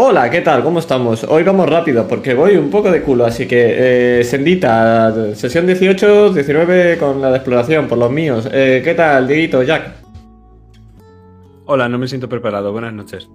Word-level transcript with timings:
Hola, 0.00 0.30
¿qué 0.30 0.42
tal? 0.42 0.62
¿Cómo 0.62 0.78
estamos? 0.78 1.24
Hoy 1.24 1.42
vamos 1.42 1.68
rápido 1.68 2.06
porque 2.06 2.32
voy 2.32 2.56
un 2.56 2.70
poco 2.70 2.88
de 2.88 3.02
culo, 3.02 3.24
así 3.24 3.48
que, 3.48 4.20
eh, 4.20 4.22
Sendita, 4.22 5.34
sesión 5.34 5.66
18, 5.66 6.32
19 6.32 6.98
con 6.98 7.20
la 7.20 7.30
de 7.30 7.38
exploración, 7.38 7.88
por 7.88 7.98
los 7.98 8.08
míos. 8.08 8.48
Eh, 8.52 8.80
¿Qué 8.84 8.94
tal, 8.94 9.26
Dieguito, 9.26 9.60
Jack? 9.64 9.90
Hola, 11.64 11.88
no 11.88 11.98
me 11.98 12.06
siento 12.06 12.28
preparado. 12.28 12.70
Buenas 12.70 12.92
noches. 12.92 13.28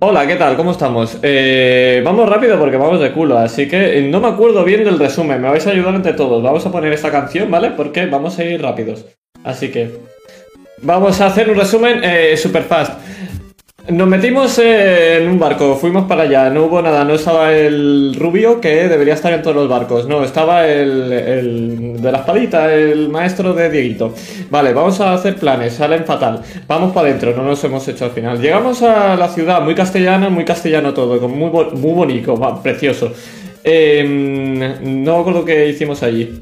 Hola, 0.10 0.26
¿qué 0.26 0.38
tal? 0.38 0.56
¿Cómo 0.56 0.72
estamos? 0.72 1.18
Eh, 1.22 2.02
vamos 2.02 2.30
rápido 2.30 2.58
porque 2.58 2.78
vamos 2.78 3.02
de 3.02 3.12
culo, 3.12 3.38
así 3.38 3.68
que 3.68 4.02
no 4.04 4.22
me 4.22 4.30
acuerdo 4.30 4.64
bien 4.64 4.86
del 4.86 4.98
resumen, 4.98 5.42
me 5.42 5.50
vais 5.50 5.68
a 5.68 5.72
ayudar 5.72 5.94
entre 5.96 6.14
todos. 6.14 6.42
Vamos 6.42 6.66
a 6.66 6.72
poner 6.72 6.94
esta 6.94 7.12
canción, 7.12 7.52
¿vale? 7.52 7.72
Porque 7.72 8.06
vamos 8.06 8.40
a 8.40 8.46
ir 8.46 8.62
rápidos. 8.62 9.06
Así 9.44 9.68
que 9.70 9.92
vamos 10.82 11.20
a 11.20 11.26
hacer 11.26 11.50
un 11.50 11.58
resumen 11.58 12.00
eh, 12.06 12.38
super 12.38 12.64
fast. 12.64 12.94
Nos 13.90 14.08
metimos 14.10 14.60
en 14.60 15.30
un 15.30 15.40
barco, 15.40 15.78
fuimos 15.78 16.08
para 16.08 16.24
allá, 16.24 16.50
no 16.50 16.66
hubo 16.66 16.82
nada, 16.82 17.06
no 17.06 17.14
estaba 17.14 17.54
el 17.54 18.16
rubio 18.20 18.60
que 18.60 18.90
debería 18.90 19.14
estar 19.14 19.32
en 19.32 19.42
todos 19.42 19.56
los 19.56 19.70
barcos, 19.70 20.10
no, 20.10 20.26
estaba 20.26 20.68
el, 20.68 21.14
el 21.14 22.02
de 22.02 22.12
la 22.12 22.18
espadita, 22.18 22.74
el 22.74 23.08
maestro 23.08 23.54
de 23.54 23.70
Dieguito. 23.70 24.14
Vale, 24.50 24.74
vamos 24.74 25.00
a 25.00 25.14
hacer 25.14 25.38
planes, 25.38 25.76
salen 25.76 26.04
fatal. 26.04 26.42
Vamos 26.68 26.92
para 26.92 27.08
adentro, 27.08 27.34
no 27.34 27.44
nos 27.44 27.64
hemos 27.64 27.88
hecho 27.88 28.04
al 28.04 28.12
final. 28.12 28.42
Llegamos 28.42 28.82
a 28.82 29.16
la 29.16 29.30
ciudad, 29.30 29.62
muy 29.62 29.74
castellana, 29.74 30.28
muy 30.28 30.44
castellano 30.44 30.94
todo, 30.94 31.26
muy, 31.30 31.50
muy 31.50 31.94
bonito, 31.94 32.60
precioso. 32.62 33.14
Em, 33.64 35.04
no 35.04 35.16
me 35.16 35.20
acuerdo 35.22 35.46
qué 35.46 35.70
hicimos 35.70 36.04
allí. 36.04 36.42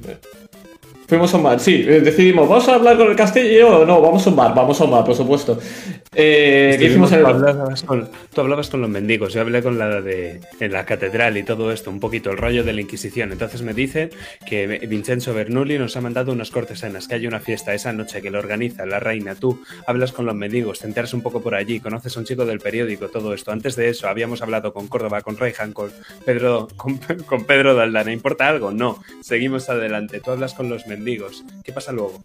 Fuimos 1.08 1.32
a 1.34 1.38
un 1.38 1.44
bar, 1.44 1.60
sí, 1.60 1.86
eh, 1.88 2.02
decidimos, 2.02 2.50
¿vamos 2.50 2.68
a 2.68 2.76
hablar 2.76 2.98
con 2.98 3.08
el 3.08 3.16
castillo 3.16 3.82
o 3.82 3.86
no? 3.86 4.02
Vamos 4.02 4.26
a 4.26 4.30
un 4.32 4.36
bar, 4.36 4.56
vamos 4.56 4.82
a 4.82 4.86
un 4.86 4.92
bar, 4.92 5.06
por 5.06 5.16
supuesto. 5.16 5.60
Eh, 6.16 6.78
¿Qué 6.80 6.86
hicimos 6.86 7.12
en 7.12 7.20
el... 7.20 7.26
hablabas 7.26 7.84
con, 7.84 8.10
tú 8.34 8.42
hablabas 8.42 8.70
con 8.70 8.82
los 8.82 8.90
mendigos, 8.90 9.34
yo 9.34 9.42
hablé 9.42 9.62
con 9.62 9.78
la 9.78 10.02
de 10.02 10.40
en 10.60 10.72
la 10.72 10.86
catedral 10.86 11.38
y 11.38 11.44
todo 11.44 11.72
esto, 11.72 11.92
un 11.92 12.00
poquito 12.00 12.32
el 12.32 12.38
rollo 12.38 12.64
de 12.64 12.74
la 12.74 12.82
Inquisición. 12.82 13.32
Entonces 13.32 13.62
me 13.62 13.76
dice 13.76 14.10
que 14.48 14.66
Vincenzo 14.88 15.34
Bernoulli 15.34 15.78
nos 15.78 15.96
ha 15.96 16.02
mandado 16.02 16.32
unas 16.32 16.50
cortesanas, 16.50 17.08
que 17.08 17.16
hay 17.16 17.28
una 17.28 17.40
fiesta 17.40 17.74
esa 17.74 17.94
noche 17.94 18.22
que 18.24 18.32
lo 18.32 18.40
organiza 18.40 18.86
la 18.88 19.00
reina. 19.00 19.36
Tú 19.36 19.62
hablas 19.86 20.12
con 20.12 20.26
los 20.26 20.34
mendigos, 20.34 20.80
te 20.80 20.88
enteras 20.88 21.14
un 21.14 21.22
poco 21.22 21.42
por 21.42 21.54
allí, 21.54 21.80
conoces 21.82 22.16
a 22.18 22.20
un 22.20 22.26
chico 22.26 22.46
del 22.46 22.60
periódico, 22.60 23.10
todo 23.10 23.34
esto. 23.34 23.52
Antes 23.52 23.76
de 23.76 23.90
eso 23.90 24.08
habíamos 24.08 24.42
hablado 24.42 24.74
con 24.74 24.88
Córdoba, 24.88 25.22
con 25.22 25.38
Reijan, 25.38 25.74
con 25.74 25.92
Pedro, 26.26 26.68
con, 26.78 26.98
con 27.28 27.44
Pedro 27.44 27.76
Daldana. 27.76 28.12
¿Importa 28.12 28.48
algo? 28.48 28.72
No. 28.72 29.04
Seguimos 29.22 29.70
adelante. 29.70 30.20
Tú 30.20 30.32
hablas 30.32 30.56
con 30.56 30.68
los 30.70 30.88
mendigos. 30.88 30.95
¿Qué 31.64 31.72
pasa 31.72 31.92
luego? 31.92 32.24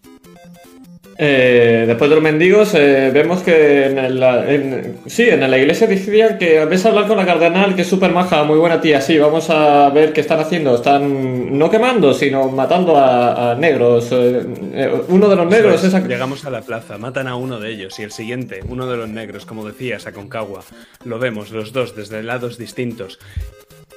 Eh, 1.23 1.83
después 1.85 2.09
de 2.09 2.15
los 2.15 2.23
mendigos, 2.23 2.73
eh, 2.73 3.11
vemos 3.13 3.43
que 3.43 3.85
en 3.85 4.19
la, 4.19 4.51
en, 4.51 4.97
sí, 5.05 5.29
en 5.29 5.51
la 5.51 5.57
iglesia 5.57 5.85
decían 5.85 6.39
que 6.39 6.65
ves 6.65 6.83
a 6.83 6.89
hablar 6.89 7.07
con 7.07 7.15
la 7.15 7.27
cardenal, 7.27 7.75
que 7.75 7.83
es 7.83 7.87
súper 7.87 8.11
maja, 8.11 8.43
muy 8.43 8.57
buena 8.57 8.81
tía. 8.81 9.01
Sí, 9.01 9.19
vamos 9.19 9.49
a 9.51 9.89
ver 9.89 10.13
qué 10.13 10.21
están 10.21 10.39
haciendo. 10.39 10.73
Están 10.73 11.59
no 11.59 11.69
quemando, 11.69 12.13
sino 12.15 12.49
matando 12.49 12.97
a, 12.97 13.51
a 13.51 13.55
negros. 13.55 14.09
Eh, 14.11 14.91
uno 15.09 15.29
de 15.29 15.35
los 15.35 15.47
negros 15.47 15.83
es, 15.83 15.93
Llegamos 16.07 16.45
a 16.45 16.49
la 16.49 16.61
plaza, 16.61 16.97
matan 16.97 17.27
a 17.27 17.35
uno 17.35 17.59
de 17.59 17.69
ellos 17.69 17.99
y 17.99 18.03
el 18.03 18.11
siguiente, 18.11 18.61
uno 18.67 18.87
de 18.87 18.97
los 18.97 19.07
negros, 19.07 19.45
como 19.45 19.63
decías, 19.63 20.07
a 20.07 20.13
Concagua. 20.13 20.63
Lo 21.03 21.19
vemos, 21.19 21.51
los 21.51 21.71
dos, 21.71 21.95
desde 21.95 22.23
lados 22.23 22.57
distintos. 22.57 23.19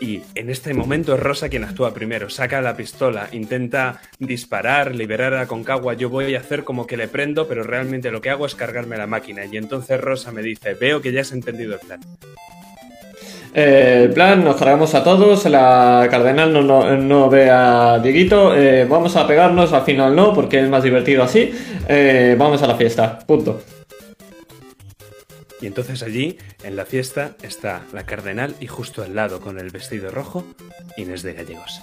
Y 0.01 0.23
en 0.35 0.51
este 0.51 0.75
momento 0.75 1.15
es 1.15 1.21
Rosa 1.21 1.49
quien 1.49 1.65
actúa 1.65 1.95
primero. 1.95 2.29
Saca 2.29 2.61
la 2.61 2.77
pistola, 2.77 3.29
intenta 3.33 4.01
disparar, 4.19 4.95
liberar 4.95 5.35
a 5.35 5.47
Concagua. 5.47 5.95
Yo 5.95 6.11
voy 6.11 6.35
a 6.35 6.41
hacer 6.41 6.65
como 6.65 6.87
que 6.87 6.97
le 6.97 7.09
prendo, 7.09 7.47
pero 7.47 7.63
realmente 7.63 8.11
lo 8.11 8.21
que 8.21 8.31
hago 8.31 8.47
es 8.47 8.55
cargarme 8.55 8.97
la 8.97 9.07
máquina. 9.07 9.45
Y 9.45 9.57
entonces 9.57 10.01
Rosa 10.01 10.33
me 10.33 10.43
dice, 10.43 10.75
veo 10.75 11.01
que 11.01 11.13
ya 11.13 11.21
has 11.21 11.33
entendido 11.33 11.75
el 11.75 11.81
plan. 11.81 12.01
Eh, 13.55 14.03
el 14.07 14.11
plan, 14.11 14.43
nos 14.43 14.57
cargamos 14.57 14.97
a 14.97 15.05
todos, 15.05 15.45
la 15.47 16.09
cardenal 16.11 16.53
no, 16.53 16.63
no, 16.63 16.97
no 16.97 17.31
ve 17.31 17.49
a 17.51 18.01
Dieguito, 18.01 18.53
eh, 18.57 18.85
vamos 18.85 19.15
a 19.15 19.29
pegarnos, 19.29 19.73
al 19.73 19.83
final 19.83 20.17
no, 20.17 20.35
porque 20.35 20.59
es 20.59 20.69
más 20.69 20.83
divertido 20.83 21.23
así, 21.23 21.53
eh, 21.87 22.35
vamos 22.37 22.61
a 22.65 22.67
la 22.67 22.75
fiesta, 22.75 23.17
punto. 23.25 23.63
Y 25.65 25.67
entonces 25.67 26.03
allí, 26.03 26.37
en 26.63 26.77
la 26.77 26.85
fiesta, 26.85 27.37
está 27.41 27.87
la 27.95 28.05
cardenal 28.05 28.55
y 28.61 28.67
justo 28.67 29.03
al 29.03 29.15
lado, 29.15 29.41
con 29.41 29.59
el 29.59 29.71
vestido 29.71 30.11
rojo, 30.11 30.45
Inés 30.99 31.23
de 31.23 31.33
Gallegos. 31.33 31.81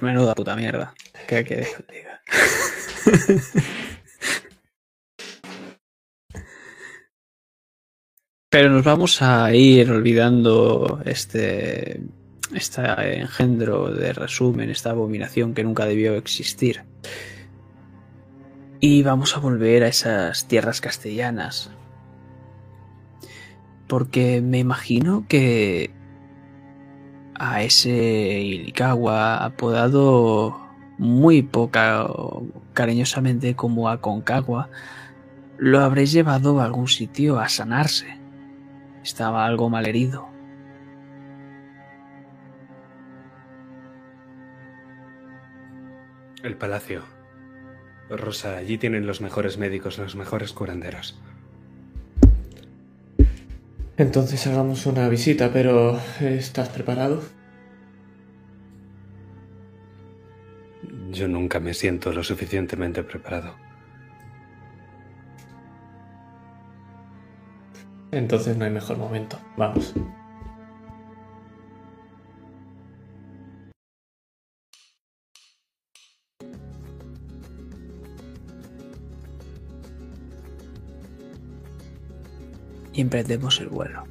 Menuda 0.00 0.34
puta 0.34 0.56
mierda. 0.56 0.94
¿Qué 1.28 1.44
que 1.44 1.66
diga? 1.92 2.22
Pero 8.48 8.70
nos 8.70 8.84
vamos 8.84 9.20
a 9.20 9.54
ir 9.54 9.90
olvidando 9.90 11.02
este, 11.04 12.00
este 12.54 13.18
engendro 13.18 13.90
de 13.90 14.14
resumen, 14.14 14.70
esta 14.70 14.92
abominación 14.92 15.52
que 15.52 15.62
nunca 15.62 15.84
debió 15.84 16.14
existir. 16.14 16.84
Y 18.86 19.02
vamos 19.02 19.34
a 19.34 19.40
volver 19.40 19.82
a 19.82 19.88
esas 19.88 20.46
tierras 20.46 20.82
castellanas. 20.82 21.70
Porque 23.86 24.42
me 24.42 24.58
imagino 24.58 25.24
que 25.26 25.90
a 27.34 27.62
ese 27.62 28.42
Ilikawa 28.42 29.42
apodado 29.42 30.60
muy 30.98 31.40
poca 31.40 32.06
cariñosamente 32.74 33.56
como 33.56 33.88
a 33.88 34.02
Concagua 34.02 34.68
lo 35.56 35.80
habréis 35.80 36.12
llevado 36.12 36.60
a 36.60 36.66
algún 36.66 36.88
sitio 36.88 37.40
a 37.40 37.48
sanarse. 37.48 38.18
Estaba 39.02 39.46
algo 39.46 39.70
mal 39.70 39.86
herido. 39.86 40.28
El 46.42 46.58
palacio. 46.58 47.13
Rosa, 48.10 48.56
allí 48.56 48.78
tienen 48.78 49.06
los 49.06 49.20
mejores 49.20 49.58
médicos, 49.58 49.98
los 49.98 50.16
mejores 50.16 50.52
curanderos. 50.52 51.18
Entonces 53.96 54.46
hagamos 54.46 54.86
una 54.86 55.08
visita, 55.08 55.50
pero 55.52 55.98
¿estás 56.20 56.68
preparado? 56.68 57.22
Yo 61.10 61.28
nunca 61.28 61.60
me 61.60 61.74
siento 61.74 62.12
lo 62.12 62.24
suficientemente 62.24 63.04
preparado. 63.04 63.54
Entonces 68.10 68.56
no 68.56 68.64
hay 68.64 68.70
mejor 68.70 68.98
momento. 68.98 69.38
Vamos. 69.56 69.94
Y 82.94 83.00
emprendemos 83.00 83.60
el 83.60 83.68
vuelo. 83.68 84.04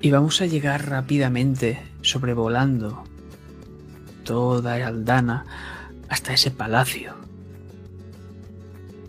Y 0.00 0.10
vamos 0.10 0.42
a 0.42 0.46
llegar 0.46 0.88
rápidamente, 0.88 1.80
sobrevolando 2.02 3.04
toda 4.24 4.74
Aldana 4.74 5.46
hasta 6.10 6.34
ese 6.34 6.50
palacio, 6.50 7.14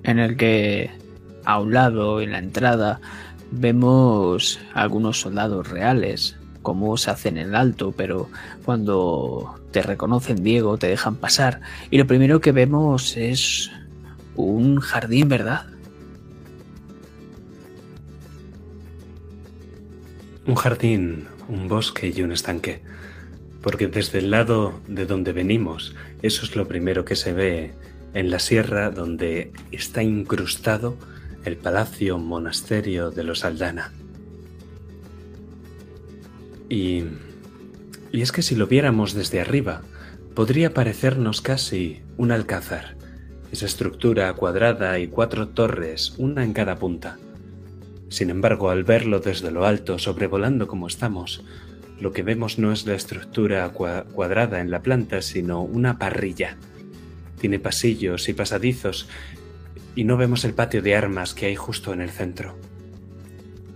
en 0.03 0.19
el 0.19 0.37
que 0.37 0.89
a 1.43 1.59
un 1.59 1.73
lado, 1.73 2.21
en 2.21 2.31
la 2.31 2.39
entrada, 2.39 3.01
vemos 3.51 4.59
algunos 4.73 5.19
soldados 5.19 5.69
reales, 5.69 6.37
como 6.61 6.97
se 6.97 7.11
hace 7.11 7.29
en 7.29 7.37
el 7.37 7.55
alto, 7.55 7.91
pero 7.91 8.29
cuando 8.65 9.55
te 9.71 9.83
reconocen 9.83 10.43
Diego, 10.43 10.77
te 10.77 10.87
dejan 10.87 11.15
pasar. 11.15 11.61
Y 11.91 11.97
lo 11.99 12.07
primero 12.07 12.41
que 12.41 12.51
vemos 12.51 13.15
es 13.15 13.71
un 14.35 14.79
jardín, 14.79 15.29
¿verdad? 15.29 15.67
Un 20.47 20.55
jardín, 20.55 21.27
un 21.47 21.67
bosque 21.67 22.11
y 22.15 22.21
un 22.23 22.31
estanque. 22.31 22.81
Porque 23.61 23.87
desde 23.87 24.19
el 24.19 24.31
lado 24.31 24.79
de 24.87 25.05
donde 25.05 25.31
venimos, 25.31 25.95
eso 26.21 26.45
es 26.45 26.55
lo 26.55 26.67
primero 26.67 27.05
que 27.05 27.15
se 27.15 27.33
ve 27.33 27.73
en 28.13 28.29
la 28.29 28.39
sierra 28.39 28.89
donde 28.89 29.51
está 29.71 30.01
incrustado 30.01 30.97
el 31.45 31.57
palacio 31.57 32.17
monasterio 32.17 33.11
de 33.11 33.23
los 33.23 33.45
Aldana. 33.45 33.91
Y 36.69 37.03
y 38.15 38.21
es 38.21 38.31
que 38.31 38.41
si 38.41 38.55
lo 38.55 38.65
viéramos 38.67 39.13
desde 39.13 39.41
arriba, 39.41 39.81
podría 40.35 40.73
parecernos 40.73 41.41
casi 41.41 42.01
un 42.15 42.31
alcázar, 42.31 42.95
esa 43.51 43.65
estructura 43.65 44.31
cuadrada 44.33 44.99
y 44.99 45.07
cuatro 45.07 45.49
torres, 45.49 46.13
una 46.17 46.45
en 46.45 46.53
cada 46.53 46.77
punta. 46.77 47.17
Sin 48.07 48.29
embargo, 48.29 48.69
al 48.69 48.85
verlo 48.85 49.19
desde 49.19 49.51
lo 49.51 49.65
alto, 49.65 49.99
sobrevolando 49.99 50.65
como 50.65 50.87
estamos, 50.87 51.43
lo 51.99 52.13
que 52.13 52.23
vemos 52.23 52.57
no 52.57 52.71
es 52.71 52.85
la 52.85 52.95
estructura 52.95 53.67
cuadrada 53.69 54.61
en 54.61 54.71
la 54.71 54.81
planta, 54.81 55.21
sino 55.21 55.61
una 55.61 55.99
parrilla. 55.99 56.55
Tiene 57.41 57.59
pasillos 57.59 58.29
y 58.29 58.33
pasadizos, 58.33 59.09
y 59.93 60.05
no 60.05 60.15
vemos 60.15 60.45
el 60.45 60.53
patio 60.53 60.81
de 60.81 60.95
armas 60.95 61.33
que 61.33 61.47
hay 61.47 61.55
justo 61.55 61.91
en 61.91 61.99
el 61.99 62.11
centro. 62.11 62.57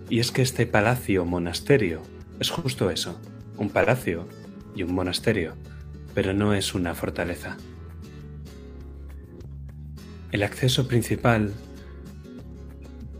Y 0.10 0.20
es 0.20 0.32
que 0.32 0.42
este 0.44 0.66
palacio 0.66 1.26
monasterio 1.26 2.02
es 2.40 2.50
justo 2.50 2.90
eso, 2.90 3.20
un 3.60 3.70
palacio 3.70 4.28
y 4.76 4.84
un 4.84 4.94
monasterio, 4.94 5.54
pero 6.16 6.34
no 6.34 6.54
es 6.54 6.74
una 6.74 6.96
fortaleza. 6.96 7.58
El 10.32 10.44
acceso 10.44 10.88
principal 10.88 11.54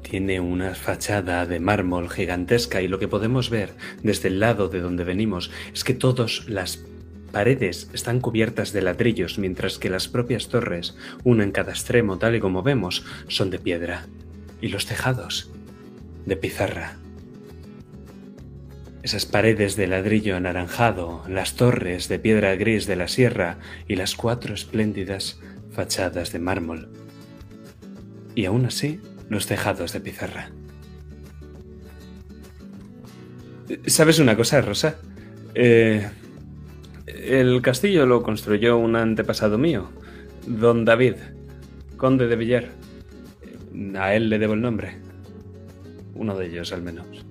tiene 0.02 0.40
una 0.40 0.74
fachada 0.74 1.46
de 1.46 1.60
mármol 1.60 2.10
gigantesca 2.10 2.82
y 2.82 2.88
lo 2.88 2.98
que 2.98 3.08
podemos 3.08 3.50
ver 3.50 3.76
desde 4.02 4.30
el 4.30 4.40
lado 4.40 4.70
de 4.70 4.80
donde 4.80 5.04
venimos 5.04 5.52
es 5.74 5.84
que 5.84 5.94
todas 5.94 6.48
las 6.48 6.84
paredes 7.32 7.90
están 7.94 8.20
cubiertas 8.20 8.74
de 8.74 8.82
ladrillos 8.82 9.38
mientras 9.38 9.78
que 9.78 9.90
las 9.90 10.08
propias 10.08 10.48
torres, 10.50 10.96
una 11.24 11.44
en 11.44 11.52
cada 11.52 11.72
extremo 11.72 12.18
tal 12.18 12.36
y 12.36 12.40
como 12.40 12.64
vemos, 12.64 13.06
son 13.28 13.52
de 13.52 13.60
piedra 13.60 14.08
y 14.62 14.70
los 14.70 14.88
tejados 14.88 15.52
de 16.26 16.36
pizarra. 16.36 16.98
Esas 19.10 19.26
paredes 19.26 19.76
de 19.76 19.88
ladrillo 19.88 20.36
anaranjado, 20.36 21.24
las 21.28 21.56
torres 21.56 22.10
de 22.10 22.20
piedra 22.20 22.56
gris 22.56 22.86
de 22.86 22.96
la 22.96 23.08
sierra 23.08 23.58
y 23.88 23.96
las 23.96 24.14
cuatro 24.14 24.54
espléndidas 24.54 25.42
fachadas 25.72 26.32
de 26.32 26.38
mármol. 26.38 26.90
Y 28.36 28.46
aún 28.46 28.68
así, 28.68 29.00
los 29.28 29.48
tejados 29.48 29.94
de 29.94 30.00
pizarra. 30.00 30.52
¿Sabes 33.88 34.20
una 34.20 34.38
cosa, 34.38 34.62
Rosa? 34.62 34.98
Eh, 35.56 36.08
el 37.08 37.64
castillo 37.64 38.06
lo 38.06 38.22
construyó 38.22 38.78
un 38.78 38.96
antepasado 38.96 39.58
mío, 39.58 39.90
don 40.46 40.86
David, 40.86 41.16
conde 41.98 42.28
de 42.28 42.36
Villar. 42.36 42.66
A 43.98 44.14
él 44.14 44.30
le 44.30 44.38
debo 44.38 44.54
el 44.54 44.62
nombre. 44.62 45.00
Uno 46.14 46.38
de 46.38 46.46
ellos, 46.46 46.72
al 46.74 46.84
menos. 46.84 47.29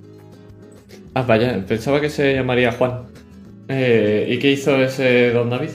Ah, 1.19 1.23
vaya, 1.23 1.65
pensaba 1.67 2.01
que 2.01 2.11
se 2.11 2.33
llamaría 2.33 2.71
Juan. 2.71 3.07
Eh, 3.67 4.29
¿Y 4.31 4.39
qué 4.39 4.53
hizo 4.53 4.81
ese 4.81 5.33
don 5.33 5.51
David? 5.51 5.71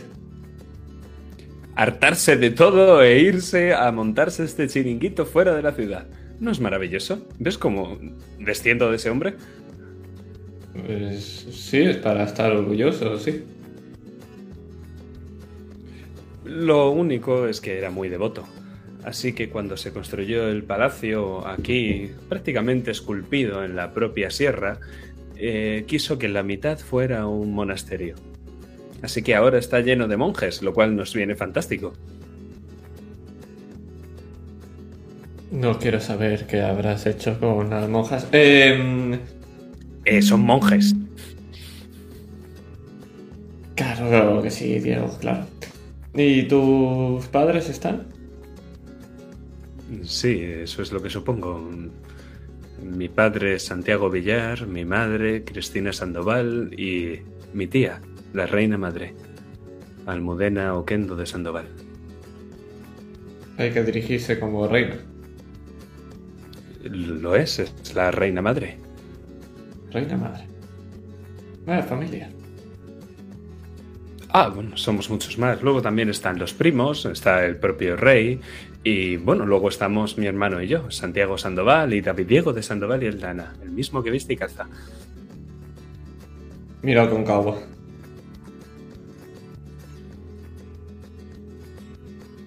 Hartarse 1.75 2.37
de 2.37 2.49
todo 2.49 3.03
e 3.03 3.19
irse 3.19 3.73
a 3.73 3.91
montarse 3.91 4.45
este 4.45 4.69
chiringuito 4.69 5.25
fuera 5.25 5.53
de 5.53 5.61
la 5.61 5.73
ciudad. 5.73 6.07
¿No 6.39 6.49
es 6.49 6.61
maravilloso? 6.61 7.27
¿Ves 7.39 7.57
cómo 7.57 7.99
desciendo 8.39 8.89
de 8.89 8.95
ese 8.95 9.09
hombre? 9.09 9.33
Pues 10.87 11.45
sí, 11.51 11.81
es 11.81 11.97
para 11.97 12.23
estar 12.23 12.53
orgulloso, 12.53 13.19
sí. 13.19 13.43
Lo 16.45 16.89
único 16.91 17.47
es 17.47 17.59
que 17.59 17.77
era 17.77 17.89
muy 17.89 18.07
devoto. 18.07 18.45
Así 19.03 19.33
que 19.33 19.49
cuando 19.49 19.75
se 19.75 19.91
construyó 19.91 20.47
el 20.47 20.63
palacio 20.63 21.45
aquí, 21.45 22.11
prácticamente 22.29 22.91
esculpido 22.91 23.65
en 23.65 23.75
la 23.75 23.93
propia 23.93 24.29
sierra, 24.31 24.79
eh, 25.35 25.85
quiso 25.87 26.17
que 26.17 26.27
la 26.29 26.43
mitad 26.43 26.77
fuera 26.77 27.27
un 27.27 27.53
monasterio. 27.53 28.15
Así 29.01 29.21
que 29.21 29.35
ahora 29.35 29.57
está 29.57 29.81
lleno 29.81 30.07
de 30.07 30.17
monjes, 30.17 30.61
lo 30.61 30.73
cual 30.73 30.95
nos 30.95 31.13
viene 31.13 31.35
fantástico. 31.35 31.93
No 35.51 35.77
quiero 35.77 35.99
saber 35.99 36.47
qué 36.47 36.61
habrás 36.61 37.05
hecho 37.05 37.39
con 37.39 37.69
las 37.69 37.87
monjas. 37.87 38.27
Em, 38.31 39.19
eh, 40.05 40.21
son 40.21 40.41
monjes. 40.41 40.95
Claro, 43.75 44.09
claro 44.09 44.41
que 44.41 44.49
sí, 44.49 44.79
Diego, 44.79 45.15
claro. 45.19 45.45
¿Y 46.15 46.43
tus 46.43 47.27
padres 47.27 47.69
están? 47.69 48.07
Sí, 50.03 50.41
eso 50.41 50.81
es 50.81 50.91
lo 50.91 51.01
que 51.01 51.09
supongo. 51.09 51.69
Mi 52.83 53.07
padre 53.07 53.59
Santiago 53.59 54.09
Villar, 54.09 54.67
mi 54.67 54.85
madre 54.85 55.43
Cristina 55.43 55.93
Sandoval 55.93 56.73
y 56.77 57.21
mi 57.53 57.67
tía, 57.67 58.01
la 58.33 58.45
reina 58.45 58.77
madre, 58.77 59.15
Almudena 60.05 60.75
Oquendo 60.75 61.15
de 61.15 61.25
Sandoval. 61.25 61.67
Hay 63.57 63.71
que 63.71 63.83
dirigirse 63.83 64.39
como 64.39 64.67
reina. 64.67 64.97
Lo 66.83 67.35
es, 67.35 67.59
es 67.59 67.95
la 67.95 68.11
reina 68.11 68.41
madre. 68.41 68.77
Reina 69.91 70.17
madre. 70.17 70.47
Vaya 71.65 71.83
familia. 71.83 72.29
Ah, 74.29 74.49
bueno, 74.49 74.75
somos 74.75 75.09
muchos 75.09 75.37
más. 75.37 75.61
Luego 75.61 75.81
también 75.81 76.09
están 76.09 76.39
los 76.39 76.53
primos, 76.53 77.05
está 77.05 77.45
el 77.45 77.57
propio 77.57 77.95
rey 77.95 78.41
y 78.83 79.17
bueno, 79.17 79.45
luego 79.45 79.69
estamos 79.69 80.17
mi 80.17 80.27
hermano 80.27 80.61
y 80.61 80.67
yo, 80.67 80.91
Santiago 80.91 81.37
Sandoval 81.37 81.93
y 81.93 82.01
David 82.01 82.27
Diego 82.27 82.53
de 82.53 82.63
Sandoval 82.63 83.03
y 83.03 83.07
el 83.07 83.19
Dana, 83.19 83.53
el 83.63 83.71
mismo 83.71 84.03
que 84.03 84.11
viste 84.11 84.33
y 84.33 84.37
calza. 84.37 84.67
Mira 86.81 87.09
con 87.09 87.23
cabo. 87.23 87.61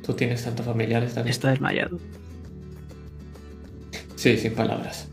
Tú 0.04 0.12
tienes 0.12 0.44
tantos 0.44 0.66
familiares 0.66 1.14
también. 1.14 1.32
Está 1.32 1.50
desmayado. 1.50 1.98
Sí, 4.14 4.36
sin 4.36 4.54
palabras. 4.54 5.08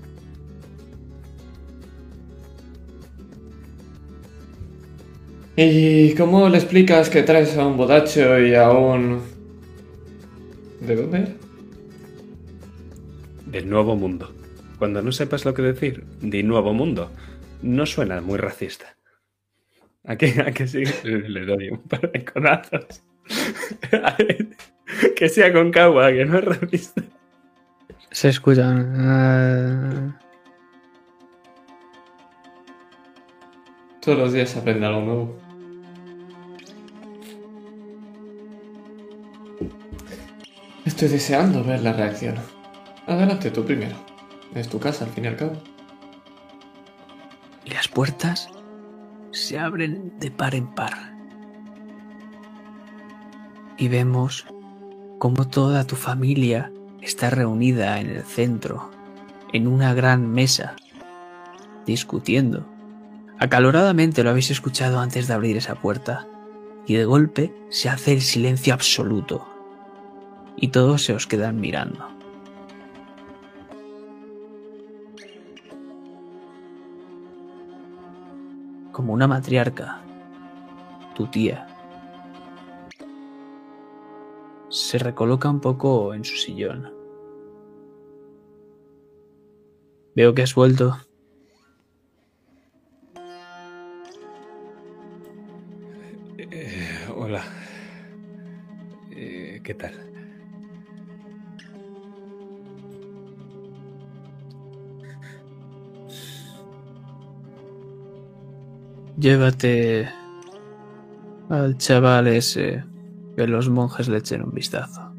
¿Y 5.55 6.13
cómo 6.15 6.49
le 6.49 6.57
explicas 6.57 7.09
que 7.09 7.23
traes 7.23 7.57
a 7.57 7.65
un 7.65 7.77
bodacho 7.77 8.39
y 8.39 8.55
a 8.55 8.71
un... 8.71 9.32
¿De 10.85 10.95
dónde 10.97 11.17
era? 11.19 11.31
Del 13.45 13.69
nuevo 13.69 13.95
mundo. 13.95 14.33
Cuando 14.77 15.01
no 15.01 15.11
sepas 15.11 15.45
lo 15.45 15.53
que 15.53 15.61
decir, 15.61 16.03
di 16.19 16.43
nuevo 16.43 16.73
mundo. 16.73 17.09
No 17.61 17.85
suena 17.85 18.19
muy 18.19 18.37
racista. 18.37 18.97
¿A 20.03 20.17
qué, 20.17 20.41
a 20.45 20.51
qué 20.51 20.67
sí? 20.67 20.83
Le 21.03 21.45
doy 21.45 21.69
un 21.69 21.81
par 21.83 22.11
de 22.11 22.25
codazos. 22.25 23.03
que 25.15 25.29
sea 25.29 25.53
con 25.53 25.71
cagua, 25.71 26.11
que 26.11 26.25
no 26.25 26.39
es 26.39 26.43
racista. 26.43 27.01
Se 28.11 28.29
escuchan. 28.29 30.19
Todos 34.01 34.17
los 34.17 34.33
días 34.33 34.49
se 34.49 34.59
aprende 34.59 34.85
algo 34.85 35.01
nuevo. 35.01 35.42
Estoy 40.85 41.07
deseando 41.07 41.63
ver 41.63 41.81
la 41.81 41.93
reacción. 41.93 42.35
Adelante 43.07 43.51
tú 43.51 43.65
primero. 43.65 43.95
Es 44.53 44.69
tu 44.69 44.79
casa, 44.79 45.05
al 45.05 45.11
fin 45.11 45.25
y 45.25 45.27
al 45.27 45.37
cabo. 45.37 45.53
y 47.65 47.71
las 47.71 47.87
puertas 47.87 48.49
se 49.31 49.57
abren 49.57 50.13
de 50.19 50.31
par 50.31 50.55
en 50.55 50.67
par. 50.67 51.13
Y 53.77 53.87
vemos 53.87 54.45
cómo 55.17 55.47
toda 55.47 55.85
tu 55.85 55.95
familia 55.95 56.71
está 57.01 57.29
reunida 57.29 57.99
en 57.99 58.09
el 58.09 58.23
centro, 58.23 58.91
en 59.51 59.67
una 59.67 59.93
gran 59.93 60.29
mesa, 60.29 60.75
discutiendo. 61.85 62.67
Acaloradamente 63.39 64.23
lo 64.23 64.29
habéis 64.29 64.51
escuchado 64.51 64.99
antes 64.99 65.27
de 65.27 65.33
abrir 65.33 65.57
esa 65.57 65.75
puerta, 65.75 66.27
y 66.85 66.95
de 66.95 67.05
golpe 67.05 67.53
se 67.69 67.89
hace 67.89 68.13
el 68.13 68.21
silencio 68.21 68.73
absoluto, 68.73 69.47
y 70.57 70.69
todos 70.69 71.03
se 71.03 71.13
os 71.13 71.27
quedan 71.27 71.59
mirando. 71.59 72.13
como 78.93 79.11
una 79.11 79.27
matriarca, 79.27 80.01
tu 81.13 81.27
tía. 81.27 81.67
Se 84.69 84.97
recoloca 84.97 85.49
un 85.49 85.59
poco 85.59 86.13
en 86.13 86.23
su 86.23 86.37
sillón. 86.37 86.93
Veo 90.15 90.33
que 90.33 90.43
has 90.43 90.55
vuelto. 90.55 90.95
Eh, 96.37 97.07
hola. 97.15 97.43
Eh, 99.11 99.59
¿Qué 99.63 99.73
tal? 99.73 100.12
Llévate 109.17 110.09
al 111.49 111.77
chaval 111.77 112.27
ese 112.27 112.83
que 113.35 113.47
los 113.47 113.69
monjes 113.69 114.09
le 114.09 114.17
echen 114.17 114.43
un 114.43 114.51
vistazo. 114.51 115.13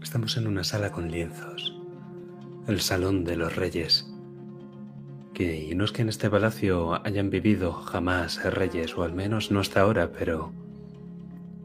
Estamos 0.00 0.36
en 0.36 0.46
una 0.46 0.62
sala 0.62 0.92
con 0.92 1.10
lienzos. 1.10 1.76
El 2.68 2.80
salón 2.80 3.24
de 3.24 3.36
los 3.36 3.56
reyes. 3.56 4.08
Que 5.34 5.74
no 5.74 5.84
es 5.84 5.90
que 5.90 6.02
en 6.02 6.08
este 6.08 6.30
palacio 6.30 7.04
hayan 7.04 7.28
vivido 7.28 7.72
jamás 7.72 8.42
reyes, 8.44 8.96
o 8.96 9.02
al 9.02 9.14
menos 9.14 9.50
no 9.50 9.58
hasta 9.60 9.80
ahora, 9.80 10.12
pero. 10.12 10.52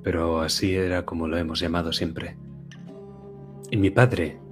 Pero 0.01 0.41
así 0.41 0.73
era 0.73 1.05
como 1.05 1.27
lo 1.27 1.37
hemos 1.37 1.59
llamado 1.59 1.93
siempre. 1.93 2.35
Y 3.69 3.77
mi 3.77 3.91
padre, 3.91 4.42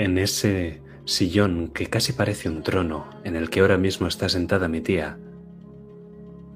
en 0.00 0.16
ese 0.16 0.80
sillón 1.04 1.68
que 1.68 1.86
casi 1.86 2.14
parece 2.14 2.48
un 2.48 2.62
trono 2.62 3.10
en 3.22 3.36
el 3.36 3.50
que 3.50 3.60
ahora 3.60 3.76
mismo 3.76 4.06
está 4.06 4.30
sentada 4.30 4.66
mi 4.66 4.80
tía, 4.80 5.18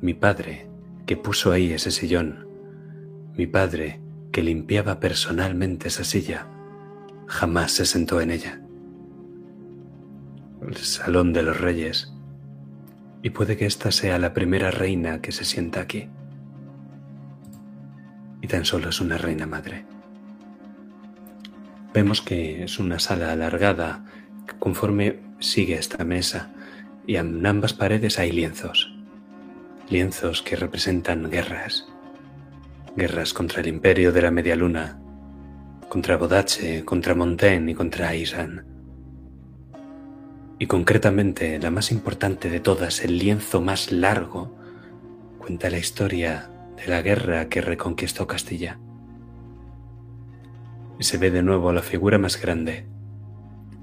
mi 0.01 0.15
padre 0.15 0.67
que 1.05 1.19
puso 1.19 1.53
ahí 1.53 1.71
ese 1.71 1.91
sillón, 1.91 2.49
mi 3.37 3.47
padre 3.47 4.01
que 4.33 4.43
limpiaba 4.43 4.99
personalmente 4.99 5.89
esa 5.89 6.05
silla, 6.05 6.47
jamás 7.27 7.73
se 7.73 7.85
sentó 7.85 8.23
en 8.23 8.31
ella. 8.31 8.63
El 10.67 10.77
salón 10.77 11.35
de 11.35 11.43
los 11.43 11.61
reyes. 11.61 12.15
Y 13.23 13.31
puede 13.31 13.59
que 13.59 13.67
esta 13.67 13.93
sea 13.93 14.19
la 14.19 14.33
primera 14.33 14.71
reina 14.71 15.21
que 15.21 15.33
se 15.33 15.45
sienta 15.45 15.81
aquí. 15.81 16.09
Y 18.41 18.47
tan 18.47 18.65
solo 18.65 18.89
es 18.89 19.01
una 19.01 19.19
reina 19.19 19.47
madre. 19.47 19.85
Vemos 21.95 22.23
que 22.23 22.65
es 22.65 22.81
una 22.81 22.99
sala 22.99 23.31
alargada 23.31 24.05
conforme 24.59 25.21
sigue 25.39 25.75
esta 25.75 26.03
mesa 26.03 26.53
y 27.07 27.15
en 27.15 27.47
ambas 27.47 27.73
paredes 27.73 28.19
hay 28.19 28.33
lienzos. 28.33 28.93
Lienzos 29.89 30.43
que 30.43 30.57
representan 30.57 31.31
guerras. 31.31 31.87
Guerras 32.97 33.33
contra 33.33 33.61
el 33.61 33.69
imperio 33.69 34.11
de 34.11 34.23
la 34.23 34.33
media 34.33 34.57
luna, 34.57 34.99
contra 35.89 36.17
Bodache, 36.17 36.85
contra 36.85 37.15
Montaigne 37.15 37.71
y 37.71 37.75
contra 37.77 38.09
Aisan. 38.09 38.67
Y 40.59 40.67
concretamente 40.67 41.61
la 41.61 41.71
más 41.71 41.93
importante 41.93 42.51
de 42.51 42.59
todas, 42.59 43.05
el 43.05 43.19
lienzo 43.19 43.61
más 43.61 43.93
largo, 43.93 44.59
cuenta 45.39 45.71
la 45.71 45.79
historia 45.79 46.51
de 46.75 46.89
la 46.89 47.03
guerra 47.03 47.49
que 47.49 47.61
reconquistó 47.61 48.27
Castilla 48.27 48.81
se 51.03 51.19
ve 51.19 51.31
de 51.31 51.43
nuevo 51.43 51.73
la 51.73 51.83
figura 51.83 52.19
más 52.19 52.41
grande, 52.41 52.87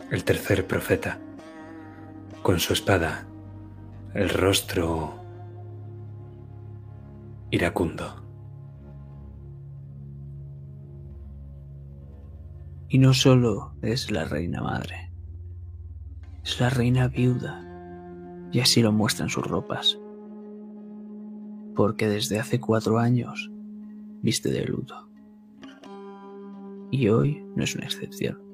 el 0.09 0.23
tercer 0.23 0.65
profeta, 0.65 1.19
con 2.41 2.59
su 2.59 2.73
espada, 2.73 3.25
el 4.13 4.29
rostro 4.29 5.15
iracundo. 7.49 8.15
Y 12.87 12.97
no 12.97 13.13
solo 13.13 13.73
es 13.81 14.11
la 14.11 14.25
reina 14.25 14.61
madre, 14.61 15.11
es 16.43 16.59
la 16.59 16.69
reina 16.69 17.07
viuda, 17.07 17.67
y 18.51 18.59
así 18.59 18.81
lo 18.81 18.91
muestran 18.91 19.29
sus 19.29 19.45
ropas, 19.45 19.97
porque 21.75 22.09
desde 22.09 22.39
hace 22.39 22.59
cuatro 22.59 22.99
años 22.99 23.49
viste 24.21 24.49
de 24.49 24.65
luto. 24.65 25.10
Y 26.91 27.07
hoy 27.07 27.41
no 27.55 27.63
es 27.63 27.73
una 27.73 27.85
excepción. 27.85 28.51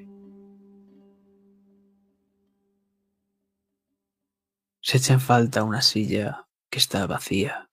Se 4.79 4.98
echa 4.98 5.15
en 5.15 5.20
falta 5.20 5.63
una 5.63 5.82
silla 5.82 6.48
que 6.70 6.77
está 6.77 7.06
vacía. 7.08 7.70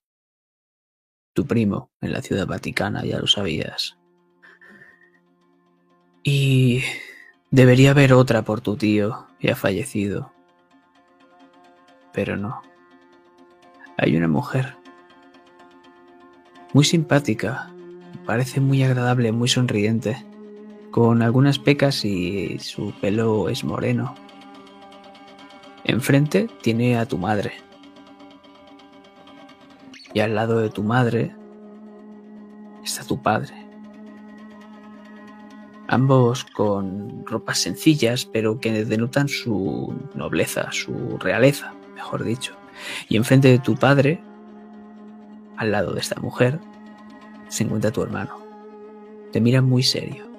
Tu 1.33 1.45
primo 1.45 1.91
en 2.01 2.11
la 2.11 2.21
ciudad 2.21 2.47
vaticana, 2.47 3.05
ya 3.05 3.19
lo 3.19 3.27
sabías. 3.27 3.97
Y 6.23 6.81
debería 7.51 7.91
haber 7.91 8.13
otra 8.13 8.41
por 8.41 8.59
tu 8.61 8.75
tío, 8.75 9.27
y 9.39 9.49
ha 9.49 9.55
fallecido. 9.55 10.33
Pero 12.11 12.35
no. 12.35 12.63
Hay 13.97 14.17
una 14.17 14.27
mujer. 14.27 14.75
Muy 16.73 16.83
simpática. 16.83 17.71
Parece 18.25 18.59
muy 18.59 18.83
agradable, 18.83 19.31
muy 19.31 19.47
sonriente. 19.47 20.25
Con 20.95 21.21
algunas 21.21 21.59
pecas 21.59 22.05
y 22.05 22.57
su 22.59 22.93
pelo 23.01 23.49
es 23.49 23.65
moreno. 23.65 24.15
Enfrente 25.83 26.47
tiene 26.61 26.97
a 26.97 27.05
tu 27.05 27.17
madre. 27.17 27.51
Y 30.13 30.21
al 30.21 30.35
lado 30.35 30.59
de 30.59 30.69
tu 30.69 30.83
madre 30.83 31.35
está 32.81 33.03
tu 33.03 33.21
padre. 33.21 33.53
Ambos 35.89 36.45
con 36.45 37.25
ropas 37.25 37.57
sencillas, 37.57 38.25
pero 38.25 38.61
que 38.61 38.85
denotan 38.85 39.27
su 39.27 39.93
nobleza, 40.13 40.71
su 40.71 41.17
realeza, 41.19 41.73
mejor 41.93 42.23
dicho. 42.23 42.55
Y 43.09 43.17
enfrente 43.17 43.49
de 43.49 43.59
tu 43.59 43.75
padre, 43.75 44.21
al 45.57 45.73
lado 45.73 45.93
de 45.93 45.99
esta 45.99 46.21
mujer, 46.21 46.61
se 47.49 47.65
encuentra 47.65 47.91
tu 47.91 48.01
hermano. 48.01 48.39
Te 49.33 49.41
mira 49.41 49.61
muy 49.61 49.83
serio. 49.83 50.34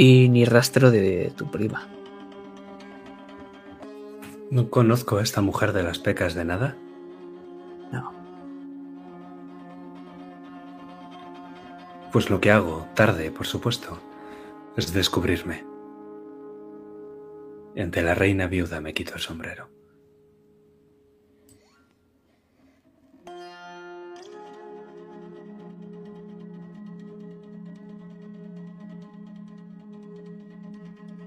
Y 0.00 0.28
ni 0.28 0.44
rastro 0.44 0.92
de 0.92 1.32
tu 1.36 1.50
prima. 1.50 1.88
No 4.48 4.70
conozco 4.70 5.16
a 5.16 5.22
esta 5.22 5.40
mujer 5.40 5.72
de 5.72 5.82
las 5.82 5.98
pecas 5.98 6.34
de 6.34 6.44
nada. 6.44 6.76
No. 7.90 8.12
Pues 12.12 12.30
lo 12.30 12.40
que 12.40 12.52
hago, 12.52 12.86
tarde, 12.94 13.32
por 13.32 13.46
supuesto, 13.46 13.98
es 14.76 14.92
descubrirme. 14.92 15.64
Ante 17.76 18.00
la 18.02 18.14
reina 18.14 18.46
viuda 18.46 18.80
me 18.80 18.94
quito 18.94 19.14
el 19.14 19.20
sombrero. 19.20 19.68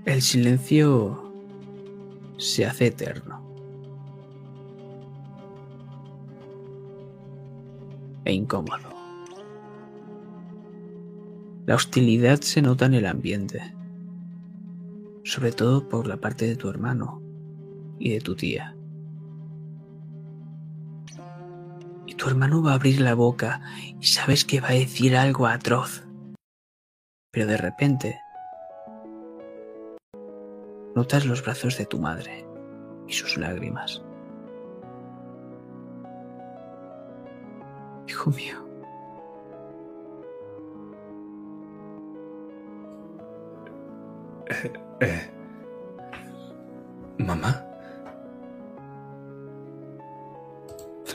El 0.03 0.23
silencio 0.23 1.31
se 2.37 2.65
hace 2.65 2.87
eterno. 2.87 3.39
E 8.25 8.33
incómodo. 8.33 8.89
La 11.67 11.75
hostilidad 11.75 12.41
se 12.41 12.63
nota 12.63 12.87
en 12.87 12.95
el 12.95 13.05
ambiente, 13.05 13.75
sobre 15.23 15.51
todo 15.51 15.87
por 15.87 16.07
la 16.07 16.17
parte 16.17 16.47
de 16.47 16.55
tu 16.55 16.67
hermano 16.67 17.21
y 17.99 18.09
de 18.13 18.21
tu 18.21 18.35
tía. 18.35 18.75
Y 22.07 22.15
tu 22.15 22.27
hermano 22.27 22.63
va 22.63 22.71
a 22.71 22.75
abrir 22.75 23.01
la 23.01 23.13
boca 23.13 23.61
y 23.99 24.07
sabes 24.07 24.45
que 24.45 24.61
va 24.61 24.69
a 24.69 24.73
decir 24.73 25.15
algo 25.15 25.45
atroz. 25.45 26.07
Pero 27.31 27.45
de 27.45 27.57
repente 27.57 28.19
notas 30.95 31.25
los 31.25 31.43
brazos 31.43 31.77
de 31.77 31.85
tu 31.85 31.99
madre 31.99 32.45
y 33.07 33.13
sus 33.13 33.37
lágrimas. 33.37 34.01
Hijo 38.07 38.31
mío. 38.31 38.57
Eh, 44.99 45.31
Mamá, 47.17 47.65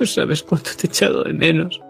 No 0.00 0.06
sabes 0.06 0.42
cuánto 0.42 0.70
te 0.76 0.86
he 0.86 0.90
echado 0.90 1.24
de 1.24 1.32
menos. 1.32 1.80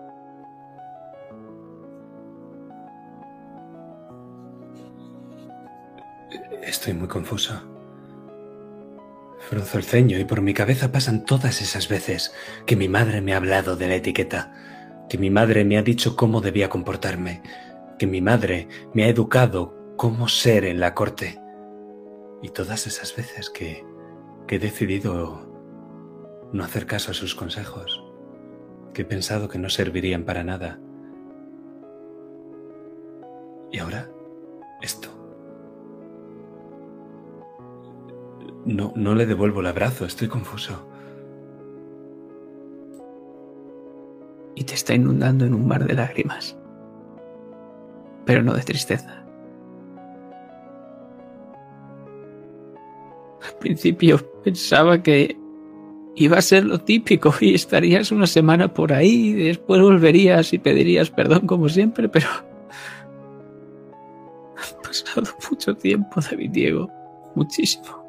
estoy 6.63 6.95
muy 6.95 7.09
confuso. 7.09 7.76
Frunzo 9.49 9.79
el 9.79 9.85
ceño 9.85 10.19
y 10.19 10.25
por 10.25 10.43
mi 10.43 10.55
cabeza 10.55 10.91
pasan 10.91 11.25
todas 11.25 11.63
esas 11.63 11.89
veces 11.89 12.35
que 12.67 12.75
mi 12.75 12.89
madre 12.89 13.21
me 13.21 13.33
ha 13.33 13.37
hablado 13.37 13.77
de 13.77 13.87
la 13.87 13.95
etiqueta, 13.95 14.53
que 15.09 15.19
mi 15.19 15.31
madre 15.31 15.65
me 15.65 15.79
ha 15.79 15.85
dicho 15.85 16.17
cómo 16.17 16.41
debía 16.41 16.69
comportarme, 16.69 17.43
que 17.97 18.09
mi 18.09 18.21
madre 18.21 18.67
me 18.93 19.05
ha 19.05 19.09
educado 19.09 19.95
cómo 19.97 20.27
ser 20.27 20.65
en 20.65 20.81
la 20.81 20.95
corte. 20.95 21.41
Y 22.43 22.49
todas 22.49 22.89
esas 22.89 23.15
veces 23.15 23.49
que, 23.49 23.85
que 24.49 24.57
he 24.57 24.59
decidido 24.59 25.49
no 26.53 26.65
hacer 26.65 26.87
caso 26.87 27.13
a 27.13 27.15
sus 27.15 27.37
consejos, 27.37 28.03
que 28.95 29.03
he 29.03 29.05
pensado 29.05 29.49
que 29.49 29.61
no 29.61 29.71
servirían 29.71 30.25
para 30.25 30.43
nada. 30.43 30.81
Y 33.71 33.79
ahora, 33.79 34.11
esto. 34.83 35.16
No, 38.67 38.93
no 38.95 39.15
le 39.15 39.25
devuelvo 39.25 39.61
el 39.61 39.67
abrazo, 39.67 40.05
estoy 40.05 40.29
confuso. 40.29 40.87
y 44.57 44.65
te 44.65 44.75
está 44.75 44.95
inundando 44.95 45.45
en 45.45 45.55
un 45.55 45.69
mar 45.69 45.87
de 45.87 45.95
lágrimas, 45.95 46.57
pero 48.25 48.43
no 48.43 48.55
de 48.55 48.63
tristeza. 48.63 49.23
Al 53.47 53.59
principio 53.61 54.19
pensaba 54.43 55.03
que 55.03 55.37
iba 56.17 56.39
a 56.39 56.43
ser 56.43 56.65
lo 56.65 56.81
típico 56.81 57.33
y 57.41 57.55
estarías 57.55 58.11
una 58.11 58.27
semana 58.27 58.73
por 58.73 58.93
ahí, 58.93 59.29
y 59.29 59.33
después 59.35 59.81
volverías 59.81 60.53
y 60.55 60.59
pedirías 60.59 61.11
perdón 61.11 61.47
como 61.47 61.69
siempre, 61.69 62.09
pero 62.09 62.27
ha 64.57 64.83
pasado 64.83 65.27
mucho 65.51 65.77
tiempo, 65.77 66.21
David 66.23 66.51
Diego, 66.51 66.91
muchísimo. 67.35 68.06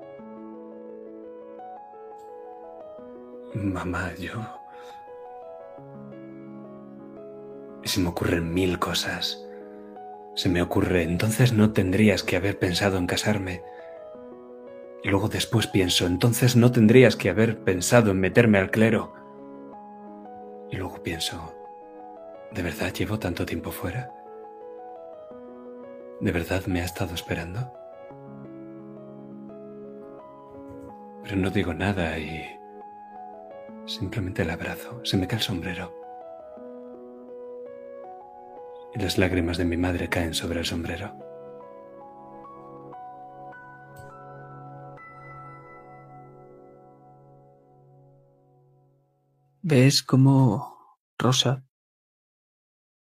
Mamá, 3.64 4.14
yo... 4.16 4.34
Se 7.84 8.00
me 8.00 8.10
ocurren 8.10 8.54
mil 8.54 8.80
cosas. 8.80 9.44
Se 10.36 10.50
me 10.50 10.62
ocurre, 10.62 11.04
entonces 11.04 11.54
no 11.54 11.72
tendrías 11.74 12.22
que 12.22 12.36
haber 12.36 12.60
pensado 12.60 12.98
en 12.98 13.08
casarme. 13.08 13.64
Y 15.04 15.10
luego 15.10 15.30
después 15.30 15.68
pienso, 15.68 16.06
entonces 16.06 16.56
no 16.56 16.72
tendrías 16.72 17.16
que 17.16 17.30
haber 17.30 17.64
pensado 17.64 18.12
en 18.12 18.20
meterme 18.20 18.60
al 18.60 18.70
clero. 18.70 19.14
Y 20.70 20.76
luego 20.76 21.02
pienso, 21.02 21.56
¿de 22.52 22.62
verdad 22.62 22.94
llevo 22.94 23.18
tanto 23.18 23.46
tiempo 23.46 23.72
fuera? 23.72 24.12
¿De 26.20 26.32
verdad 26.32 26.66
me 26.66 26.82
ha 26.82 26.86
estado 26.86 27.16
esperando? 27.16 27.72
Pero 31.24 31.36
no 31.38 31.50
digo 31.50 31.74
nada 31.74 32.18
y 32.20 32.57
simplemente 33.88 34.42
el 34.44 34.50
abrazo. 34.50 35.02
Se 35.04 35.18
me 35.18 35.28
cae 35.28 35.40
el 35.40 35.44
sombrero. 35.44 35.94
Y 38.94 39.00
las 39.00 39.18
lágrimas 39.18 39.58
de 39.58 39.66
mi 39.66 39.78
madre 39.78 40.10
caen 40.10 40.34
sobre 40.34 40.60
el 40.60 40.66
sombrero. 40.66 41.18
Ves 49.62 50.02
cómo 50.02 50.98
Rosa, 51.18 51.66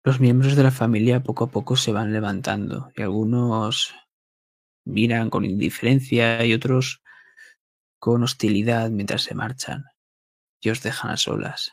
los 0.03 0.19
miembros 0.19 0.55
de 0.55 0.63
la 0.63 0.71
familia 0.71 1.21
poco 1.21 1.43
a 1.43 1.47
poco 1.47 1.75
se 1.75 1.91
van 1.91 2.11
levantando 2.11 2.91
y 2.95 3.03
algunos 3.03 3.93
miran 4.83 5.29
con 5.29 5.45
indiferencia 5.45 6.43
y 6.43 6.53
otros 6.53 7.03
con 7.99 8.23
hostilidad 8.23 8.89
mientras 8.89 9.23
se 9.23 9.35
marchan 9.35 9.83
y 10.59 10.69
os 10.69 10.81
dejan 10.81 11.11
a 11.11 11.17
solas. 11.17 11.71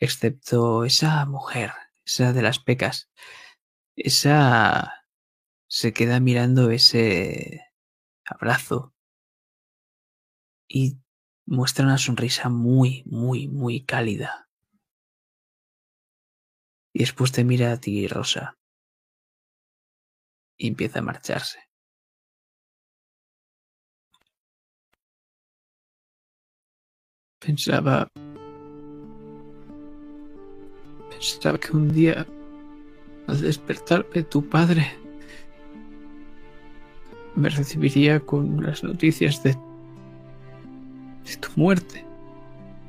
Excepto 0.00 0.84
esa 0.84 1.24
mujer, 1.26 1.72
esa 2.04 2.32
de 2.32 2.42
las 2.42 2.58
pecas. 2.58 3.10
Esa 3.96 5.06
se 5.68 5.92
queda 5.92 6.20
mirando 6.20 6.70
ese 6.70 7.72
abrazo 8.24 8.94
y 10.68 10.98
muestra 11.46 11.84
una 11.84 11.98
sonrisa 11.98 12.48
muy, 12.48 13.02
muy, 13.06 13.48
muy 13.48 13.84
cálida. 13.84 14.48
Y 16.94 17.00
después 17.00 17.32
te 17.32 17.44
mira 17.44 17.72
a 17.72 17.78
ti, 17.78 18.06
Rosa, 18.06 18.58
y 20.56 20.68
empieza 20.68 20.98
a 21.00 21.02
marcharse. 21.02 21.71
Pensaba... 27.44 28.08
Pensaba 31.10 31.58
que 31.58 31.76
un 31.76 31.92
día, 31.92 32.26
al 33.26 33.40
despertarme, 33.40 34.22
tu 34.22 34.48
padre 34.48 34.86
me 37.34 37.48
recibiría 37.48 38.20
con 38.20 38.62
las 38.62 38.84
noticias 38.84 39.42
de 39.42 39.56
de 41.24 41.36
tu 41.36 41.48
muerte 41.56 42.04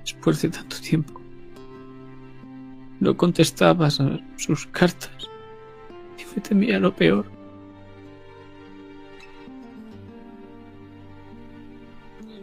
después 0.01 0.41
de 0.41 0.49
tanto 0.49 0.79
tiempo. 0.81 1.19
No 2.99 3.15
contestabas 3.15 3.99
a 3.99 4.19
sus 4.37 4.67
cartas 4.67 5.29
y 6.17 6.35
me 6.35 6.41
temía 6.41 6.79
lo 6.79 6.95
peor. 6.95 7.25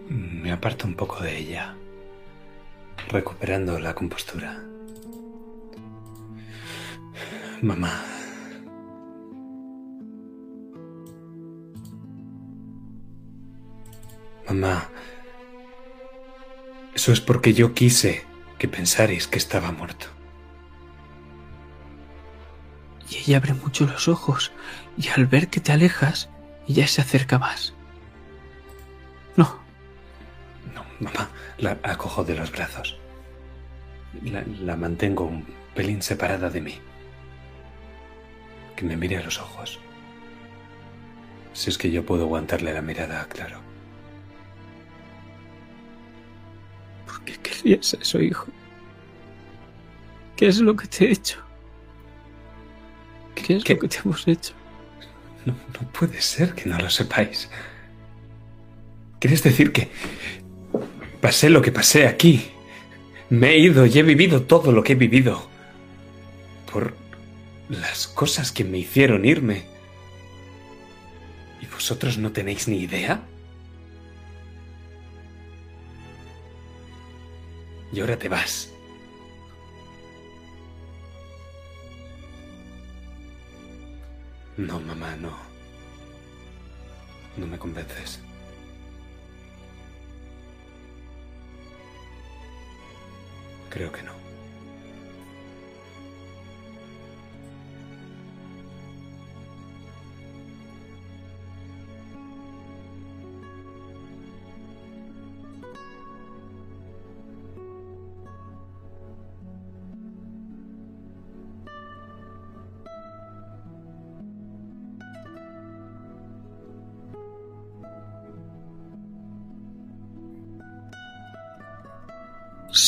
Me 0.08 0.52
aparto 0.52 0.86
un 0.86 0.94
poco 0.94 1.22
de 1.22 1.38
ella, 1.38 1.76
recuperando 3.10 3.78
la 3.78 3.94
compostura. 3.94 4.62
Mamá. 7.62 8.02
Mamá. 14.48 14.88
Eso 16.94 17.12
es 17.12 17.20
porque 17.20 17.52
yo 17.52 17.74
quise 17.74 18.24
que 18.58 18.68
pensarais 18.68 19.26
que 19.26 19.38
estaba 19.38 19.72
muerto. 19.72 20.06
Y 23.08 23.16
ella 23.18 23.38
abre 23.38 23.54
mucho 23.54 23.86
los 23.86 24.08
ojos 24.08 24.52
y 24.96 25.08
al 25.08 25.26
ver 25.26 25.48
que 25.48 25.60
te 25.60 25.72
alejas, 25.72 26.28
ella 26.68 26.86
se 26.86 27.00
acerca 27.00 27.38
más. 27.38 27.74
No, 29.36 29.58
No, 30.74 30.84
mamá, 31.00 31.28
la 31.58 31.78
acojo 31.82 32.24
de 32.24 32.34
los 32.34 32.52
brazos 32.52 32.99
la, 34.22 34.76
mantengo 34.76 35.24
un 35.24 35.46
pelín 35.74 36.02
separada 36.02 36.50
de 36.50 36.60
mí. 36.60 36.74
Que 38.76 38.84
me 38.84 38.96
mire 38.96 39.18
a 39.18 39.22
los 39.22 39.38
ojos. 39.38 39.78
Si 41.52 41.70
es 41.70 41.78
que 41.78 41.90
yo 41.90 42.04
puedo 42.04 42.24
aguantarle 42.24 42.72
la 42.72 42.82
mirada, 42.82 43.26
claro. 43.28 43.60
¿Por 47.06 47.22
qué 47.24 47.36
querías 47.38 47.94
eso, 47.94 48.20
hijo? 48.20 48.46
¿Qué 50.36 50.46
es 50.46 50.60
lo 50.60 50.74
que 50.74 50.86
te 50.86 51.06
he 51.06 51.12
hecho? 51.12 51.38
¿Qué 53.34 53.56
es 53.56 53.68
lo 53.68 53.78
que 53.78 53.88
te 53.88 53.98
hemos 53.98 54.26
hecho? 54.26 54.54
No, 55.44 55.54
no 55.54 55.88
puede 55.92 56.20
ser 56.20 56.54
que 56.54 56.68
no 56.68 56.78
lo 56.78 56.90
sepáis. 56.90 57.50
¿Quieres 59.18 59.42
decir 59.42 59.72
que 59.72 59.90
pasé 61.20 61.50
lo 61.50 61.60
que 61.60 61.72
pasé 61.72 62.06
aquí? 62.06 62.50
Me 63.30 63.50
he 63.50 63.58
ido 63.58 63.86
y 63.86 63.96
he 63.96 64.02
vivido 64.02 64.42
todo 64.42 64.72
lo 64.72 64.82
que 64.82 64.92
he 64.92 64.96
vivido. 64.96 65.48
Por 66.70 66.94
las 67.68 68.08
cosas 68.08 68.50
que 68.50 68.64
me 68.64 68.78
hicieron 68.78 69.24
irme. 69.24 69.66
¿Y 71.62 71.66
vosotros 71.66 72.18
no 72.18 72.32
tenéis 72.32 72.66
ni 72.66 72.78
idea? 72.78 73.22
Y 77.92 78.00
ahora 78.00 78.16
te 78.18 78.28
vas. 78.28 78.72
No, 84.56 84.80
mamá, 84.80 85.14
no. 85.16 85.36
No 87.36 87.46
me 87.46 87.58
convences. 87.58 88.20
Creo 93.70 93.92
que 93.92 94.02
no. 94.02 94.19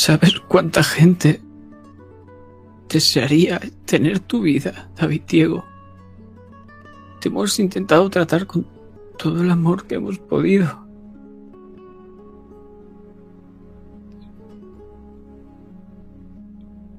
¿Sabes 0.04 0.40
cuánta 0.40 0.82
gente 0.82 1.40
desearía 2.88 3.60
tener 3.84 4.18
tu 4.18 4.40
vida, 4.40 4.90
David 4.96 5.22
Diego? 5.28 5.64
Te 7.20 7.28
hemos 7.28 7.56
intentado 7.60 8.10
tratar 8.10 8.48
con 8.48 8.66
todo 9.16 9.42
el 9.42 9.50
amor 9.52 9.86
que 9.86 9.94
hemos 9.94 10.18
podido. 10.18 10.84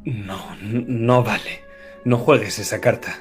No, 0.06 0.56
no 0.62 1.24
vale. 1.26 1.60
No 2.06 2.18
juegues 2.18 2.58
esa 2.58 2.80
carta. 2.80 3.18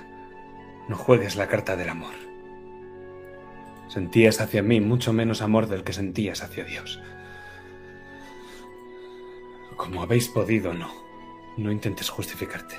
No 0.88 0.95
juegues 0.95 1.35
la 1.35 1.49
carta 1.49 1.75
del 1.75 1.88
amor. 1.88 2.14
Sentías 3.88 4.40
hacia 4.40 4.62
mí 4.62 4.81
mucho 4.81 5.12
menos 5.12 5.42
amor 5.42 5.66
del 5.66 5.83
que 5.83 5.92
sentías 5.92 6.45
hacia 6.45 6.64
Dios. 6.64 7.01
Como 9.76 10.02
habéis 10.02 10.28
podido, 10.28 10.74
no. 10.74 10.90
No 11.56 11.70
intentes 11.70 12.08
justificarte. 12.08 12.76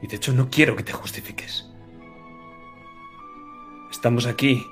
Y 0.00 0.06
de 0.08 0.16
hecho 0.16 0.32
no 0.32 0.50
quiero 0.50 0.74
que 0.74 0.82
te 0.82 0.92
justifiques. 0.92 1.70
Estamos 3.90 4.26
aquí. 4.26 4.66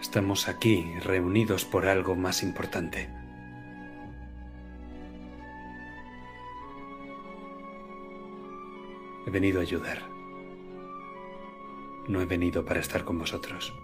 Estamos 0.00 0.48
aquí 0.48 0.86
reunidos 1.00 1.64
por 1.64 1.86
algo 1.86 2.14
más 2.14 2.42
importante. 2.42 3.10
He 9.26 9.30
venido 9.30 9.60
a 9.60 9.62
ayudar. 9.62 10.02
No 12.08 12.20
he 12.20 12.26
venido 12.26 12.64
para 12.64 12.80
estar 12.80 13.04
con 13.04 13.18
vosotros. 13.18 13.74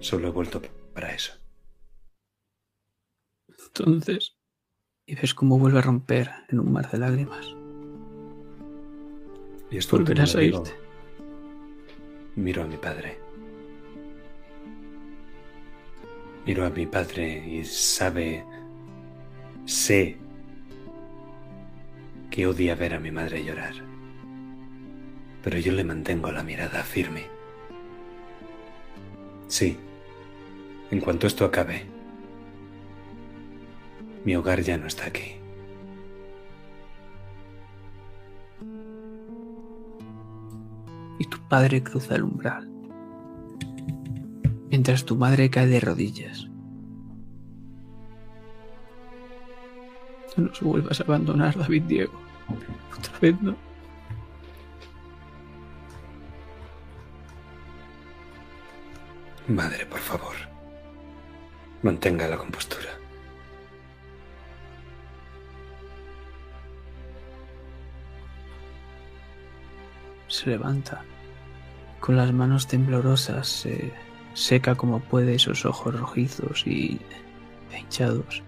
Solo 0.00 0.28
he 0.28 0.30
vuelto 0.30 0.62
para 0.94 1.12
eso. 1.12 1.32
Entonces, 3.74 4.36
y 5.06 5.14
ves 5.14 5.34
cómo 5.34 5.58
vuelve 5.58 5.78
a 5.78 5.82
romper 5.82 6.30
en 6.48 6.60
un 6.60 6.72
mar 6.72 6.90
de 6.90 6.98
lágrimas. 6.98 7.54
Y 9.70 9.78
esto 9.78 9.96
Volverás 9.96 10.34
a 10.34 10.42
irte. 10.42 10.70
Miro 12.36 12.62
a 12.62 12.66
mi 12.66 12.76
padre. 12.76 13.18
Miro 16.46 16.64
a 16.64 16.70
mi 16.70 16.86
padre 16.86 17.46
y 17.46 17.64
sabe, 17.64 18.44
sé 19.66 20.16
que 22.30 22.46
odia 22.46 22.74
ver 22.74 22.94
a 22.94 23.00
mi 23.00 23.10
madre 23.10 23.44
llorar. 23.44 23.74
Pero 25.42 25.58
yo 25.58 25.72
le 25.72 25.84
mantengo 25.84 26.32
la 26.32 26.42
mirada 26.42 26.82
firme. 26.82 27.26
Sí, 29.46 29.76
en 30.90 31.00
cuanto 31.00 31.26
esto 31.26 31.44
acabe, 31.44 31.86
mi 34.24 34.36
hogar 34.36 34.62
ya 34.62 34.76
no 34.76 34.86
está 34.86 35.06
aquí. 35.06 35.38
y 41.18 41.24
tu 41.24 41.38
padre 41.48 41.82
cruza 41.82 42.14
el 42.14 42.22
umbral. 42.22 42.68
Mientras 44.70 45.04
tu 45.04 45.16
madre 45.16 45.50
cae 45.50 45.66
de 45.66 45.80
rodillas. 45.80 46.48
No 50.36 50.44
nos 50.44 50.60
vuelvas 50.60 51.00
a 51.00 51.04
abandonar, 51.04 51.56
David 51.58 51.82
Diego. 51.84 52.20
Otra 52.96 53.18
vez 53.18 53.40
no. 53.42 53.56
Madre, 59.48 59.86
por 59.86 59.98
favor, 59.98 60.36
mantenga 61.82 62.28
la 62.28 62.36
compostura. 62.36 62.97
Se 70.28 70.50
levanta. 70.50 71.02
Con 72.00 72.16
las 72.16 72.32
manos 72.32 72.66
temblorosas 72.66 73.48
se 73.48 73.92
seca 74.34 74.76
como 74.76 75.00
puede 75.00 75.34
esos 75.34 75.64
ojos 75.64 75.98
rojizos 75.98 76.66
y 76.66 77.00
hinchados. 77.76 78.42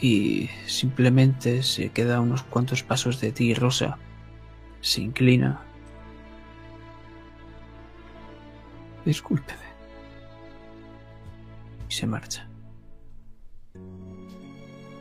Y 0.00 0.50
simplemente 0.66 1.62
se 1.62 1.90
queda 1.90 2.20
unos 2.20 2.42
cuantos 2.42 2.82
pasos 2.82 3.20
de 3.20 3.32
ti, 3.32 3.54
Rosa. 3.54 3.96
Se 4.80 5.00
inclina. 5.00 5.62
Discúlpeme. 9.04 9.60
Y 11.88 11.94
se 11.94 12.06
marcha. 12.06 12.46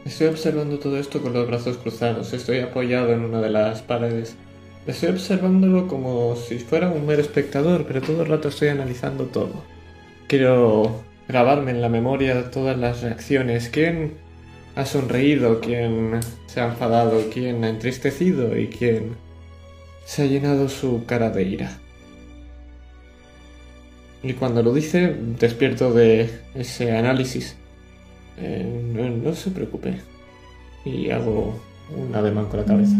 Estoy 0.05 0.27
observando 0.27 0.79
todo 0.79 0.97
esto 0.97 1.21
con 1.21 1.31
los 1.31 1.47
brazos 1.47 1.77
cruzados. 1.77 2.33
Estoy 2.33 2.59
apoyado 2.59 3.13
en 3.13 3.21
una 3.21 3.39
de 3.39 3.49
las 3.49 3.81
paredes. 3.81 4.35
Estoy 4.85 5.09
observándolo 5.09 5.87
como 5.87 6.35
si 6.35 6.59
fuera 6.59 6.89
un 6.89 7.05
mero 7.05 7.21
espectador, 7.21 7.85
pero 7.87 8.01
todo 8.01 8.23
el 8.23 8.27
rato 8.27 8.49
estoy 8.49 8.67
analizando 8.67 9.25
todo. 9.25 9.63
Quiero 10.27 11.03
grabarme 11.29 11.71
en 11.71 11.81
la 11.81 11.87
memoria 11.87 12.51
todas 12.51 12.77
las 12.77 13.01
reacciones. 13.01 13.69
¿Quién 13.69 14.15
ha 14.75 14.85
sonreído? 14.85 15.61
¿Quién 15.61 16.19
se 16.47 16.59
ha 16.59 16.65
enfadado? 16.65 17.21
¿Quién 17.31 17.63
ha 17.63 17.69
entristecido? 17.69 18.57
¿Y 18.57 18.67
quién 18.67 19.15
se 20.05 20.23
ha 20.23 20.25
llenado 20.25 20.67
su 20.67 21.05
cara 21.05 21.29
de 21.29 21.43
ira? 21.43 21.79
Y 24.21 24.33
cuando 24.33 24.61
lo 24.63 24.73
dice, 24.73 25.15
despierto 25.39 25.93
de 25.93 26.29
ese 26.55 26.91
análisis. 26.91 27.55
Eh, 28.37 28.91
no, 28.93 29.09
no 29.09 29.33
se 29.33 29.51
preocupe. 29.51 30.01
Y 30.85 31.09
hago 31.09 31.59
un 31.95 32.15
ademán 32.15 32.47
con 32.47 32.59
la 32.59 32.65
cabeza. 32.65 32.95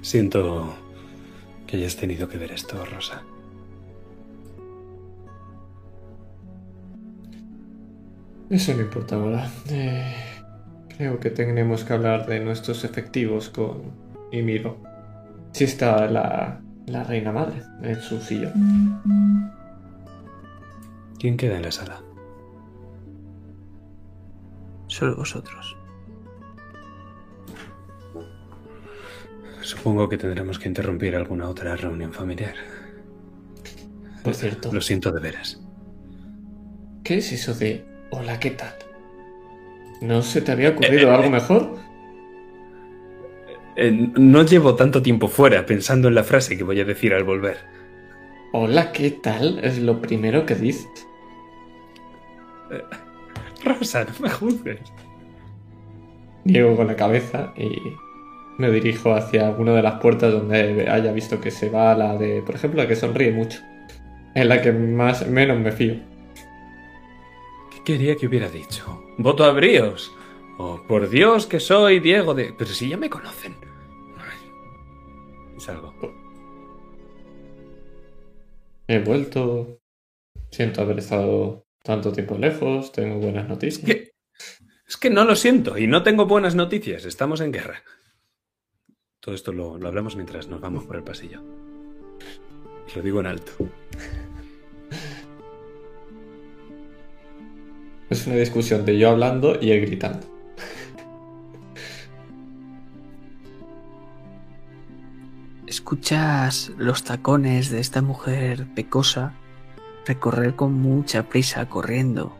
Siento 0.00 0.72
que 1.66 1.76
hayas 1.76 1.96
tenido 1.96 2.28
que 2.28 2.38
ver 2.38 2.52
esto, 2.52 2.84
Rosa. 2.84 3.22
Eso 8.48 8.74
no 8.74 8.82
importa 8.82 9.16
ahora. 9.16 9.50
Eh, 9.68 10.14
creo 10.96 11.18
que 11.18 11.30
tenemos 11.30 11.82
que 11.82 11.92
hablar 11.92 12.26
de 12.26 12.38
nuestros 12.38 12.84
efectivos 12.84 13.48
con 13.48 13.82
Ymiro. 14.30 14.78
Si 15.52 15.64
está 15.64 16.06
la, 16.06 16.60
la 16.86 17.02
reina 17.04 17.32
madre 17.32 17.62
en 17.82 18.00
su 18.00 18.20
sillón. 18.20 19.52
¿Quién 21.18 21.36
queda 21.36 21.56
en 21.56 21.62
la 21.62 21.72
sala? 21.72 22.00
Solo 24.86 25.16
vosotros. 25.16 25.76
Supongo 29.60 30.08
que 30.08 30.16
tendremos 30.16 30.58
que 30.58 30.68
interrumpir 30.68 31.16
alguna 31.16 31.48
otra 31.48 31.74
reunión 31.74 32.12
familiar. 32.12 32.54
Por 34.22 34.34
cierto, 34.34 34.72
Lo 34.72 34.80
siento 34.80 35.10
de 35.10 35.20
veras. 35.20 35.60
¿qué 37.02 37.18
es 37.18 37.32
eso 37.32 37.54
de 37.54 37.84
hola, 38.10 38.40
¿qué 38.40 38.50
tal? 38.50 38.74
¿No 40.00 40.22
se 40.22 40.40
te 40.40 40.52
había 40.52 40.70
ocurrido 40.70 41.12
algo 41.12 41.30
mejor? 41.30 41.76
Eh, 43.76 43.92
no 43.92 44.42
llevo 44.44 44.74
tanto 44.74 45.02
tiempo 45.02 45.28
fuera 45.28 45.66
pensando 45.66 46.08
en 46.08 46.14
la 46.14 46.24
frase 46.24 46.56
que 46.56 46.64
voy 46.64 46.80
a 46.80 46.84
decir 46.84 47.12
al 47.12 47.24
volver. 47.24 47.58
Hola, 48.52 48.90
¿qué 48.92 49.10
tal? 49.10 49.58
Es 49.62 49.78
lo 49.78 50.00
primero 50.00 50.46
que 50.46 50.54
dices. 50.54 51.06
Rosa, 53.64 54.04
no 54.04 54.12
me 54.20 54.30
juzgues. 54.30 54.80
Niego 56.44 56.76
con 56.76 56.86
la 56.86 56.96
cabeza 56.96 57.52
y 57.56 57.68
me 58.58 58.70
dirijo 58.70 59.12
hacia 59.12 59.48
alguna 59.48 59.74
de 59.74 59.82
las 59.82 60.00
puertas 60.00 60.32
donde 60.32 60.88
haya 60.88 61.12
visto 61.12 61.40
que 61.40 61.50
se 61.50 61.68
va 61.68 61.94
la 61.94 62.16
de, 62.16 62.42
por 62.42 62.54
ejemplo, 62.54 62.82
la 62.82 62.88
que 62.88 62.96
sonríe 62.96 63.32
mucho. 63.32 63.60
Es 64.34 64.46
la 64.46 64.62
que 64.62 64.72
más 64.72 65.28
menos 65.28 65.58
me 65.58 65.72
fío. 65.72 65.96
¿Qué 67.70 67.82
quería 67.84 68.16
que 68.16 68.26
hubiera 68.26 68.48
dicho? 68.48 69.02
¡Voto 69.18 69.44
a 69.44 69.50
bríos! 69.50 70.12
Oh, 70.58 70.80
por 70.88 71.10
Dios 71.10 71.46
que 71.46 71.60
soy 71.60 72.00
Diego 72.00 72.32
de... 72.32 72.54
Pero 72.56 72.70
si 72.70 72.88
ya 72.88 72.96
me 72.96 73.10
conocen. 73.10 73.65
Ay. 75.68 75.74
Salgo. 75.74 75.92
He 78.88 78.98
vuelto. 79.00 79.80
Siento 80.50 80.82
haber 80.82 80.98
estado 80.98 81.66
tanto 81.82 82.12
tiempo 82.12 82.38
lejos. 82.38 82.92
Tengo 82.92 83.18
buenas 83.18 83.48
noticias. 83.48 83.84
¿Qué? 83.84 84.12
Es 84.88 84.96
que 84.96 85.10
no 85.10 85.24
lo 85.24 85.34
siento 85.34 85.76
y 85.76 85.86
no 85.86 86.02
tengo 86.02 86.26
buenas 86.26 86.54
noticias. 86.54 87.04
Estamos 87.04 87.40
en 87.40 87.52
guerra. 87.52 87.82
Todo 89.20 89.34
esto 89.34 89.52
lo, 89.52 89.76
lo 89.78 89.88
hablamos 89.88 90.14
mientras 90.14 90.46
nos 90.46 90.60
vamos 90.60 90.84
por 90.84 90.96
el 90.96 91.02
pasillo. 91.02 91.42
Lo 92.94 93.02
digo 93.02 93.20
en 93.20 93.26
alto. 93.26 93.52
Es 98.08 98.24
una 98.28 98.36
discusión 98.36 98.84
de 98.84 98.96
yo 98.96 99.10
hablando 99.10 99.58
y 99.60 99.72
él 99.72 99.84
gritando. 99.84 100.35
Escuchas 105.76 106.72
los 106.78 107.04
tacones 107.04 107.70
de 107.70 107.80
esta 107.80 108.00
mujer 108.00 108.66
pecosa 108.74 109.34
recorrer 110.06 110.56
con 110.56 110.72
mucha 110.72 111.24
prisa 111.28 111.68
corriendo 111.68 112.34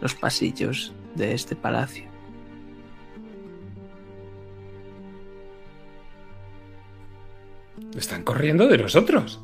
los 0.00 0.16
pasillos 0.16 0.92
de 1.14 1.32
este 1.32 1.54
palacio. 1.54 2.06
Están 7.96 8.24
corriendo 8.24 8.66
de 8.66 8.78
nosotros. 8.78 9.40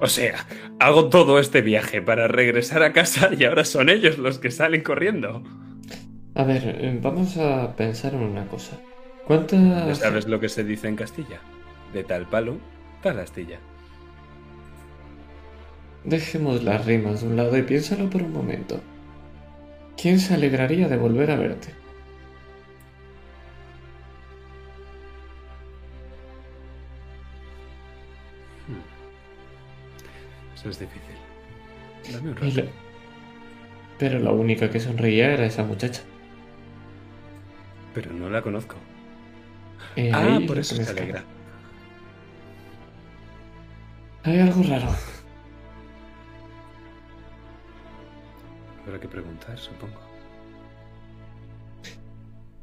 O 0.00 0.06
sea, 0.06 0.46
hago 0.78 1.08
todo 1.08 1.40
este 1.40 1.62
viaje 1.62 2.00
para 2.00 2.28
regresar 2.28 2.84
a 2.84 2.92
casa 2.92 3.30
y 3.36 3.42
ahora 3.42 3.64
son 3.64 3.88
ellos 3.88 4.18
los 4.18 4.38
que 4.38 4.52
salen 4.52 4.84
corriendo. 4.84 5.42
A 6.36 6.44
ver, 6.44 6.62
eh, 6.64 6.96
vamos 7.02 7.36
a 7.38 7.74
pensar 7.74 8.14
en 8.14 8.20
una 8.20 8.46
cosa. 8.46 8.76
¿Ya 8.76 9.24
¿Cuántas... 9.24 9.98
sabes 9.98 10.28
lo 10.28 10.38
que 10.38 10.48
se 10.48 10.62
dice 10.62 10.86
en 10.86 10.94
Castilla? 10.94 11.40
De 11.92 12.04
tal 12.04 12.26
palo, 12.28 12.58
tal 13.02 13.18
astilla. 13.20 13.58
Dejemos 16.04 16.62
las 16.62 16.84
rimas 16.86 17.20
de 17.22 17.28
un 17.28 17.36
lado 17.36 17.56
y 17.56 17.62
piénsalo 17.62 18.08
por 18.08 18.22
un 18.22 18.32
momento. 18.32 18.80
¿Quién 20.00 20.20
se 20.20 20.34
alegraría 20.34 20.88
de 20.88 20.96
volver 20.96 21.30
a 21.30 21.36
verte? 21.36 21.74
Eso 30.54 30.70
es 30.70 30.78
difícil. 30.78 31.14
Dame 32.12 32.30
un 32.30 32.36
rato. 32.36 32.68
Pero 33.98 34.18
la 34.18 34.30
única 34.32 34.70
que 34.70 34.80
sonreía 34.80 35.32
era 35.32 35.46
esa 35.46 35.64
muchacha. 35.64 36.02
Pero 37.94 38.12
no 38.12 38.28
la 38.30 38.42
conozco. 38.42 38.76
Eh, 39.96 40.10
Ah, 40.12 40.40
por 40.46 40.58
eso 40.58 40.76
se 40.76 40.90
alegra. 40.90 41.24
Hay 44.24 44.40
algo 44.40 44.62
raro. 44.62 44.88
Habrá 48.84 49.00
que 49.00 49.08
preguntar, 49.08 49.58
supongo. 49.58 50.00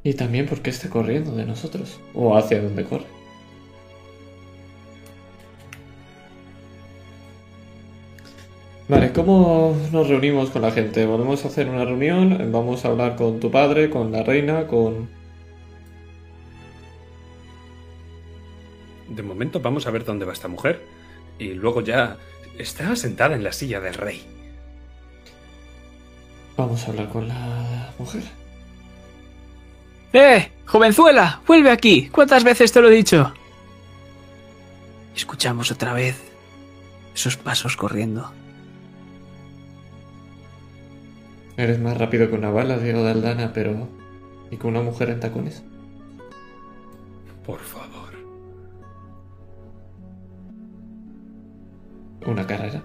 Y 0.03 0.13
también 0.13 0.45
porque 0.45 0.69
está 0.69 0.89
corriendo 0.89 1.35
de 1.35 1.45
nosotros. 1.45 1.99
O 2.13 2.37
hacia 2.37 2.61
donde 2.61 2.83
corre. 2.83 3.05
Vale, 8.87 9.11
¿cómo 9.13 9.75
nos 9.91 10.07
reunimos 10.07 10.51
con 10.51 10.61
la 10.61 10.69
gente? 10.69 11.07
¿Volvemos 11.07 11.43
a 11.43 11.47
hacer 11.47 11.67
una 11.67 11.85
reunión? 11.85 12.51
¿Vamos 12.51 12.85
a 12.85 12.89
hablar 12.89 13.15
con 13.15 13.39
tu 13.39 13.49
padre, 13.49 13.89
con 13.89 14.11
la 14.11 14.21
reina, 14.21 14.67
con... 14.67 15.09
De 19.09 19.23
momento 19.23 19.59
vamos 19.59 19.87
a 19.87 19.91
ver 19.91 20.05
dónde 20.05 20.25
va 20.25 20.33
esta 20.33 20.47
mujer. 20.47 20.83
Y 21.39 21.53
luego 21.53 21.81
ya 21.81 22.17
está 22.57 22.95
sentada 22.95 23.35
en 23.35 23.43
la 23.43 23.51
silla 23.51 23.79
del 23.79 23.93
rey. 23.93 24.25
Vamos 26.57 26.85
a 26.85 26.91
hablar 26.91 27.09
con 27.09 27.27
la 27.27 27.93
mujer? 27.99 28.23
¡Eh! 30.13 30.51
¡Jovenzuela! 30.65 31.41
¡Vuelve 31.45 31.69
aquí! 31.69 32.09
¿Cuántas 32.09 32.43
veces 32.43 32.71
te 32.71 32.81
lo 32.81 32.89
he 32.89 32.95
dicho? 32.95 33.33
Escuchamos 35.15 35.71
otra 35.71 35.93
vez 35.93 36.15
esos 37.13 37.35
pasos 37.37 37.75
corriendo. 37.75 38.31
Eres 41.57 41.79
más 41.79 41.97
rápido 41.97 42.29
que 42.29 42.35
una 42.35 42.49
bala, 42.49 42.77
Diego 42.77 43.03
de 43.03 43.11
Aldana, 43.11 43.51
pero... 43.53 43.87
¿Y 44.51 44.57
con 44.57 44.71
una 44.71 44.81
mujer 44.81 45.09
en 45.09 45.19
tacones? 45.19 45.63
Por 47.45 47.59
favor. 47.59 47.94
¿Una 52.25 52.45
carrera? 52.47 52.81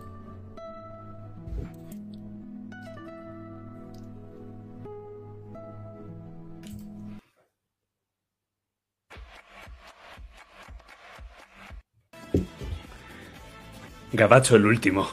Gabacho 14.12 14.56
el 14.56 14.66
último. 14.66 15.08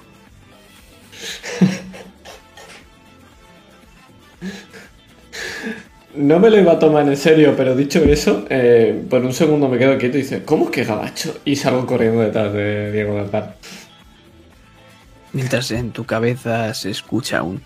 No 6.16 6.40
me 6.40 6.50
lo 6.50 6.60
iba 6.60 6.74
a 6.74 6.80
tomar 6.80 7.08
en 7.08 7.16
serio, 7.16 7.54
pero 7.56 7.76
dicho 7.76 8.04
eso, 8.04 8.46
eh, 8.50 9.04
por 9.08 9.24
un 9.24 9.34
segundo 9.34 9.70
me 9.70 9.78
quedo 9.78 9.98
quieto 10.00 10.18
y 10.18 10.22
dice, 10.22 10.44
¿cómo 10.44 10.72
que 10.72 10.84
gabacho? 10.84 11.40
Y 11.46 11.56
salgo 11.56 11.86
corriendo 11.86 12.22
detrás 12.22 12.52
de 12.54 12.92
Diego 12.92 13.14
de 13.14 13.20
Aldana. 13.22 13.56
Mientras 15.38 15.70
en 15.70 15.92
tu 15.92 16.04
cabeza 16.04 16.74
se 16.74 16.90
escucha 16.90 17.44
un 17.44 17.62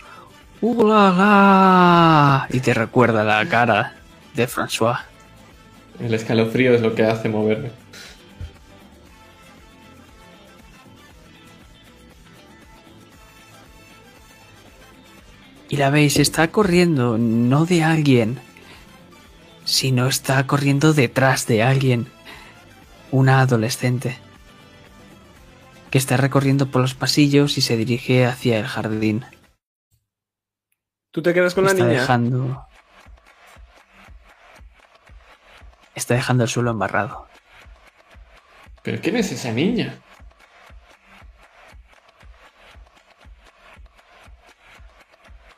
¡Ulala! 0.60 2.46
Y 2.50 2.60
te 2.60 2.74
recuerda 2.74 3.24
la 3.24 3.48
cara 3.48 3.96
de 4.34 4.46
François. 4.46 4.98
El 5.98 6.14
escalofrío 6.14 6.74
es 6.74 6.82
lo 6.82 6.94
que 6.94 7.06
hace 7.06 7.30
moverme. 7.30 7.72
Y 15.70 15.78
la 15.78 15.92
veis, 15.92 16.20
está 16.20 16.50
corriendo 16.50 17.18
no 17.18 17.66
de 17.66 17.84
alguien, 17.84 18.42
sino 19.64 20.08
está 20.08 20.46
corriendo 20.46 20.92
detrás 20.92 21.48
de 21.48 21.64
alguien. 21.64 22.08
Una 23.12 23.40
adolescente. 23.40 24.18
Que 25.92 25.98
está 25.98 26.18
recorriendo 26.18 26.72
por 26.72 26.82
los 26.82 26.94
pasillos 26.96 27.58
y 27.58 27.62
se 27.62 27.76
dirige 27.78 28.26
hacia 28.26 28.58
el 28.60 28.66
jardín. 28.66 29.26
¿Tú 31.12 31.22
te 31.22 31.34
quedas 31.34 31.54
con 31.54 31.66
la 31.66 31.72
está 31.72 31.84
niña? 31.84 32.00
dejando. 32.00 32.66
Está 35.94 36.14
dejando 36.14 36.44
el 36.46 36.50
suelo 36.50 36.72
embarrado. 36.72 37.28
¿Pero 38.82 39.02
quién 39.02 39.18
es 39.18 39.32
esa 39.32 39.52
niña? 39.52 40.00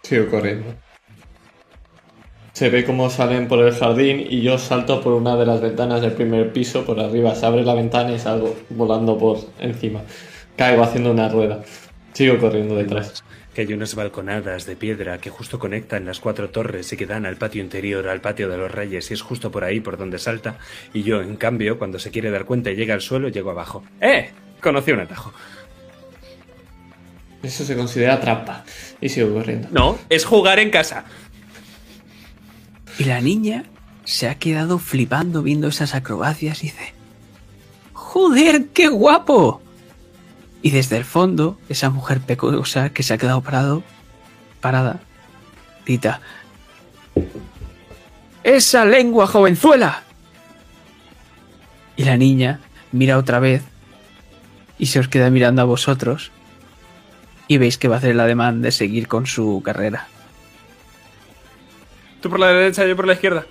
Sigo 0.03 0.29
corriendo. 0.29 0.75
Se 2.53 2.69
ve 2.69 2.85
cómo 2.85 3.09
salen 3.09 3.47
por 3.47 3.65
el 3.65 3.73
jardín 3.73 4.25
y 4.29 4.41
yo 4.41 4.59
salto 4.59 5.01
por 5.01 5.13
una 5.13 5.35
de 5.35 5.45
las 5.45 5.59
ventanas 5.59 6.01
del 6.01 6.11
primer 6.11 6.53
piso 6.53 6.85
por 6.85 6.99
arriba. 6.99 7.33
Se 7.33 7.47
abre 7.47 7.63
la 7.63 7.73
ventana 7.73 8.13
y 8.13 8.19
salgo 8.19 8.55
volando 8.69 9.17
por 9.17 9.39
encima. 9.59 10.01
Caigo 10.55 10.83
haciendo 10.83 11.11
una 11.11 11.29
rueda. 11.29 11.63
Sigo 12.13 12.37
corriendo 12.37 12.75
detrás. 12.75 13.23
que 13.55 13.61
hay 13.61 13.73
unas 13.73 13.95
balconadas 13.95 14.65
de 14.65 14.75
piedra 14.75 15.19
que 15.19 15.29
justo 15.29 15.59
conectan 15.59 16.05
las 16.05 16.19
cuatro 16.19 16.49
torres 16.49 16.91
y 16.91 16.97
que 16.97 17.05
dan 17.05 17.25
al 17.25 17.37
patio 17.37 17.61
interior, 17.61 18.07
al 18.07 18.21
patio 18.21 18.49
de 18.49 18.57
los 18.57 18.71
reyes, 18.71 19.09
y 19.11 19.13
es 19.13 19.21
justo 19.21 19.51
por 19.51 19.63
ahí 19.63 19.79
por 19.79 19.97
donde 19.97 20.17
salta, 20.17 20.57
y 20.93 21.03
yo, 21.03 21.21
en 21.21 21.35
cambio, 21.35 21.77
cuando 21.77 21.99
se 21.99 22.11
quiere 22.11 22.31
dar 22.31 22.45
cuenta 22.45 22.71
y 22.71 22.75
llega 22.75 22.93
al 22.93 23.01
suelo, 23.01 23.29
llego 23.29 23.51
abajo. 23.51 23.83
¡Eh! 24.01 24.31
Conocí 24.61 24.91
un 24.91 25.01
atajo. 25.01 25.33
Eso 27.43 27.65
se 27.65 27.75
considera 27.75 28.19
trampa. 28.21 28.63
Y 29.01 29.09
sigo 29.09 29.33
corriendo. 29.33 29.67
No, 29.71 29.99
es 30.09 30.23
jugar 30.23 30.59
en 30.59 30.69
casa. 30.69 31.03
Y 32.97 33.06
la 33.06 33.21
niña 33.21 33.65
se 34.03 34.29
ha 34.29 34.36
quedado 34.36 34.79
flipando 34.79 35.41
viendo 35.41 35.67
esas 35.67 35.95
acrobacias 35.95 36.63
y 36.63 36.67
dice, 36.67 36.93
¡Joder, 37.93 38.67
qué 38.67 38.88
guapo! 38.88 39.62
Y 40.62 40.71
desde 40.71 40.97
el 40.97 41.06
fondo, 41.06 41.58
esa 41.69 41.89
mujer 41.89 42.21
pecosa 42.21 42.89
que 42.89 43.03
se 43.03 43.13
ha 43.13 43.17
quedado 43.17 43.41
parado, 43.41 43.84
parada, 44.62 45.01
grita, 45.86 46.21
¡Esa 48.43 48.86
lengua, 48.86 49.25
jovenzuela! 49.25 50.03
Y 51.95 52.03
la 52.03 52.17
niña 52.17 52.60
mira 52.91 53.17
otra 53.17 53.39
vez 53.39 53.63
y 54.77 54.88
se 54.88 54.99
os 54.99 55.08
queda 55.08 55.29
mirando 55.29 55.62
a 55.62 55.65
vosotros 55.65 56.32
y 57.47 57.58
veis 57.58 57.77
que 57.77 57.88
va 57.88 57.95
a 57.95 57.97
hacer 57.99 58.12
el 58.12 58.19
ademán 58.19 58.62
de 58.62 58.71
seguir 58.71 59.08
con 59.08 59.27
su 59.27 59.62
carrera. 59.63 60.08
Tú 62.23 62.29
por 62.29 62.39
la 62.39 62.47
derecha, 62.53 62.86
yo 62.88 62.95
por 62.95 63.05
la 63.05 63.13
izquierda. 63.13 63.45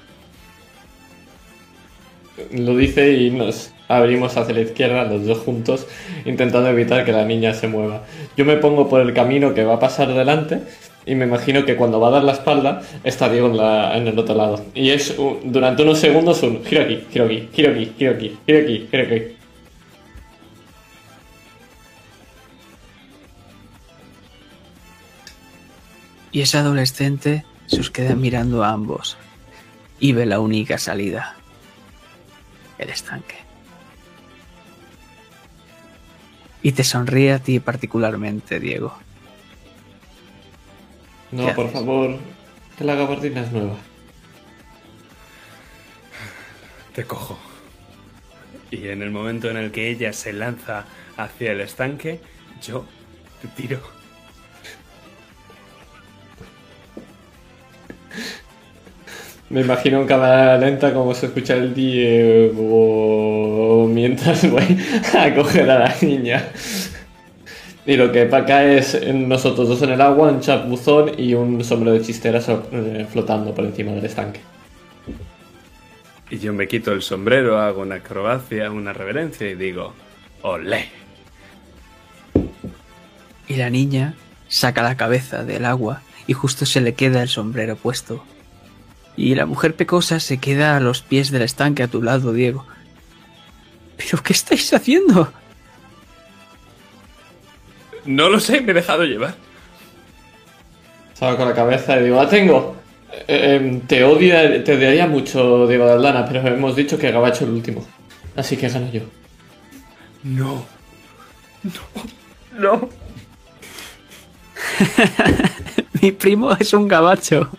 Lo 2.53 2.75
dice 2.75 3.13
y 3.13 3.31
nos 3.31 3.71
abrimos 3.87 4.35
hacia 4.39 4.55
la 4.55 4.63
izquierda, 4.63 5.05
los 5.05 5.27
dos 5.27 5.39
juntos, 5.41 5.87
intentando 6.25 6.71
evitar 6.71 7.05
que 7.05 7.13
la 7.13 7.27
niña 7.27 7.53
se 7.53 7.69
mueva. 7.69 8.05
Yo 8.35 8.47
me 8.47 8.57
pongo 8.57 8.89
por 8.89 9.03
el 9.03 9.13
camino 9.13 9.53
que 9.53 9.65
va 9.65 9.75
a 9.75 9.79
pasar 9.79 10.09
delante 10.15 10.63
y 11.05 11.15
me 11.17 11.27
imagino 11.27 11.67
que 11.67 11.77
cuando 11.77 12.01
va 12.01 12.09
a 12.09 12.13
dar 12.13 12.25
la 12.25 12.33
espalda 12.33 12.81
está 13.05 13.29
Diego 13.29 13.49
en, 13.49 13.59
la- 13.59 13.95
en 13.99 14.09
el 14.09 14.19
otro 14.19 14.35
lado. 14.35 14.65
Y 14.75 14.89
es 14.89 15.19
un- 15.19 15.53
durante 15.53 15.83
unos 15.83 15.99
segundos 15.99 16.43
un 16.43 16.65
giro 16.65 16.81
aquí, 16.85 17.05
giro 17.13 17.27
aquí, 17.27 17.49
giro 17.53 17.73
aquí, 17.73 17.93
giro 17.99 18.13
aquí, 18.13 18.39
giro 18.47 18.59
aquí, 18.61 18.89
giro 18.91 19.03
aquí. 19.05 19.23
Y 26.31 26.41
ese 26.41 26.59
adolescente 26.59 27.45
se 27.73 27.81
os 27.81 27.91
queda 27.91 28.15
mirando 28.15 28.63
a 28.63 28.71
ambos 28.71 29.17
y 29.99 30.13
ve 30.13 30.27
la 30.27 30.41
única 30.41 30.77
salida. 30.77 31.37
El 32.77 32.91
estanque. 32.91 33.37
Y 36.63 36.73
te 36.73 36.85
sonríe 36.85 37.33
a 37.33 37.39
ti 37.39 37.61
particularmente, 37.61 38.61
Diego. 38.61 38.95
No, 41.31 41.47
¿Qué 41.47 41.53
por 41.55 41.67
haces? 41.67 41.79
favor, 41.79 42.19
que 42.77 42.85
la 42.85 42.95
gabardina 42.95 43.41
es 43.41 43.51
nueva. 43.53 43.77
Te 46.95 47.05
cojo. 47.05 47.39
Y 48.71 48.89
en 48.89 49.01
el 49.01 49.11
momento 49.11 49.49
en 49.49 49.57
el 49.57 49.73
que 49.73 49.89
ella 49.89 50.13
se 50.13 50.35
lanza 50.35 50.85
hacia 51.17 51.53
el 51.53 51.63
estanque, 51.63 52.21
yo 52.63 52.85
te 53.41 53.49
tiro. 53.49 53.81
Me 59.53 59.61
imagino 59.61 60.01
en 60.01 60.07
cámara 60.07 60.57
lenta 60.59 60.93
como 60.95 61.15
se 61.15 61.27
escucha 61.27 61.55
el 61.55 61.75
Diego 61.75 63.87
mientras 63.89 64.49
voy 64.51 64.79
a 65.17 65.35
coger 65.35 65.71
a 65.71 65.79
la 65.81 65.95
niña. 66.01 66.49
Y 67.85 67.97
lo 67.97 68.11
que 68.13 68.25
pa- 68.27 68.47
cae 68.47 68.79
es 68.79 68.99
nosotros 69.13 69.69
dos 69.69 69.83
en 69.83 69.91
el 69.91 70.01
agua, 70.01 70.31
un 70.31 70.41
chapuzón 70.41 71.13
y 71.19 71.35
un 71.35 71.63
sombrero 71.65 71.99
de 71.99 72.03
chistera 72.05 72.41
eh, 72.73 73.07
flotando 73.11 73.53
por 73.55 73.65
encima 73.67 73.93
del 73.93 74.05
estanque. 74.07 74.41
Y 76.31 76.39
yo 76.39 76.55
me 76.55 76.67
quito 76.67 76.93
el 76.93 77.03
sombrero, 77.03 77.61
hago 77.61 77.83
una 77.83 77.97
acrobacia, 77.97 78.71
una 78.71 78.95
reverencia 78.95 79.51
y 79.51 79.55
digo, 79.55 79.93
¡olé! 80.41 80.87
Y 83.49 83.57
la 83.57 83.69
niña 83.69 84.15
saca 84.49 84.83
la 84.83 84.97
cabeza 84.97 85.45
del 85.45 85.67
agua 85.67 86.01
y 86.27 86.33
justo 86.33 86.65
se 86.65 86.81
le 86.81 86.95
queda 86.95 87.21
el 87.23 87.29
sombrero 87.29 87.77
puesto. 87.77 88.25
Y 89.17 89.35
la 89.35 89.47
mujer 89.47 89.75
pecosa 89.75 90.21
se 90.21 90.39
queda 90.39 90.77
a 90.77 90.81
los 90.81 91.03
pies 91.03 91.31
del 91.31 91.43
estanque 91.43 91.83
a 91.83 91.89
tu 91.89 92.03
lado, 92.03 92.33
Diego. 92.33 92.67
¿Pero 93.97 94.23
qué 94.23 94.33
estáis 94.33 94.73
haciendo? 94.73 95.33
No 98.05 98.29
lo 98.29 98.41
sé, 98.41 98.61
me 98.61 98.73
he 98.73 98.75
dejado 98.75 99.05
llevar. 99.05 99.35
Salgo 101.15 101.37
con 101.37 101.49
la 101.49 101.55
cabeza 101.55 101.99
y 102.01 102.05
digo, 102.05 102.17
la 102.17 102.29
tengo. 102.29 102.77
Eh, 103.29 103.57
em, 103.57 103.81
te 103.83 104.03
odia, 104.03 104.65
te 104.65 104.75
odiaría 104.75 105.07
mucho, 105.07 105.67
Diego 105.67 105.87
de 105.87 105.93
Aldana, 105.93 106.27
pero 106.27 106.47
hemos 106.49 106.75
dicho 106.75 106.99
que 106.99 107.13
Gabacho 107.13 107.45
el 107.45 107.51
último. 107.51 107.87
Así 108.35 108.57
que 108.57 108.69
gano 108.69 108.91
yo. 108.91 109.03
No. 110.25 110.65
No. 111.63 111.73
No. 112.59 112.89
Mi 116.01 116.13
primo 116.13 116.53
es 116.59 116.73
un 116.73 116.89
gabacho. 116.89 117.51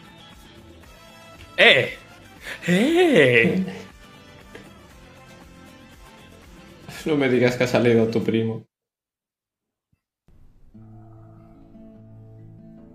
¡Eh! 1.58 1.94
¡Eh! 2.68 3.64
No 7.06 7.16
me 7.18 7.30
digas 7.30 7.58
que 7.58 7.66
ha 7.66 7.68
salido 7.68 8.08
tu 8.08 8.24
primo. 8.24 8.66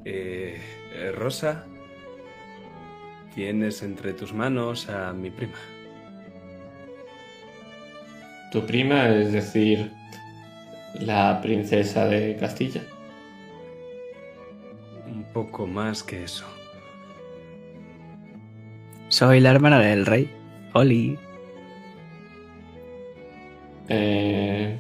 Eh, 0.05 0.59
eh, 0.95 1.13
Rosa, 1.13 1.67
tienes 3.35 3.83
entre 3.83 4.15
tus 4.15 4.33
manos 4.33 4.89
a 4.89 5.13
mi 5.13 5.31
prima. 5.31 5.59
Tu 8.51 8.65
prima, 8.67 9.09
es 9.11 9.33
decir, 9.33 9.93
la 10.95 11.39
princesa 11.43 12.07
de 12.07 12.37
Castilla. 12.41 12.83
Un 15.07 15.25
poco 15.35 15.67
más 15.67 16.03
que 16.03 16.25
eso. 16.25 16.58
Soy 19.09 19.41
la 19.41 19.51
hermana 19.51 19.81
del 19.81 20.07
rey. 20.07 20.31
Oli. 20.75 21.19
Eh... 23.89 24.79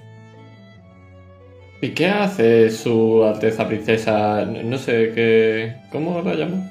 ¿Y 1.80 1.90
qué 1.90 2.06
hace 2.08 2.70
su 2.70 3.22
Alteza 3.24 3.66
Princesa? 3.66 4.44
No 4.44 4.78
sé 4.78 5.12
qué. 5.14 5.76
¿Cómo 5.92 6.20
la 6.22 6.34
llamo? 6.34 6.70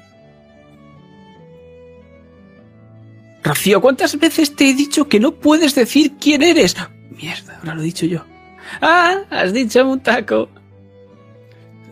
Rocío, 3.42 3.80
¿cuántas 3.80 4.18
veces 4.18 4.54
te 4.54 4.68
he 4.68 4.74
dicho 4.74 5.08
que 5.08 5.18
no 5.18 5.32
puedes 5.32 5.74
decir 5.74 6.12
quién 6.20 6.42
eres? 6.42 6.76
Mierda, 7.10 7.56
ahora 7.58 7.74
lo 7.74 7.80
he 7.80 7.84
dicho 7.84 8.04
yo. 8.04 8.24
Ah, 8.82 9.22
has 9.30 9.54
dicho 9.54 9.88
un 9.88 10.00
taco. 10.00 10.50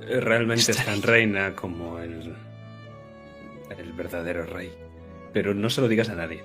Realmente 0.07 0.71
es 0.73 0.85
tan 0.85 1.01
reina 1.01 1.55
como 1.55 1.99
el. 1.99 2.35
el 3.79 3.93
verdadero 3.95 4.45
rey. 4.45 4.71
Pero 5.37 5.53
no 5.53 5.68
se 5.68 5.83
lo 5.83 5.88
digas 5.88 6.09
a 6.09 6.14
nadie. 6.14 6.42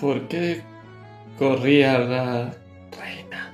¿Por 0.00 0.26
qué 0.26 0.62
corría 1.38 1.96
la 2.00 2.56
reina? 2.90 3.52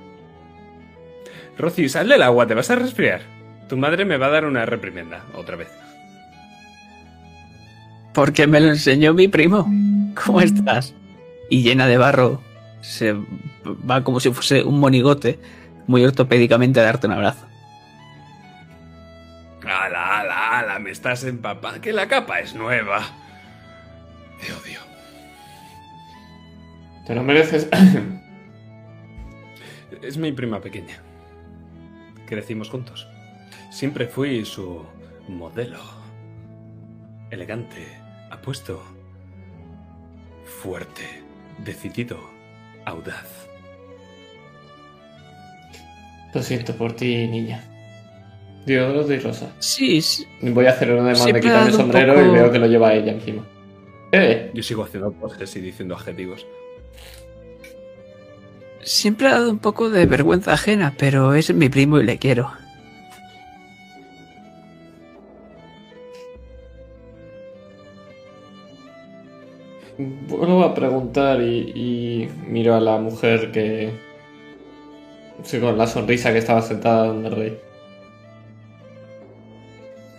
Rosy, 1.58 1.90
sal 1.90 2.08
del 2.08 2.22
agua, 2.22 2.46
te 2.46 2.54
vas 2.54 2.70
a 2.70 2.76
resfriar. 2.76 3.20
Tu 3.68 3.76
madre 3.76 4.06
me 4.06 4.16
va 4.16 4.28
a 4.28 4.30
dar 4.30 4.46
una 4.46 4.64
reprimenda, 4.64 5.22
otra 5.34 5.56
vez. 5.56 5.68
Porque 8.14 8.46
me 8.46 8.60
lo 8.60 8.68
enseñó 8.68 9.12
mi 9.12 9.28
primo. 9.28 9.70
¿Cómo 10.24 10.40
estás? 10.40 10.94
Y 11.50 11.62
llena 11.62 11.86
de 11.86 11.98
barro. 11.98 12.40
Se 12.80 13.12
va 13.12 14.02
como 14.02 14.20
si 14.20 14.30
fuese 14.30 14.62
un 14.62 14.80
monigote, 14.80 15.38
muy 15.86 16.02
ortopédicamente 16.02 16.80
a 16.80 16.84
darte 16.84 17.08
un 17.08 17.12
abrazo. 17.12 17.46
¡Ala, 19.66 20.20
ala, 20.20 20.58
ala! 20.58 20.78
Me 20.78 20.90
estás 20.90 21.24
empapando. 21.24 21.80
Que 21.80 21.92
la 21.92 22.08
capa 22.08 22.40
es 22.40 22.54
nueva. 22.54 23.02
Te 24.40 24.52
odio. 24.52 24.80
Te 27.06 27.14
lo 27.14 27.22
mereces. 27.22 27.68
Es 30.02 30.18
mi 30.18 30.32
prima 30.32 30.60
pequeña. 30.60 30.98
Crecimos 32.26 32.68
juntos. 32.68 33.08
Siempre 33.70 34.06
fui 34.06 34.44
su 34.44 34.84
modelo. 35.28 35.78
Elegante, 37.30 37.86
apuesto, 38.30 38.82
fuerte, 40.44 41.22
decidido, 41.58 42.18
audaz. 42.84 43.48
Lo 46.34 46.42
siento 46.42 46.76
por 46.76 46.94
ti, 46.94 47.26
niña. 47.26 47.73
Dios 48.66 49.08
de 49.08 49.20
Rosa. 49.20 49.52
Sí, 49.58 50.00
sí. 50.00 50.26
Voy 50.40 50.66
a 50.66 50.70
hacer 50.70 50.90
un 50.90 51.00
ademán 51.00 51.12
de 51.12 51.16
Siempre 51.20 51.40
quitarme 51.42 51.66
el 51.68 51.74
sombrero 51.74 52.14
poco- 52.14 52.26
y 52.26 52.30
veo 52.30 52.50
que 52.52 52.58
lo 52.58 52.66
lleva 52.66 52.94
ella 52.94 53.12
encima. 53.12 53.46
¡Eh! 54.12 54.50
Yo 54.54 54.62
sigo 54.62 54.84
haciendo 54.84 55.12
poses 55.12 55.54
y 55.56 55.60
diciendo 55.60 55.94
adjetivos. 55.94 56.46
Siempre 58.82 59.28
ha 59.28 59.32
dado 59.32 59.50
un 59.50 59.58
poco 59.58 59.90
de 59.90 60.06
vergüenza 60.06 60.52
ajena, 60.52 60.94
pero 60.98 61.34
es 61.34 61.52
mi 61.54 61.68
primo 61.68 61.98
y 62.00 62.04
le 62.04 62.18
quiero. 62.18 62.50
Vuelvo 69.96 70.64
a 70.64 70.74
preguntar 70.74 71.40
y, 71.40 71.70
y 71.74 72.28
miro 72.48 72.74
a 72.74 72.80
la 72.80 72.98
mujer 72.98 73.52
que... 73.52 73.92
Sí, 75.44 75.60
con 75.60 75.76
la 75.78 75.86
sonrisa 75.86 76.32
que 76.32 76.38
estaba 76.38 76.62
sentada 76.62 77.06
donde 77.08 77.28
el 77.28 77.36
rey. 77.36 77.58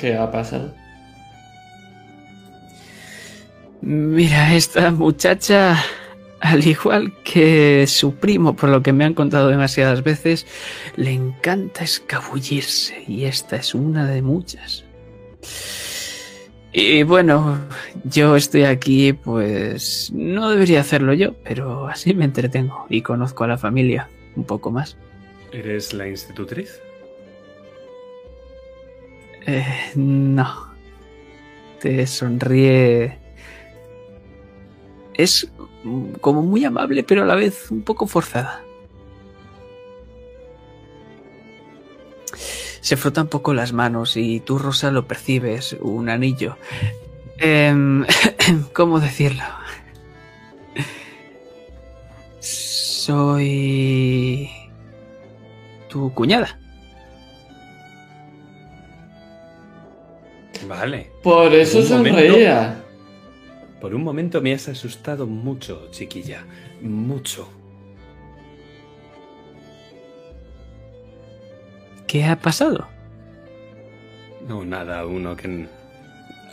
¿Qué 0.05 0.15
ha 0.15 0.29
pasado? 0.29 0.71
Mira, 3.81 4.53
esta 4.53 4.91
muchacha, 4.91 5.83
al 6.41 6.67
igual 6.67 7.11
que 7.23 7.87
su 7.87 8.13
primo, 8.13 8.55
por 8.55 8.69
lo 8.69 8.83
que 8.83 8.93
me 8.93 9.03
han 9.03 9.15
contado 9.15 9.49
demasiadas 9.49 10.03
veces, 10.03 10.45
le 10.95 11.09
encanta 11.09 11.83
escabullirse 11.83 13.03
y 13.07 13.23
esta 13.23 13.55
es 13.55 13.73
una 13.73 14.05
de 14.05 14.21
muchas. 14.21 14.85
Y 16.71 17.01
bueno, 17.01 17.57
yo 18.03 18.35
estoy 18.35 18.65
aquí, 18.65 19.11
pues 19.13 20.11
no 20.13 20.51
debería 20.51 20.81
hacerlo 20.81 21.15
yo, 21.15 21.33
pero 21.43 21.87
así 21.87 22.13
me 22.13 22.25
entretengo 22.25 22.85
y 22.89 23.01
conozco 23.01 23.43
a 23.43 23.47
la 23.47 23.57
familia 23.57 24.07
un 24.35 24.43
poco 24.43 24.69
más. 24.69 24.97
¿Eres 25.51 25.95
la 25.95 26.07
institutriz? 26.07 26.79
Eh, 29.45 29.91
no. 29.95 30.73
Te 31.79 32.07
sonríe. 32.07 33.19
Es 35.13 35.49
como 36.21 36.41
muy 36.41 36.65
amable, 36.65 37.03
pero 37.03 37.23
a 37.23 37.25
la 37.25 37.35
vez 37.35 37.71
un 37.71 37.83
poco 37.83 38.07
forzada. 38.07 38.61
Se 42.81 42.97
frota 42.97 43.21
un 43.21 43.29
poco 43.29 43.53
las 43.53 43.73
manos 43.73 44.17
y 44.17 44.41
tú, 44.41 44.59
Rosa, 44.59 44.91
lo 44.91 45.07
percibes, 45.07 45.75
un 45.79 46.09
anillo. 46.09 46.57
Em, 47.37 48.05
¿Cómo 48.73 48.99
decirlo? 48.99 49.43
Soy... 52.39 54.49
tu 55.89 56.13
cuñada. 56.13 56.59
Vale. 60.67 61.11
Por 61.23 61.53
eso 61.53 61.79
momento. 61.79 62.19
sonreía. 62.19 62.83
Por 63.81 63.93
un 63.93 64.03
momento 64.03 64.41
me 64.41 64.53
has 64.53 64.67
asustado 64.67 65.27
mucho, 65.27 65.89
chiquilla. 65.91 66.45
Mucho. 66.81 67.49
¿Qué 72.07 72.23
ha 72.23 72.39
pasado? 72.39 72.87
No, 74.47 74.63
nada, 74.63 75.05
uno 75.05 75.35
que... 75.35 75.67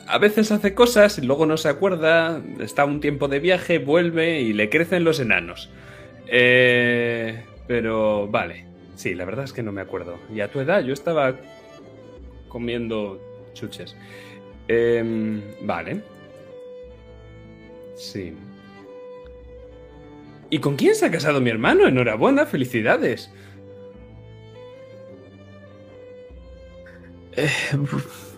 A 0.06 0.18
veces 0.18 0.50
hace 0.50 0.74
cosas 0.74 1.18
y 1.18 1.22
luego 1.22 1.46
no 1.46 1.56
se 1.56 1.68
acuerda, 1.68 2.42
está 2.60 2.84
un 2.84 3.00
tiempo 3.00 3.28
de 3.28 3.38
viaje, 3.38 3.78
vuelve 3.78 4.40
y 4.40 4.52
le 4.52 4.68
crecen 4.68 5.04
los 5.04 5.20
enanos. 5.20 5.70
Eh... 6.26 7.44
Pero 7.66 8.28
vale, 8.28 8.66
sí, 8.96 9.14
la 9.14 9.24
verdad 9.24 9.44
es 9.44 9.52
que 9.52 9.62
no 9.62 9.72
me 9.72 9.80
acuerdo. 9.80 10.18
Y 10.34 10.40
a 10.40 10.50
tu 10.50 10.60
edad 10.60 10.82
yo 10.82 10.92
estaba 10.92 11.36
comiendo 12.48 13.18
chuches. 13.54 13.96
Em, 14.68 15.42
vale. 15.62 16.02
Sí. 17.96 18.34
¿Y 20.50 20.58
con 20.58 20.76
quién 20.76 20.94
se 20.94 21.06
ha 21.06 21.10
casado 21.10 21.40
mi 21.40 21.50
hermano? 21.50 21.86
Enhorabuena, 21.86 22.46
felicidades. 22.46 23.30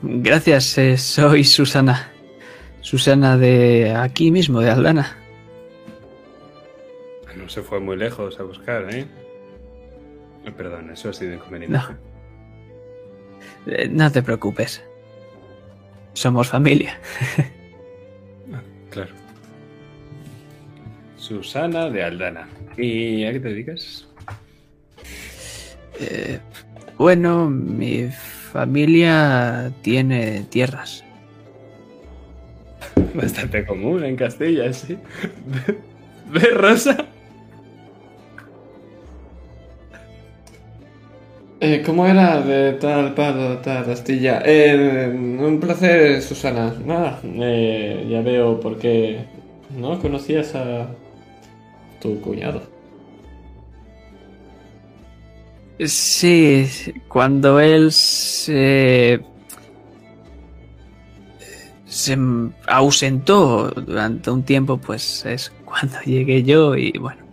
Gracias, 0.02 0.78
eh, 0.78 0.96
soy 0.96 1.44
Susana. 1.44 2.10
Susana 2.80 3.36
de 3.36 3.92
aquí 3.96 4.30
mismo, 4.30 4.60
de 4.60 4.70
Aldana. 4.70 5.16
No 7.36 7.48
se 7.48 7.62
fue 7.62 7.80
muy 7.80 7.96
lejos 7.96 8.38
a 8.38 8.42
buscar, 8.42 8.94
¿eh? 8.94 9.06
Eh, 10.44 10.52
Perdón, 10.56 10.90
eso 10.90 11.08
ha 11.08 11.12
sido 11.12 11.34
inconveniente. 11.34 11.76
No. 11.76 11.98
Eh, 13.66 13.88
No 13.90 14.10
te 14.12 14.22
preocupes. 14.22 14.82
Somos 16.14 16.48
familia. 16.48 16.98
Ah, 18.52 18.62
claro. 18.90 19.10
Susana 21.16 21.90
de 21.90 22.02
Aldana. 22.02 22.48
¿Y 22.76 23.24
a 23.24 23.32
qué 23.32 23.40
te 23.40 23.48
dedicas? 23.48 24.06
Eh, 26.00 26.38
bueno, 26.98 27.48
mi 27.48 28.08
familia 28.10 29.72
tiene 29.82 30.44
tierras. 30.50 31.04
Bastante 33.14 33.64
común 33.64 34.04
en 34.04 34.16
Castilla, 34.16 34.72
sí. 34.72 34.98
¿Ves, 36.32 36.54
Rosa? 36.54 37.13
Eh, 41.66 41.82
¿Cómo 41.82 42.06
era 42.06 42.42
de 42.42 42.74
tal 42.74 43.14
palo, 43.14 43.56
tal 43.60 43.90
astilla? 43.90 44.42
Eh, 44.44 45.08
un 45.08 45.58
placer, 45.60 46.20
Susana. 46.20 46.74
Nada, 46.84 47.20
eh, 47.24 48.06
ya 48.06 48.20
veo 48.20 48.60
por 48.60 48.78
qué 48.78 49.24
no 49.74 49.98
conocías 49.98 50.54
a 50.54 50.88
tu 52.02 52.20
cuñado. 52.20 52.60
Sí, 55.86 56.66
cuando 57.08 57.58
él 57.58 57.92
se... 57.92 59.22
se 61.86 62.18
ausentó 62.66 63.70
durante 63.70 64.30
un 64.30 64.42
tiempo, 64.42 64.76
pues 64.76 65.24
es 65.24 65.50
cuando 65.64 65.98
llegué 66.04 66.42
yo 66.42 66.76
y 66.76 66.92
bueno. 66.98 67.23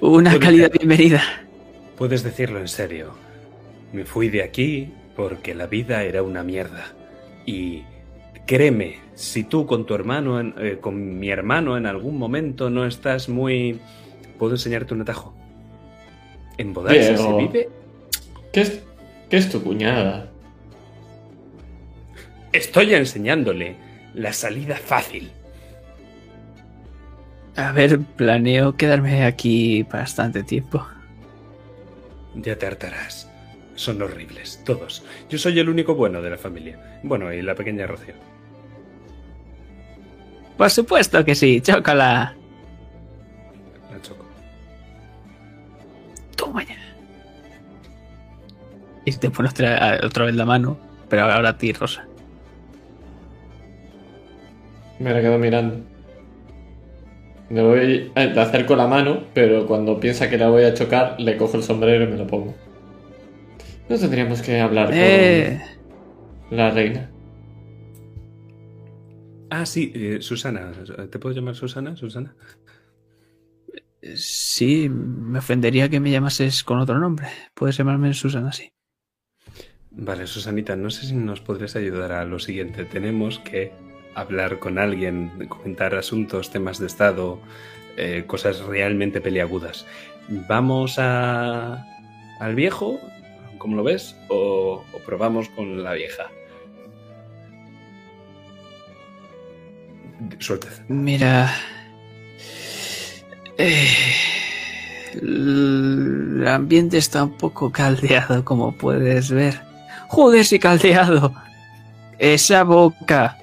Una 0.00 0.38
calidad 0.38 0.70
bienvenida. 0.70 1.22
Puedes 1.96 2.22
decirlo 2.22 2.60
en 2.60 2.68
serio. 2.68 3.14
Me 3.92 4.04
fui 4.04 4.28
de 4.28 4.42
aquí 4.42 4.92
porque 5.16 5.54
la 5.54 5.66
vida 5.66 6.02
era 6.04 6.22
una 6.22 6.42
mierda. 6.44 6.86
Y 7.46 7.82
créeme, 8.46 8.98
si 9.14 9.42
tú 9.44 9.66
con 9.66 9.86
tu 9.86 9.94
hermano, 9.94 10.38
en- 10.40 10.54
eh, 10.58 10.78
con 10.80 11.18
mi 11.18 11.30
hermano 11.30 11.76
en 11.76 11.86
algún 11.86 12.16
momento 12.18 12.70
no 12.70 12.86
estás 12.86 13.28
muy... 13.28 13.80
¿Puedo 14.38 14.52
enseñarte 14.54 14.94
un 14.94 15.00
atajo? 15.02 15.34
En 16.58 16.72
Bodarse 16.72 17.16
se 17.16 17.36
vive... 17.36 17.68
¿Qué 18.52 18.60
es, 18.60 18.82
qué 19.28 19.36
es 19.36 19.50
tu 19.50 19.62
cuñada? 19.62 20.30
Estoy 22.52 22.94
enseñándole 22.94 23.76
la 24.14 24.32
salida 24.32 24.76
fácil. 24.76 25.30
A 27.58 27.72
ver, 27.72 27.98
planeo 27.98 28.76
quedarme 28.76 29.24
aquí 29.24 29.82
bastante 29.82 30.44
tiempo. 30.44 30.86
Ya 32.36 32.56
te 32.56 32.66
hartarás. 32.66 33.28
Son 33.74 34.00
horribles, 34.00 34.62
todos. 34.64 35.04
Yo 35.28 35.38
soy 35.38 35.58
el 35.58 35.68
único 35.68 35.96
bueno 35.96 36.22
de 36.22 36.30
la 36.30 36.38
familia. 36.38 37.00
Bueno, 37.02 37.32
y 37.32 37.42
la 37.42 37.56
pequeña 37.56 37.88
Rocío. 37.88 38.14
Por 40.56 40.70
supuesto 40.70 41.24
que 41.24 41.34
sí, 41.34 41.60
chócala. 41.60 42.36
La 43.90 44.02
choco. 44.02 44.24
Toma 46.36 46.62
ya. 46.62 46.76
Y 49.04 49.12
te 49.14 49.30
pone 49.30 49.48
otra, 49.48 49.98
otra 50.04 50.26
vez 50.26 50.36
la 50.36 50.44
mano, 50.44 50.78
pero 51.08 51.24
ahora 51.24 51.48
a 51.48 51.58
ti, 51.58 51.72
Rosa. 51.72 52.06
Me 55.00 55.12
la 55.12 55.20
quedo 55.20 55.38
mirando. 55.38 55.97
Le 57.50 57.62
voy, 57.62 58.12
eh, 58.14 58.26
le 58.34 58.40
acerco 58.40 58.76
la 58.76 58.86
mano, 58.86 59.24
pero 59.32 59.66
cuando 59.66 59.98
piensa 59.98 60.28
que 60.28 60.36
la 60.36 60.48
voy 60.50 60.64
a 60.64 60.74
chocar, 60.74 61.18
le 61.18 61.36
cojo 61.36 61.56
el 61.56 61.62
sombrero 61.62 62.04
y 62.04 62.08
me 62.08 62.16
lo 62.16 62.26
pongo. 62.26 62.54
No 63.88 63.96
tendríamos 63.98 64.42
que 64.42 64.60
hablar 64.60 64.90
Eh, 64.92 65.58
con 66.48 66.56
la 66.58 66.70
reina. 66.70 67.10
Ah, 69.50 69.64
sí, 69.64 69.90
eh, 69.94 70.18
Susana. 70.20 70.72
¿Te 71.10 71.18
puedo 71.18 71.34
llamar 71.34 71.54
Susana? 71.54 71.96
Susana. 71.96 72.34
sí, 74.14 74.88
me 74.90 75.38
ofendería 75.38 75.88
que 75.88 76.00
me 76.00 76.10
llamases 76.10 76.62
con 76.62 76.78
otro 76.80 76.98
nombre. 76.98 77.28
Puedes 77.54 77.76
llamarme 77.78 78.12
Susana, 78.12 78.52
sí. 78.52 78.70
Vale, 79.90 80.26
Susanita, 80.26 80.76
no 80.76 80.90
sé 80.90 81.06
si 81.06 81.14
nos 81.14 81.40
podrías 81.40 81.74
ayudar 81.76 82.12
a 82.12 82.24
lo 82.26 82.38
siguiente. 82.38 82.84
Tenemos 82.84 83.38
que 83.38 83.72
hablar 84.14 84.58
con 84.58 84.78
alguien, 84.78 85.30
comentar 85.48 85.94
asuntos, 85.94 86.50
temas 86.50 86.78
de 86.78 86.86
Estado, 86.86 87.38
eh, 87.96 88.24
cosas 88.26 88.60
realmente 88.60 89.20
peliagudas. 89.20 89.86
¿Vamos 90.28 90.98
a, 90.98 91.84
al 92.38 92.54
viejo, 92.54 93.00
como 93.58 93.76
lo 93.76 93.82
ves, 93.82 94.16
o, 94.28 94.84
probamos 95.06 95.48
con 95.48 95.82
la 95.82 95.94
vieja? 95.94 96.30
Suéltese. 100.38 100.82
Mira. 100.88 101.52
Eh, 103.56 103.88
el 105.14 106.44
ambiente 106.46 106.98
está 106.98 107.24
un 107.24 107.36
poco 107.36 107.72
caldeado, 107.72 108.44
como 108.44 108.72
puedes 108.72 109.30
ver. 109.30 109.60
Joder, 110.08 110.44
sí 110.44 110.58
caldeado. 110.58 111.34
Esa 112.18 112.64
boca. 112.64 113.38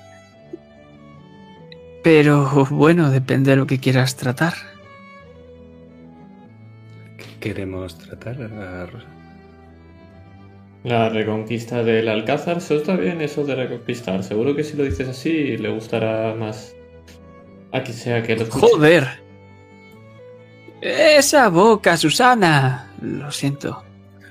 Pero 2.05 2.67
bueno, 2.69 3.09
depende 3.09 3.49
de 3.49 3.57
lo 3.57 3.65
que 3.65 3.79
quieras 3.79 4.15
tratar. 4.15 4.53
¿Qué 7.17 7.25
queremos 7.39 7.97
tratar, 7.97 8.43
a 8.43 8.85
Rosa? 8.85 9.07
La 10.83 11.09
reconquista 11.09 11.83
del 11.83 12.07
Alcázar, 12.07 12.61
se 12.61 12.75
está 12.75 12.95
bien 12.95 13.21
eso 13.21 13.43
de 13.43 13.55
reconquistar. 13.55 14.23
Seguro 14.23 14.55
que 14.55 14.63
si 14.63 14.77
lo 14.77 14.83
dices 14.83 15.07
así 15.07 15.57
le 15.57 15.69
gustará 15.69 16.35
más 16.35 16.75
a 17.71 17.81
quien 17.81 17.97
sea 17.97 18.21
que 18.21 18.35
lo 18.35 18.43
escuche. 18.43 18.67
Joder. 18.67 19.07
Esa 20.81 21.49
boca, 21.49 21.97
Susana. 21.97 22.93
Lo 23.01 23.31
siento. 23.31 23.83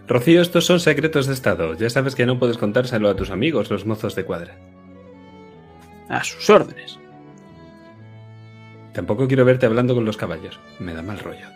Rocío, 0.06 0.42
estos 0.42 0.64
son 0.64 0.78
secretos 0.78 1.26
de 1.26 1.34
Estado. 1.34 1.74
Ya 1.74 1.90
sabes 1.90 2.14
que 2.14 2.24
no 2.24 2.38
puedes 2.38 2.56
contárselo 2.56 3.08
a 3.08 3.16
tus 3.16 3.30
amigos, 3.30 3.68
los 3.68 3.84
mozos 3.84 4.14
de 4.14 4.24
cuadra. 4.24 4.56
A 6.08 6.22
sus 6.22 6.48
órdenes. 6.48 7.00
Tampoco 8.94 9.26
quiero 9.26 9.44
verte 9.44 9.66
hablando 9.66 9.94
con 9.94 10.04
los 10.04 10.16
caballos. 10.16 10.60
Me 10.78 10.94
da 10.94 11.02
mal 11.02 11.18
rollo. 11.18 11.48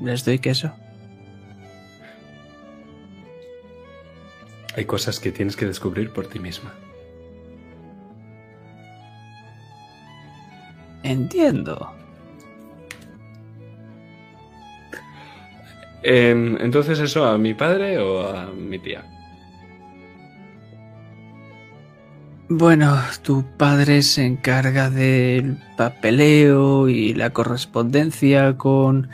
Les 0.00 0.24
doy 0.24 0.38
queso. 0.38 0.72
Hay 4.74 4.86
cosas 4.86 5.20
que 5.20 5.30
tienes 5.30 5.56
que 5.56 5.66
descubrir 5.66 6.10
por 6.10 6.26
ti 6.26 6.38
misma. 6.38 6.72
Entiendo. 11.02 11.92
Em, 16.02 16.56
Entonces, 16.60 16.98
¿eso 17.00 17.26
a 17.26 17.36
mi 17.36 17.54
padre 17.54 17.98
o 17.98 18.28
a 18.30 18.46
mi 18.46 18.78
tía? 18.78 19.17
Bueno, 22.50 22.98
tu 23.22 23.44
padre 23.44 24.00
se 24.00 24.24
encarga 24.24 24.88
del 24.88 25.58
papeleo 25.76 26.88
y 26.88 27.12
la 27.12 27.28
correspondencia 27.30 28.56
con 28.56 29.10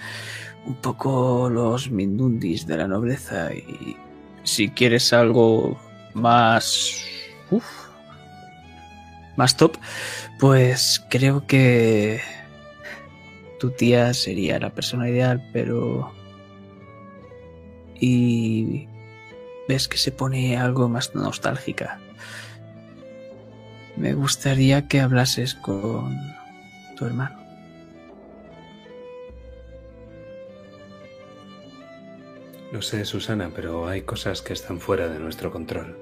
un 0.65 0.75
poco 0.77 1.51
los 1.51 1.91
mindundis 1.91 2.65
de 2.69 2.77
la 2.77 2.87
nobleza 2.87 3.53
y 3.53 3.97
si 4.45 4.69
quieres 4.69 5.13
algo 5.13 5.77
más 6.15 7.05
uf, 7.51 7.65
más 9.37 9.57
top, 9.57 9.79
pues 10.39 11.05
creo 11.11 11.45
que 11.45 12.21
tu 13.59 13.71
tía 13.71 14.15
sería 14.15 14.61
la 14.61 14.71
persona 14.71 15.09
ideal, 15.09 15.43
pero 15.53 16.13
y 17.99 18.87
ves 19.67 19.89
que 19.89 19.97
se 19.97 20.13
pone 20.13 20.57
algo 20.57 20.89
más 20.89 21.17
nostálgica. 21.17 21.99
Me 23.97 24.15
gustaría 24.15 24.89
que 24.89 25.01
hablases 25.01 25.55
con 25.55 26.19
tu 26.97 27.05
hermano. 27.05 27.39
No 32.73 32.83
sé, 32.83 33.05
Susana, 33.05 33.53
pero 33.55 33.87
hay 33.87 34.03
cosas 34.03 34.43
que 34.43 34.53
están 34.53 34.81
fuera 34.81 35.07
de 35.07 35.21
nuestro 35.21 35.53
control. 35.53 35.97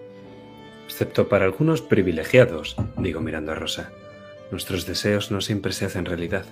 Excepto 0.87 1.29
para 1.29 1.45
algunos 1.45 1.83
privilegiados, 1.83 2.77
digo 2.97 3.21
mirando 3.21 3.53
a 3.53 3.55
Rosa. 3.55 3.91
Nuestros 4.51 4.87
deseos 4.87 5.31
no 5.31 5.43
siempre 5.43 5.73
se 5.73 5.85
hacen 5.85 6.07
realidad. 6.07 6.47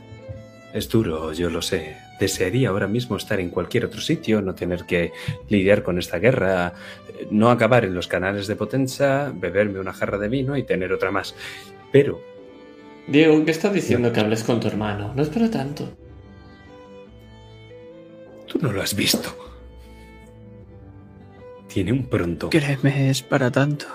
Es 0.74 0.88
duro, 0.91 1.32
yo 1.32 1.49
lo 1.49 1.62
sé. 1.62 1.97
Desearía 2.20 2.68
ahora 2.68 2.86
mismo 2.86 3.16
estar 3.16 3.40
en 3.40 3.50
cualquier 3.50 3.86
otro 3.86 4.00
sitio, 4.00 4.42
no 4.42 4.54
tener 4.54 4.84
que 4.84 5.12
lidiar 5.48 5.82
con 5.82 5.98
esta 5.98 6.18
guerra, 6.18 6.74
no 7.30 7.50
acabar 7.50 7.84
en 7.84 7.94
los 7.94 8.06
canales 8.06 8.46
de 8.46 8.56
Potenza, 8.56 9.32
beberme 9.34 9.80
una 9.80 9.92
jarra 9.92 10.18
de 10.18 10.28
vino 10.28 10.56
y 10.56 10.62
tener 10.62 10.92
otra 10.92 11.10
más. 11.10 11.34
Pero 11.90 12.20
Diego, 13.06 13.44
¿qué 13.44 13.50
estás 13.50 13.72
diciendo 13.72 14.12
que 14.12 14.20
hables 14.20 14.44
con 14.44 14.60
tu 14.60 14.68
hermano? 14.68 15.12
No 15.14 15.22
es 15.22 15.28
para 15.28 15.50
tanto. 15.50 15.88
tú 18.46 18.58
no 18.60 18.70
lo 18.72 18.82
has 18.82 18.94
visto. 18.94 19.34
Tiene 21.68 21.92
un 21.92 22.04
pronto. 22.04 22.50
Créeme, 22.50 23.10
es 23.10 23.22
para 23.22 23.50
tanto. 23.50 23.86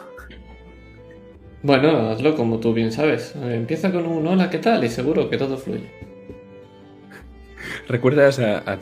Bueno, 1.61 2.09
hazlo 2.09 2.36
como 2.36 2.59
tú 2.59 2.73
bien 2.73 2.91
sabes. 2.91 3.36
Empieza 3.36 3.91
con 3.91 4.05
un 4.05 4.26
hola, 4.28 4.49
¿qué 4.49 4.59
tal? 4.59 4.84
Y 4.84 4.89
seguro 4.89 5.30
que 5.30 5.38
todo 5.38 5.57
fluye. 5.57 6.05
¿Recuerdas 7.88 8.40
a, 8.40 8.58
a? 8.60 8.80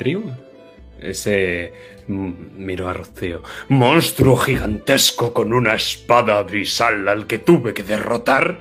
Ese... 1.02 1.74
mm, 2.08 2.32
Miro 2.58 2.88
a 2.88 2.94
Rocío. 2.94 3.44
Monstruo 3.70 4.38
gigantesco 4.38 5.34
con 5.34 5.54
una 5.54 5.76
espada 5.76 6.40
abisal 6.40 7.08
al 7.08 7.28
que 7.28 7.40
tuve 7.40 7.74
que 7.74 7.84
derrotar, 7.84 8.60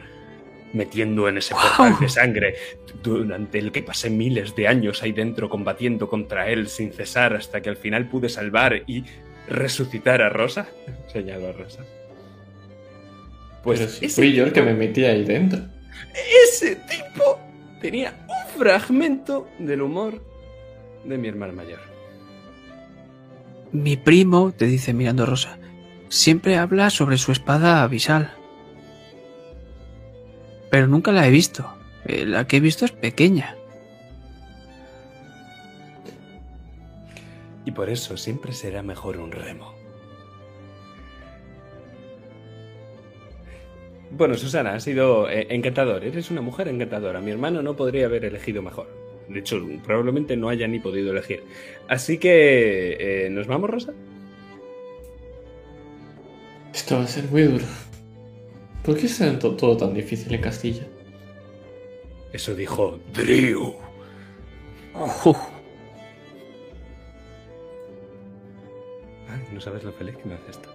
metiendo 0.72 1.28
en 1.28 1.38
ese 1.38 1.55
portal 1.55 1.97
de 2.01 2.09
sangre, 2.09 2.55
durante 3.03 3.59
el 3.59 3.70
que 3.72 3.82
pasé 3.82 4.11
miles 4.11 4.57
de 4.57 4.68
años 4.68 5.03
ahí 5.03 5.12
dentro 5.12 5.49
combatiendo 5.49 6.09
contra 6.09 6.49
él 6.49 6.68
sin 6.68 6.93
cesar 6.93 7.34
hasta 7.34 7.61
que 7.61 7.68
al 7.68 7.76
final 7.76 8.09
pude 8.09 8.28
salvar 8.28 8.82
y 8.86 9.05
resucitar 9.49 10.22
a 10.22 10.28
Rosa. 10.28 10.68
Señalo 11.12 11.49
a 11.49 11.53
Rosa. 11.53 11.84
Pues 13.62 13.80
ese 13.80 14.09
fui 14.09 14.32
yo 14.32 14.45
el 14.45 14.53
que 14.53 14.62
me 14.62 14.74
metí 14.74 15.05
ahí 15.05 15.22
dentro. 15.24 15.61
ese 16.45 16.74
tipo 16.76 17.38
tenía 17.80 18.14
un 18.26 18.59
fragmento 18.59 19.49
del 19.61 19.82
humor 19.82 20.31
de 21.05 21.18
mi 21.18 21.28
hermana 21.28 21.53
mayor. 21.53 21.80
Mi 23.72 23.96
primo, 23.96 24.53
te 24.53 24.66
dice 24.66 24.92
mirando 24.92 25.22
a 25.22 25.26
Rosa, 25.26 25.59
siempre 26.09 26.59
habla 26.59 26.90
sobre 26.90 27.16
su 27.16 27.32
espada 27.32 27.82
abisal. 27.82 28.34
Pero 30.70 30.86
nunca 30.86 31.12
la 31.12 31.26
he 31.26 31.30
visto. 31.30 31.72
Eh, 32.05 32.26
La 32.26 32.46
que 32.46 32.59
he 32.59 32.61
visto 32.61 32.84
es 32.84 32.92
pequeña. 32.92 33.57
Y 37.64 37.70
por 37.70 37.88
eso 37.88 38.16
siempre 38.16 38.53
será 38.53 38.82
mejor 38.82 39.18
un 39.18 39.32
remo. 39.32 39.72
Bueno, 44.11 44.34
Susana, 44.34 44.74
ha 44.74 44.80
sido 44.80 45.30
eh, 45.30 45.46
encantador. 45.48 46.05
Eres 46.05 46.30
una 46.30 46.42
mujer 46.42 46.68
encantadora. 46.68 47.20
Mi 47.20 47.30
hermano 47.30 47.62
no 47.62 47.74
podría 47.76 48.07
haber 48.07 48.26
elegido 48.26 48.61
mejor. 48.61 49.01
De 49.32 49.40
hecho, 49.40 49.60
probablemente 49.84 50.36
no 50.36 50.48
haya 50.48 50.68
ni 50.68 50.78
podido 50.78 51.10
elegir. 51.12 51.42
Así 51.88 52.18
que... 52.18 53.26
eh, 53.26 53.30
¿Nos 53.30 53.46
vamos, 53.46 53.70
Rosa? 53.70 53.92
Esto 56.74 56.96
va 56.96 57.02
a 57.02 57.06
ser 57.06 57.24
muy 57.24 57.42
duro. 57.42 57.64
¿Por 58.84 58.96
qué 58.96 59.06
es 59.06 59.18
to- 59.38 59.56
todo 59.56 59.76
tan 59.76 59.94
difícil 59.94 60.32
en 60.34 60.40
Castilla? 60.40 60.86
Eso 62.32 62.54
dijo 62.54 62.98
Drew. 63.12 63.74
Ay, 69.28 69.40
no 69.52 69.60
sabes 69.60 69.84
lo 69.84 69.92
feliz 69.92 70.16
que 70.16 70.28
me 70.28 70.34
hace 70.34 70.50
esto. 70.50 70.68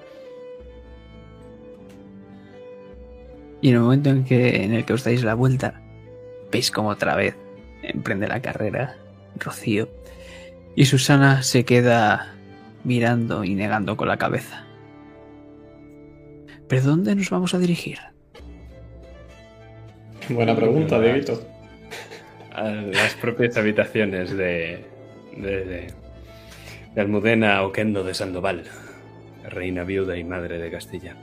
Y 3.61 3.69
en 3.69 3.75
el 3.75 3.81
momento 3.81 4.09
en, 4.11 4.23
que, 4.23 4.63
en 4.63 4.73
el 4.73 4.85
que 4.85 4.93
os 4.93 5.03
dais 5.03 5.23
la 5.23 5.33
vuelta, 5.33 5.81
veis 6.51 6.69
como 6.71 6.89
otra 6.89 7.15
vez 7.15 7.35
emprende 7.81 8.27
la 8.27 8.41
carrera 8.41 8.95
Rocío. 9.37 9.89
Y 10.75 10.85
Susana 10.85 11.43
se 11.43 11.65
queda 11.65 12.33
mirando 12.83 13.43
y 13.43 13.55
negando 13.55 13.97
con 13.97 14.07
la 14.07 14.17
cabeza. 14.17 14.65
¿Pero 16.67 16.83
dónde 16.83 17.15
nos 17.15 17.29
vamos 17.29 17.53
a 17.53 17.59
dirigir? 17.59 17.97
Buena 20.29 20.55
pregunta, 20.55 20.99
Dieguito. 20.99 21.41
a 22.51 22.63
las 22.69 23.13
propias 23.15 23.57
habitaciones 23.57 24.31
de, 24.31 24.85
de, 25.35 25.65
de, 25.65 25.93
de 26.93 27.01
Almudena 27.01 27.63
Oquendo 27.63 28.03
de 28.03 28.13
Sandoval, 28.13 28.63
reina 29.47 29.83
viuda 29.83 30.17
y 30.17 30.23
madre 30.23 30.59
de 30.59 30.69
Castilla. 30.69 31.15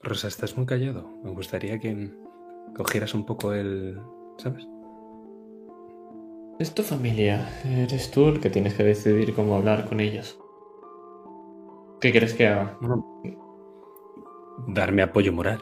Rosa, 0.00 0.28
estás 0.28 0.56
muy 0.56 0.64
callado. 0.64 1.08
Me 1.24 1.30
gustaría 1.30 1.78
que 1.80 2.10
cogieras 2.76 3.14
un 3.14 3.26
poco 3.26 3.52
el... 3.52 4.00
¿Sabes? 4.36 4.66
Es 6.60 6.72
tu 6.72 6.82
familia. 6.82 7.48
Eres 7.64 8.10
tú 8.10 8.28
el 8.28 8.40
que 8.40 8.50
tienes 8.50 8.74
que 8.74 8.84
decidir 8.84 9.34
cómo 9.34 9.56
hablar 9.56 9.88
con 9.88 9.98
ellos. 9.98 10.38
¿Qué 12.00 12.12
quieres 12.12 12.34
que 12.34 12.46
haga? 12.46 12.78
Darme 14.68 15.02
apoyo 15.02 15.32
moral. 15.32 15.60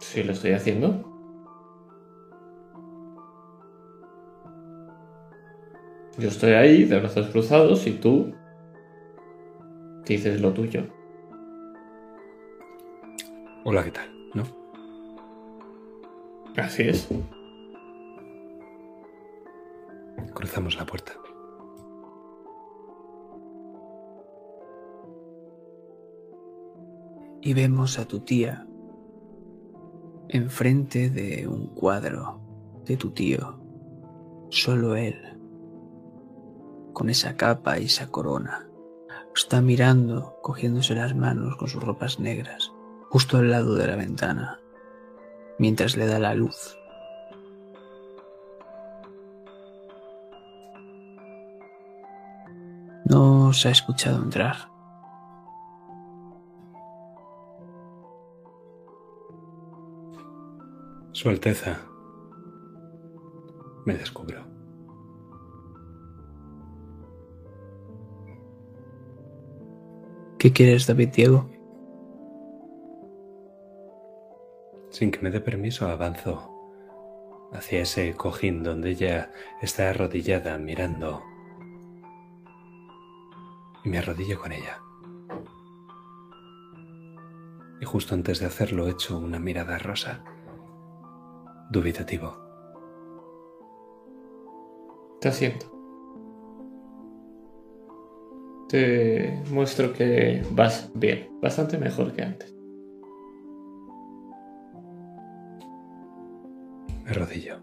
Sí, 0.00 0.24
lo 0.24 0.32
estoy 0.32 0.52
haciendo. 0.52 1.04
Yo 6.18 6.28
estoy 6.28 6.52
ahí 6.52 6.84
de 6.84 6.98
brazos 6.98 7.28
cruzados 7.28 7.86
y 7.86 7.92
tú 7.92 8.34
dices 10.04 10.40
lo 10.40 10.52
tuyo. 10.52 10.99
Hola, 13.62 13.84
¿qué 13.84 13.90
tal? 13.90 14.08
¿No? 14.32 14.44
Así 16.56 16.84
es. 16.84 17.08
Cruzamos 20.32 20.76
la 20.76 20.86
puerta. 20.86 21.12
Y 27.42 27.52
vemos 27.52 27.98
a 27.98 28.08
tu 28.08 28.20
tía 28.20 28.66
enfrente 30.28 31.10
de 31.10 31.46
un 31.46 31.66
cuadro 31.74 32.40
de 32.86 32.96
tu 32.96 33.10
tío. 33.10 33.60
Solo 34.48 34.96
él, 34.96 35.20
con 36.94 37.10
esa 37.10 37.36
capa 37.36 37.78
y 37.78 37.84
esa 37.84 38.10
corona, 38.10 38.70
está 39.34 39.60
mirando, 39.60 40.38
cogiéndose 40.42 40.94
las 40.94 41.14
manos 41.14 41.56
con 41.56 41.68
sus 41.68 41.82
ropas 41.82 42.20
negras, 42.20 42.69
justo 43.10 43.38
al 43.38 43.50
lado 43.50 43.74
de 43.74 43.88
la 43.88 43.96
ventana, 43.96 44.60
mientras 45.58 45.96
le 45.96 46.06
da 46.06 46.20
la 46.20 46.32
luz. 46.32 46.76
No 53.04 53.52
se 53.52 53.66
ha 53.66 53.72
escuchado 53.72 54.22
entrar. 54.22 54.70
Su 61.10 61.28
Alteza 61.28 61.80
me 63.84 63.94
descubrió. 63.94 64.46
¿Qué 70.38 70.52
quieres, 70.52 70.86
David 70.86 71.08
Diego? 71.08 71.59
Sin 74.90 75.10
que 75.10 75.20
me 75.20 75.30
dé 75.30 75.40
permiso, 75.40 75.88
avanzo 75.88 76.50
hacia 77.52 77.82
ese 77.82 78.14
cojín 78.14 78.62
donde 78.62 78.90
ella 78.90 79.30
está 79.62 79.90
arrodillada 79.90 80.58
mirando. 80.58 81.22
Y 83.84 83.88
me 83.88 83.98
arrodillo 83.98 84.38
con 84.38 84.52
ella. 84.52 84.80
Y 87.80 87.84
justo 87.84 88.14
antes 88.14 88.40
de 88.40 88.46
hacerlo 88.46 88.88
echo 88.88 89.18
una 89.18 89.38
mirada 89.38 89.78
rosa, 89.78 90.22
dubitativo. 91.70 92.36
Te 95.20 95.28
asiento. 95.28 95.66
Te 98.68 99.42
muestro 99.50 99.92
que 99.92 100.44
vas 100.50 100.90
bien, 100.94 101.30
bastante 101.40 101.78
mejor 101.78 102.12
que 102.12 102.22
antes. 102.22 102.59
Me. 107.10 107.60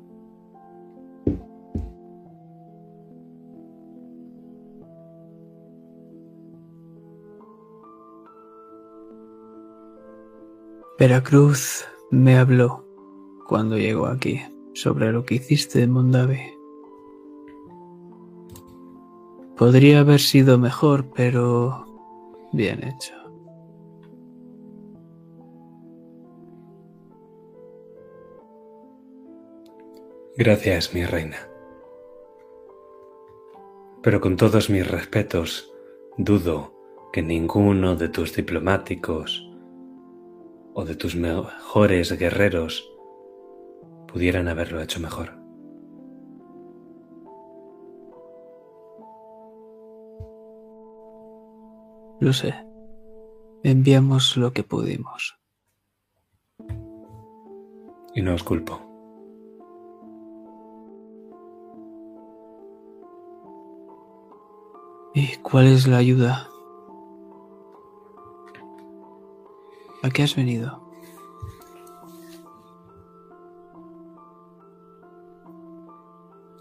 Veracruz 11.00 11.86
me 12.12 12.38
habló 12.38 12.84
cuando 13.48 13.78
llegó 13.78 14.08
aquí 14.08 14.42
sobre 14.74 15.12
lo 15.12 15.24
que 15.24 15.36
hiciste 15.36 15.84
en 15.84 15.92
Mondavi. 15.92 16.40
Podría 19.56 20.02
haber 20.02 20.20
sido 20.20 20.58
mejor, 20.58 21.06
pero 21.16 21.86
bien 22.52 22.84
hecho. 22.84 23.17
Gracias, 30.38 30.94
mi 30.94 31.04
reina. 31.04 31.50
Pero 34.04 34.22
con 34.22 34.38
todos 34.38 34.70
mis 34.70 34.88
respetos, 34.88 35.74
dudo 36.16 36.76
que 37.12 37.24
ninguno 37.24 37.96
de 37.96 38.08
tus 38.08 38.36
diplomáticos 38.36 39.50
o 40.76 40.86
de 40.86 40.94
tus 40.94 41.16
mejores 41.16 42.12
guerreros 42.12 42.88
pudieran 44.08 44.48
haberlo 44.48 44.80
hecho 44.80 45.00
mejor. 45.00 45.34
Lo 52.20 52.32
sé. 52.32 52.54
Enviamos 53.64 54.38
lo 54.38 54.54
que 54.54 54.62
pudimos. 54.62 55.40
Y 58.14 58.22
no 58.22 58.36
os 58.36 58.44
culpo. 58.44 58.87
¿Y 65.20 65.36
cuál 65.38 65.66
es 65.66 65.88
la 65.88 65.98
ayuda? 65.98 66.48
¿A 70.04 70.12
qué 70.12 70.22
has 70.22 70.36
venido? 70.36 70.80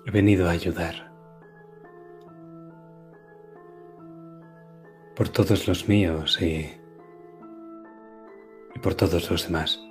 He 0.07 0.11
venido 0.11 0.49
a 0.49 0.53
ayudar. 0.53 1.13
Por 5.15 5.29
todos 5.29 5.69
los 5.69 5.87
míos 5.87 6.41
y, 6.41 6.73
y 8.75 8.79
por 8.83 8.95
todos 8.95 9.31
los 9.31 9.45
demás. 9.45 9.86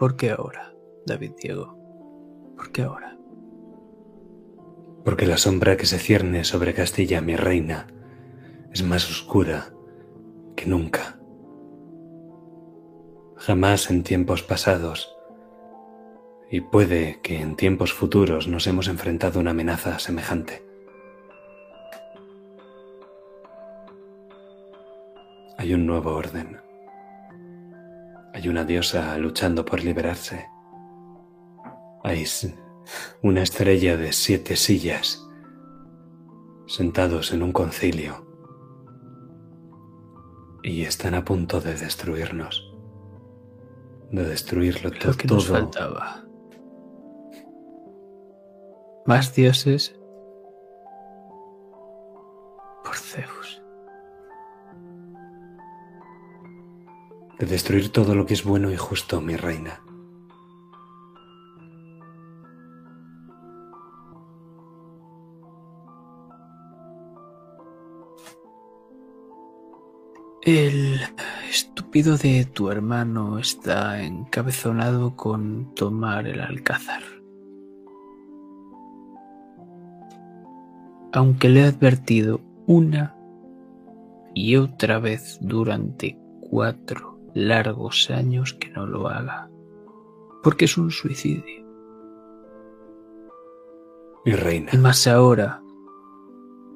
Por 0.00 0.16
qué 0.16 0.30
ahora, 0.30 0.72
David 1.04 1.32
Diego? 1.42 1.76
¿Por 2.56 2.72
qué 2.72 2.84
ahora? 2.84 3.18
Porque 5.04 5.26
la 5.26 5.36
sombra 5.36 5.76
que 5.76 5.84
se 5.84 5.98
cierne 5.98 6.44
sobre 6.44 6.72
Castilla, 6.72 7.20
mi 7.20 7.36
reina, 7.36 7.86
es 8.72 8.82
más 8.82 9.10
oscura 9.10 9.74
que 10.56 10.64
nunca. 10.64 11.20
Jamás 13.36 13.90
en 13.90 14.02
tiempos 14.02 14.42
pasados, 14.42 15.14
y 16.50 16.62
puede 16.62 17.20
que 17.20 17.38
en 17.38 17.54
tiempos 17.54 17.92
futuros 17.92 18.48
nos 18.48 18.66
hemos 18.66 18.88
enfrentado 18.88 19.38
a 19.38 19.42
una 19.42 19.50
amenaza 19.50 19.98
semejante. 19.98 20.64
Hay 25.58 25.74
un 25.74 25.84
nuevo 25.84 26.14
orden. 26.14 26.69
Hay 28.40 28.48
una 28.48 28.64
diosa 28.64 29.18
luchando 29.18 29.66
por 29.66 29.84
liberarse. 29.84 30.48
Hay 32.02 32.24
una 33.22 33.42
estrella 33.42 33.98
de 33.98 34.14
siete 34.14 34.56
sillas 34.56 35.28
sentados 36.66 37.34
en 37.34 37.42
un 37.42 37.52
concilio 37.52 38.26
y 40.62 40.84
están 40.84 41.12
a 41.12 41.22
punto 41.22 41.60
de 41.60 41.74
destruirnos. 41.74 42.74
De 44.10 44.24
destruirlo 44.24 44.88
Lo 44.88 45.14
que 45.18 45.28
nos 45.28 45.44
todo. 45.44 45.56
faltaba. 45.56 46.24
Más 49.04 49.34
dioses 49.34 49.94
por 52.82 52.96
Zeus. 52.96 53.59
De 57.40 57.46
destruir 57.46 57.90
todo 57.90 58.14
lo 58.14 58.26
que 58.26 58.34
es 58.34 58.44
bueno 58.44 58.70
y 58.70 58.76
justo, 58.76 59.22
mi 59.22 59.34
reina. 59.34 59.80
El 70.42 71.00
estúpido 71.48 72.18
de 72.18 72.44
tu 72.44 72.70
hermano 72.70 73.38
está 73.38 74.02
encabezonado 74.02 75.16
con 75.16 75.74
tomar 75.74 76.26
el 76.26 76.42
alcázar. 76.42 77.02
Aunque 81.14 81.48
le 81.48 81.60
he 81.60 81.64
advertido 81.64 82.42
una 82.66 83.16
y 84.34 84.56
otra 84.56 84.98
vez 84.98 85.38
durante 85.40 86.18
cuatro 86.40 87.09
largos 87.34 88.10
años 88.10 88.54
que 88.54 88.70
no 88.70 88.86
lo 88.86 89.08
haga, 89.08 89.50
porque 90.42 90.64
es 90.64 90.76
un 90.76 90.90
suicidio. 90.90 91.64
Mi 94.24 94.32
reina. 94.32 94.70
Y 94.72 94.78
más 94.78 95.06
ahora, 95.06 95.62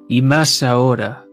y 0.07 0.21
más 0.21 0.63
ahora, 0.63 1.27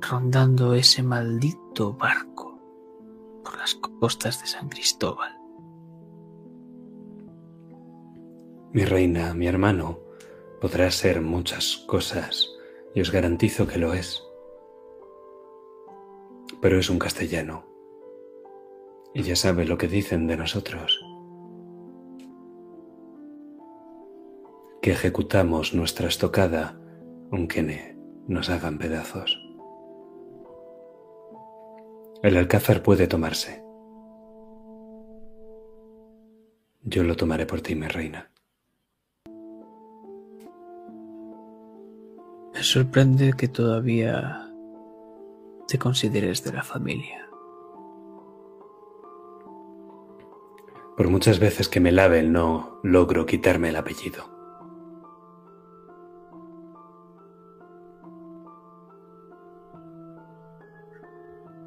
rondando 0.00 0.74
ese 0.74 1.02
maldito 1.02 1.94
barco 1.94 2.60
por 3.44 3.56
las 3.58 3.74
costas 4.00 4.40
de 4.40 4.46
San 4.46 4.68
Cristóbal. 4.68 5.32
Mi 8.72 8.84
reina, 8.84 9.32
mi 9.34 9.46
hermano, 9.46 9.98
podrá 10.60 10.90
ser 10.90 11.22
muchas 11.22 11.84
cosas 11.86 12.48
y 12.94 13.00
os 13.00 13.10
garantizo 13.10 13.66
que 13.66 13.78
lo 13.78 13.94
es. 13.94 14.25
Pero 16.60 16.78
es 16.78 16.90
un 16.90 16.98
castellano. 16.98 17.64
Y 19.14 19.22
ya 19.22 19.36
sabe 19.36 19.64
lo 19.64 19.78
que 19.78 19.88
dicen 19.88 20.26
de 20.26 20.36
nosotros. 20.36 21.00
Que 24.82 24.92
ejecutamos 24.92 25.74
nuestra 25.74 26.08
estocada 26.08 26.78
aunque 27.32 27.96
nos 28.28 28.50
hagan 28.50 28.78
pedazos. 28.78 29.42
El 32.22 32.36
alcázar 32.36 32.82
puede 32.82 33.06
tomarse. 33.06 33.62
Yo 36.82 37.02
lo 37.02 37.16
tomaré 37.16 37.46
por 37.46 37.60
ti, 37.60 37.74
mi 37.74 37.88
reina. 37.88 38.30
Me 42.54 42.62
sorprende 42.62 43.32
que 43.34 43.48
todavía 43.48 44.45
te 45.66 45.78
consideres 45.78 46.44
de 46.44 46.52
la 46.52 46.62
familia. 46.62 47.28
Por 50.96 51.08
muchas 51.08 51.38
veces 51.38 51.68
que 51.68 51.80
me 51.80 51.92
laven 51.92 52.32
no 52.32 52.80
logro 52.82 53.26
quitarme 53.26 53.68
el 53.68 53.76
apellido. 53.76 54.24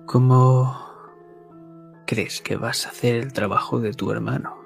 ¿Cómo 0.07 0.75
crees 2.07 2.41
que 2.41 2.55
vas 2.55 2.87
a 2.87 2.89
hacer 2.89 3.15
el 3.15 3.33
trabajo 3.33 3.79
de 3.79 3.93
tu 3.93 4.11
hermano? 4.11 4.57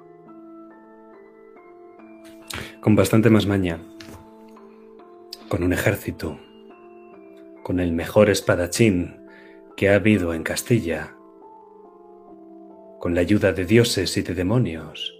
Con 2.80 2.96
bastante 2.96 3.30
más 3.30 3.46
maña. 3.46 3.82
Con 5.50 5.64
un 5.64 5.74
ejército. 5.74 6.40
Con 7.64 7.82
el 7.82 7.92
mejor 7.92 8.30
espadachín 8.30 9.23
que 9.76 9.90
ha 9.90 9.96
habido 9.96 10.34
en 10.34 10.44
Castilla. 10.44 11.16
Con 13.00 13.16
la 13.16 13.22
ayuda 13.22 13.52
de 13.52 13.66
dioses 13.66 14.16
y 14.18 14.22
de 14.22 14.34
demonios. 14.34 15.14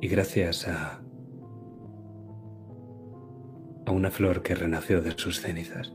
Y 0.00 0.08
gracias 0.08 0.66
a 0.66 1.02
a 3.86 3.90
una 3.90 4.10
flor 4.10 4.42
que 4.42 4.54
renació 4.54 5.00
de 5.00 5.12
sus 5.12 5.40
cenizas 5.40 5.92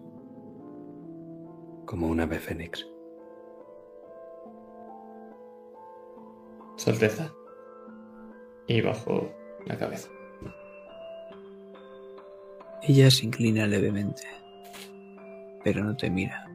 como 1.85 2.07
un 2.07 2.19
ave 2.19 2.39
fénix. 2.39 2.85
Su 6.75 6.89
Alteza. 6.89 7.31
Y 8.67 8.81
bajo 8.81 9.31
la 9.65 9.77
cabeza. 9.77 10.09
Ella 12.83 13.09
se 13.09 13.25
inclina 13.25 13.65
levemente, 13.65 14.23
pero 15.63 15.83
no 15.83 15.95
te 15.95 16.09
mira. 16.09 16.47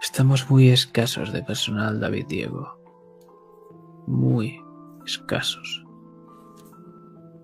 Estamos 0.00 0.50
muy 0.50 0.70
escasos 0.70 1.32
de 1.32 1.42
personal, 1.42 2.00
David 2.00 2.26
Diego. 2.28 2.78
Muy 4.06 4.60
escasos. 5.04 5.84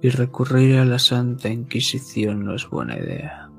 Y 0.00 0.08
recurrir 0.10 0.78
a 0.78 0.84
la 0.84 0.98
Santa 0.98 1.48
Inquisición 1.48 2.44
no 2.44 2.54
es 2.54 2.68
buena 2.68 2.98
idea. 2.98 3.50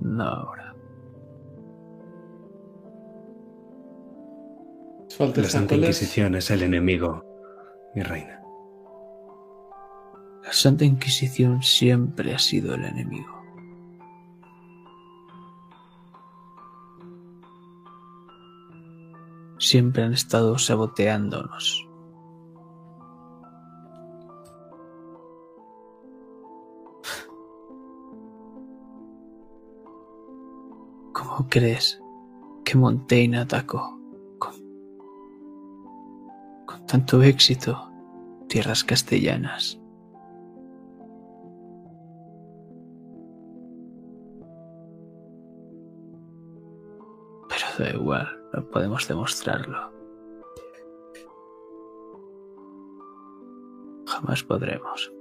No 0.00 0.24
ahora. 0.24 0.74
La 5.18 5.44
Santa. 5.44 5.76
Inquisición 5.76 6.34
es 6.34 6.50
el 6.50 6.62
enemigo, 6.62 7.24
mi 7.94 8.02
reina. 8.02 8.42
La 10.42 10.52
Santa 10.52 10.84
Inquisición 10.84 11.62
siempre 11.62 12.34
ha 12.34 12.38
sido 12.38 12.74
el 12.74 12.84
enemigo. 12.84 13.33
Siempre 19.58 20.02
han 20.02 20.12
estado 20.12 20.58
saboteándonos. 20.58 21.88
¿Cómo 31.12 31.48
crees 31.48 32.00
que 32.64 32.76
Montaigne 32.76 33.38
atacó 33.38 33.98
con, 34.38 34.54
con 36.66 36.86
tanto 36.86 37.22
éxito 37.22 37.90
tierras 38.48 38.84
castellanas? 38.84 39.80
Pero 47.48 47.66
da 47.78 47.94
igual, 47.94 48.43
no 48.54 48.64
podemos 48.70 49.08
demostrarlo. 49.08 49.92
Jamás 54.06 54.44
podremos. 54.44 55.12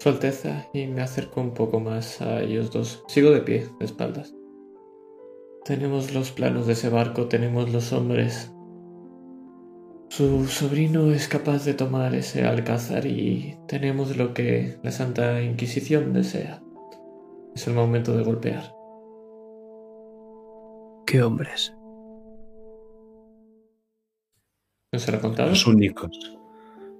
Su 0.00 0.10
Alteza 0.10 0.66
y 0.74 0.86
me 0.86 1.00
acerco 1.00 1.40
un 1.40 1.54
poco 1.54 1.80
más 1.80 2.20
a 2.20 2.42
ellos 2.42 2.70
dos. 2.70 3.02
Sigo 3.08 3.30
de 3.30 3.40
pie, 3.40 3.70
de 3.78 3.86
espaldas. 3.86 4.34
Tenemos 5.64 6.12
los 6.12 6.30
planos 6.30 6.66
de 6.66 6.74
ese 6.74 6.90
barco, 6.90 7.26
tenemos 7.26 7.72
los 7.72 7.92
hombres. 7.94 8.52
Su 10.10 10.46
sobrino 10.46 11.10
es 11.10 11.26
capaz 11.26 11.64
de 11.64 11.72
tomar 11.72 12.14
ese 12.14 12.44
alcázar 12.44 13.06
y 13.06 13.56
tenemos 13.66 14.14
lo 14.16 14.34
que 14.34 14.76
la 14.82 14.90
Santa 14.90 15.40
Inquisición 15.40 16.12
desea. 16.12 16.62
Es 17.54 17.66
el 17.66 17.72
momento 17.72 18.14
de 18.14 18.24
golpear. 18.24 18.74
¿Qué 21.06 21.22
hombres? 21.22 21.74
¿No 24.92 24.98
se 24.98 25.12
lo 25.12 25.20
contado? 25.20 25.48
Los 25.48 25.66
únicos, 25.66 26.36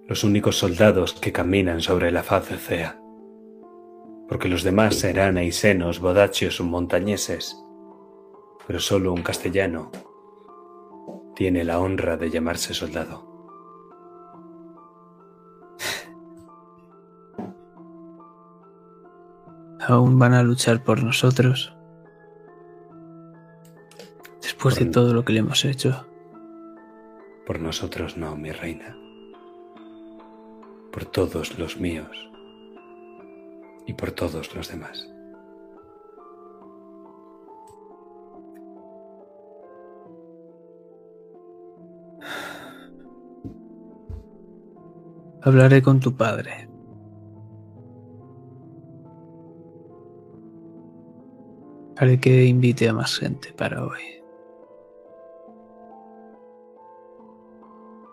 los 0.09 0.25
únicos 0.25 0.57
soldados 0.57 1.13
que 1.13 1.33
caminan 1.33 1.83
sobre 1.83 2.11
la 2.11 2.23
faz 2.23 2.49
de 2.49 2.57
Cea. 2.57 2.99
Porque 4.27 4.49
los 4.49 4.63
demás 4.63 4.95
serán 4.95 5.37
aisenos, 5.37 6.01
bodachios 6.01 6.61
o 6.61 6.65
montañeses. 6.65 7.64
Pero 8.67 8.81
solo 8.81 9.13
un 9.13 9.23
castellano 9.23 9.91
tiene 11.35 11.65
la 11.65 11.79
honra 11.79 12.17
de 12.17 12.31
llamarse 12.31 12.75
soldado. 12.75 13.35
¿Aún 19.87 20.19
van 20.19 20.33
a 20.33 20.43
luchar 20.43 20.83
por 20.83 21.03
nosotros? 21.03 21.75
Después 24.41 24.77
de 24.77 24.87
todo 24.87 25.13
lo 25.13 25.25
que 25.27 25.35
le 25.35 25.41
hemos 25.41 25.63
hecho. 25.67 26.07
Por 27.45 27.61
nosotros 27.61 28.17
no, 28.17 28.35
mi 28.35 28.51
reina. 28.51 28.97
Por 30.91 31.05
todos 31.05 31.59
los 31.59 31.79
míos. 31.79 32.31
Y 33.87 33.93
por 33.93 34.13
todos 34.13 34.55
los 34.55 34.69
demás. 34.69 35.14
Hablaré 45.47 45.83
con 45.83 46.01
tu 46.01 46.17
padre. 46.17 46.67
Haré 51.99 52.19
que 52.19 52.47
invite 52.47 52.89
a 52.89 52.95
más 52.95 53.19
gente 53.19 53.53
para 53.53 53.85
hoy. 53.85 54.01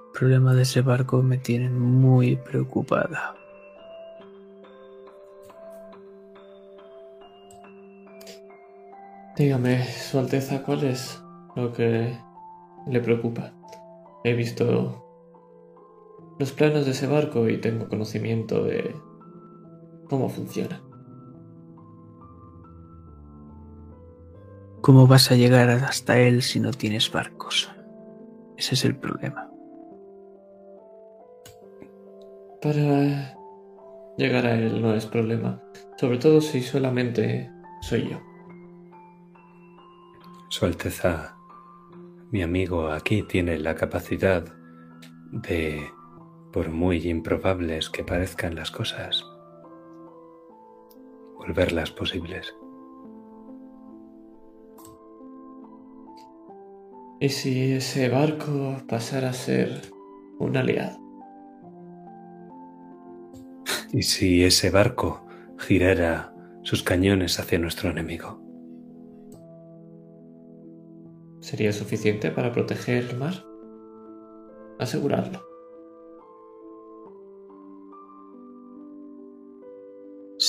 El 0.07 0.19
problema 0.19 0.53
de 0.53 0.63
ese 0.63 0.81
barco 0.81 1.23
me 1.23 1.37
tiene 1.37 1.69
muy 1.69 2.35
preocupada. 2.35 3.33
Dígame, 9.37 9.85
Su 9.85 10.19
Alteza, 10.19 10.61
¿cuál 10.63 10.83
es 10.83 11.23
lo 11.55 11.71
que 11.71 12.13
le 12.87 12.99
preocupa? 12.99 13.53
He 14.25 14.33
visto 14.33 15.10
los 16.41 16.51
planos 16.53 16.85
de 16.85 16.91
ese 16.91 17.05
barco 17.05 17.47
y 17.47 17.59
tengo 17.59 17.87
conocimiento 17.87 18.63
de 18.63 18.95
cómo 20.09 20.27
funciona. 20.27 20.81
¿Cómo 24.81 25.05
vas 25.05 25.29
a 25.31 25.35
llegar 25.35 25.69
hasta 25.69 26.17
él 26.17 26.41
si 26.41 26.59
no 26.59 26.71
tienes 26.71 27.11
barcos? 27.11 27.71
Ese 28.57 28.73
es 28.73 28.85
el 28.85 28.95
problema. 28.95 29.51
Para 32.59 33.37
llegar 34.17 34.47
a 34.47 34.55
él 34.55 34.81
no 34.81 34.95
es 34.95 35.05
problema. 35.05 35.61
Sobre 35.97 36.17
todo 36.17 36.41
si 36.41 36.63
solamente 36.63 37.51
soy 37.83 38.09
yo. 38.09 38.19
Su 40.49 40.65
Alteza, 40.65 41.37
mi 42.31 42.41
amigo 42.41 42.89
aquí 42.89 43.21
tiene 43.21 43.59
la 43.59 43.75
capacidad 43.75 44.43
de 45.31 45.87
por 46.51 46.69
muy 46.69 47.07
improbables 47.07 47.89
que 47.89 48.03
parezcan 48.03 48.55
las 48.55 48.71
cosas, 48.71 49.25
volverlas 51.37 51.91
posibles. 51.91 52.55
¿Y 57.19 57.29
si 57.29 57.73
ese 57.73 58.09
barco 58.09 58.77
pasara 58.87 59.29
a 59.29 59.33
ser 59.33 59.81
un 60.39 60.57
aliado? 60.57 60.97
¿Y 63.93 64.03
si 64.03 64.43
ese 64.43 64.71
barco 64.71 65.25
girara 65.59 66.33
sus 66.63 66.81
cañones 66.81 67.39
hacia 67.39 67.59
nuestro 67.59 67.89
enemigo? 67.91 68.41
¿Sería 71.41 71.73
suficiente 71.73 72.31
para 72.31 72.51
proteger 72.51 73.05
el 73.09 73.17
mar? 73.17 73.33
Asegurarlo. 74.79 75.50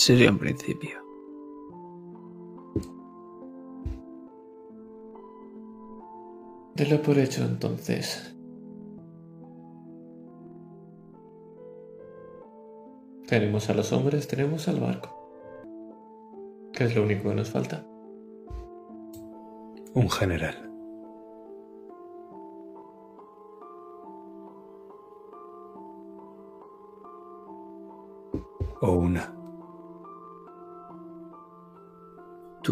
Sería 0.05 0.33
un 0.33 0.39
principio. 0.39 0.99
Delo 6.75 7.01
por 7.03 7.19
hecho 7.19 7.45
entonces. 7.45 8.35
Tenemos 13.29 13.71
a 13.71 13.75
los 13.75 13.93
hombres, 13.93 14.27
tenemos 14.27 14.67
al 14.67 14.81
barco. 14.81 15.09
¿Qué 16.73 16.83
es 16.83 16.97
lo 16.97 17.05
único 17.05 17.29
que 17.29 17.37
nos 17.37 17.51
falta? 17.51 17.87
Un 19.95 20.11
general. 20.11 20.69
O 28.81 28.91
una. 28.95 29.42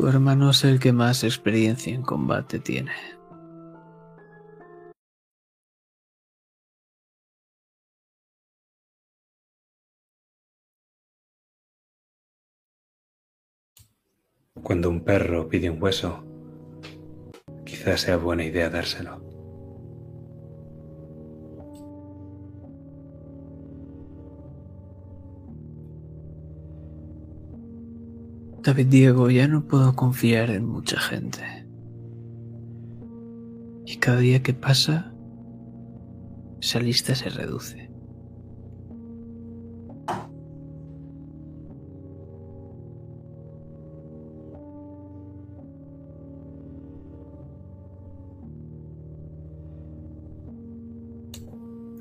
Tu 0.01 0.09
hermano 0.09 0.49
es 0.49 0.65
el 0.65 0.81
que 0.81 0.95
más 0.95 1.25
experiencia 1.25 1.93
en 1.93 2.01
combate 2.01 2.59
tiene. 2.59 2.93
Cuando 14.63 14.89
un 14.89 15.05
perro 15.05 15.51
pide 15.51 15.69
un 15.69 15.83
hueso, 15.83 16.25
quizás 17.67 18.01
sea 18.01 18.17
buena 18.17 18.45
idea 18.45 18.71
dárselo. 18.71 19.30
David 28.71 28.87
Diego, 28.87 29.31
ya 29.31 29.49
no 29.49 29.67
puedo 29.67 29.97
confiar 29.97 30.49
en 30.51 30.65
mucha 30.65 31.01
gente. 31.01 31.41
Y 33.85 33.97
cada 33.97 34.21
día 34.21 34.45
que 34.45 34.55
pasa, 34.55 35.13
esa 36.61 36.79
lista 36.79 37.17
se 37.17 37.31
reduce. 37.31 37.91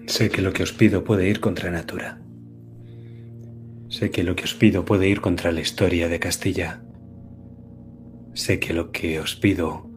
Sé 0.06 0.30
que 0.30 0.44
lo 0.44 0.54
que 0.54 0.62
os 0.62 0.72
pido 0.72 1.04
puede 1.04 1.28
ir 1.28 1.40
contra 1.40 1.72
natura. 1.72 2.29
Sé 3.90 4.12
que 4.12 4.24
lo 4.24 4.36
que 4.36 4.44
os 4.44 4.54
pido 4.54 4.86
puede 4.86 5.10
ir 5.10 5.20
contra 5.20 5.52
la 5.52 5.62
historia 5.62 6.08
de 6.08 6.20
Castilla. 6.20 6.84
Sé 8.34 8.60
que 8.60 8.72
lo 8.72 8.92
que 8.92 9.20
os 9.20 9.36
pido 9.36 9.90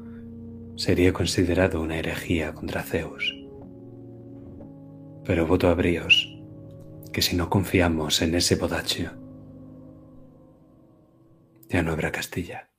sería 0.76 1.12
considerado 1.12 1.82
una 1.82 1.98
herejía 1.98 2.54
contra 2.54 2.82
Zeus. 2.82 3.36
Pero 5.24 5.46
voto 5.46 5.68
a 5.68 5.74
bríos 5.74 6.34
que 7.12 7.20
si 7.20 7.36
no 7.36 7.50
confiamos 7.50 8.22
en 8.22 8.34
ese 8.34 8.56
bodacho, 8.56 9.12
ya 11.68 11.82
no 11.82 11.92
habrá 11.92 12.10
Castilla. 12.10 12.71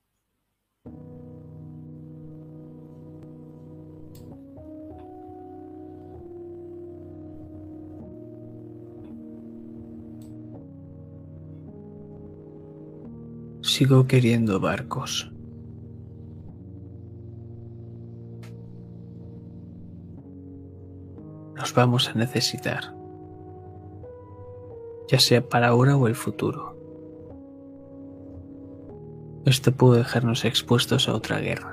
Sigo 13.83 14.07
queriendo 14.07 14.61
barcos. 14.61 15.29
Los 21.53 21.73
vamos 21.73 22.07
a 22.07 22.13
necesitar, 22.13 22.95
ya 25.09 25.19
sea 25.19 25.49
para 25.49 25.67
ahora 25.67 25.97
o 25.97 26.07
el 26.07 26.15
futuro. 26.15 26.77
Esto 29.45 29.73
puede 29.73 29.97
dejarnos 29.97 30.45
expuestos 30.45 31.09
a 31.09 31.13
otra 31.13 31.39
guerra. 31.39 31.72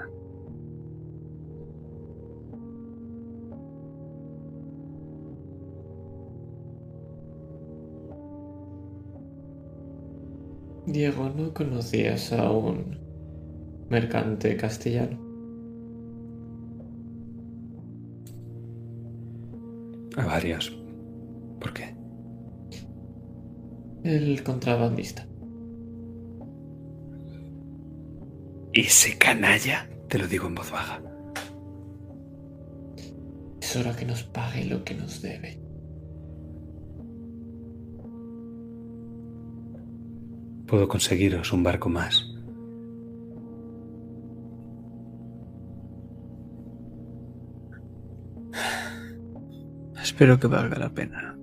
Diego, 11.01 11.31
¿no 11.31 11.55
conocías 11.55 12.31
a 12.31 12.51
un 12.51 12.99
mercante 13.89 14.55
castellano? 14.55 15.19
A 20.19 20.27
varios. 20.27 20.79
¿Por 21.59 21.73
qué? 21.73 21.97
El 24.05 24.43
contrabandista. 24.43 25.27
Ese 28.75 29.17
canalla, 29.17 29.89
te 30.07 30.19
lo 30.19 30.27
digo 30.27 30.49
en 30.49 30.55
voz 30.55 30.71
baja. 30.71 31.01
Es 33.59 33.75
hora 33.75 33.97
que 33.97 34.05
nos 34.05 34.23
pague 34.25 34.67
lo 34.67 34.85
que 34.85 34.93
nos 34.93 35.23
debe. 35.23 35.70
Puedo 40.71 40.87
conseguiros 40.87 41.53
un 41.53 41.65
barco 41.65 41.89
más. 41.89 42.31
Espero 50.01 50.39
que 50.39 50.47
valga 50.47 50.79
la 50.79 50.91
pena. 50.91 51.37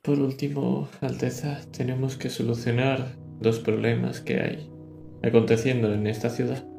Por 0.00 0.20
último, 0.20 0.88
Alteza, 1.00 1.58
tenemos 1.76 2.16
que 2.16 2.30
solucionar 2.30 3.16
dos 3.40 3.58
problemas 3.58 4.20
que 4.20 4.40
hay 4.40 4.70
aconteciendo 5.24 5.92
en 5.92 6.06
esta 6.06 6.30
ciudad. 6.30 6.75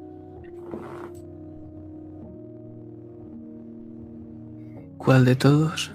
¿Cuál 5.08 5.24
de 5.24 5.38
todos? 5.38 5.90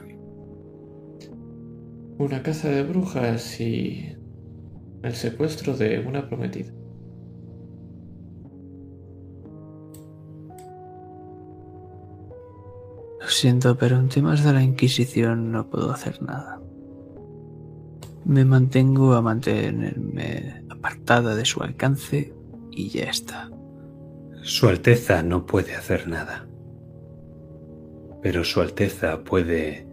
Una 2.17 2.43
caza 2.43 2.71
de 2.71 2.83
brujas 2.83 3.61
y 3.61 4.17
el 5.03 5.13
secuestro 5.13 5.77
de 5.77 6.01
una 6.01 6.27
prometida. 6.27 6.73
Lo 13.21 13.29
siento, 13.29 13.77
pero 13.77 13.99
en 13.99 14.09
temas 14.09 14.43
de 14.45 14.55
la 14.55 14.63
Inquisición 14.63 15.53
no 15.53 15.69
puedo 15.69 15.91
hacer 15.93 16.23
nada. 16.23 16.63
Me 18.25 18.47
mantengo 18.47 19.13
a 19.13 19.21
mantenerme 19.21 20.65
apartada 20.71 21.35
de 21.35 21.45
su 21.45 21.63
alcance 21.63 22.33
y 22.71 22.89
ya 22.89 23.11
está. 23.11 23.51
Su 24.43 24.69
Alteza 24.69 25.23
no 25.23 25.45
puede 25.45 25.75
hacer 25.77 26.09
nada. 26.09 26.49
Pero 28.23 28.45
Su 28.45 28.61
Alteza 28.61 29.25
puede 29.25 29.87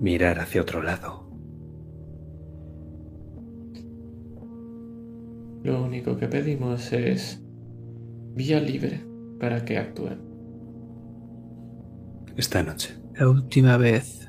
mirar 0.00 0.40
hacia 0.40 0.60
otro 0.60 0.82
lado. 0.82 1.24
Lo 5.62 5.82
único 5.82 6.18
que 6.18 6.28
pedimos 6.28 6.92
es 6.92 7.40
vía 8.34 8.60
libre 8.60 9.02
para 9.38 9.64
que 9.64 9.78
actúen. 9.78 10.20
Esta 12.36 12.62
noche. 12.62 12.96
La 13.14 13.28
última 13.28 13.76
vez 13.76 14.28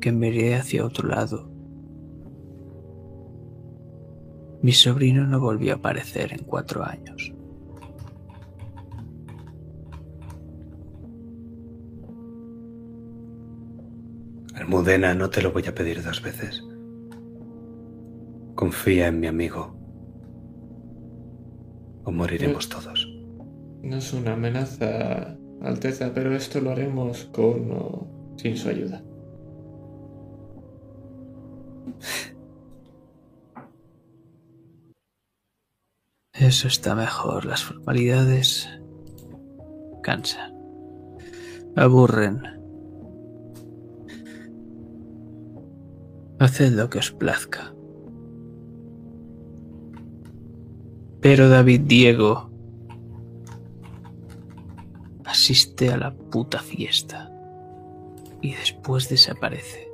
que 0.00 0.10
miré 0.10 0.56
hacia 0.56 0.84
otro 0.84 1.08
lado, 1.08 1.48
mi 4.60 4.72
sobrino 4.72 5.24
no 5.26 5.38
volvió 5.38 5.74
a 5.74 5.76
aparecer 5.76 6.32
en 6.32 6.44
cuatro 6.44 6.84
años. 6.84 7.35
Almudena, 14.66 15.14
no 15.14 15.30
te 15.30 15.42
lo 15.42 15.52
voy 15.52 15.64
a 15.68 15.74
pedir 15.76 16.02
dos 16.02 16.20
veces. 16.20 16.60
Confía 18.56 19.06
en 19.06 19.20
mi 19.20 19.28
amigo. 19.28 19.76
O 22.02 22.10
moriremos 22.10 22.68
todos. 22.68 23.08
No 23.82 23.98
es 23.98 24.12
una 24.12 24.32
amenaza, 24.32 25.36
Alteza, 25.62 26.12
pero 26.12 26.34
esto 26.34 26.60
lo 26.60 26.72
haremos 26.72 27.26
con 27.26 27.70
o 27.70 28.34
sin 28.36 28.56
su 28.56 28.68
ayuda. 28.68 29.04
Eso 36.32 36.66
está 36.66 36.96
mejor. 36.96 37.44
Las 37.44 37.62
formalidades 37.62 38.68
cansan. 40.02 40.52
Aburren. 41.76 42.55
Haced 46.38 46.72
lo 46.72 46.90
que 46.90 46.98
os 46.98 47.10
plazca. 47.12 47.74
Pero 51.20 51.48
David 51.48 51.82
Diego 51.82 52.50
asiste 55.24 55.90
a 55.90 55.96
la 55.96 56.14
puta 56.14 56.60
fiesta 56.60 57.30
y 58.40 58.54
después 58.54 59.08
desaparece. 59.08 59.88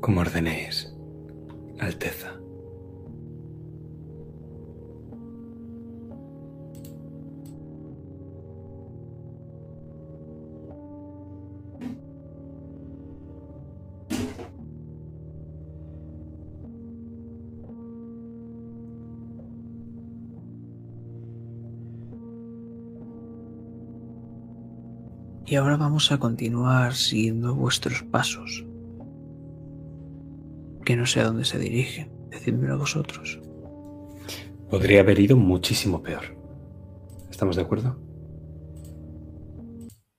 Como 0.00 0.20
ordenéis, 0.20 0.92
Alteza. 1.78 2.39
Y 25.50 25.56
ahora 25.56 25.76
vamos 25.76 26.12
a 26.12 26.18
continuar 26.18 26.94
siguiendo 26.94 27.56
vuestros 27.56 28.04
pasos. 28.04 28.64
Que 30.84 30.94
no 30.94 31.06
sé 31.06 31.18
a 31.18 31.24
dónde 31.24 31.44
se 31.44 31.58
dirigen. 31.58 32.12
Decídmelo 32.30 32.78
vosotros. 32.78 33.40
Podría 34.70 35.00
haber 35.00 35.18
ido 35.18 35.36
muchísimo 35.36 36.04
peor. 36.04 36.22
¿Estamos 37.32 37.56
de 37.56 37.62
acuerdo? 37.62 37.98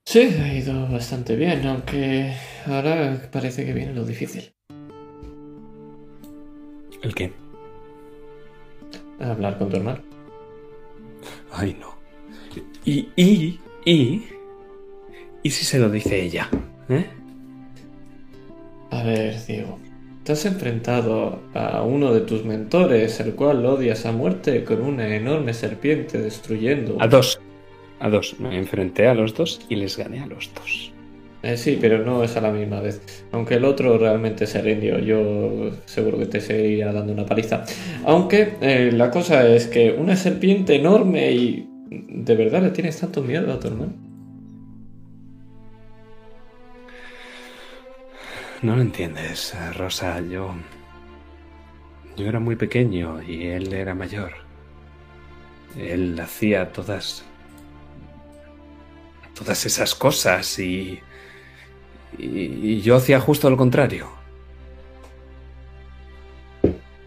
Sí, 0.04 0.20
ha 0.20 0.54
ido 0.54 0.90
bastante 0.90 1.38
bien, 1.38 1.66
aunque 1.66 2.34
ahora 2.66 3.30
parece 3.32 3.66
que 3.66 3.72
viene 3.72 3.94
lo 3.94 4.04
difícil. 4.04 4.54
¿El 7.04 7.16
qué? 7.16 7.32
Hablar 9.22 9.58
con 9.58 9.70
tu 9.70 9.78
hermano. 9.78 10.02
Ay, 11.54 11.78
no. 11.80 11.96
Y, 12.84 13.08
y, 13.16 13.62
y... 13.86 14.41
¿Y 15.44 15.50
si 15.50 15.66
se 15.66 15.80
lo 15.80 15.90
dice 15.90 16.22
ella? 16.22 16.50
¿Eh? 16.90 17.06
A 18.92 19.04
ver, 19.04 19.36
Diego. 19.46 19.80
Te 20.24 20.34
has 20.34 20.46
enfrentado 20.46 21.42
a 21.56 21.82
uno 21.82 22.14
de 22.14 22.22
tus 22.22 22.46
mentores, 22.46 23.20
el 23.20 23.34
cual 23.34 23.66
odias 23.66 24.06
a 24.06 24.12
muerte 24.12 24.64
con 24.64 24.82
una 24.82 25.16
enorme 25.16 25.54
serpiente 25.54 26.20
destruyendo. 26.20 26.98
A 27.00 27.08
dos. 27.08 27.40
A 28.00 28.10
dos. 28.10 28.40
Me 28.40 28.56
enfrenté 28.56 29.08
a 29.08 29.16
los 29.16 29.34
dos 29.34 29.62
y 29.68 29.78
les 29.78 29.98
gané 29.98 30.20
a 30.20 30.28
los 30.28 30.52
dos. 30.54 30.92
Eh, 31.42 31.58
sí, 31.58 31.80
pero 31.82 32.06
no 32.06 32.24
es 32.24 32.38
a 32.38 32.42
la 32.42 32.52
misma 32.52 32.82
vez. 32.82 33.26
Aunque 33.32 33.56
el 33.56 33.66
otro 33.66 33.98
realmente 33.98 34.46
se 34.46 34.62
rindió, 34.62 35.00
yo 35.00 35.72
seguro 35.86 36.20
que 36.20 36.28
te 36.28 36.40
seguiría 36.40 36.92
dando 36.92 37.14
una 37.14 37.26
paliza. 37.26 37.64
Aunque 38.06 38.58
eh, 38.62 38.92
la 38.94 39.10
cosa 39.10 39.48
es 39.48 39.66
que 39.66 39.92
una 39.92 40.16
serpiente 40.16 40.76
enorme 40.76 41.32
y... 41.32 41.68
¿De 41.90 42.36
verdad 42.36 42.62
le 42.62 42.70
tienes 42.70 43.00
tanto 43.00 43.22
miedo 43.22 43.52
a 43.52 43.60
tu 43.60 43.68
hermano? 43.68 44.11
No 48.62 48.76
lo 48.76 48.82
entiendes, 48.84 49.56
Rosa. 49.76 50.22
Yo. 50.22 50.54
Yo 52.16 52.28
era 52.28 52.40
muy 52.40 52.56
pequeño 52.56 53.22
y 53.24 53.48
él 53.48 53.74
era 53.74 53.96
mayor. 53.96 54.34
Él 55.76 56.20
hacía 56.20 56.72
todas. 56.72 57.24
todas 59.34 59.66
esas 59.66 59.96
cosas 59.96 60.60
y. 60.60 61.00
y, 62.18 62.26
y 62.26 62.82
yo 62.82 62.98
hacía 62.98 63.20
justo 63.20 63.50
lo 63.50 63.58
contrario. 63.58 64.12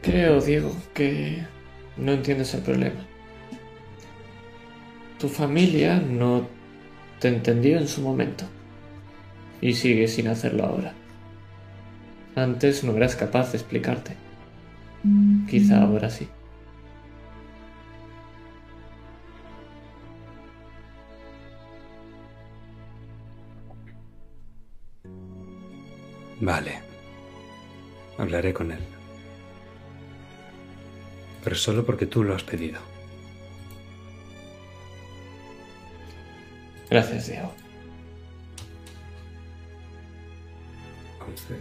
Creo, 0.03 0.41
Diego, 0.41 0.75
que 0.93 1.47
no 1.97 2.13
entiendes 2.13 2.53
el 2.55 2.63
problema. 2.63 3.07
Tu 5.21 5.29
familia 5.29 6.01
no 6.01 6.49
te 7.21 7.29
entendió 7.29 7.79
en 7.79 7.87
su 7.87 8.03
momento 8.03 8.45
y 9.61 9.73
sigue 9.75 10.09
sin 10.09 10.29
hacerlo 10.29 10.65
ahora. 10.65 10.95
Antes 12.37 12.82
no 12.82 12.97
eras 12.97 13.14
capaz 13.14 13.53
de 13.53 13.59
explicarte. 13.59 14.16
Quizá 15.49 15.82
ahora 15.82 16.11
sí. 16.11 16.28
Vale. 26.41 26.82
Hablaré 28.18 28.53
con 28.53 28.72
él. 28.72 28.80
Pero 31.43 31.57
solo 31.57 31.87
porque 31.87 32.07
tú 32.07 32.24
lo 32.24 32.35
has 32.35 32.43
pedido. 32.43 32.80
Gracias, 36.91 37.28
Diego. 37.28 37.64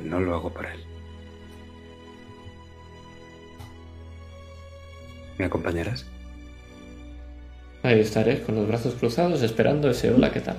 No 0.03 0.19
lo 0.19 0.35
hago 0.35 0.51
por 0.51 0.65
él. 0.65 0.83
¿Me 5.37 5.45
acompañarás? 5.45 6.05
Ahí 7.81 7.99
estaré 7.99 8.41
con 8.43 8.55
los 8.55 8.67
brazos 8.67 8.95
cruzados 8.95 9.41
esperando 9.41 9.89
ese 9.89 10.11
hola, 10.11 10.31
¿qué 10.31 10.39
tal? 10.39 10.57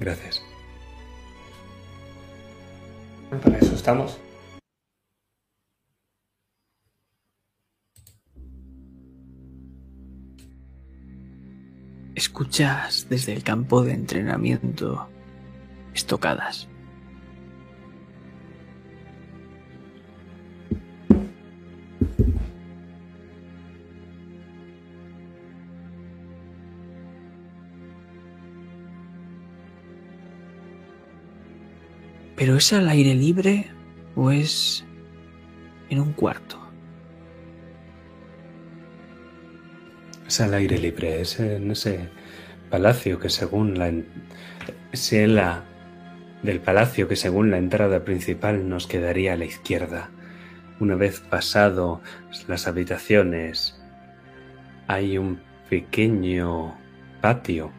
Gracias. 0.00 0.42
Para 3.42 3.58
eso 3.58 3.74
estamos. 3.74 4.18
Escuchas 12.22 13.08
desde 13.10 13.32
el 13.32 13.42
campo 13.42 13.82
de 13.82 13.94
entrenamiento 13.94 15.08
estocadas. 15.92 16.68
¿Pero 32.36 32.56
es 32.56 32.72
al 32.72 32.88
aire 32.88 33.16
libre 33.16 33.66
o 34.14 34.30
es 34.30 34.84
en 35.90 35.98
un 35.98 36.12
cuarto? 36.12 36.61
Es 40.32 40.40
al 40.40 40.54
aire 40.54 40.78
libre, 40.78 41.20
es 41.20 41.38
en 41.40 41.70
ese 41.72 42.08
palacio 42.70 43.20
que 43.20 43.28
según 43.28 43.78
la... 43.78 43.92
del 46.42 46.60
palacio 46.60 47.06
que 47.06 47.16
según 47.16 47.50
la 47.50 47.58
entrada 47.58 48.02
principal 48.02 48.66
nos 48.66 48.86
quedaría 48.86 49.34
a 49.34 49.36
la 49.36 49.44
izquierda. 49.44 50.08
Una 50.80 50.94
vez 50.94 51.20
pasado 51.20 52.00
las 52.48 52.66
habitaciones, 52.66 53.78
hay 54.86 55.18
un 55.18 55.38
pequeño 55.68 56.78
patio, 57.20 57.70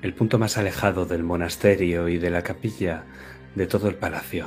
el 0.00 0.14
punto 0.14 0.38
más 0.38 0.56
alejado 0.56 1.04
del 1.04 1.24
monasterio 1.24 2.08
y 2.08 2.16
de 2.16 2.30
la 2.30 2.40
capilla 2.40 3.04
de 3.54 3.66
todo 3.66 3.90
el 3.90 3.96
palacio. 3.96 4.46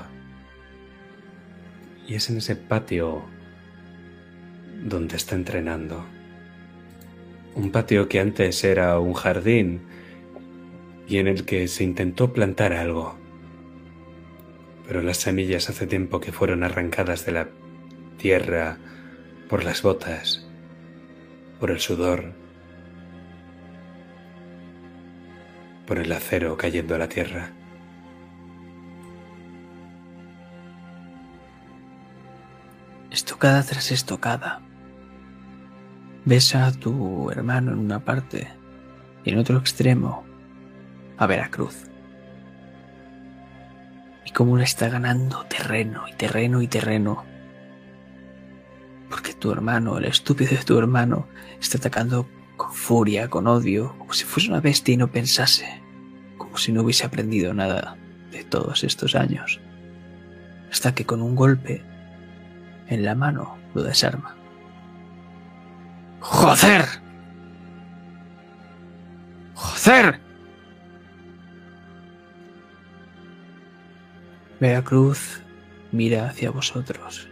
Y 2.07 2.15
es 2.15 2.31
en 2.31 2.37
ese 2.37 2.55
patio 2.55 3.23
donde 4.83 5.15
está 5.15 5.35
entrenando. 5.35 6.20
Un 7.53 7.71
patio 7.71 8.07
que 8.07 8.19
antes 8.19 8.63
era 8.63 8.97
un 8.99 9.13
jardín 9.13 9.81
y 11.07 11.17
en 11.17 11.27
el 11.27 11.45
que 11.45 11.67
se 11.67 11.83
intentó 11.83 12.31
plantar 12.31 12.71
algo. 12.71 13.17
Pero 14.87 15.01
las 15.01 15.17
semillas 15.17 15.69
hace 15.69 15.85
tiempo 15.85 16.21
que 16.21 16.31
fueron 16.31 16.63
arrancadas 16.63 17.25
de 17.25 17.33
la 17.33 17.49
tierra 18.17 18.77
por 19.49 19.65
las 19.65 19.81
botas, 19.81 20.47
por 21.59 21.71
el 21.71 21.79
sudor, 21.79 22.33
por 25.85 25.99
el 25.99 26.11
acero 26.13 26.55
cayendo 26.55 26.95
a 26.95 26.99
la 26.99 27.09
tierra. 27.09 27.51
Estocada 33.11 33.61
tras 33.63 33.91
estocada. 33.91 34.61
Ves 36.23 36.53
a 36.53 36.71
tu 36.71 37.31
hermano 37.31 37.71
en 37.71 37.79
una 37.79 38.05
parte 38.05 38.47
y 39.23 39.31
en 39.31 39.39
otro 39.39 39.57
extremo 39.57 40.23
a 41.17 41.25
Veracruz. 41.25 41.89
Y 44.23 44.29
cómo 44.29 44.55
le 44.55 44.63
está 44.63 44.87
ganando 44.87 45.43
terreno 45.45 46.03
y 46.07 46.13
terreno 46.13 46.61
y 46.61 46.67
terreno. 46.67 47.23
Porque 49.09 49.33
tu 49.33 49.51
hermano, 49.51 49.97
el 49.97 50.05
estúpido 50.05 50.51
de 50.51 50.63
tu 50.63 50.77
hermano, 50.77 51.27
está 51.59 51.79
atacando 51.79 52.27
con 52.55 52.71
furia, 52.71 53.27
con 53.27 53.47
odio, 53.47 53.95
como 53.97 54.13
si 54.13 54.23
fuese 54.23 54.49
una 54.49 54.61
bestia 54.61 54.93
y 54.93 54.97
no 54.97 55.11
pensase, 55.11 55.81
como 56.37 56.57
si 56.57 56.71
no 56.71 56.83
hubiese 56.83 57.03
aprendido 57.03 57.51
nada 57.55 57.97
de 58.31 58.43
todos 58.43 58.83
estos 58.83 59.15
años. 59.15 59.59
Hasta 60.71 60.93
que 60.93 61.03
con 61.03 61.23
un 61.23 61.35
golpe 61.35 61.81
en 62.89 63.05
la 63.05 63.15
mano 63.15 63.57
lo 63.73 63.81
desarma. 63.81 64.40
¡Joder! 66.21 66.85
¡Joder! 69.55 70.19
Veracruz 74.59 75.41
mira 75.91 76.27
hacia 76.29 76.51
vosotros. 76.51 77.27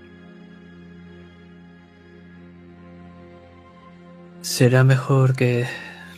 Será 4.41 4.83
mejor 4.83 5.35
que 5.35 5.67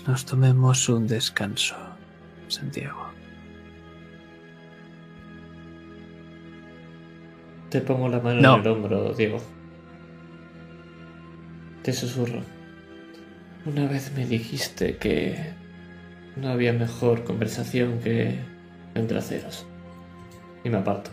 nos 0.08 0.26
tomemos 0.26 0.88
un 0.90 1.08
descanso, 1.08 1.76
Santiago. 2.48 3.06
Te 7.70 7.82
pongo 7.82 8.08
la 8.10 8.20
mano 8.20 8.42
No. 8.42 8.56
en 8.56 8.62
el 8.62 8.68
hombro, 8.68 9.14
Diego. 9.14 9.38
Te 11.84 11.94
susurro. 11.94 12.42
Una 13.64 13.88
vez 13.88 14.12
me 14.16 14.26
dijiste 14.26 14.98
que 14.98 15.54
no 16.36 16.50
había 16.50 16.74
mejor 16.74 17.24
conversación 17.24 18.00
que 18.00 18.40
entre 18.96 19.20
aceros. 19.20 19.68
Y 20.64 20.70
me 20.70 20.78
aparto. 20.78 21.12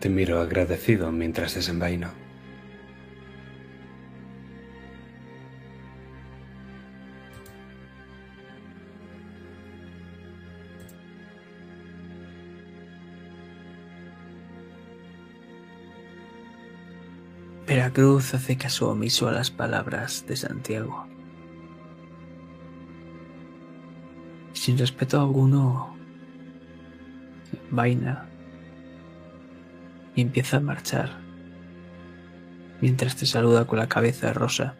Te 0.00 0.10
miro 0.10 0.40
agradecido 0.40 1.10
mientras 1.12 1.54
desenvaino. 1.54 2.29
Veracruz 17.70 18.34
hace 18.34 18.56
caso 18.56 18.90
omiso 18.90 19.28
a 19.28 19.30
las 19.30 19.52
palabras 19.52 20.26
de 20.26 20.34
Santiago. 20.34 21.06
Sin 24.52 24.76
respeto 24.76 25.20
alguno, 25.20 25.96
vaina 27.70 28.28
y 30.16 30.22
empieza 30.22 30.56
a 30.56 30.60
marchar, 30.60 31.20
mientras 32.80 33.14
te 33.14 33.24
saluda 33.24 33.68
con 33.68 33.78
la 33.78 33.88
cabeza 33.88 34.32
rosa 34.32 34.76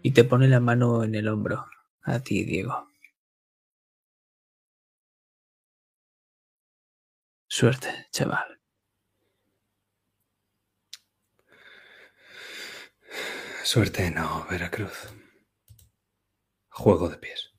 y 0.00 0.12
te 0.12 0.24
pone 0.24 0.48
la 0.48 0.60
mano 0.60 1.04
en 1.04 1.14
el 1.16 1.28
hombro, 1.28 1.66
a 2.00 2.20
ti, 2.20 2.44
Diego. 2.44 2.88
Suerte, 7.48 8.06
chaval. 8.10 8.59
Suerte 13.62 14.10
no, 14.10 14.46
Veracruz. 14.50 15.08
Juego 16.70 17.08
de 17.08 17.16
pies. 17.18 17.52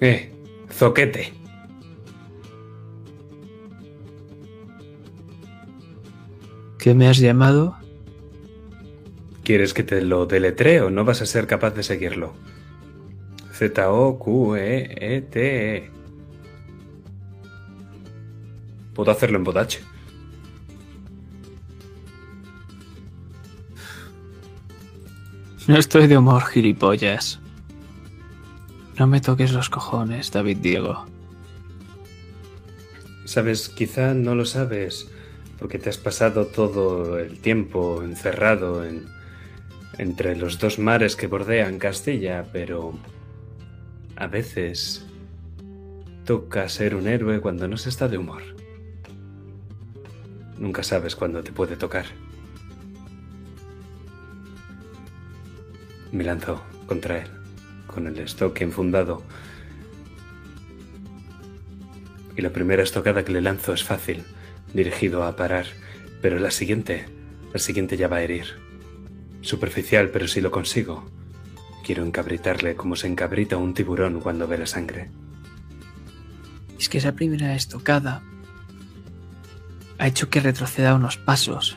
Eh, 0.00 0.32
zoquete. 0.72 1.32
¿Qué 6.78 6.94
me 6.94 7.08
has 7.08 7.18
llamado? 7.18 7.76
¿Quieres 9.44 9.74
que 9.74 9.82
te 9.82 10.00
lo 10.00 10.24
deletreo? 10.24 10.88
No 10.90 11.04
vas 11.04 11.20
a 11.20 11.26
ser 11.26 11.46
capaz 11.46 11.72
de 11.72 11.82
seguirlo. 11.82 12.32
Z-O-Q-E-E-T-E. 13.52 14.00
Puedo 18.94 19.10
hacerlo 19.10 19.36
en 19.36 19.44
bodache. 19.44 19.89
No 25.70 25.78
estoy 25.78 26.08
de 26.08 26.18
humor, 26.18 26.42
gilipollas. 26.46 27.38
No 28.98 29.06
me 29.06 29.20
toques 29.20 29.52
los 29.52 29.70
cojones, 29.70 30.32
David 30.32 30.56
Diego. 30.56 31.06
Sabes, 33.24 33.68
quizá 33.68 34.12
no 34.12 34.34
lo 34.34 34.46
sabes 34.46 35.08
porque 35.60 35.78
te 35.78 35.88
has 35.88 35.96
pasado 35.96 36.46
todo 36.46 37.20
el 37.20 37.38
tiempo 37.38 38.02
encerrado 38.02 38.84
en, 38.84 39.06
entre 39.96 40.34
los 40.34 40.58
dos 40.58 40.80
mares 40.80 41.14
que 41.14 41.28
bordean 41.28 41.78
Castilla, 41.78 42.46
pero 42.52 42.98
a 44.16 44.26
veces 44.26 45.06
toca 46.24 46.68
ser 46.68 46.96
un 46.96 47.06
héroe 47.06 47.40
cuando 47.40 47.68
no 47.68 47.76
se 47.76 47.90
está 47.90 48.08
de 48.08 48.18
humor. 48.18 48.42
Nunca 50.58 50.82
sabes 50.82 51.14
cuándo 51.14 51.44
te 51.44 51.52
puede 51.52 51.76
tocar. 51.76 52.06
Me 56.12 56.24
lanzó 56.24 56.62
contra 56.86 57.18
él, 57.18 57.28
con 57.86 58.06
el 58.06 58.18
estoque 58.18 58.64
enfundado. 58.64 59.22
Y 62.36 62.42
la 62.42 62.50
primera 62.50 62.82
estocada 62.82 63.24
que 63.24 63.32
le 63.32 63.40
lanzo 63.40 63.72
es 63.72 63.84
fácil, 63.84 64.24
dirigido 64.72 65.24
a 65.24 65.36
parar, 65.36 65.66
pero 66.22 66.38
la 66.38 66.50
siguiente, 66.50 67.06
la 67.52 67.58
siguiente 67.58 67.96
ya 67.96 68.08
va 68.08 68.16
a 68.16 68.22
herir. 68.22 68.46
Superficial, 69.40 70.10
pero 70.10 70.28
si 70.28 70.40
lo 70.40 70.50
consigo, 70.50 71.10
quiero 71.84 72.04
encabritarle 72.04 72.76
como 72.76 72.96
se 72.96 73.06
encabrita 73.06 73.56
un 73.56 73.74
tiburón 73.74 74.20
cuando 74.20 74.46
ve 74.46 74.58
la 74.58 74.66
sangre. 74.66 75.10
Es 76.78 76.88
que 76.88 76.98
esa 76.98 77.12
primera 77.12 77.54
estocada 77.54 78.22
ha 79.98 80.06
hecho 80.06 80.30
que 80.30 80.40
retroceda 80.40 80.94
unos 80.94 81.18
pasos 81.18 81.76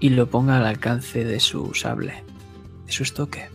y 0.00 0.10
lo 0.10 0.28
ponga 0.28 0.56
al 0.58 0.66
alcance 0.66 1.24
de 1.24 1.40
su 1.40 1.74
sable, 1.74 2.22
de 2.86 2.92
su 2.92 3.02
estoque. 3.02 3.48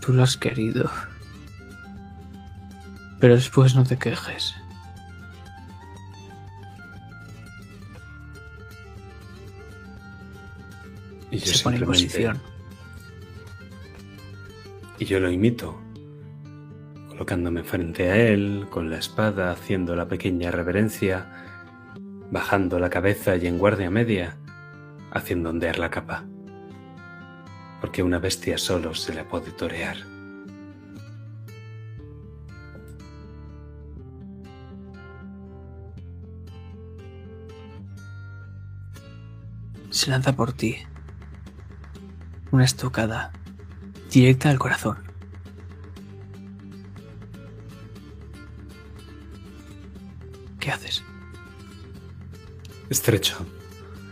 Tú 0.00 0.12
lo 0.12 0.22
has 0.22 0.36
querido. 0.36 0.90
Pero 3.20 3.34
después 3.34 3.74
no 3.74 3.84
te 3.84 3.98
quejes. 3.98 4.54
Y 11.30 11.38
yo 11.38 11.46
Se 11.46 11.62
pone 11.62 11.76
en 11.76 11.84
posición. 11.84 12.40
Y 14.98 15.04
yo 15.04 15.20
lo 15.20 15.30
imito, 15.30 15.80
colocándome 17.08 17.62
frente 17.62 18.10
a 18.10 18.16
él, 18.16 18.66
con 18.68 18.90
la 18.90 18.98
espada, 18.98 19.50
haciendo 19.50 19.94
la 19.96 20.08
pequeña 20.08 20.50
reverencia, 20.50 21.39
bajando 22.30 22.78
la 22.78 22.90
cabeza 22.90 23.36
y 23.36 23.46
en 23.46 23.58
guardia 23.58 23.90
media, 23.90 24.36
haciendo 25.10 25.50
ondear 25.50 25.78
la 25.78 25.90
capa, 25.90 26.24
porque 27.80 28.02
una 28.02 28.18
bestia 28.18 28.56
solo 28.58 28.94
se 28.94 29.14
la 29.14 29.24
puede 29.24 29.50
torear. 29.50 29.96
Se 39.90 40.08
lanza 40.08 40.34
por 40.36 40.52
ti. 40.52 40.76
Una 42.52 42.64
estocada 42.64 43.32
directa 44.10 44.50
al 44.50 44.58
corazón. 44.58 44.98
¿Qué 50.60 50.70
haces? 50.70 51.02
Estrecho. 52.90 53.46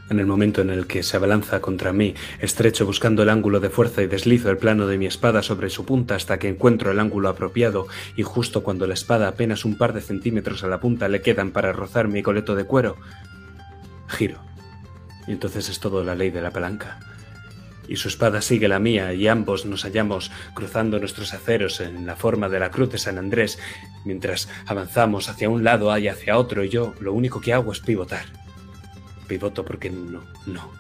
En 0.09 0.21
el 0.21 0.27
momento 0.27 0.61
en 0.61 0.71
el 0.71 0.87
que 0.87 1.03
se 1.03 1.17
abalanza 1.17 1.61
contra 1.61 1.93
mí, 1.93 2.15
estrecho 2.39 2.87
buscando 2.87 3.25
el 3.25 3.29
ángulo 3.29 3.59
de 3.59 3.71
fuerza 3.71 4.03
y 4.03 4.07
deslizo 4.07 4.51
el 4.51 4.57
plano 4.57 4.87
de 4.87 4.99
mi 4.99 5.07
espada 5.07 5.43
sobre 5.43 5.69
su 5.69 5.85
punta 5.85 6.15
hasta 6.15 6.39
que 6.39 6.49
encuentro 6.49 6.93
el 6.93 7.01
ángulo 7.01 7.29
apropiado 7.29 7.89
y 8.15 8.23
justo 8.23 8.63
cuando 8.63 8.87
la 8.87 8.95
espada 8.95 9.27
apenas 9.27 9.65
un 9.65 9.77
par 9.77 9.95
de 9.95 10.01
centímetros 10.01 10.63
a 10.63 10.69
la 10.69 10.79
punta 10.79 11.09
le 11.09 11.23
quedan 11.23 11.51
para 11.51 11.73
rozar 11.73 12.07
mi 12.07 12.23
coleto 12.23 12.55
de 12.55 12.67
cuero, 12.67 12.97
giro. 14.07 14.39
Y 15.27 15.33
entonces 15.33 15.69
es 15.69 15.81
todo 15.81 16.05
la 16.05 16.15
ley 16.15 16.31
de 16.31 16.41
la 16.41 16.53
palanca. 16.53 17.01
Y 17.89 17.97
su 17.97 18.07
espada 18.07 18.43
sigue 18.43 18.69
la 18.69 18.79
mía 18.79 19.13
y 19.13 19.27
ambos 19.27 19.67
nos 19.67 19.83
hallamos 19.83 20.31
cruzando 20.55 21.01
nuestros 21.01 21.35
aceros 21.35 21.81
en 21.81 22.07
la 22.07 22.15
forma 22.15 22.49
de 22.49 22.61
la 22.61 22.71
cruz 22.71 22.93
de 22.93 22.99
San 22.99 23.19
Andrés, 23.19 23.59
mientras 24.05 24.49
avanzamos 24.67 25.29
hacia 25.29 25.51
un 25.51 25.65
lado 25.65 25.99
y 25.99 26.07
hacia 26.07 26.39
otro 26.39 26.63
y 26.63 26.69
yo 26.69 26.95
lo 27.01 27.13
único 27.13 27.41
que 27.41 27.53
hago 27.53 27.73
es 27.73 27.81
pivotar. 27.81 28.48
Pivoto 29.29 29.65
porque 29.65 29.91
no, 29.91 30.23
no. 30.47 30.73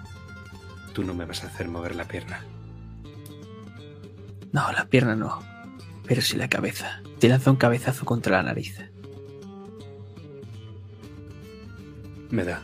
Tú 0.92 1.04
no 1.04 1.14
me 1.14 1.26
vas 1.26 1.44
a 1.44 1.48
hacer 1.48 1.68
mover 1.68 1.94
la 1.94 2.08
pierna. 2.08 2.44
No, 4.52 4.72
la 4.72 4.86
pierna 4.86 5.14
no. 5.14 5.38
Pero 6.06 6.22
sí 6.22 6.36
la 6.36 6.48
cabeza. 6.48 7.02
Te 7.18 7.28
lanza 7.28 7.50
un 7.50 7.56
cabezazo 7.56 8.04
contra 8.04 8.38
la 8.38 8.42
nariz. 8.44 8.78
Me 12.30 12.44
da. 12.44 12.62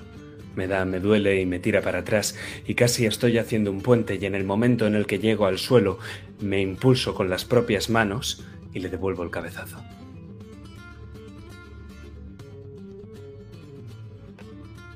Me 0.56 0.66
da, 0.66 0.84
me 0.84 1.00
duele 1.00 1.40
y 1.40 1.46
me 1.46 1.58
tira 1.58 1.82
para 1.82 2.00
atrás 2.00 2.36
y 2.66 2.74
casi 2.74 3.06
estoy 3.06 3.38
haciendo 3.38 3.72
un 3.72 3.80
puente 3.80 4.14
y 4.14 4.24
en 4.24 4.36
el 4.36 4.44
momento 4.44 4.86
en 4.86 4.94
el 4.94 5.06
que 5.06 5.18
llego 5.18 5.46
al 5.46 5.58
suelo 5.58 5.98
me 6.40 6.60
impulso 6.60 7.14
con 7.14 7.28
las 7.28 7.44
propias 7.44 7.90
manos 7.90 8.44
y 8.72 8.78
le 8.78 8.88
devuelvo 8.88 9.24
el 9.24 9.30
cabezazo. 9.30 9.82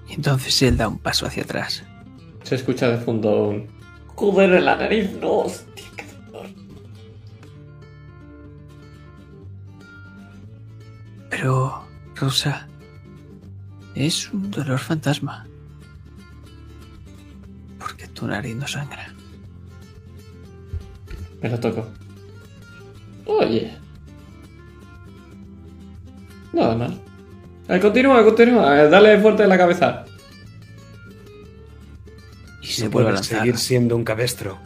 Y 0.09 0.15
entonces 0.15 0.63
él 0.63 0.77
da 0.77 0.89
un 0.89 0.99
paso 0.99 1.27
hacia 1.27 1.43
atrás. 1.43 1.85
Se 2.43 2.55
escucha 2.55 2.89
de 2.89 2.99
fondo 2.99 3.49
un... 3.49 3.67
Joder, 4.15 4.53
en 4.55 4.65
la 4.65 4.77
nariz, 4.77 5.13
no, 5.21 5.41
hostia, 5.41 5.85
qué 5.97 6.05
dolor. 6.27 6.47
Pero, 11.31 11.85
Rosa, 12.17 12.67
es 13.95 14.33
un 14.33 14.51
dolor 14.51 14.79
fantasma. 14.79 15.47
Porque 17.79 18.09
tu 18.09 18.27
nariz 18.27 18.57
no 18.57 18.67
sangra. 18.67 19.13
Me 21.43 21.51
lo 21.51 21.61
toco. 21.61 21.87
Oye. 23.27 23.77
Nada 26.53 26.75
mal. 26.75 27.08
Eh, 27.69 27.81
continúa, 27.81 28.25
continúa. 28.25 28.83
eh, 28.85 28.89
Dale 28.89 29.19
fuerte 29.21 29.43
en 29.43 29.49
la 29.49 29.59
cabeza. 29.59 30.05
Y 32.63 32.67
se 32.67 32.85
No 32.85 32.91
vuelve 32.91 33.11
a 33.11 33.15
lanzar. 33.15 33.41
seguir 33.41 33.57
siendo 33.59 33.97
un 33.97 34.05
cabestro. 34.05 34.59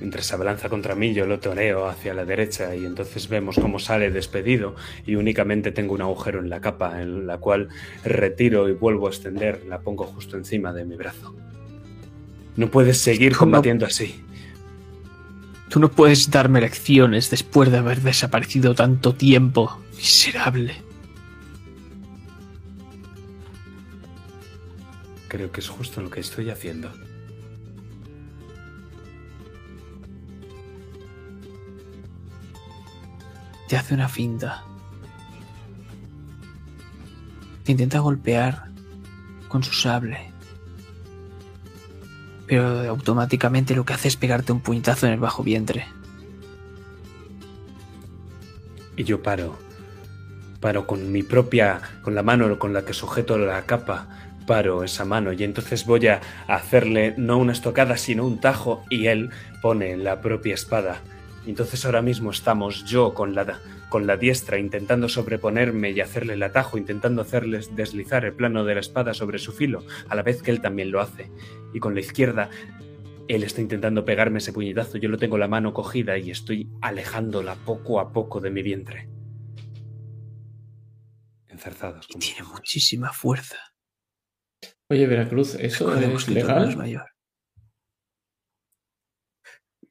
Mientras 0.00 0.26
se 0.26 0.34
abalanza 0.34 0.68
contra 0.68 0.94
mí, 0.94 1.12
yo 1.12 1.26
lo 1.26 1.40
toreo 1.40 1.88
hacia 1.88 2.14
la 2.14 2.24
derecha 2.24 2.74
y 2.76 2.84
entonces 2.86 3.28
vemos 3.28 3.56
cómo 3.60 3.80
sale 3.80 4.12
despedido 4.12 4.76
y 5.04 5.16
únicamente 5.16 5.72
tengo 5.72 5.92
un 5.94 6.02
agujero 6.02 6.38
en 6.38 6.48
la 6.48 6.60
capa 6.60 7.02
en 7.02 7.26
la 7.26 7.38
cual 7.38 7.68
retiro 8.04 8.68
y 8.68 8.72
vuelvo 8.74 9.08
a 9.08 9.10
extender, 9.10 9.64
la 9.68 9.80
pongo 9.80 10.04
justo 10.04 10.36
encima 10.36 10.72
de 10.72 10.84
mi 10.84 10.94
brazo. 10.94 11.34
No 12.54 12.70
puedes 12.70 12.98
seguir 12.98 13.32
¿Cómo? 13.32 13.50
combatiendo 13.50 13.86
así. 13.86 14.22
Tú 15.68 15.80
no 15.80 15.90
puedes 15.90 16.30
darme 16.30 16.60
lecciones 16.60 17.28
después 17.30 17.70
de 17.72 17.78
haber 17.78 18.00
desaparecido 18.00 18.74
tanto 18.76 19.14
tiempo. 19.14 19.80
Miserable. 19.96 20.74
Creo 25.28 25.52
que 25.52 25.60
es 25.60 25.68
justo 25.68 26.00
lo 26.00 26.10
que 26.10 26.20
estoy 26.20 26.48
haciendo. 26.48 26.90
Te 33.68 33.76
hace 33.76 33.92
una 33.92 34.08
finta. 34.08 34.64
Te 37.64 37.72
intenta 37.72 37.98
golpear 37.98 38.70
con 39.48 39.62
su 39.62 39.74
sable. 39.74 40.32
Pero 42.46 42.88
automáticamente 42.88 43.76
lo 43.76 43.84
que 43.84 43.92
hace 43.92 44.08
es 44.08 44.16
pegarte 44.16 44.52
un 44.52 44.60
puñetazo 44.60 45.06
en 45.06 45.12
el 45.12 45.20
bajo 45.20 45.42
vientre. 45.42 45.86
Y 48.96 49.04
yo 49.04 49.22
paro. 49.22 49.58
Paro 50.60 50.86
con 50.86 51.12
mi 51.12 51.22
propia, 51.22 51.82
con 52.02 52.14
la 52.14 52.22
mano 52.22 52.58
con 52.58 52.72
la 52.72 52.86
que 52.86 52.94
sujeto 52.94 53.36
la 53.36 53.66
capa, 53.66 54.27
paro 54.48 54.82
esa 54.82 55.04
mano 55.04 55.34
y 55.34 55.44
entonces 55.44 55.84
voy 55.84 56.06
a 56.06 56.22
hacerle 56.46 57.14
no 57.18 57.36
una 57.36 57.52
estocada 57.52 57.98
sino 57.98 58.26
un 58.26 58.40
tajo 58.40 58.82
y 58.88 59.06
él 59.06 59.28
pone 59.60 59.96
la 59.98 60.22
propia 60.22 60.54
espada. 60.54 61.02
Entonces 61.46 61.84
ahora 61.84 62.00
mismo 62.00 62.30
estamos 62.30 62.86
yo 62.86 63.12
con 63.12 63.34
la, 63.34 63.60
con 63.90 64.06
la 64.06 64.16
diestra 64.16 64.58
intentando 64.58 65.10
sobreponerme 65.10 65.90
y 65.90 66.00
hacerle 66.00 66.32
el 66.32 66.42
atajo, 66.42 66.78
intentando 66.78 67.20
hacerles 67.20 67.76
deslizar 67.76 68.24
el 68.24 68.32
plano 68.32 68.64
de 68.64 68.74
la 68.74 68.80
espada 68.80 69.12
sobre 69.12 69.38
su 69.38 69.52
filo, 69.52 69.84
a 70.08 70.14
la 70.14 70.22
vez 70.22 70.42
que 70.42 70.50
él 70.50 70.62
también 70.62 70.90
lo 70.90 71.02
hace. 71.02 71.30
Y 71.74 71.80
con 71.80 71.94
la 71.94 72.00
izquierda 72.00 72.48
él 73.28 73.42
está 73.42 73.60
intentando 73.60 74.06
pegarme 74.06 74.38
ese 74.38 74.54
puñetazo, 74.54 74.96
yo 74.96 75.10
lo 75.10 75.18
tengo 75.18 75.36
la 75.36 75.48
mano 75.48 75.74
cogida 75.74 76.16
y 76.16 76.30
estoy 76.30 76.70
alejándola 76.80 77.54
poco 77.66 78.00
a 78.00 78.14
poco 78.14 78.40
de 78.40 78.50
mi 78.50 78.62
vientre. 78.62 79.10
Enzarzados. 81.48 82.06
Y 82.08 82.12
como 82.14 82.24
tiene 82.24 82.42
muchísima 82.44 83.12
fuerza. 83.12 83.67
Oye, 84.90 85.06
Veracruz, 85.06 85.54
¿eso 85.56 85.94
es 85.94 86.28
legal? 86.28 86.74
mayor. 86.76 87.10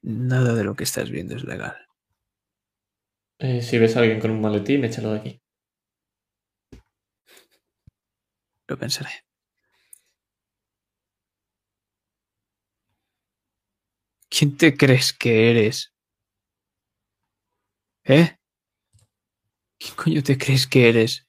Nada 0.02 0.54
de 0.54 0.64
lo 0.64 0.74
que 0.74 0.84
estás 0.84 1.10
viendo 1.10 1.36
es 1.36 1.44
legal. 1.44 1.86
Eh, 3.38 3.62
si 3.62 3.78
ves 3.78 3.96
a 3.96 4.00
alguien 4.00 4.18
con 4.18 4.32
un 4.32 4.40
maletín, 4.40 4.84
échalo 4.84 5.12
de 5.12 5.18
aquí. 5.20 5.42
Lo 8.66 8.76
pensaré. 8.76 9.10
¿Quién 14.28 14.56
te 14.56 14.76
crees 14.76 15.12
que 15.12 15.50
eres? 15.50 15.94
¿Eh? 18.04 18.36
¿Quién 19.78 19.94
coño 19.94 20.22
te 20.22 20.36
crees 20.36 20.66
que 20.66 20.88
eres? 20.88 21.28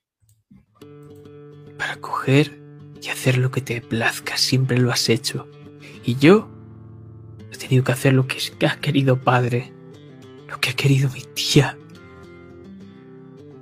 Para 1.77 2.01
coger 2.01 2.58
y 3.01 3.09
hacer 3.09 3.37
lo 3.37 3.51
que 3.51 3.61
te 3.61 3.81
plazca, 3.81 4.37
siempre 4.37 4.77
lo 4.77 4.91
has 4.91 5.09
hecho. 5.09 5.47
Y 6.03 6.15
yo 6.15 6.49
he 7.51 7.57
tenido 7.57 7.83
que 7.83 7.91
hacer 7.91 8.13
lo 8.13 8.27
que 8.27 8.37
ha 8.65 8.79
querido 8.79 9.21
padre, 9.21 9.73
lo 10.47 10.59
que 10.59 10.71
ha 10.71 10.73
querido 10.73 11.09
mi 11.09 11.21
tía. 11.33 11.77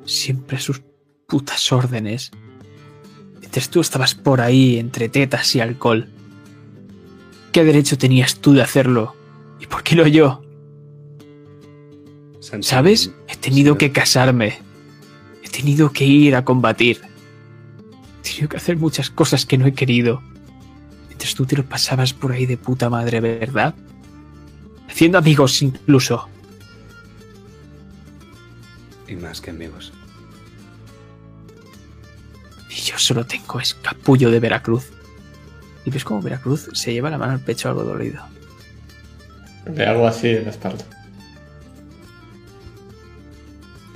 Siempre 0.05 0.57
a 0.57 0.59
sus 0.59 0.81
putas 1.27 1.71
órdenes. 1.71 2.31
Mientras 3.39 3.69
tú 3.69 3.81
estabas 3.81 4.15
por 4.15 4.41
ahí 4.41 4.77
entre 4.77 5.09
tetas 5.09 5.55
y 5.55 5.59
alcohol. 5.59 6.07
¿Qué 7.51 7.63
derecho 7.63 7.97
tenías 7.97 8.39
tú 8.39 8.53
de 8.53 8.61
hacerlo? 8.61 9.15
¿Y 9.59 9.67
por 9.67 9.83
qué 9.83 9.95
no 9.95 10.07
yo? 10.07 10.41
¿Sabes? 12.61 13.11
He 13.27 13.35
tenido 13.35 13.77
que 13.77 13.91
casarme. 13.91 14.59
He 15.43 15.49
tenido 15.49 15.91
que 15.91 16.05
ir 16.05 16.35
a 16.35 16.45
combatir. 16.45 17.01
He 18.27 18.29
tenido 18.29 18.49
que 18.49 18.57
hacer 18.57 18.75
muchas 18.75 19.09
cosas 19.09 19.45
que 19.45 19.57
no 19.57 19.65
he 19.65 19.73
querido. 19.73 20.21
Mientras 21.07 21.33
tú 21.33 21.45
te 21.45 21.55
lo 21.55 21.63
pasabas 21.63 22.13
por 22.13 22.33
ahí 22.33 22.45
de 22.45 22.57
puta 22.57 22.89
madre, 22.89 23.21
¿verdad? 23.21 23.73
Haciendo 24.89 25.17
amigos 25.17 25.61
incluso. 25.61 26.27
Y 29.07 29.15
más 29.15 29.39
que 29.39 29.51
amigos. 29.51 29.93
Y 32.69 32.75
yo 32.81 32.97
solo 32.97 33.25
tengo 33.25 33.61
escapullo 33.61 34.29
de 34.29 34.41
Veracruz. 34.41 34.89
Y 35.85 35.89
ves 35.89 36.03
como 36.03 36.21
Veracruz 36.21 36.69
se 36.73 36.91
lleva 36.91 37.09
la 37.09 37.17
mano 37.17 37.31
al 37.31 37.39
pecho 37.39 37.69
algo 37.69 37.83
dolido. 37.83 38.21
Le 39.73 39.85
hago 39.85 40.05
así 40.05 40.29
en 40.29 40.43
la 40.43 40.49
espalda. 40.49 40.83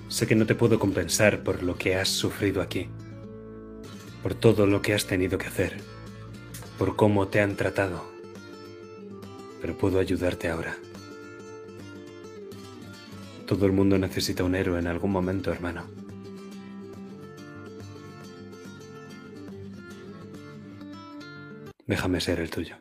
Sé 0.08 0.26
que 0.26 0.36
no 0.36 0.46
te 0.46 0.56
puedo 0.56 0.80
compensar 0.80 1.44
por 1.44 1.64
lo 1.64 1.78
que 1.78 1.96
has 1.96 2.08
sufrido 2.08 2.62
aquí, 2.62 2.88
por 4.22 4.36
todo 4.36 4.68
lo 4.68 4.82
que 4.82 4.94
has 4.94 5.06
tenido 5.06 5.38
que 5.38 5.48
hacer, 5.48 5.78
por 6.78 6.96
cómo 6.96 7.28
te 7.28 7.42
han 7.42 7.56
tratado, 7.56 8.06
pero 9.62 9.78
puedo 9.78 10.00
ayudarte 10.00 10.50
ahora. 10.50 10.78
Todo 13.46 13.66
el 13.66 13.72
mundo 13.72 13.98
necesita 13.98 14.44
un 14.44 14.56
héroe 14.56 14.80
en 14.80 14.88
algún 14.88 15.12
momento, 15.12 15.52
hermano. 15.52 15.86
Déjame 21.86 22.22
ser 22.22 22.40
el 22.40 22.50
tuyo. 22.50 22.78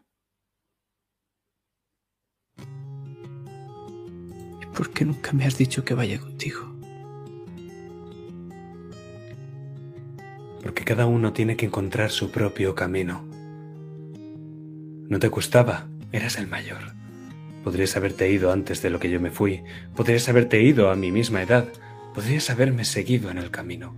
¿Y 4.62 4.66
por 4.72 4.90
qué 4.92 5.04
nunca 5.04 5.32
me 5.32 5.44
has 5.44 5.58
dicho 5.58 5.84
que 5.84 5.94
vaya 5.94 6.20
contigo? 6.20 6.80
Porque 10.62 10.85
cada 10.85 11.07
uno 11.07 11.32
tiene 11.32 11.57
que 11.57 11.66
encontrar 11.66 12.11
su 12.11 12.31
propio 12.31 12.74
camino. 12.74 13.24
No 15.09 15.19
te 15.19 15.28
gustaba, 15.28 15.89
eras 16.12 16.39
el 16.39 16.47
mayor. 16.47 16.93
Podrías 17.65 17.97
haberte 17.97 18.31
ido 18.31 18.53
antes 18.53 18.81
de 18.82 18.91
lo 18.91 19.01
que 19.01 19.11
yo 19.11 19.20
me 19.20 19.31
fui, 19.31 19.62
podrías 19.95 20.28
haberte 20.28 20.62
ido 20.62 20.91
a 20.91 20.97
mi 20.97 21.12
misma 21.12 21.43
edad, 21.43 21.69
podrías 22.15 22.49
haberme 22.51 22.85
seguido 22.85 23.31
en 23.31 23.39
el 23.39 23.51
camino. 23.51 23.95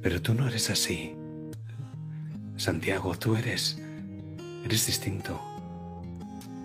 Pero 0.00 0.22
tú 0.22 0.34
no 0.34 0.48
eres 0.48 0.70
así. 0.70 1.14
Santiago, 2.56 3.18
tú 3.18 3.36
eres... 3.36 3.80
eres 4.64 4.86
distinto. 4.86 5.40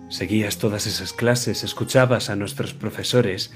Seguías 0.08 0.58
todas 0.58 0.86
esas 0.86 1.12
clases, 1.12 1.64
escuchabas 1.64 2.30
a 2.30 2.36
nuestros 2.36 2.74
profesores, 2.74 3.52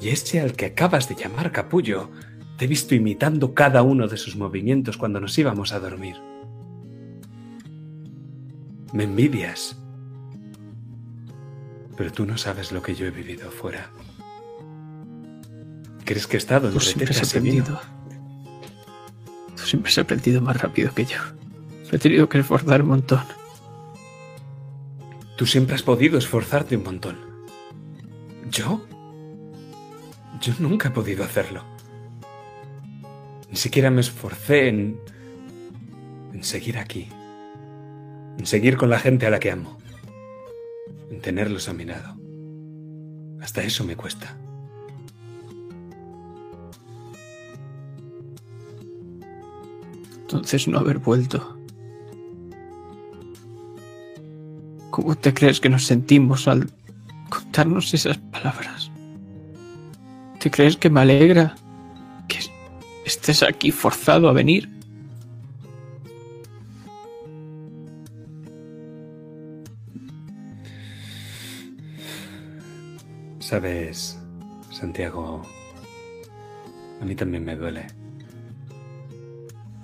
y 0.00 0.10
ese 0.10 0.40
al 0.40 0.52
que 0.52 0.66
acabas 0.66 1.08
de 1.08 1.14
llamar 1.14 1.52
capullo, 1.52 2.10
te 2.56 2.64
he 2.64 2.68
visto 2.68 2.94
imitando 2.94 3.54
cada 3.54 3.82
uno 3.82 4.08
de 4.08 4.16
sus 4.16 4.36
movimientos 4.36 4.96
cuando 4.96 5.20
nos 5.20 5.36
íbamos 5.36 5.72
a 5.72 5.80
dormir. 5.80 6.16
Me 8.92 9.04
envidias. 9.04 9.76
Pero 11.96 12.12
tú 12.12 12.24
no 12.24 12.38
sabes 12.38 12.72
lo 12.72 12.82
que 12.82 12.94
yo 12.94 13.06
he 13.06 13.10
vivido 13.10 13.50
fuera. 13.50 13.90
¿Crees 16.04 16.26
que 16.26 16.36
he 16.36 16.38
estado 16.38 16.68
entre 16.68 16.80
siempre 16.80 17.10
has 17.10 17.28
aprendido. 17.28 17.80
Tú 19.56 19.62
siempre 19.64 19.90
has 19.90 19.98
aprendido 19.98 20.40
más 20.40 20.60
rápido 20.60 20.94
que 20.94 21.04
yo. 21.04 21.18
Me 21.90 21.96
he 21.96 21.98
tenido 21.98 22.28
que 22.28 22.38
esforzar 22.38 22.82
un 22.82 22.88
montón. 22.88 23.24
Tú 25.36 25.46
siempre 25.46 25.74
has 25.74 25.82
podido 25.82 26.16
esforzarte 26.16 26.76
un 26.76 26.84
montón. 26.84 27.18
¿Yo? 28.50 28.86
Yo 30.40 30.54
nunca 30.58 30.88
he 30.88 30.90
podido 30.92 31.24
hacerlo. 31.24 31.75
Ni 33.50 33.56
siquiera 33.56 33.90
me 33.90 34.00
esforcé 34.00 34.68
en... 34.68 35.00
en 36.32 36.42
seguir 36.42 36.78
aquí. 36.78 37.08
En 38.38 38.46
seguir 38.46 38.76
con 38.76 38.90
la 38.90 38.98
gente 38.98 39.26
a 39.26 39.30
la 39.30 39.38
que 39.38 39.50
amo. 39.50 39.78
En 41.10 41.20
tenerlos 41.20 41.68
a 41.68 41.72
mi 41.72 41.84
lado. 41.84 42.16
Hasta 43.40 43.62
eso 43.62 43.84
me 43.84 43.96
cuesta. 43.96 44.36
Entonces 50.22 50.66
no 50.66 50.78
haber 50.78 50.98
vuelto. 50.98 51.56
¿Cómo 54.90 55.14
te 55.14 55.32
crees 55.32 55.60
que 55.60 55.68
nos 55.68 55.84
sentimos 55.84 56.48
al 56.48 56.70
contarnos 57.28 57.94
esas 57.94 58.18
palabras? 58.18 58.90
¿Te 60.40 60.50
crees 60.50 60.76
que 60.76 60.90
me 60.90 61.00
alegra 61.00 61.54
estés 63.06 63.42
aquí 63.42 63.70
forzado 63.70 64.28
a 64.28 64.32
venir? 64.32 64.68
Sabes, 73.38 74.18
Santiago, 74.72 75.42
a 77.00 77.04
mí 77.04 77.14
también 77.14 77.44
me 77.44 77.54
duele. 77.54 77.86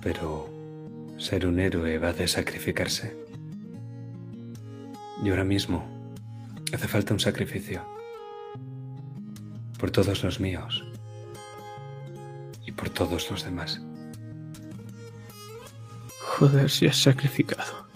Pero 0.01 0.49
ser 1.17 1.47
un 1.47 1.61
héroe 1.61 1.97
va 1.97 2.11
de 2.11 2.27
sacrificarse. 2.27 3.15
Y 5.23 5.29
ahora 5.29 5.45
mismo 5.45 5.85
hace 6.73 6.89
falta 6.89 7.13
un 7.13 7.21
sacrificio. 7.21 7.81
Por 9.79 9.91
todos 9.91 10.23
los 10.23 10.41
míos. 10.41 10.83
Y 12.73 12.75
por 12.75 12.89
todos 12.89 13.29
los 13.29 13.43
demás. 13.43 13.79
Joder, 16.19 16.69
si 16.69 16.87
has 16.87 16.97
sacrificado. 16.97 17.87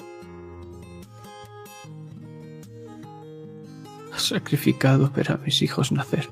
Has 4.14 4.28
sacrificado 4.28 5.10
ver 5.10 5.32
a 5.32 5.38
mis 5.38 5.64
hijos 5.64 5.91
nacer. 5.91 6.30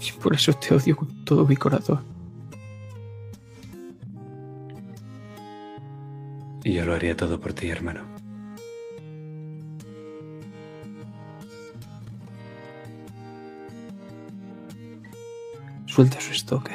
Y 0.00 0.12
por 0.12 0.34
eso 0.34 0.54
te 0.54 0.74
odio 0.74 0.96
con 0.96 1.24
todo 1.24 1.46
mi 1.46 1.56
corazón. 1.56 2.02
Y 6.64 6.72
yo 6.72 6.84
lo 6.86 6.94
haría 6.94 7.16
todo 7.16 7.38
por 7.38 7.52
ti, 7.52 7.68
hermano. 7.68 8.25
Suelta 15.96 16.20
su 16.20 16.32
estoque. 16.32 16.74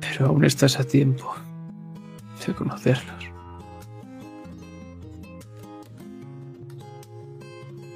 Pero 0.00 0.26
aún 0.26 0.44
estás 0.44 0.78
a 0.78 0.84
tiempo 0.84 1.34
de 2.46 2.54
conocerlos. 2.54 3.24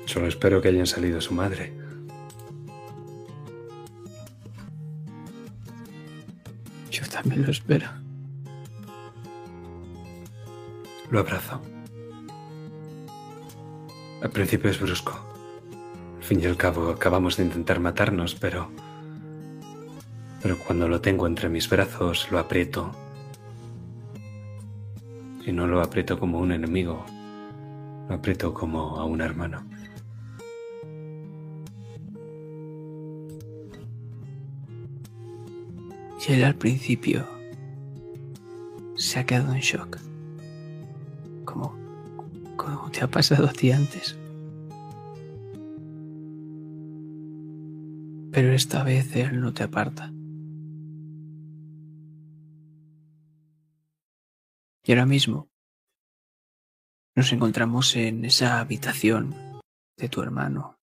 Solo 0.06 0.26
espero 0.26 0.60
que 0.60 0.70
hayan 0.70 0.88
salido 0.88 1.20
su 1.20 1.34
madre. 1.34 1.72
Yo 6.90 7.06
también 7.06 7.44
lo 7.44 7.52
espero. 7.52 7.86
Lo 11.12 11.20
abrazo. 11.20 11.62
Al 14.20 14.30
principio 14.30 14.68
es 14.68 14.80
brusco. 14.80 15.30
Al 16.31 16.36
fin 16.36 16.44
y 16.44 16.47
al 16.47 16.57
cabo 16.57 16.90
acabamos 16.90 17.36
de 17.36 17.43
intentar 17.43 17.81
matarnos, 17.81 18.36
pero... 18.36 18.70
Pero 20.40 20.57
cuando 20.59 20.86
lo 20.86 21.01
tengo 21.01 21.27
entre 21.27 21.48
mis 21.48 21.69
brazos 21.69 22.31
lo 22.31 22.39
aprieto. 22.39 22.93
Y 25.44 25.51
no 25.51 25.66
lo 25.66 25.81
aprieto 25.81 26.20
como 26.20 26.39
un 26.39 26.52
enemigo, 26.52 27.05
lo 28.09 28.15
aprieto 28.15 28.55
como 28.55 28.97
a 29.01 29.07
un 29.07 29.23
hermano. 29.23 29.65
Y 36.28 36.32
él 36.32 36.44
al 36.44 36.55
principio 36.55 37.27
se 38.94 39.19
ha 39.19 39.27
quedado 39.27 39.52
en 39.52 39.61
shock. 39.62 39.98
Como, 41.44 41.77
como 42.57 42.89
te 42.93 43.02
ha 43.02 43.09
pasado 43.09 43.48
a 43.48 43.52
ti 43.52 43.73
antes. 43.73 44.19
Pero 48.32 48.52
esta 48.52 48.85
vez 48.85 49.15
él 49.16 49.40
no 49.40 49.52
te 49.52 49.65
aparta. 49.65 50.12
Y 54.85 54.93
ahora 54.93 55.07
mismo 55.07 55.51
nos 57.15 57.32
encontramos 57.32 57.97
en 57.97 58.24
esa 58.24 58.61
habitación 58.61 59.35
de 59.97 60.09
tu 60.09 60.23
hermano 60.23 60.78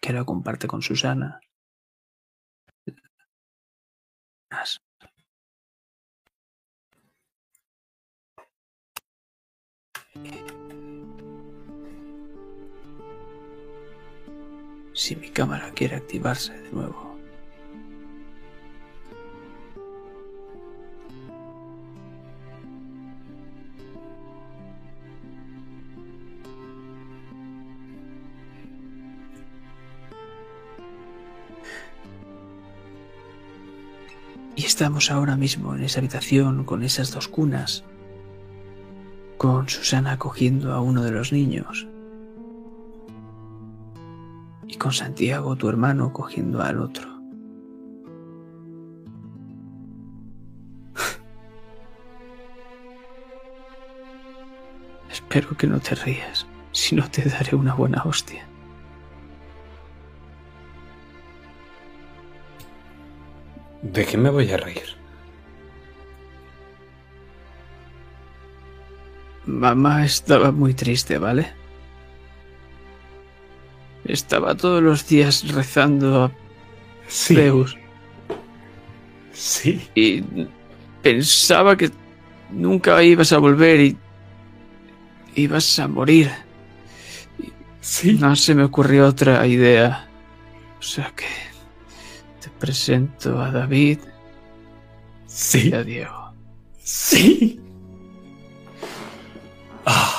que 0.00 0.08
ahora 0.10 0.24
comparte 0.24 0.66
con 0.66 0.82
Susana. 0.82 1.40
Si 14.98 15.14
mi 15.14 15.28
cámara 15.28 15.70
quiere 15.76 15.94
activarse 15.94 16.52
de 16.52 16.72
nuevo. 16.72 17.16
Y 34.56 34.64
estamos 34.64 35.12
ahora 35.12 35.36
mismo 35.36 35.76
en 35.76 35.84
esa 35.84 36.00
habitación 36.00 36.64
con 36.64 36.82
esas 36.82 37.12
dos 37.12 37.28
cunas, 37.28 37.84
con 39.36 39.68
Susana 39.68 40.18
cogiendo 40.18 40.72
a 40.72 40.80
uno 40.80 41.04
de 41.04 41.12
los 41.12 41.32
niños 41.32 41.86
y 44.68 44.76
con 44.76 44.92
Santiago 44.92 45.56
tu 45.56 45.68
hermano 45.68 46.12
cogiendo 46.12 46.62
al 46.62 46.80
otro. 46.80 47.08
Espero 55.10 55.56
que 55.56 55.66
no 55.66 55.80
te 55.80 55.94
rías, 55.94 56.46
si 56.72 56.94
no 56.94 57.10
te 57.10 57.22
daré 57.22 57.56
una 57.56 57.72
buena 57.74 58.02
hostia. 58.04 58.46
¿De 63.80 64.04
qué 64.04 64.18
me 64.18 64.28
voy 64.28 64.50
a 64.50 64.58
reír? 64.58 64.98
Mamá 69.46 70.04
estaba 70.04 70.52
muy 70.52 70.74
triste, 70.74 71.16
¿vale? 71.16 71.54
Estaba 74.08 74.54
todos 74.56 74.82
los 74.82 75.06
días 75.06 75.46
rezando 75.52 76.24
a 76.24 76.32
Sí. 77.08 77.34
Zeus 77.36 77.76
Sí. 79.32 79.80
y 79.94 80.22
pensaba 81.02 81.76
que 81.76 81.90
nunca 82.50 83.02
ibas 83.02 83.32
a 83.32 83.38
volver 83.38 83.80
y 83.80 83.96
ibas 85.36 85.78
a 85.78 85.86
morir. 85.88 86.30
Sí. 87.80 88.14
No 88.20 88.34
se 88.36 88.54
me 88.54 88.64
ocurrió 88.64 89.06
otra 89.06 89.46
idea. 89.46 90.08
O 90.78 90.82
sea 90.82 91.12
que 91.16 91.26
te 92.42 92.50
presento 92.58 93.40
a 93.40 93.50
David 93.50 94.00
Sí. 95.26 95.68
y 95.70 95.72
a 95.74 95.84
Diego. 95.84 96.32
Sí. 96.82 97.60
Ah. 99.86 100.17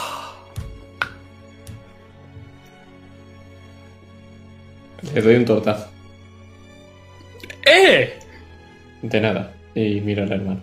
Le 5.14 5.22
doy 5.22 5.36
un 5.36 5.46
tortazo. 5.46 5.88
¡Eh! 7.66 8.20
De 9.02 9.22
nada. 9.22 9.54
Y 9.76 10.02
miro 10.02 10.24
al 10.24 10.32
hermano. 10.32 10.62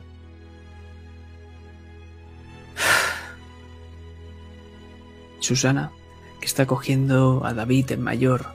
Susana, 5.41 5.93
que 6.41 6.47
está 6.47 6.67
cogiendo 6.67 7.45
a 7.45 7.55
David 7.55 7.93
el 7.93 8.01
mayor, 8.01 8.47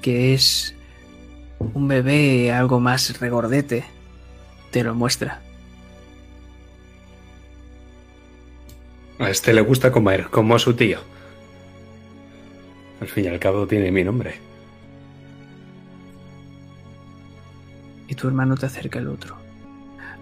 que 0.00 0.32
es 0.32 0.76
un 1.58 1.88
bebé 1.88 2.52
algo 2.52 2.78
más 2.78 3.18
regordete, 3.18 3.84
te 4.70 4.84
lo 4.84 4.94
muestra. 4.94 5.42
A 9.18 9.30
este 9.30 9.52
le 9.52 9.62
gusta 9.62 9.90
comer, 9.90 10.28
como 10.30 10.54
a 10.54 10.58
su 10.58 10.74
tío. 10.74 11.00
Al 13.00 13.08
fin 13.08 13.24
y 13.24 13.28
al 13.28 13.38
cabo 13.38 13.66
tiene 13.66 13.90
mi 13.90 14.04
nombre. 14.04 14.34
Tu 18.16 18.26
hermano 18.28 18.56
te 18.56 18.66
acerca 18.66 18.98
el 18.98 19.08
otro. 19.08 19.36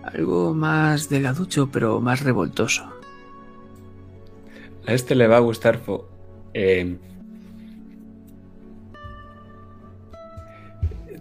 Algo 0.02 0.52
más 0.54 1.08
delgaducho, 1.08 1.70
pero 1.70 2.00
más 2.00 2.20
revoltoso. 2.22 2.84
A 4.86 4.92
este 4.92 5.14
le 5.14 5.26
va 5.28 5.36
a 5.38 5.40
gustar 5.40 5.80
fo- 5.82 6.04
eh, 6.52 6.98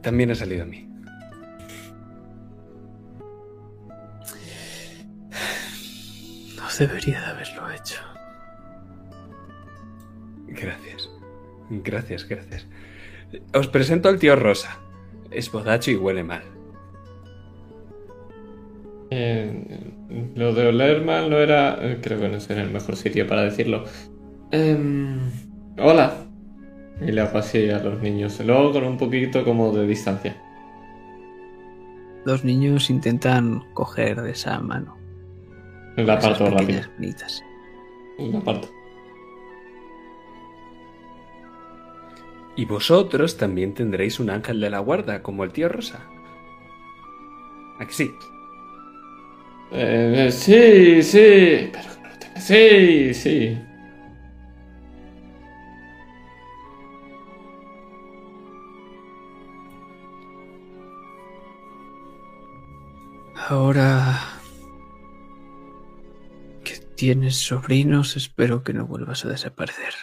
También 0.02 0.32
ha 0.32 0.36
salido 0.36 0.64
a 0.64 0.66
mí. 0.66 0.86
No 6.56 6.64
debería 6.78 7.20
de 7.20 7.26
haberlo 7.28 7.72
hecho. 7.72 8.02
Gracias. 10.48 11.10
Gracias, 11.70 12.28
gracias. 12.28 12.66
Os 13.54 13.68
presento 13.68 14.10
al 14.10 14.20
tío 14.20 14.36
Rosa. 14.36 14.78
Es 15.32 15.52
bodacho 15.52 15.92
y 15.92 15.96
huele 15.96 16.24
mal. 16.24 16.44
Eh, 19.16 19.80
lo 20.36 20.54
de 20.56 20.68
oler 20.68 21.04
mal 21.04 21.30
no 21.30 21.38
era. 21.38 21.78
eh, 21.80 22.00
Creo 22.02 22.20
que 22.20 22.30
no 22.30 22.38
es 22.38 22.50
el 22.50 22.72
mejor 22.72 22.96
sitio 22.96 23.28
para 23.28 23.44
decirlo. 23.44 23.84
Em, 24.52 25.20
hola. 25.78 26.16
Y 27.00 27.12
le 27.12 27.22
hago 27.22 27.38
así 27.38 27.70
a 27.70 27.80
los 27.80 28.02
niños. 28.02 28.40
Luego 28.44 28.72
con 28.72 28.84
un 28.86 28.98
poquito 28.98 29.44
como 29.44 29.72
de 29.72 29.86
distancia. 29.86 30.36
Los 32.26 32.44
niños 32.44 32.90
intentan 32.90 33.62
coger 33.74 34.22
de 34.22 34.32
esa 34.32 34.60
mano. 34.60 34.98
La 35.98 36.14
esas 36.16 36.26
aparto 36.26 36.46
rápido. 36.58 36.82
La 38.18 38.40
aparto. 38.40 38.70
Y 42.56 42.66
vosotros 42.66 43.38
también 43.38 43.74
tendréis 43.74 44.20
un 44.20 44.30
ángel 44.30 44.60
de 44.60 44.70
la 44.70 44.80
guarda, 44.80 45.22
como 45.24 45.44
el 45.44 45.52
tío 45.52 45.70
Rosa. 45.70 46.08
¿A 47.80 47.86
que 47.86 47.94
sí? 47.94 48.12
Eh, 49.76 50.30
sí, 50.32 51.02
sí. 51.02 51.72
Pero. 51.72 51.94
Sí, 52.40 53.14
sí. 53.14 53.58
Ahora 63.48 64.20
que 66.64 66.78
tienes 66.96 67.36
sobrinos, 67.38 68.16
espero 68.16 68.64
que 68.64 68.74
no 68.74 68.86
vuelvas 68.88 69.26
a 69.26 69.30
desaparecer. 69.30 69.94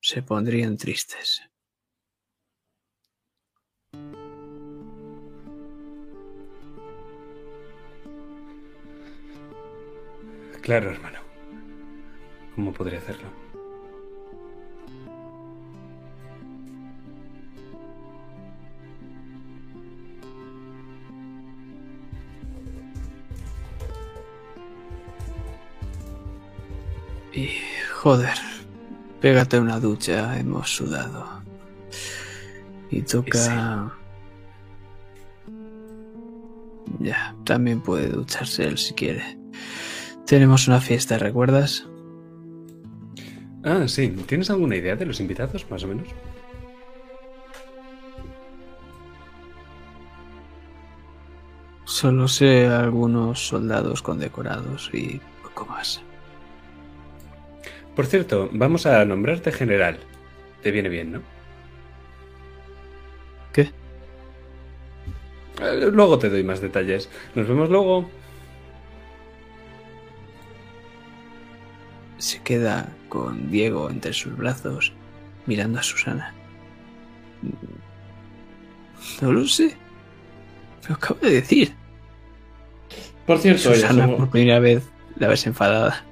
Se 0.00 0.22
pondrían 0.22 0.76
tristes. 0.76 1.42
Claro, 10.64 10.90
hermano. 10.90 11.18
¿Cómo 12.54 12.72
podría 12.72 12.98
hacerlo? 12.98 13.28
Y 27.34 27.50
joder, 27.92 28.30
pégate 29.20 29.60
una 29.60 29.78
ducha, 29.78 30.38
hemos 30.38 30.70
sudado. 30.70 31.42
Y 32.90 33.02
toca... 33.02 33.92
Ya, 37.00 37.36
también 37.44 37.82
puede 37.82 38.08
ducharse 38.08 38.64
él 38.64 38.78
si 38.78 38.94
quiere. 38.94 39.36
Tenemos 40.26 40.68
una 40.68 40.80
fiesta, 40.80 41.18
¿recuerdas? 41.18 41.86
Ah, 43.62 43.86
sí. 43.88 44.08
¿Tienes 44.26 44.50
alguna 44.50 44.76
idea 44.76 44.96
de 44.96 45.06
los 45.06 45.20
invitados, 45.20 45.66
más 45.70 45.82
o 45.84 45.88
menos? 45.88 46.08
Solo 51.84 52.28
sé 52.28 52.66
algunos 52.66 53.46
soldados 53.46 54.02
condecorados 54.02 54.90
y 54.92 55.20
poco 55.42 55.66
más. 55.66 56.02
Por 57.94 58.06
cierto, 58.06 58.48
vamos 58.52 58.86
a 58.86 59.04
nombrarte 59.04 59.52
general. 59.52 59.98
Te 60.62 60.70
viene 60.70 60.88
bien, 60.88 61.12
¿no? 61.12 61.22
¿Qué? 63.52 63.70
Eh, 65.60 65.88
Luego 65.92 66.18
te 66.18 66.30
doy 66.30 66.42
más 66.42 66.60
detalles. 66.60 67.08
Nos 67.34 67.46
vemos 67.46 67.68
luego. 67.70 68.10
Se 72.18 72.40
queda 72.42 72.88
con 73.08 73.50
Diego 73.50 73.90
entre 73.90 74.12
sus 74.12 74.36
brazos, 74.36 74.92
mirando 75.46 75.78
a 75.78 75.82
Susana. 75.82 76.34
No 79.20 79.32
lo 79.32 79.46
sé. 79.46 79.76
Lo 80.88 80.94
acabo 80.94 81.20
de 81.20 81.32
decir. 81.32 81.74
Por 83.26 83.38
cierto, 83.38 83.74
Susana, 83.74 84.04
asomo, 84.04 84.16
por 84.18 84.30
primera 84.30 84.58
vez, 84.58 84.82
la 85.16 85.28
ves 85.28 85.46
enfadada. 85.46 86.04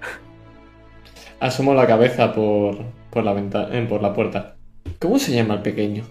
asomo 1.41 1.75
la 1.75 1.87
cabeza 1.87 2.33
por, 2.33 2.79
por 3.11 3.25
la 3.25 3.33
ventana, 3.33 3.89
por 3.89 4.03
la 4.03 4.15
puerta. 4.15 4.57
¿Cómo 4.99 5.19
se 5.19 5.33
llama 5.35 5.55
el 5.55 5.63
pequeño? 5.63 6.05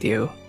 Diego. 0.00 0.43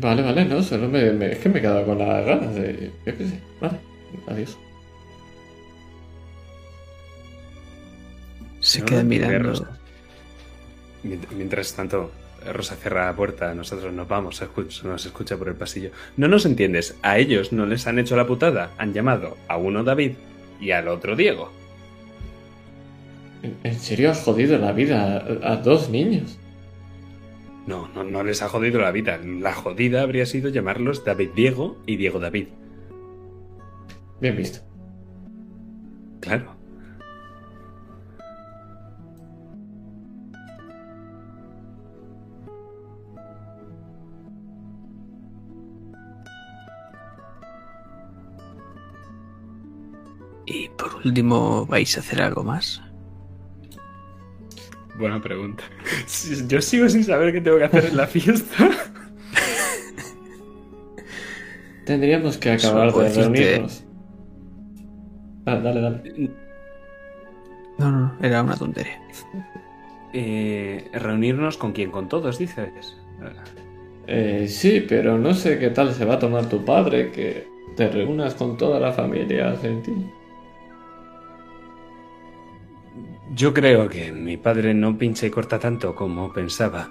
Vale, 0.00 0.22
vale, 0.22 0.44
no, 0.44 0.62
solo 0.62 0.88
me, 0.88 1.10
me- 1.12 1.32
es 1.32 1.38
que 1.38 1.48
me 1.48 1.58
he 1.58 1.62
quedado 1.62 1.84
con 1.86 1.98
las 1.98 2.24
ganas 2.26 2.54
de. 2.54 2.90
Yo 3.06 3.16
qué 3.16 3.26
sé. 3.26 3.40
Vale, 3.60 3.78
adiós. 4.26 4.56
Se 8.60 8.80
No, 8.80 8.86
queda 8.86 9.02
no, 9.02 9.08
mirando. 9.08 9.48
Rosa. 9.50 9.78
Mientras 11.36 11.74
tanto, 11.74 12.10
Rosa 12.52 12.76
cierra 12.76 13.06
la 13.06 13.16
puerta, 13.16 13.54
nosotros 13.54 13.92
nos 13.92 14.08
vamos, 14.08 14.42
nos 14.84 15.06
escucha 15.06 15.36
por 15.36 15.48
el 15.48 15.54
pasillo. 15.54 15.90
No 16.16 16.28
nos 16.28 16.44
entiendes, 16.44 16.96
a 17.02 17.18
ellos 17.18 17.52
no 17.52 17.66
les 17.66 17.86
han 17.86 17.98
hecho 17.98 18.16
la 18.16 18.26
putada, 18.26 18.72
han 18.78 18.92
llamado 18.92 19.36
a 19.48 19.56
uno 19.56 19.84
David 19.84 20.12
y 20.60 20.72
al 20.72 20.88
otro 20.88 21.14
Diego. 21.16 21.52
¿En- 23.42 23.56
¿En 23.62 23.78
serio 23.78 24.10
has 24.10 24.20
jodido 24.22 24.58
la 24.58 24.72
vida 24.72 25.24
a, 25.42 25.52
a 25.52 25.56
dos 25.56 25.88
niños? 25.88 26.36
No, 27.68 27.86
no, 27.88 28.02
no 28.02 28.24
les 28.24 28.40
ha 28.40 28.48
jodido 28.48 28.80
la 28.80 28.90
vida. 28.92 29.18
La 29.22 29.52
jodida 29.52 30.00
habría 30.00 30.24
sido 30.24 30.48
llamarlos 30.48 31.04
David 31.04 31.32
Diego 31.34 31.76
y 31.84 31.96
Diego 31.96 32.18
David. 32.18 32.48
Bien 34.22 34.34
visto. 34.34 34.60
Claro. 36.18 36.56
Y 50.46 50.70
por 50.70 50.94
último, 51.04 51.66
¿vais 51.66 51.98
a 51.98 52.00
hacer 52.00 52.22
algo 52.22 52.42
más? 52.42 52.80
Buena 54.98 55.20
pregunta. 55.20 55.62
Yo 56.48 56.60
sigo 56.60 56.88
sin 56.88 57.04
saber 57.04 57.32
qué 57.32 57.40
tengo 57.40 57.58
que 57.58 57.64
hacer 57.64 57.86
en 57.86 57.96
la 57.96 58.06
fiesta. 58.06 58.56
Tendríamos 61.84 62.36
que 62.36 62.50
acabar 62.50 62.92
de 62.92 63.08
reunirnos. 63.14 63.84
Ah, 65.46 65.56
dale, 65.56 65.80
dale. 65.80 66.30
No, 67.78 67.90
no, 67.90 68.16
era 68.20 68.42
una 68.42 68.56
tontería. 68.56 69.00
Eh, 70.12 70.90
¿Reunirnos 70.92 71.56
con 71.56 71.72
quién? 71.72 71.90
¿Con 71.90 72.08
todos, 72.08 72.38
dices? 72.38 72.96
Eh, 74.06 74.46
sí, 74.48 74.84
pero 74.86 75.16
no 75.16 75.32
sé 75.32 75.58
qué 75.58 75.70
tal 75.70 75.94
se 75.94 76.04
va 76.04 76.14
a 76.14 76.18
tomar 76.18 76.48
tu 76.48 76.64
padre 76.64 77.10
que 77.10 77.46
te 77.76 77.88
reúnas 77.88 78.34
con 78.34 78.56
toda 78.56 78.80
la 78.80 78.92
familia 78.92 79.50
argentina. 79.50 80.04
Yo 83.34 83.52
creo 83.54 83.88
que 83.88 84.10
mi 84.10 84.36
padre 84.36 84.74
no 84.74 84.96
pincha 84.96 85.26
y 85.26 85.30
corta 85.30 85.58
tanto 85.58 85.94
como 85.94 86.32
pensaba. 86.32 86.90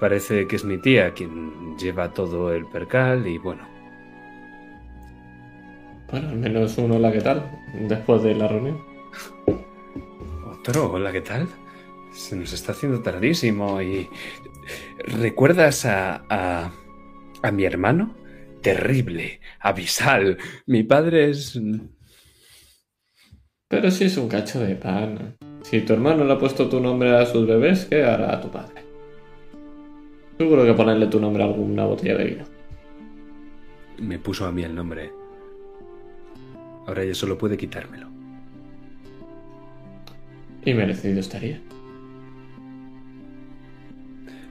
Parece 0.00 0.46
que 0.46 0.56
es 0.56 0.64
mi 0.64 0.78
tía 0.78 1.14
quien 1.14 1.76
lleva 1.78 2.12
todo 2.12 2.52
el 2.52 2.66
percal 2.66 3.26
y 3.26 3.38
bueno. 3.38 3.66
Bueno, 6.10 6.28
al 6.28 6.36
menos 6.36 6.76
uno 6.78 6.98
la 6.98 7.10
que 7.10 7.20
tal, 7.20 7.50
después 7.88 8.22
de 8.22 8.34
la 8.34 8.46
reunión. 8.46 8.82
Otro, 10.46 10.92
hola, 10.92 11.12
¿qué 11.12 11.22
tal? 11.22 11.48
Se 12.12 12.36
nos 12.36 12.52
está 12.52 12.72
haciendo 12.72 13.02
tardísimo 13.02 13.80
y... 13.80 14.08
¿Recuerdas 14.98 15.84
a, 15.86 16.24
a, 16.28 16.72
a 17.42 17.50
mi 17.52 17.64
hermano? 17.64 18.14
Terrible, 18.62 19.40
abisal. 19.60 20.38
Mi 20.66 20.82
padre 20.82 21.30
es... 21.30 21.58
Pero 23.68 23.90
si 23.90 24.04
es 24.04 24.16
un 24.16 24.28
cacho 24.28 24.60
de 24.60 24.76
pan. 24.76 25.36
Si 25.68 25.80
tu 25.80 25.94
hermano 25.94 26.24
le 26.24 26.32
ha 26.32 26.38
puesto 26.38 26.68
tu 26.68 26.78
nombre 26.78 27.16
a 27.16 27.26
sus 27.26 27.44
bebés, 27.44 27.86
¿qué 27.86 28.04
hará 28.04 28.40
tu 28.40 28.48
padre? 28.48 28.84
Seguro 30.38 30.64
que 30.64 30.72
ponerle 30.74 31.08
tu 31.08 31.18
nombre 31.18 31.42
a 31.42 31.46
alguna 31.46 31.84
botella 31.84 32.16
de 32.18 32.24
vino. 32.24 32.44
Me 33.98 34.20
puso 34.20 34.46
a 34.46 34.52
mí 34.52 34.62
el 34.62 34.76
nombre. 34.76 35.10
Ahora 36.86 37.04
ya 37.04 37.14
solo 37.16 37.36
puede 37.36 37.56
quitármelo. 37.56 38.06
Y 40.64 40.72
merecido 40.72 41.18
estaría. 41.18 41.60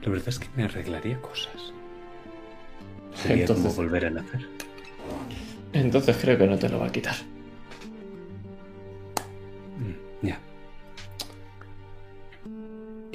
La 0.02 0.10
verdad 0.10 0.28
es 0.28 0.38
que 0.38 0.48
me 0.54 0.64
arreglaría 0.64 1.18
cosas. 1.22 1.72
Sería 3.14 3.46
como 3.46 3.56
Entonces, 3.60 3.76
volver 3.78 4.04
a 4.04 4.10
nacer. 4.10 4.46
entonces 5.72 6.18
creo 6.20 6.36
que 6.36 6.46
no 6.46 6.58
te 6.58 6.68
lo 6.68 6.78
va 6.78 6.88
a 6.88 6.92
quitar. 6.92 7.16
Mm, 9.78 10.05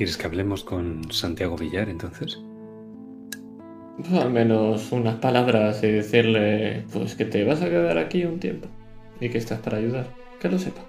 ¿Quieres 0.01 0.17
que 0.17 0.25
hablemos 0.25 0.63
con 0.63 1.11
Santiago 1.11 1.55
Villar 1.55 1.87
entonces? 1.87 2.39
Pues 3.97 4.11
al 4.13 4.31
menos 4.31 4.91
unas 4.91 5.17
palabras 5.17 5.83
y 5.83 5.91
decirle 5.91 6.87
pues 6.91 7.13
que 7.13 7.25
te 7.25 7.43
vas 7.43 7.61
a 7.61 7.69
quedar 7.69 7.99
aquí 7.99 8.25
un 8.25 8.39
tiempo 8.39 8.67
y 9.19 9.29
que 9.29 9.37
estás 9.37 9.59
para 9.59 9.77
ayudar. 9.77 10.11
Que 10.39 10.49
lo 10.49 10.57
sepa. 10.57 10.81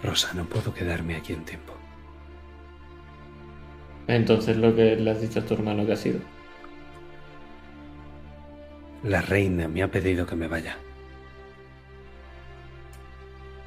Rosa, 0.00 0.32
no 0.34 0.44
puedo 0.44 0.72
quedarme 0.72 1.16
aquí 1.16 1.32
un 1.32 1.44
tiempo. 1.44 1.72
Entonces 4.06 4.56
lo 4.56 4.76
que 4.76 4.94
le 4.94 5.10
has 5.10 5.20
dicho 5.20 5.40
a 5.40 5.44
tu 5.44 5.54
hermano 5.54 5.84
que 5.84 5.94
ha 5.94 5.96
sido. 5.96 6.20
La 9.02 9.22
reina 9.22 9.66
me 9.66 9.82
ha 9.82 9.90
pedido 9.90 10.24
que 10.24 10.36
me 10.36 10.46
vaya. 10.46 10.76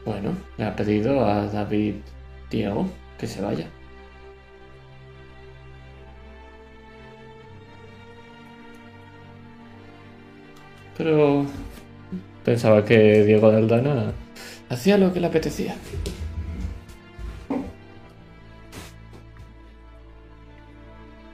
Bueno, 0.06 0.38
le 0.58 0.64
ha 0.64 0.74
pedido 0.74 1.26
a 1.26 1.48
David 1.48 1.96
Diego 2.50 2.90
que 3.22 3.28
se 3.28 3.40
vaya. 3.40 3.68
Pero 10.98 11.46
pensaba 12.44 12.84
que 12.84 13.24
Diego 13.24 13.52
de 13.52 13.58
Aldana 13.58 14.14
hacía 14.70 14.98
lo 14.98 15.14
que 15.14 15.20
le 15.20 15.28
apetecía. 15.28 15.76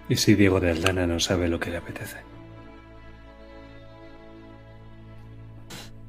¿Y 0.09 0.15
si 0.17 0.35
Diego 0.35 0.59
de 0.59 0.71
Aldana 0.71 1.07
no 1.07 1.21
sabe 1.21 1.47
lo 1.47 1.59
que 1.59 1.69
le 1.69 1.77
apetece? 1.77 2.17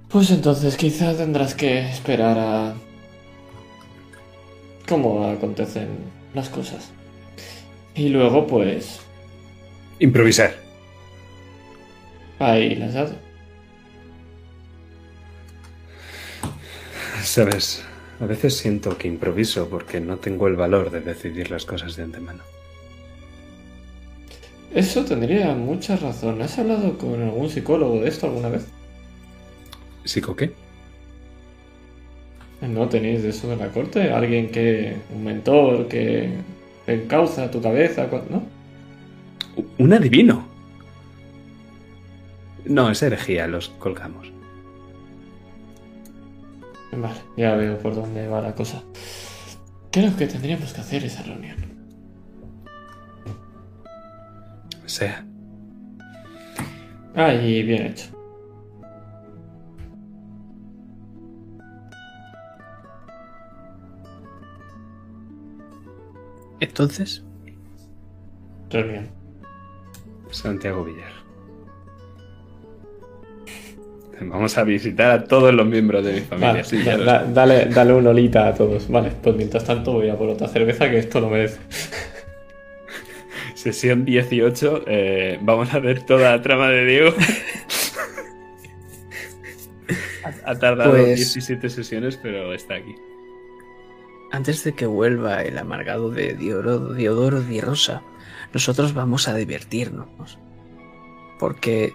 Pues 0.09 0.31
entonces 0.31 0.77
quizá 0.77 1.17
tendrás 1.17 1.55
que 1.55 1.89
esperar 1.89 2.39
a 2.39 2.75
cómo 4.89 5.29
acontecen 5.29 5.89
las 6.35 6.49
cosas. 6.49 6.91
Y 7.95 8.09
luego 8.09 8.47
pues 8.47 9.01
Improvisar. 9.99 10.55
ahí 12.39 12.75
las 12.77 12.95
dado. 12.95 13.15
Sabes, 17.23 17.85
a 18.21 18.27
veces 18.27 18.57
siento 18.57 18.97
que 18.97 19.09
improviso 19.09 19.69
porque 19.69 20.01
no 20.01 20.19
tengo 20.19 20.47
el 20.47 20.57
valor 20.57 20.91
de 20.91 21.01
decidir 21.01 21.51
las 21.51 21.65
cosas 21.65 21.97
de 21.97 22.05
antemano. 22.05 22.43
Eso 24.73 25.05
tendría 25.05 25.55
mucha 25.55 25.97
razón. 25.97 26.41
¿Has 26.43 26.59
hablado 26.59 26.97
con 26.99 27.21
algún 27.21 27.51
psicólogo 27.51 28.01
de 28.01 28.09
esto 28.09 28.27
alguna 28.27 28.51
vez? 28.51 28.67
¿Psico 30.05 30.37
qué? 30.37 30.53
¿No 32.61 32.89
tenéis 32.89 33.23
de 33.23 33.29
eso 33.31 33.53
en 33.53 33.61
la 33.61 33.69
corte? 33.69 34.11
¿Alguien 34.11 34.51
que... 34.51 34.97
un 35.15 35.25
mentor 35.25 35.87
que 35.89 36.31
encauza 36.87 37.51
tu 37.51 37.63
cabeza? 37.63 38.09
¿No? 38.31 38.43
¡Un 39.79 39.93
adivino! 39.93 40.47
No, 42.65 42.91
es 42.91 43.03
herejía, 43.03 43.47
los 43.47 43.69
colgamos. 43.71 44.33
Vale, 46.93 47.21
ya 47.37 47.55
veo 47.55 47.79
por 47.79 47.95
dónde 47.95 48.27
va 48.27 48.41
la 48.41 48.55
cosa. 48.55 48.83
Creo 49.93 50.15
que 50.17 50.27
tendríamos 50.27 50.73
que 50.73 50.81
hacer 50.81 51.05
esa 51.05 51.23
reunión. 51.23 51.57
Sea. 54.87 55.25
Ah, 57.15 57.33
y 57.35 57.63
bien 57.63 57.87
hecho. 57.87 58.18
Entonces, 66.61 67.25
Reunión. 68.71 69.09
Santiago 70.31 70.85
Villar. 70.85 71.13
Vamos 74.21 74.59
a 74.59 74.65
visitar 74.65 75.11
a 75.13 75.25
todos 75.25 75.55
los 75.55 75.65
miembros 75.67 76.05
de 76.05 76.15
mi 76.15 76.21
familia. 76.21 76.49
Vale, 76.53 76.65
sí, 76.65 76.83
da- 76.83 76.97
da- 76.99 77.25
dale, 77.25 77.67
dale 77.67 77.93
una 77.93 78.11
olita 78.11 78.49
a 78.49 78.55
todos. 78.55 78.89
Vale, 78.91 79.13
pues 79.23 79.37
mientras 79.37 79.65
tanto 79.65 79.93
voy 79.93 80.09
a 80.11 80.17
por 80.19 80.29
otra 80.29 80.49
cerveza 80.49 80.91
que 80.91 80.99
esto 80.99 81.21
lo 81.21 81.31
merece. 81.31 81.59
Sesión 83.55 84.05
18. 84.05 84.85
eh, 84.89 85.39
vamos 85.43 85.73
a 85.73 85.79
ver 85.79 86.03
toda 86.03 86.33
la 86.33 86.43
trama 86.43 86.69
de 86.69 86.85
Diego. 86.85 87.15
ha, 90.25 90.51
ha 90.51 90.59
tardado 90.59 90.91
Pues- 90.91 91.15
17 91.17 91.71
sesiones, 91.71 92.19
pero 92.21 92.53
está 92.53 92.75
aquí. 92.75 92.95
Antes 94.31 94.65
de 94.65 94.75
que 94.75 94.87
vuelva 94.87 95.43
el 95.43 95.59
amargado 95.59 96.11
de 96.11 96.35
Diodoro, 96.35 96.95
Diodoro 96.95 97.41
Di 97.41 97.61
Rosa, 97.61 98.03
nosotros 98.53 98.95
vamos 98.95 99.29
a 99.29 99.35
divertirnos. 99.35 100.39
Porque... 101.39 101.93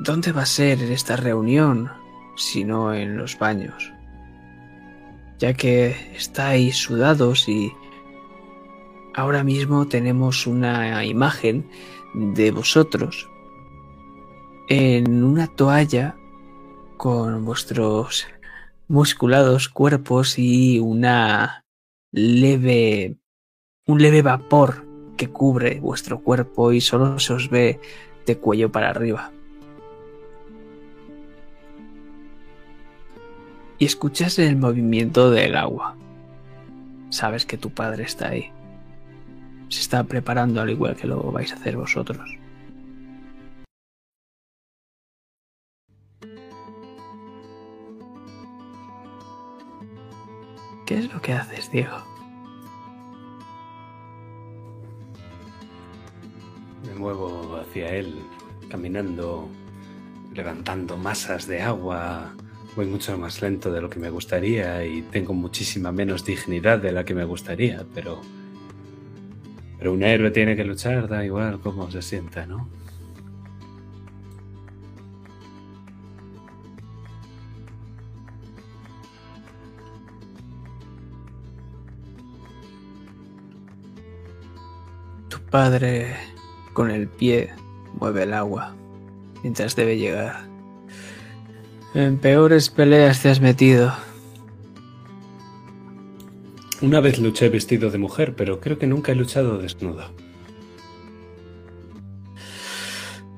¿Dónde 0.00 0.30
va 0.30 0.42
a 0.42 0.46
ser 0.46 0.80
esta 0.82 1.16
reunión 1.16 1.90
si 2.36 2.64
no 2.64 2.94
en 2.94 3.16
los 3.16 3.36
baños? 3.36 3.92
Ya 5.40 5.54
que 5.54 5.96
estáis 6.14 6.76
sudados 6.76 7.48
y 7.48 7.72
ahora 9.14 9.42
mismo 9.42 9.88
tenemos 9.88 10.46
una 10.46 11.04
imagen 11.04 11.68
de 12.14 12.52
vosotros 12.52 13.28
en 14.68 15.24
una 15.24 15.48
toalla 15.48 16.16
con 16.96 17.44
vuestros 17.44 18.26
musculados 18.88 19.68
cuerpos 19.68 20.38
y 20.38 20.80
una 20.80 21.64
leve 22.10 23.16
un 23.86 24.02
leve 24.02 24.22
vapor 24.22 24.86
que 25.16 25.28
cubre 25.28 25.80
vuestro 25.80 26.20
cuerpo 26.20 26.72
y 26.72 26.80
solo 26.80 27.18
se 27.18 27.32
os 27.32 27.48
ve 27.48 27.80
de 28.26 28.36
cuello 28.36 28.70
para 28.70 28.90
arriba. 28.90 29.32
Y 33.78 33.86
escuchas 33.86 34.38
el 34.38 34.56
movimiento 34.56 35.30
del 35.30 35.56
agua. 35.56 35.96
Sabes 37.10 37.46
que 37.46 37.56
tu 37.56 37.70
padre 37.70 38.04
está 38.04 38.28
ahí. 38.28 38.52
Se 39.68 39.80
está 39.80 40.04
preparando 40.04 40.60
al 40.60 40.70
igual 40.70 40.96
que 40.96 41.06
lo 41.06 41.32
vais 41.32 41.52
a 41.52 41.56
hacer 41.56 41.76
vosotros. 41.76 42.37
¿Qué 50.88 50.96
es 50.96 51.12
lo 51.12 51.20
que 51.20 51.34
haces, 51.34 51.70
Diego? 51.70 51.98
Me 56.82 56.94
muevo 56.94 57.56
hacia 57.56 57.94
él, 57.94 58.14
caminando, 58.70 59.50
levantando 60.32 60.96
masas 60.96 61.46
de 61.46 61.60
agua. 61.60 62.34
Voy 62.74 62.86
mucho 62.86 63.18
más 63.18 63.42
lento 63.42 63.70
de 63.70 63.82
lo 63.82 63.90
que 63.90 63.98
me 63.98 64.08
gustaría 64.08 64.82
y 64.86 65.02
tengo 65.02 65.34
muchísima 65.34 65.92
menos 65.92 66.24
dignidad 66.24 66.78
de 66.78 66.92
la 66.92 67.04
que 67.04 67.14
me 67.14 67.26
gustaría, 67.26 67.84
pero... 67.94 68.22
Pero 69.76 69.92
un 69.92 70.02
héroe 70.02 70.30
tiene 70.30 70.56
que 70.56 70.64
luchar, 70.64 71.06
da 71.06 71.22
igual 71.22 71.60
cómo 71.60 71.90
se 71.90 72.00
sienta, 72.00 72.46
¿no? 72.46 72.66
Padre 85.50 86.16
con 86.72 86.90
el 86.90 87.08
pie 87.08 87.50
mueve 87.98 88.24
el 88.24 88.34
agua 88.34 88.74
mientras 89.42 89.76
debe 89.76 89.96
llegar. 89.96 90.48
En 91.94 92.18
peores 92.18 92.70
peleas 92.70 93.22
te 93.22 93.30
has 93.30 93.40
metido. 93.40 93.92
Una 96.80 97.00
vez 97.00 97.18
luché 97.18 97.48
vestido 97.48 97.90
de 97.90 97.98
mujer, 97.98 98.36
pero 98.36 98.60
creo 98.60 98.78
que 98.78 98.86
nunca 98.86 99.12
he 99.12 99.14
luchado 99.14 99.58
desnudo. 99.58 100.04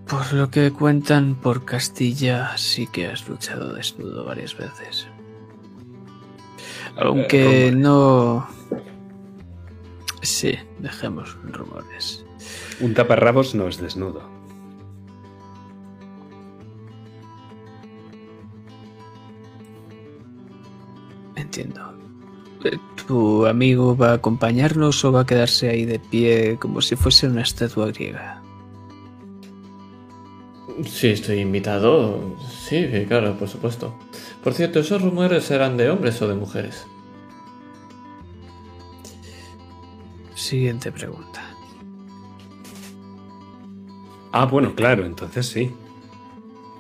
Por 0.07 0.33
lo 0.33 0.51
que 0.51 0.73
cuentan 0.73 1.37
por 1.37 1.65
Castilla, 1.65 2.57
sí 2.59 2.87
que 2.89 3.07
has 3.07 3.29
luchado 3.29 3.73
desnudo 3.73 4.25
varias 4.25 4.57
veces. 4.57 5.07
Aunque 6.97 7.71
rumores. 7.71 7.77
no... 7.77 8.49
Sí, 10.23 10.55
dejemos 10.79 11.37
rumores. 11.45 12.25
Un 12.81 12.95
taparrabos 12.95 13.55
no 13.55 13.69
es 13.69 13.79
desnudo. 13.81 14.23
Entiendo. 21.37 21.95
Eh, 22.65 22.79
¿Tu 23.07 23.47
amigo 23.47 23.97
va 23.97 24.11
a 24.11 24.15
acompañarnos 24.15 25.05
o 25.05 25.13
va 25.13 25.23
a 25.23 25.27
quedarse 25.27 25.71
ahí 25.71 25.85
de 25.85 25.99
pie 25.99 26.59
como 26.61 26.83
si 26.83 26.97
fuese 26.97 27.27
una 27.27 27.43
estatua 27.43 27.87
griega? 27.87 28.43
Sí, 30.85 31.09
estoy 31.09 31.41
invitado. 31.41 32.37
Sí, 32.69 32.87
claro, 33.09 33.37
por 33.37 33.49
supuesto. 33.49 33.95
Por 34.43 34.55
cierto, 34.55 34.81
¿esos 34.81 35.03
rumores 35.03 35.51
eran 35.51 35.77
de 35.77 35.91
hombres 35.91 36.21
o 36.23 36.29
de 36.29 36.35
mujeres? 36.35 36.87
Siguiente 40.41 40.91
pregunta. 40.91 41.43
Ah, 44.33 44.47
bueno, 44.47 44.75
claro, 44.75 45.05
entonces 45.05 45.47
sí. 45.47 45.71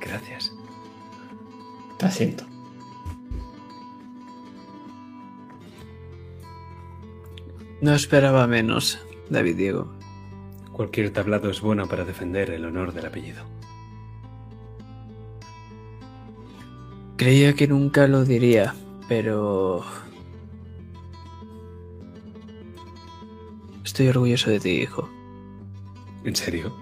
Gracias. 0.00 0.50
Te 1.98 2.06
asiento. 2.06 2.44
No 7.82 7.94
esperaba 7.94 8.46
menos, 8.46 8.98
David 9.28 9.56
Diego. 9.56 9.92
Cualquier 10.72 11.12
tablado 11.12 11.50
es 11.50 11.60
bueno 11.60 11.86
para 11.86 12.06
defender 12.06 12.48
el 12.50 12.64
honor 12.64 12.94
del 12.94 13.06
apellido. 13.06 13.44
Creía 17.18 17.52
que 17.52 17.68
nunca 17.68 18.06
lo 18.06 18.24
diría, 18.24 18.74
pero... 19.06 19.84
Estoy 24.00 24.08
orgulloso 24.08 24.48
de 24.48 24.60
ti, 24.60 24.70
hijo. 24.70 25.10
¿En 26.24 26.34
serio? 26.34 26.74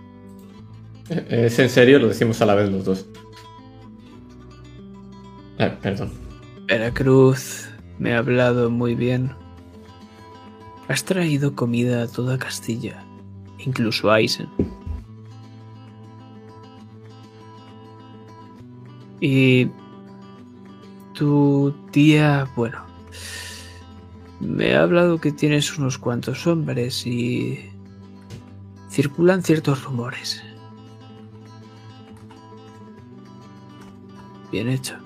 Eh, 1.11 1.47
Es 1.47 1.59
en 1.59 1.69
serio, 1.69 1.99
lo 1.99 2.07
decimos 2.07 2.41
a 2.41 2.47
la 2.47 2.55
vez 2.55 2.71
los 2.71 2.85
dos. 2.85 3.07
Eh, 5.59 5.77
perdón. 5.83 6.13
Veracruz 6.69 7.69
me 7.99 8.15
ha 8.15 8.19
hablado 8.19 8.71
muy 8.71 8.95
bien. 8.95 9.33
Has 10.87 11.05
traído 11.05 11.57
comida 11.57 12.05
a 12.05 12.07
toda 12.07 12.39
Castilla, 12.39 13.05
incluso 13.59 14.13
a 14.13 14.21
Eisen. 14.21 14.47
Y 19.21 19.67
tu 21.15 21.75
tía, 21.91 22.49
bueno, 22.55 22.79
me 24.41 24.75
ha 24.75 24.83
hablado 24.83 25.21
que 25.21 25.33
tienes 25.33 25.77
unos 25.79 25.99
cuantos 25.99 26.47
hombres 26.47 27.07
y 27.07 27.71
circulan 28.91 29.43
ciertos 29.43 29.85
rumores. 29.85 30.43
Bien 34.51 34.69
hecho. 34.69 34.97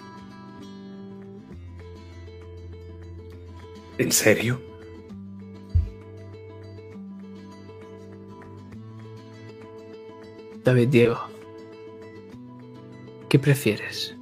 ¿En 3.99 4.13
serio? 4.13 4.61
David 10.65 10.89
Diego, 10.89 11.19
¿qué 13.29 13.39
prefieres? 13.39 14.17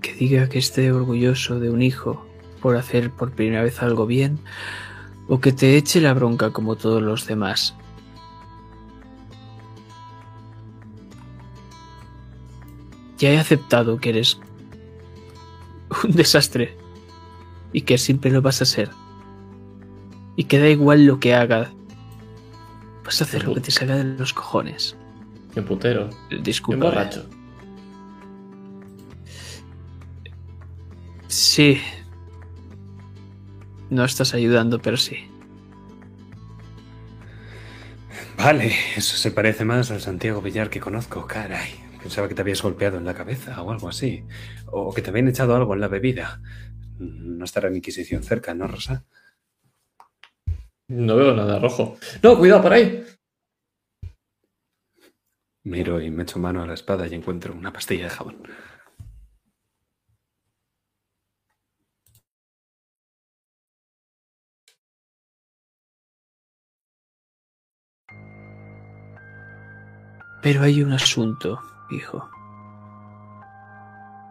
¿Que 0.00 0.14
diga 0.14 0.48
que 0.48 0.58
esté 0.58 0.92
orgulloso 0.92 1.58
de 1.58 1.70
un 1.70 1.82
hijo 1.82 2.24
por 2.62 2.76
hacer 2.76 3.10
por 3.10 3.32
primera 3.32 3.62
vez 3.62 3.82
algo 3.82 4.06
bien? 4.06 4.38
¿O 5.28 5.40
que 5.40 5.52
te 5.52 5.76
eche 5.76 6.00
la 6.00 6.14
bronca 6.14 6.50
como 6.50 6.76
todos 6.76 7.02
los 7.02 7.26
demás? 7.26 7.74
Ya 13.18 13.30
he 13.30 13.38
aceptado 13.38 13.98
que 13.98 14.10
eres 14.10 14.40
un 16.04 16.12
desastre 16.12 16.76
y 17.72 17.82
que 17.82 17.98
siempre 17.98 18.30
lo 18.30 18.42
vas 18.42 18.62
a 18.62 18.64
ser. 18.64 18.90
Y 20.36 20.44
que 20.44 20.58
da 20.58 20.68
igual 20.68 21.04
lo 21.04 21.20
que 21.20 21.34
haga. 21.34 21.70
Vas 23.04 23.20
a 23.20 23.24
hacer 23.24 23.44
lo 23.44 23.54
que 23.54 23.60
te 23.60 23.70
salga 23.70 23.96
de 23.96 24.04
los 24.04 24.32
cojones. 24.32 24.96
Qué 25.54 25.62
putero. 25.62 26.08
Qué 26.30 26.38
Disculpa. 26.38 26.86
borracho. 26.86 27.26
Sí. 31.28 31.80
No 33.92 34.06
estás 34.06 34.32
ayudando, 34.32 34.80
pero 34.80 34.96
sí. 34.96 35.18
Vale, 38.38 38.72
eso 38.96 39.18
se 39.18 39.30
parece 39.30 39.66
más 39.66 39.90
al 39.90 40.00
Santiago 40.00 40.40
Villar 40.40 40.70
que 40.70 40.80
conozco, 40.80 41.26
caray. 41.26 41.74
Pensaba 42.00 42.26
que 42.26 42.34
te 42.34 42.40
habías 42.40 42.62
golpeado 42.62 42.96
en 42.96 43.04
la 43.04 43.12
cabeza 43.12 43.60
o 43.60 43.70
algo 43.70 43.90
así. 43.90 44.24
O 44.64 44.94
que 44.94 45.02
te 45.02 45.10
habían 45.10 45.28
echado 45.28 45.54
algo 45.54 45.74
en 45.74 45.80
la 45.82 45.88
bebida. 45.88 46.40
No 47.00 47.44
estará 47.44 47.68
en 47.68 47.76
Inquisición 47.76 48.22
cerca, 48.22 48.54
¿no, 48.54 48.66
Rosa? 48.66 49.04
No 50.88 51.14
veo 51.14 51.36
nada 51.36 51.58
rojo. 51.58 51.98
No, 52.22 52.38
cuidado 52.38 52.62
por 52.62 52.72
ahí. 52.72 53.04
Miro 55.64 56.00
y 56.00 56.10
me 56.10 56.22
echo 56.22 56.38
mano 56.38 56.62
a 56.62 56.66
la 56.66 56.72
espada 56.72 57.06
y 57.06 57.14
encuentro 57.14 57.52
una 57.52 57.74
pastilla 57.74 58.04
de 58.04 58.10
jabón. 58.10 58.38
Pero 70.42 70.62
hay 70.62 70.82
un 70.82 70.92
asunto, 70.92 71.60
hijo. 71.90 72.28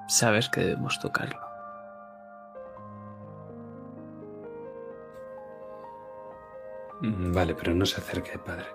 Sabes 0.08 0.50
que 0.50 0.60
debemos 0.62 1.00
tocarlo. 1.00 1.40
Mm, 7.02 7.34
Vale, 7.34 7.56
pero 7.56 7.74
no 7.74 7.86
se 7.86 8.00
acerque, 8.00 8.38
padre. 8.38 8.66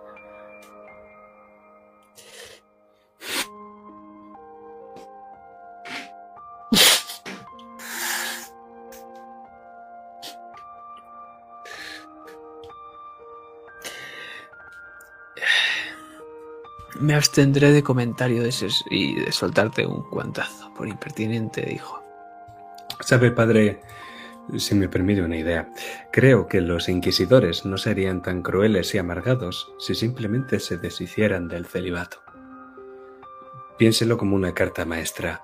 Abstendré 17.16 17.72
de 17.72 17.82
comentario 17.82 18.42
de 18.42 18.50
ese 18.50 18.68
y 18.90 19.14
de 19.16 19.32
soltarte 19.32 19.86
un 19.86 20.02
guantazo 20.10 20.72
por 20.74 20.88
impertinente, 20.88 21.62
dijo. 21.62 22.02
Sabe, 23.00 23.30
padre, 23.30 23.80
si 24.56 24.74
me 24.74 24.88
permite 24.88 25.22
una 25.22 25.36
idea, 25.36 25.68
creo 26.12 26.46
que 26.46 26.60
los 26.60 26.88
inquisidores 26.88 27.66
no 27.66 27.78
serían 27.78 28.22
tan 28.22 28.42
crueles 28.42 28.94
y 28.94 28.98
amargados 28.98 29.72
si 29.78 29.94
simplemente 29.94 30.60
se 30.60 30.78
deshicieran 30.78 31.48
del 31.48 31.66
celibato. 31.66 32.18
Piénselo 33.76 34.16
como 34.16 34.36
una 34.36 34.54
carta 34.54 34.84
maestra. 34.84 35.42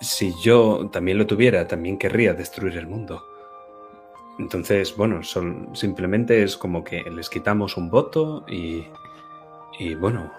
Si 0.00 0.34
yo 0.40 0.88
también 0.92 1.18
lo 1.18 1.26
tuviera, 1.26 1.66
también 1.66 1.98
querría 1.98 2.34
destruir 2.34 2.76
el 2.78 2.86
mundo. 2.86 3.26
Entonces, 4.38 4.96
bueno, 4.96 5.22
son, 5.22 5.74
simplemente 5.74 6.42
es 6.42 6.56
como 6.56 6.84
que 6.84 7.02
les 7.10 7.28
quitamos 7.28 7.76
un 7.76 7.90
voto 7.90 8.44
y, 8.48 8.86
y 9.78 9.94
bueno, 9.94 10.30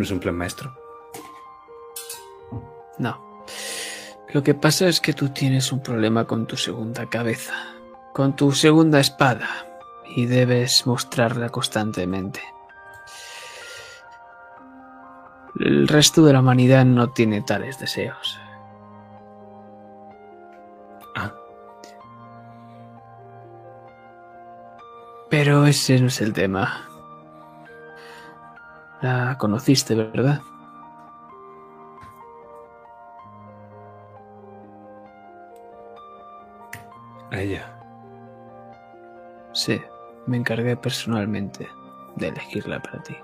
no 0.00 0.04
es 0.04 0.10
un 0.12 0.18
plan 0.18 0.34
maestro. 0.34 0.74
No. 2.96 3.44
Lo 4.32 4.42
que 4.42 4.54
pasa 4.54 4.88
es 4.88 4.98
que 4.98 5.12
tú 5.12 5.28
tienes 5.28 5.72
un 5.72 5.82
problema 5.82 6.26
con 6.26 6.46
tu 6.46 6.56
segunda 6.56 7.10
cabeza, 7.10 7.52
con 8.14 8.34
tu 8.34 8.52
segunda 8.52 8.98
espada, 8.98 9.66
y 10.16 10.24
debes 10.24 10.86
mostrarla 10.86 11.50
constantemente. 11.50 12.40
El 15.58 15.86
resto 15.86 16.24
de 16.24 16.32
la 16.32 16.40
humanidad 16.40 16.86
no 16.86 17.10
tiene 17.10 17.42
tales 17.42 17.78
deseos. 17.78 18.40
Ah, 21.14 21.34
Pero 25.28 25.66
ese 25.66 26.00
no 26.00 26.06
es 26.06 26.22
el 26.22 26.32
tema. 26.32 26.89
La 29.02 29.36
conociste, 29.38 29.94
¿verdad? 29.94 30.42
a 37.30 37.40
ella. 37.40 37.72
Sí, 39.52 39.80
me 40.26 40.36
encargué 40.36 40.76
personalmente 40.76 41.68
de 42.16 42.28
elegirla 42.28 42.80
para 42.80 43.02
ti. 43.02 43.16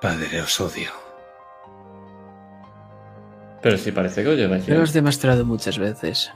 Padre, 0.00 0.40
os 0.42 0.60
odio. 0.60 0.90
Pero 3.60 3.76
si 3.76 3.90
parece 3.90 4.22
que 4.22 4.28
os 4.30 4.36
lleváis 4.36 4.68
Lo 4.68 4.82
has 4.82 4.92
demostrado 4.92 5.44
muchas 5.44 5.78
veces. 5.78 6.32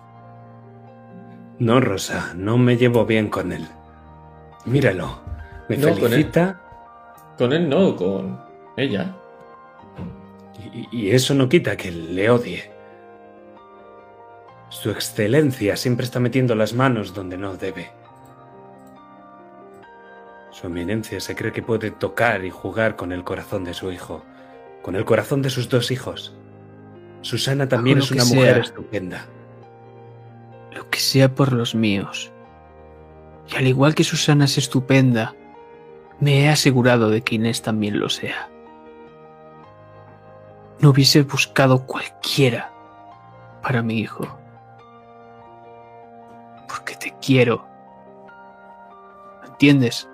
No, 1.58 1.80
Rosa, 1.80 2.32
no 2.34 2.58
me 2.58 2.76
llevo 2.76 3.06
bien 3.06 3.28
con 3.28 3.52
él. 3.52 3.68
Míralo. 4.64 5.20
Me 5.68 5.76
No, 5.76 5.90
con 5.90 5.98
él. 5.98 6.10
felicita 6.10 6.60
Con 7.42 7.52
él 7.52 7.68
no, 7.68 7.96
con 7.96 8.40
ella. 8.76 9.16
y, 10.62 10.86
y 10.96 11.10
eso 11.10 11.34
no 11.34 11.48
quita 11.48 11.76
que 11.76 11.90
le 11.90 12.30
odie. 12.30 12.70
Su 14.68 14.92
excelencia 14.92 15.76
siempre 15.76 16.04
está 16.04 16.20
metiendo 16.20 16.54
las 16.54 16.72
manos 16.72 17.14
donde 17.14 17.36
no 17.36 17.56
debe. 17.56 17.90
Su 20.52 20.68
eminencia 20.68 21.18
se 21.18 21.34
cree 21.34 21.50
que 21.50 21.64
puede 21.64 21.90
tocar 21.90 22.44
y 22.44 22.50
jugar 22.50 22.94
con 22.94 23.10
el 23.10 23.24
corazón 23.24 23.64
de 23.64 23.74
su 23.74 23.90
hijo, 23.90 24.22
con 24.80 24.94
el 24.94 25.04
corazón 25.04 25.42
de 25.42 25.50
sus 25.50 25.68
dos 25.68 25.90
hijos. 25.90 26.36
Susana 27.22 27.68
también 27.68 27.98
es 27.98 28.12
una 28.12 28.24
mujer 28.24 28.54
sea. 28.54 28.62
estupenda. 28.62 29.26
Lo 30.70 30.88
que 30.90 31.00
sea 31.00 31.34
por 31.34 31.52
los 31.52 31.74
míos. 31.74 32.30
Y 33.52 33.56
al 33.56 33.66
igual 33.66 33.96
que 33.96 34.04
Susana 34.04 34.44
es 34.44 34.58
estupenda, 34.58 35.34
me 36.22 36.44
he 36.44 36.48
asegurado 36.48 37.10
de 37.10 37.22
que 37.22 37.34
Inés 37.34 37.62
también 37.62 37.98
lo 37.98 38.08
sea. 38.08 38.48
No 40.78 40.90
hubiese 40.90 41.22
buscado 41.22 41.84
cualquiera 41.84 42.72
para 43.60 43.82
mi 43.82 43.98
hijo. 43.98 44.26
Porque 46.68 46.94
te 46.94 47.12
quiero. 47.20 47.66
¿Entiendes? 49.44 50.08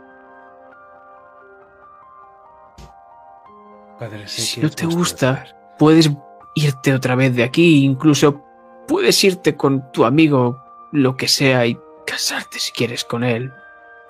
Padre, 3.99 4.27
Si 4.29 4.61
no 4.63 4.71
te 4.71 4.87
gusta, 4.87 5.45
puedes 5.79 6.11
irte 6.55 6.95
otra 6.95 7.17
vez 7.17 7.37
de 7.37 7.45
aquí, 7.45 7.85
incluso 7.85 8.43
puedes 8.87 9.23
irte 9.25 9.57
con 9.57 9.93
tu 9.93 10.07
amigo, 10.07 10.63
lo 10.91 11.17
que 11.17 11.29
sea, 11.29 11.67
y 11.67 11.79
casarte 12.07 12.59
si 12.61 12.73
quieres 12.73 13.05
con 13.05 13.25
él. 13.25 13.53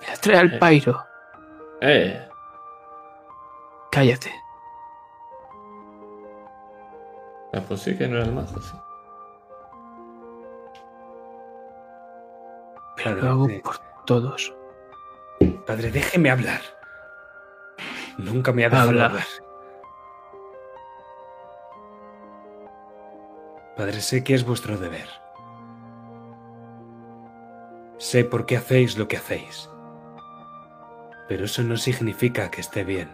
Mira, 0.00 0.14
trae 0.20 0.36
al 0.38 0.54
Eh. 0.54 0.58
pairo. 0.58 1.07
Eh, 1.80 2.28
Cállate. 3.90 4.32
ah, 7.55 7.60
pues 7.66 7.80
sí 7.80 7.96
que 7.96 8.06
no 8.09 8.16
era 8.16 8.26
el 8.26 8.32
mazo, 8.32 8.60
sí. 8.60 8.76
Pero 12.96 13.14
lo 13.16 13.28
hago 13.28 13.48
por 13.62 13.78
todos. 14.06 14.55
Padre, 15.66 15.90
déjeme 15.90 16.30
hablar. 16.30 16.60
Nunca 18.18 18.52
me 18.52 18.64
ha 18.64 18.68
dejado 18.68 18.90
Habla. 18.90 19.06
hablar. 19.06 19.24
Padre, 23.76 24.00
sé 24.00 24.24
que 24.24 24.34
es 24.34 24.44
vuestro 24.44 24.76
deber. 24.76 25.06
Sé 27.98 28.24
por 28.24 28.46
qué 28.46 28.56
hacéis 28.56 28.98
lo 28.98 29.06
que 29.06 29.16
hacéis. 29.16 29.70
Pero 31.28 31.44
eso 31.44 31.62
no 31.62 31.76
significa 31.76 32.50
que 32.50 32.62
esté 32.62 32.84
bien. 32.84 33.10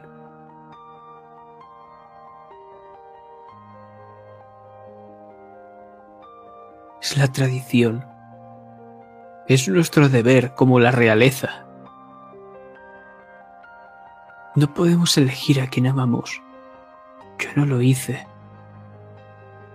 Es 7.03 7.19
la 7.19 7.27
tradición. 7.28 8.07
Es 9.49 9.69
nuestro 9.69 10.09
deber 10.09 10.55
como 10.55 10.81
la 10.81 10.91
realeza. 10.91 11.66
No 14.55 14.73
podemos 14.73 15.19
elegir 15.19 15.61
a 15.61 15.66
quien 15.66 15.89
amamos. 15.89 16.41
Yo 17.39 17.49
no 17.57 17.66
lo 17.66 17.82
hice. 17.82 18.27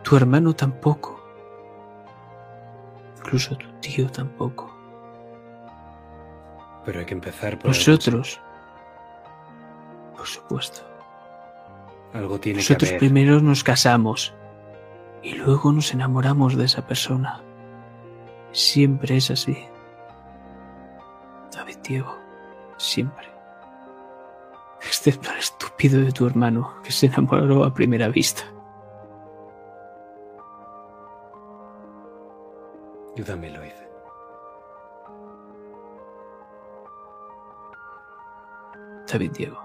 Tu 0.03 0.15
hermano 0.15 0.55
tampoco. 0.55 1.21
Incluso 3.17 3.57
tu 3.57 3.67
tío 3.81 4.09
tampoco. 4.09 4.78
Pero 6.89 7.01
hay 7.01 7.05
que 7.05 7.13
empezar 7.13 7.59
por. 7.59 7.67
Nosotros. 7.67 8.41
Por 10.17 10.25
supuesto. 10.25 10.81
Algo 12.15 12.39
tiene 12.39 12.61
Nosotros 12.61 12.89
que 12.89 12.95
haber. 12.95 12.99
primero 12.99 13.41
nos 13.41 13.63
casamos 13.63 14.33
y 15.21 15.35
luego 15.35 15.71
nos 15.71 15.93
enamoramos 15.93 16.57
de 16.57 16.65
esa 16.65 16.87
persona. 16.87 17.43
Siempre 18.53 19.17
es 19.17 19.29
así. 19.29 19.55
David 21.55 21.77
Diego, 21.87 22.17
siempre. 22.77 23.27
Excepto 24.81 25.29
el 25.31 25.37
estúpido 25.37 26.01
de 26.01 26.11
tu 26.11 26.25
hermano 26.25 26.81
que 26.83 26.91
se 26.91 27.05
enamoró 27.05 27.65
a 27.65 27.71
primera 27.71 28.07
vista. 28.07 28.45
Yo 33.15 33.23
también 33.23 33.53
David 39.11 39.31
Diego. 39.31 39.63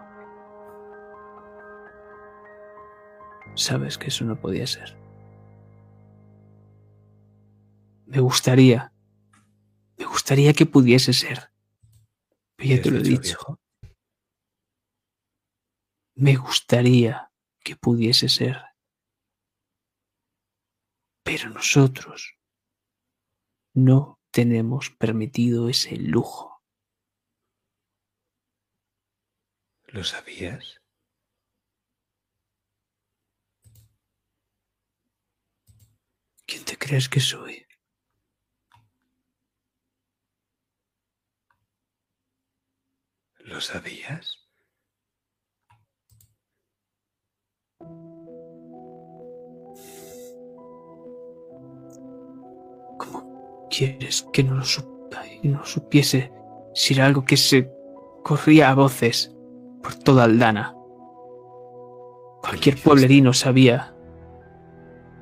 Sabes 3.56 3.98
que 3.98 4.08
eso 4.08 4.24
no 4.24 4.40
podía 4.40 4.66
ser. 4.66 4.96
Me 8.06 8.20
gustaría. 8.20 8.92
Me 9.96 10.04
gustaría 10.06 10.52
que 10.52 10.66
pudiese 10.66 11.12
ser. 11.12 11.50
Pero 12.56 12.70
ya 12.70 12.76
¿Qué 12.76 12.82
te 12.82 12.90
lo 12.90 12.98
he 12.98 13.02
dicho. 13.02 13.20
viejo? 13.22 13.60
Me 16.16 16.36
gustaría 16.36 17.30
que 17.62 17.76
pudiese 17.76 18.28
ser. 18.28 18.62
Pero 21.24 21.50
nosotros 21.50 22.36
no 23.74 24.20
tenemos 24.30 24.90
permitido 24.90 25.68
ese 25.68 25.96
lujo. 25.96 26.53
¿Lo 29.94 30.04
sabías? 30.04 30.82
¿Quién 36.46 36.64
te 36.64 36.78
crees 36.78 37.06
que 37.10 37.20
soy? 37.20 37.66
¿Lo 43.44 43.60
sabías? 43.60 44.48
¿Cómo 52.98 53.68
quieres 53.70 54.26
que 54.32 54.42
no 54.42 54.54
lo, 54.54 54.62
sup- 54.64 55.08
ay, 55.16 55.40
no 55.42 55.64
supiese 55.64 56.32
si 56.74 56.94
era 56.94 57.06
algo 57.06 57.24
que 57.24 57.36
se 57.36 57.70
corría 58.22 58.70
a 58.70 58.74
voces 58.74 59.33
por 59.84 59.94
toda 59.94 60.24
Aldana? 60.24 60.74
Cualquier 62.40 62.76
pueblerino 62.82 63.34
sabía. 63.34 63.94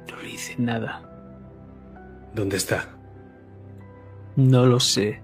No 0.09 0.17
le 0.23 0.31
hice 0.31 0.55
nada. 0.57 1.03
¿Dónde 2.33 2.57
está? 2.57 2.89
No 4.37 4.65
lo 4.65 4.79
sé. 4.79 5.21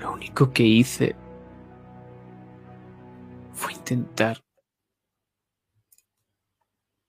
Lo 0.00 0.12
único 0.12 0.52
que 0.52 0.62
hice 0.62 1.16
fue 3.52 3.72
intentar... 3.72 4.42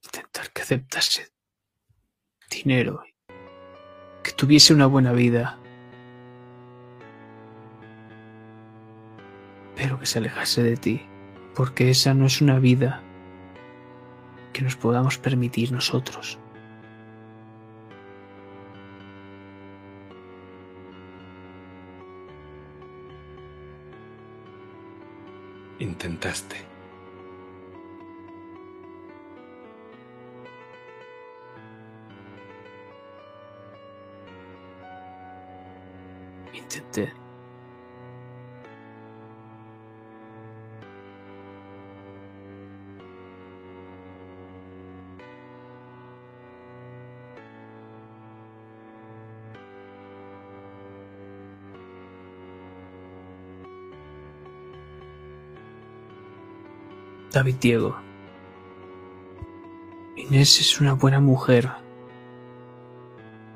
Intentar 0.04 0.52
que 0.52 0.62
aceptase 0.64 1.32
dinero, 2.50 3.04
que 4.24 4.32
tuviese 4.32 4.74
una 4.74 4.88
buena 4.88 5.12
vida, 5.12 5.60
pero 9.88 10.00
que 10.00 10.06
se 10.06 10.20
alejase 10.20 10.64
de 10.64 10.76
ti, 10.76 11.02
porque 11.56 11.90
esa 11.90 12.14
no 12.14 12.26
es 12.26 12.42
una 12.42 12.60
vida 12.60 13.02
que 14.52 14.62
nos 14.62 14.76
podamos 14.76 15.18
permitir 15.18 15.72
nosotros. 15.72 16.38
Intentaste. 25.80 26.58
Intenté. 36.54 37.27
David 57.38 57.58
Diego. 57.62 57.96
Inés 60.16 60.60
es 60.60 60.82
una 60.82 60.94
buena 60.94 61.20
mujer. 61.20 61.70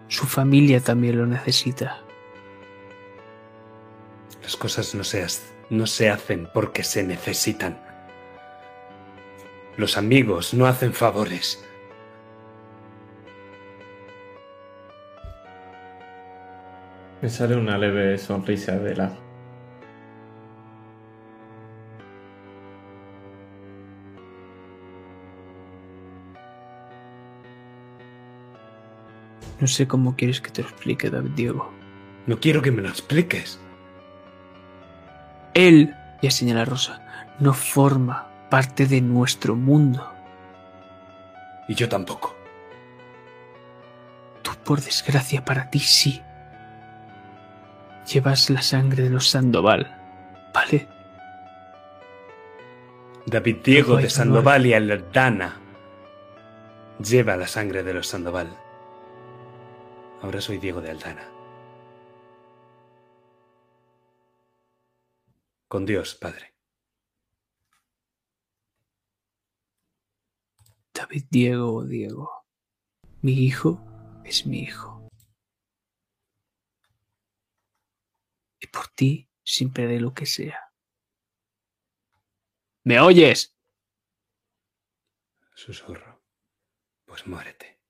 Su 0.07 0.27
familia 0.27 0.81
también 0.81 1.17
lo 1.17 1.25
necesita. 1.25 2.03
Las 4.43 4.55
cosas 4.55 4.93
no 4.93 5.03
se, 5.03 5.25
no 5.71 5.87
se 5.87 6.11
hacen 6.11 6.47
porque 6.53 6.83
se 6.83 7.01
necesitan. 7.01 7.81
Los 9.77 9.97
amigos 9.97 10.53
no 10.53 10.67
hacen 10.67 10.93
favores. 10.93 11.65
Me 17.19 17.29
sale 17.31 17.55
una 17.55 17.79
leve 17.79 18.19
sonrisa 18.19 18.77
de 18.77 18.95
lado. 18.95 19.30
No 29.61 29.67
sé 29.67 29.87
cómo 29.87 30.15
quieres 30.15 30.41
que 30.41 30.49
te 30.49 30.63
lo 30.63 30.67
explique, 30.67 31.11
David 31.11 31.31
Diego. 31.35 31.71
No 32.25 32.39
quiero 32.39 32.63
que 32.63 32.71
me 32.71 32.81
lo 32.81 32.89
expliques. 32.89 33.59
Él, 35.53 35.95
ya 36.21 36.31
señala 36.31 36.65
Rosa, 36.65 37.01
no 37.39 37.53
forma 37.53 38.27
parte 38.49 38.87
de 38.87 39.01
nuestro 39.01 39.55
mundo. 39.55 40.11
Y 41.67 41.75
yo 41.75 41.87
tampoco. 41.87 42.35
Tú, 44.41 44.51
por 44.63 44.81
desgracia, 44.81 45.45
para 45.45 45.69
ti 45.69 45.79
sí. 45.79 46.21
Llevas 48.11 48.49
la 48.49 48.63
sangre 48.63 49.03
de 49.03 49.09
los 49.11 49.29
Sandoval, 49.29 49.95
¿vale? 50.55 50.87
David 53.27 53.57
Diego 53.63 53.97
de 53.97 54.09
Sandoval 54.09 54.65
y 54.65 54.73
Aldana 54.73 55.59
lleva 56.99 57.37
la 57.37 57.47
sangre 57.47 57.83
de 57.83 57.93
los 57.93 58.07
Sandoval. 58.07 58.57
Ahora 60.21 60.39
soy 60.39 60.59
Diego 60.59 60.81
de 60.81 60.91
Aldana. 60.91 61.27
Con 65.67 65.85
Dios, 65.85 66.13
Padre. 66.15 66.53
David 70.93 71.25
Diego 71.31 71.83
Diego. 71.85 72.45
Mi 73.21 73.33
hijo 73.33 73.81
es 74.23 74.45
mi 74.45 74.59
hijo. 74.59 75.09
Y 78.59 78.67
por 78.67 78.89
ti 78.89 79.27
siempre 79.43 79.85
haré 79.85 79.99
lo 79.99 80.13
que 80.13 80.27
sea. 80.27 80.71
¿Me 82.83 82.99
oyes? 82.99 83.57
Susurro. 85.55 86.21
Pues 87.05 87.25
muérete. 87.25 87.80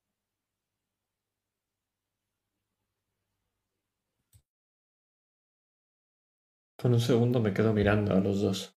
Por 6.82 6.90
un 6.90 7.00
segundo 7.00 7.40
me 7.40 7.54
quedo 7.54 7.74
mirando 7.74 8.16
a 8.16 8.20
los 8.20 8.42
dos. 8.42 8.76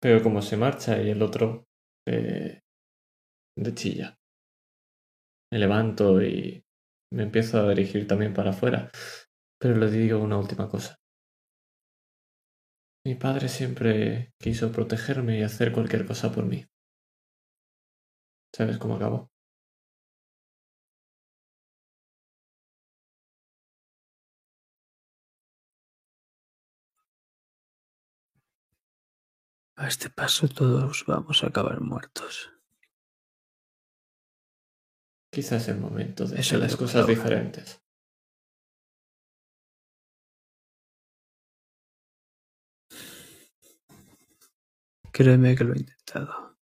Veo 0.00 0.22
cómo 0.22 0.40
se 0.40 0.56
marcha 0.56 1.02
y 1.02 1.10
el 1.10 1.20
otro 1.20 1.66
eh, 2.06 2.60
de 3.56 3.74
chilla. 3.74 4.16
Me 5.50 5.58
levanto 5.58 6.22
y 6.22 6.62
me 7.12 7.24
empiezo 7.24 7.58
a 7.58 7.68
dirigir 7.70 8.06
también 8.06 8.32
para 8.32 8.50
afuera. 8.50 8.88
Pero 9.58 9.74
le 9.74 9.90
digo 9.90 10.20
una 10.20 10.38
última 10.38 10.68
cosa. 10.68 10.94
Mi 13.04 13.16
padre 13.16 13.48
siempre 13.48 14.32
quiso 14.38 14.70
protegerme 14.70 15.40
y 15.40 15.42
hacer 15.42 15.72
cualquier 15.72 16.06
cosa 16.06 16.30
por 16.30 16.46
mí. 16.46 16.64
¿Sabes 18.54 18.78
cómo 18.78 18.94
acabó? 18.94 19.28
A 29.80 29.88
este 29.88 30.10
paso 30.10 30.46
todos 30.46 31.06
vamos 31.06 31.42
a 31.42 31.46
acabar 31.46 31.80
muertos. 31.80 32.52
Quizás 35.32 35.68
el 35.68 35.78
momento 35.78 36.26
de 36.26 36.38
hacer 36.38 36.58
las 36.58 36.76
cosas 36.76 37.06
diferentes. 37.06 37.82
Créeme 45.10 45.56
que 45.56 45.64
lo 45.64 45.72
he 45.72 45.78
intentado. 45.78 46.58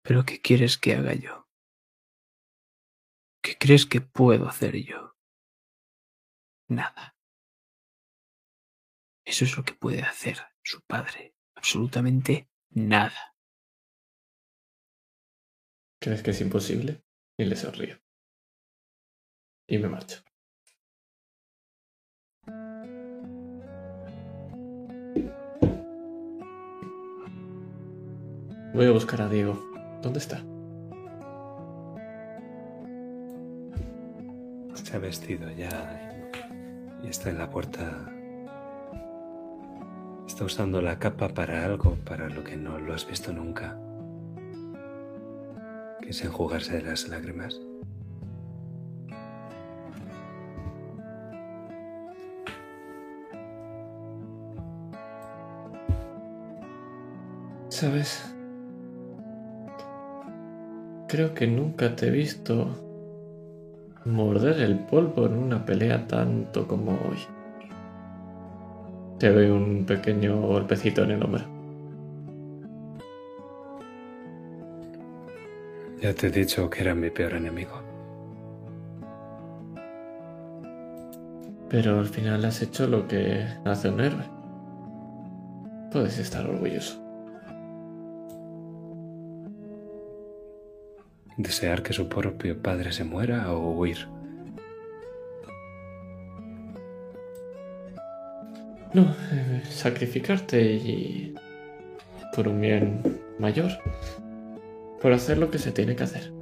Pero 0.00 0.24
¿qué 0.24 0.40
quieres 0.40 0.78
que 0.78 0.94
haga 0.94 1.12
yo? 1.12 1.46
¿Qué 3.42 3.58
crees 3.58 3.84
que 3.84 4.00
puedo 4.00 4.48
hacer 4.48 4.76
yo? 4.76 5.14
Nada. 6.68 7.18
Eso 9.26 9.44
es 9.44 9.54
lo 9.58 9.62
que 9.62 9.74
puede 9.74 10.02
hacer 10.02 10.38
su 10.68 10.82
padre. 10.82 11.34
Absolutamente 11.54 12.50
nada. 12.70 13.34
¿Crees 15.98 16.22
que 16.22 16.32
es 16.32 16.40
imposible? 16.42 17.02
Y 17.38 17.46
le 17.46 17.56
sonrío. 17.56 17.96
Y 19.66 19.78
me 19.78 19.88
marcho. 19.88 20.22
Voy 28.74 28.86
a 28.86 28.92
buscar 28.92 29.22
a 29.22 29.28
Diego. 29.28 29.54
¿Dónde 30.02 30.18
está? 30.18 30.36
Se 34.74 34.96
ha 34.96 34.98
vestido 34.98 35.50
ya 35.50 36.30
y 37.02 37.08
está 37.08 37.30
en 37.30 37.38
la 37.38 37.50
puerta. 37.50 38.17
Está 40.38 40.46
usando 40.46 40.80
la 40.80 41.00
capa 41.00 41.30
para 41.30 41.64
algo 41.64 41.96
para 42.04 42.28
lo 42.28 42.44
que 42.44 42.56
no 42.56 42.78
lo 42.78 42.94
has 42.94 43.08
visto 43.08 43.32
nunca. 43.32 43.76
Que 46.00 46.10
es 46.10 46.24
enjugarse 46.24 46.76
de 46.76 46.82
las 46.82 47.08
lágrimas. 47.08 47.60
¿Sabes? 57.68 58.32
Creo 61.08 61.34
que 61.34 61.48
nunca 61.48 61.96
te 61.96 62.06
he 62.06 62.10
visto 62.10 62.78
morder 64.04 64.60
el 64.60 64.78
polvo 64.78 65.26
en 65.26 65.36
una 65.36 65.66
pelea 65.66 66.06
tanto 66.06 66.68
como 66.68 66.92
hoy. 66.92 67.37
Te 69.18 69.32
doy 69.32 69.46
un 69.50 69.84
pequeño 69.84 70.40
golpecito 70.40 71.02
en 71.02 71.10
el 71.10 71.22
hombro. 71.22 71.44
Ya 76.00 76.14
te 76.14 76.28
he 76.28 76.30
dicho 76.30 76.70
que 76.70 76.82
era 76.82 76.94
mi 76.94 77.10
peor 77.10 77.34
enemigo. 77.34 77.82
Pero 81.68 81.98
al 81.98 82.06
final 82.06 82.44
has 82.44 82.62
hecho 82.62 82.86
lo 82.86 83.08
que 83.08 83.44
hace 83.64 83.88
un 83.88 84.00
héroe. 84.00 84.24
Puedes 85.90 86.18
estar 86.18 86.46
orgulloso. 86.46 87.08
desear 91.38 91.84
que 91.84 91.92
su 91.92 92.08
propio 92.08 92.60
padre 92.60 92.92
se 92.92 93.04
muera 93.04 93.52
o 93.52 93.70
huir. 93.70 94.08
No, 98.98 99.14
eh, 99.30 99.62
sacrificarte 99.70 100.60
y... 100.60 101.32
por 102.34 102.48
un 102.48 102.60
bien 102.60 103.00
mayor. 103.38 103.70
Por 105.00 105.12
hacer 105.12 105.38
lo 105.38 105.52
que 105.52 105.60
se 105.60 105.70
tiene 105.70 105.94
que 105.94 106.02
hacer. 106.02 106.32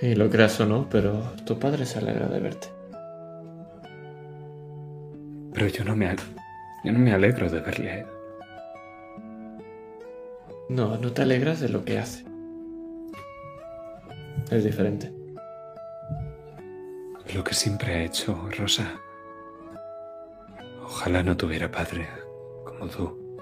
Y 0.00 0.14
lo 0.14 0.30
creas 0.30 0.58
o 0.60 0.66
no, 0.66 0.88
pero 0.88 1.34
tu 1.44 1.58
padre 1.58 1.84
se 1.84 1.98
alegra 1.98 2.26
de 2.26 2.40
verte. 2.40 2.68
Pero 5.52 5.66
yo 5.66 5.84
no 5.84 5.94
me, 5.94 6.16
yo 6.84 6.92
no 6.92 6.98
me 6.98 7.12
alegro 7.12 7.50
de 7.50 7.60
verle 7.60 7.90
a 7.90 7.98
él. 7.98 8.06
No, 10.70 10.96
no 10.96 11.12
te 11.12 11.20
alegras 11.20 11.60
de 11.60 11.68
lo 11.68 11.84
que 11.84 11.98
hace. 11.98 12.24
Es 14.50 14.64
diferente. 14.64 15.12
Lo 17.34 17.44
que 17.44 17.52
siempre 17.52 17.92
ha 17.92 18.04
hecho, 18.04 18.48
Rosa. 18.58 18.98
Ojalá 20.94 21.22
no 21.22 21.34
tuviera 21.38 21.70
padre 21.70 22.06
como 22.64 22.86
tú. 22.86 23.38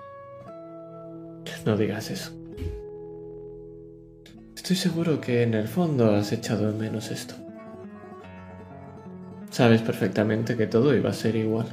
No 1.66 1.76
digas 1.76 2.08
eso. 2.08 2.30
Estoy 4.54 4.76
seguro 4.76 5.20
que 5.20 5.42
en 5.42 5.54
el 5.54 5.66
fondo 5.66 6.14
has 6.14 6.30
echado 6.30 6.70
de 6.70 6.78
menos 6.78 7.10
esto. 7.10 7.34
Sabes 9.50 9.82
perfectamente 9.82 10.56
que 10.56 10.68
todo 10.68 10.94
iba 10.94 11.10
a 11.10 11.12
ser 11.12 11.34
igual. 11.34 11.66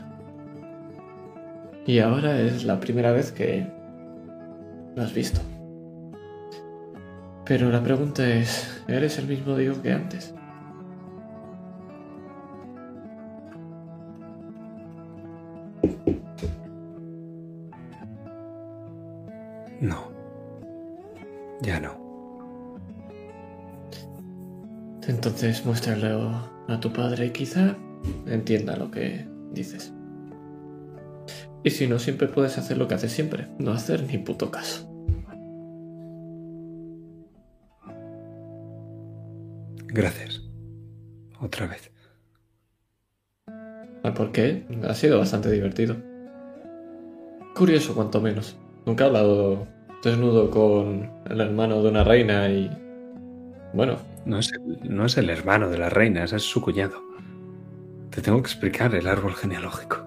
Y 1.85 1.99
ahora 1.99 2.41
es 2.41 2.63
la 2.63 2.79
primera 2.79 3.11
vez 3.11 3.31
que 3.31 3.67
lo 4.95 5.03
has 5.03 5.13
visto. 5.13 5.39
Pero 7.45 7.69
la 7.69 7.83
pregunta 7.83 8.27
es, 8.27 8.81
¿eres 8.87 9.19
el 9.19 9.27
mismo 9.27 9.55
Diego 9.55 9.79
que 9.83 9.93
antes? 9.93 10.33
Entonces 25.37 25.63
muéstralo 25.67 26.31
a 26.67 26.79
tu 26.79 26.91
padre 26.91 27.27
y 27.27 27.29
quizá 27.29 27.75
entienda 28.25 28.75
lo 28.75 28.89
que 28.89 29.27
dices. 29.51 29.93
Y 31.63 31.69
si 31.69 31.85
no, 31.85 31.99
siempre 31.99 32.27
puedes 32.27 32.57
hacer 32.57 32.79
lo 32.79 32.87
que 32.87 32.95
haces 32.95 33.11
siempre, 33.11 33.47
no 33.59 33.71
hacer 33.71 34.01
ni 34.01 34.17
puto 34.17 34.49
caso. 34.49 34.89
Gracias. 39.85 40.41
Otra 41.39 41.67
vez. 41.67 41.91
¿Al 44.01 44.15
por 44.15 44.31
qué? 44.31 44.65
Ha 44.89 44.95
sido 44.95 45.19
bastante 45.19 45.51
divertido. 45.51 45.97
Curioso, 47.55 47.93
cuanto 47.93 48.21
menos. 48.21 48.57
Nunca 48.87 49.03
he 49.03 49.07
hablado 49.07 49.67
desnudo 50.03 50.49
con 50.49 51.11
el 51.29 51.41
hermano 51.41 51.83
de 51.83 51.89
una 51.89 52.03
reina 52.03 52.49
y... 52.49 52.71
Bueno, 53.75 53.97
No 54.27 54.39
es, 54.39 54.51
el, 54.51 54.93
no 54.93 55.05
es 55.05 55.17
el 55.17 55.29
hermano 55.29 55.69
de 55.69 55.77
la 55.77 55.87
reina, 55.87 56.25
ese 56.25 56.35
es 56.35 56.43
su 56.43 56.61
cuñado. 56.61 57.01
Te 58.09 58.21
tengo 58.21 58.41
que 58.41 58.49
explicar 58.49 58.93
el 58.93 59.07
árbol 59.07 59.33
genealógico. 59.33 60.05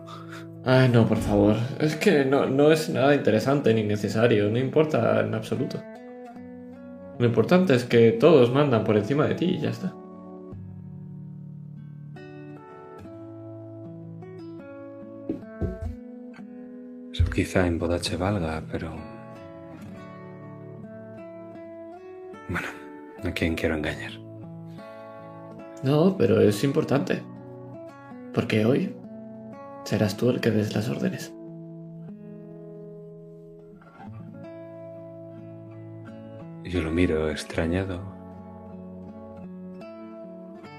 Ay, 0.67 0.91
no, 0.91 1.07
por 1.09 1.17
favor. 1.17 1.57
Es 1.79 1.97
que 1.97 2.27
no, 2.27 2.45
no 2.45 2.71
es 2.71 2.91
nada 2.91 3.15
interesante 3.15 3.73
ni 3.73 3.83
necesario, 3.83 4.51
no 4.51 4.59
importa 4.59 5.21
en 5.21 5.35
absoluto. 5.35 5.83
Lo 7.19 7.25
importante 7.25 7.75
es 7.75 7.85
que 7.85 8.13
todos 8.13 8.53
mandan 8.53 8.85
por 8.85 8.99
encima 8.99 9.27
de 9.27 9.37
ti 9.37 9.47
y 9.47 9.61
ya 9.61 9.71
está. 9.71 9.95
Eso 17.11 17.25
quizá 17.35 17.67
en 17.67 17.79
Bodache 17.79 18.19
valga, 18.19 18.63
pero... 18.71 18.91
Bueno, 22.51 22.80
¿a 23.25 23.33
quién 23.33 23.55
quiero 23.55 23.77
engañar? 23.77 24.13
No, 25.83 26.17
pero 26.17 26.41
es 26.41 26.63
importante. 26.65 27.23
Porque 28.35 28.65
hoy 28.65 28.95
serás 29.85 30.17
tú 30.17 30.31
el 30.31 30.41
que 30.41 30.51
des 30.51 30.75
las 30.75 30.89
órdenes. 30.89 31.33
Yo 36.65 36.83
lo 36.83 36.93
miro 36.93 37.31
extrañado. 37.31 38.01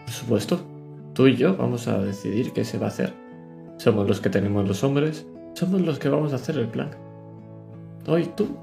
Por 0.06 0.12
supuesto, 0.12 0.60
tú 1.14 1.28
y 1.28 1.36
yo 1.36 1.58
vamos 1.58 1.88
a 1.88 2.00
decidir 2.00 2.54
qué 2.54 2.64
se 2.64 2.78
va 2.78 2.86
a 2.86 2.90
hacer. 2.90 3.14
Somos 3.78 4.08
los 4.08 4.22
que 4.22 4.30
tenemos 4.30 4.68
los 4.68 4.84
hombres, 4.84 5.28
somos 5.54 5.82
los 5.82 6.00
que 6.00 6.08
vamos 6.08 6.32
a 6.32 6.36
hacer 6.36 6.58
el 6.58 6.68
plan. 6.68 6.92
Hoy 8.08 8.32
tú 8.38 8.56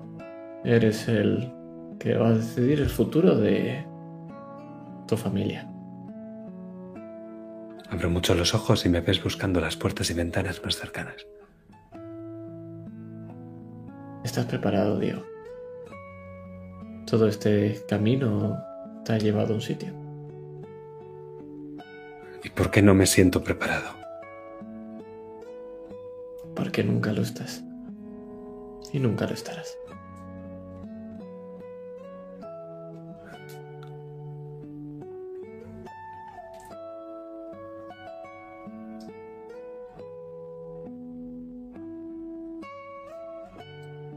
eres 0.64 1.09
el 1.09 1.52
que 1.98 2.16
va 2.16 2.28
a 2.28 2.34
decidir 2.34 2.80
el 2.80 2.88
futuro 2.88 3.36
de 3.36 3.84
tu 5.06 5.16
familia. 5.16 5.68
Abro 7.90 8.10
mucho 8.10 8.34
los 8.34 8.54
ojos 8.54 8.84
y 8.84 8.88
me 8.88 9.00
ves 9.00 9.22
buscando 9.22 9.60
las 9.60 9.76
puertas 9.76 10.10
y 10.10 10.14
ventanas 10.14 10.62
más 10.62 10.76
cercanas. 10.76 11.26
¿Estás 14.24 14.44
preparado, 14.46 14.98
Diego? 14.98 15.22
Todo 17.06 17.26
este 17.28 17.82
camino 17.88 18.58
te 19.04 19.14
ha 19.14 19.18
llevado 19.18 19.54
a 19.54 19.56
un 19.56 19.62
sitio. 19.62 19.92
¿Y 22.44 22.50
por 22.50 22.70
qué 22.70 22.82
no 22.82 22.94
me 22.94 23.06
siento 23.06 23.42
preparado? 23.42 23.90
Porque 26.54 26.84
nunca 26.84 27.12
lo 27.12 27.22
estás. 27.22 27.64
Y 28.92 28.98
nunca 28.98 29.26
lo 29.26 29.32
estarás. 29.32 29.76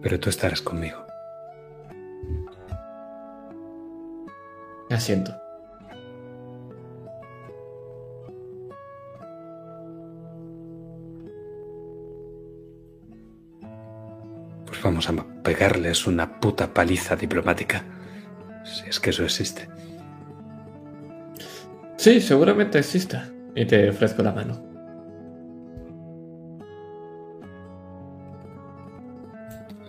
Pero 0.01 0.19
tú 0.19 0.29
estarás 0.29 0.61
conmigo. 0.61 1.05
Asiento. 4.89 5.31
Pues 14.65 14.81
vamos 14.83 15.07
a 15.09 15.13
pegarles 15.43 16.07
una 16.07 16.39
puta 16.39 16.73
paliza 16.73 17.15
diplomática. 17.15 17.83
Si 18.63 18.89
es 18.89 18.99
que 18.99 19.11
eso 19.11 19.23
existe. 19.23 19.69
Sí, 21.97 22.19
seguramente 22.19 22.79
exista. 22.79 23.29
Y 23.55 23.65
te 23.65 23.89
ofrezco 23.89 24.23
la 24.23 24.31
mano. 24.31 24.70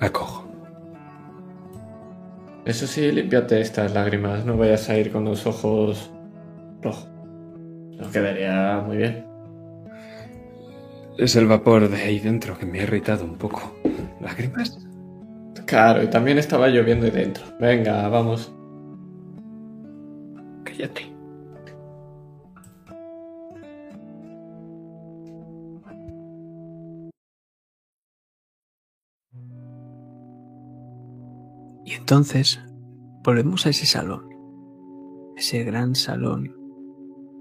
La 0.02 0.10
cojo. 0.10 0.44
Eso 2.64 2.88
sí, 2.88 3.12
límpiate 3.12 3.60
estas 3.60 3.94
lágrimas. 3.94 4.44
No 4.44 4.56
vayas 4.56 4.88
a 4.88 4.98
ir 4.98 5.12
con 5.12 5.24
los 5.24 5.46
ojos 5.46 6.10
rojos. 6.82 7.08
Nos 7.98 8.08
quedaría 8.08 8.82
muy 8.84 8.96
bien. 8.96 9.24
Es 11.18 11.36
el 11.36 11.46
vapor 11.46 11.88
de 11.88 11.98
ahí 11.98 12.18
dentro 12.18 12.58
que 12.58 12.66
me 12.66 12.80
ha 12.80 12.82
irritado 12.82 13.24
un 13.24 13.36
poco. 13.36 13.76
¿Lágrimas? 14.20 14.84
Claro, 15.66 16.02
y 16.02 16.08
también 16.08 16.36
estaba 16.36 16.66
lloviendo 16.66 17.06
ahí 17.06 17.12
dentro. 17.12 17.44
Venga, 17.60 18.08
vamos. 18.08 18.52
Cállate. 20.64 21.11
Entonces 32.12 32.60
volvemos 33.24 33.64
a 33.64 33.70
ese 33.70 33.86
salón, 33.86 34.28
ese 35.34 35.64
gran 35.64 35.94
salón 35.94 36.54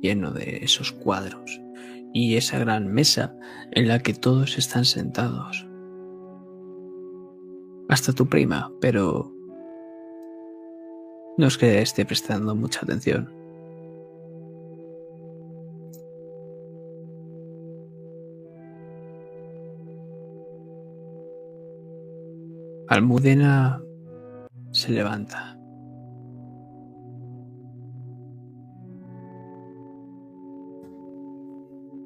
lleno 0.01 0.31
de 0.31 0.59
esos 0.63 0.93
cuadros 0.93 1.59
y 2.13 2.37
esa 2.37 2.57
gran 2.57 2.87
mesa 2.87 3.35
en 3.71 3.89
la 3.89 3.99
que 3.99 4.13
todos 4.13 4.57
están 4.57 4.85
sentados. 4.85 5.67
Hasta 7.89 8.13
tu 8.13 8.27
prima, 8.27 8.71
pero 8.79 9.35
no 11.37 11.47
es 11.47 11.57
que 11.57 11.81
esté 11.81 12.05
prestando 12.05 12.55
mucha 12.55 12.79
atención. 12.81 13.29
Almudena 22.87 23.83
se 24.71 24.91
levanta. 24.91 25.57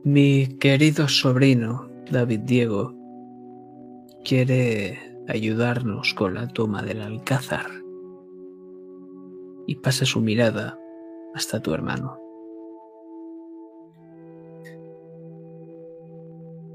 Mi 0.03 0.47
querido 0.59 1.07
sobrino, 1.07 1.89
David 2.11 2.41
Diego, 2.41 2.93
quiere 4.23 4.99
ayudarnos 5.27 6.13
con 6.13 6.35
la 6.35 6.47
toma 6.47 6.83
del 6.83 7.01
alcázar 7.01 7.65
y 9.65 9.75
pasa 9.77 10.05
su 10.05 10.21
mirada 10.21 10.77
hasta 11.33 11.59
tu 11.59 11.73
hermano. 11.73 12.19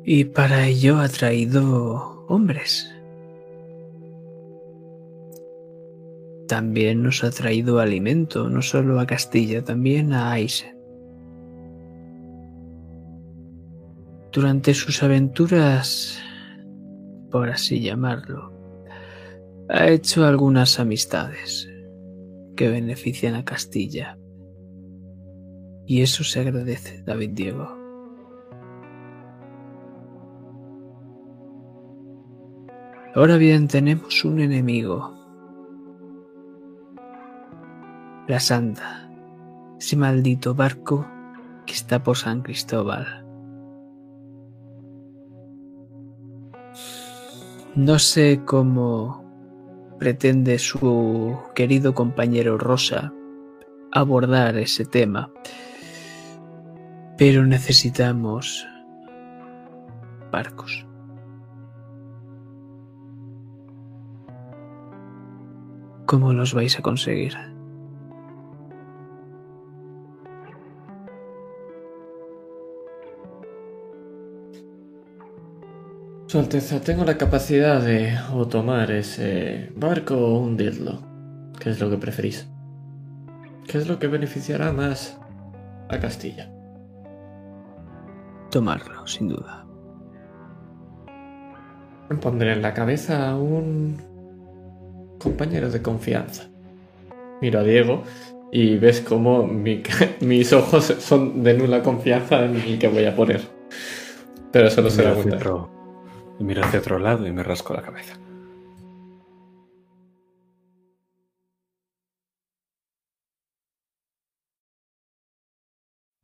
Y 0.05 0.25
para 0.25 0.67
ello 0.67 0.99
ha 0.99 1.09
traído 1.09 2.27
hombres 2.27 2.93
También 6.51 7.05
nos 7.05 7.23
ha 7.23 7.31
traído 7.31 7.79
alimento, 7.79 8.51
no 8.51 8.61
solo 8.61 8.99
a 8.99 9.07
Castilla, 9.07 9.63
también 9.63 10.13
a 10.13 10.33
Aisen. 10.33 10.77
Durante 14.33 14.75
sus 14.75 15.01
aventuras, 15.05 16.21
por 17.31 17.51
así 17.51 17.81
llamarlo, 17.81 18.53
ha 19.69 19.91
hecho 19.91 20.25
algunas 20.25 20.81
amistades 20.81 21.71
que 22.57 22.69
benefician 22.69 23.37
a 23.37 23.45
Castilla. 23.45 24.19
Y 25.87 26.03
eso 26.03 26.25
se 26.25 26.41
agradece, 26.41 27.05
David 27.05 27.31
Diego. 27.31 27.69
Ahora 33.15 33.37
bien, 33.37 33.69
tenemos 33.69 34.25
un 34.25 34.41
enemigo. 34.41 35.20
La 38.31 38.39
Santa, 38.39 39.11
ese 39.81 39.97
maldito 39.97 40.55
barco 40.55 41.05
que 41.67 41.73
está 41.73 42.01
por 42.05 42.17
San 42.17 42.43
Cristóbal. 42.43 43.27
No 47.75 47.99
sé 47.99 48.43
cómo 48.45 49.25
pretende 49.99 50.61
su 50.61 51.37
querido 51.57 51.93
compañero 51.93 52.57
Rosa 52.57 53.13
abordar 53.91 54.57
ese 54.59 54.85
tema, 54.85 55.33
pero 57.19 57.45
necesitamos 57.45 58.65
barcos. 60.31 60.87
¿Cómo 66.07 66.33
los 66.33 66.55
vais 66.55 66.79
a 66.79 66.83
conseguir? 66.83 67.50
Su 76.31 76.39
Alteza, 76.39 76.81
tengo 76.81 77.05
la 77.05 77.19
capacidad 77.19 77.83
de 77.83 78.17
o 78.33 78.47
tomar 78.47 78.93
ese 78.93 79.73
barco 79.75 80.15
o 80.17 80.39
hundirlo. 80.39 81.01
¿Qué 81.59 81.71
es 81.71 81.81
lo 81.81 81.91
que 81.91 81.97
preferís? 81.97 82.47
¿Qué 83.67 83.79
es 83.79 83.89
lo 83.89 83.99
que 83.99 84.07
beneficiará 84.07 84.71
más 84.71 85.19
a 85.89 85.99
Castilla? 85.99 86.49
Tomarlo, 88.49 89.05
sin 89.09 89.27
duda. 89.31 89.67
Me 92.09 92.17
pondré 92.19 92.53
en 92.53 92.63
la 92.63 92.75
cabeza 92.75 93.29
a 93.31 93.37
un 93.37 93.97
compañero 95.19 95.69
de 95.69 95.83
confianza. 95.83 96.45
Miro 97.43 97.59
a 97.59 97.65
Diego 97.65 98.05
y 98.53 98.77
ves 98.79 99.01
cómo 99.01 99.49
mi- 99.49 99.83
mis 100.21 100.53
ojos 100.53 100.95
son 101.01 101.43
de 101.43 101.55
nula 101.55 101.83
confianza 101.83 102.45
en 102.45 102.55
el 102.55 102.79
que 102.79 102.87
voy 102.87 103.07
a 103.07 103.17
poner. 103.17 103.41
Pero 104.53 104.69
eso 104.69 104.81
no 104.81 104.91
se 104.91 105.03
miro 105.03 105.80
y 106.41 106.45
miro 106.45 106.65
hacia 106.65 106.81
otro 106.81 106.99
lado 106.99 107.27
y 107.27 107.33
me 107.33 107.43
rasco 107.43 107.75
la 107.75 107.83
cabeza. 107.83 108.19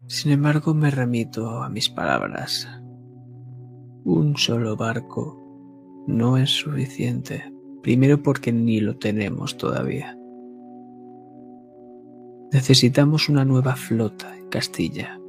Sin 0.09 0.33
embargo, 0.33 0.73
me 0.73 0.91
remito 0.91 1.63
a 1.63 1.69
mis 1.69 1.91
palabras. 1.91 2.67
Un 4.05 4.37
solo 4.37 4.77
barco 4.77 6.05
no 6.07 6.39
es 6.39 6.51
suficiente. 6.51 7.53
Primero 7.83 8.23
porque 8.23 8.53
ni 8.53 8.81
lo 8.81 8.97
tenemos 8.97 9.59
todavía. 9.59 10.17
Necesitamos 12.53 13.29
una 13.29 13.45
nueva 13.45 13.77
flota 13.77 14.37
en 14.37 14.49
Castilla. 14.49 15.21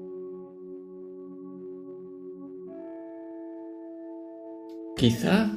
Quizá 4.97 5.51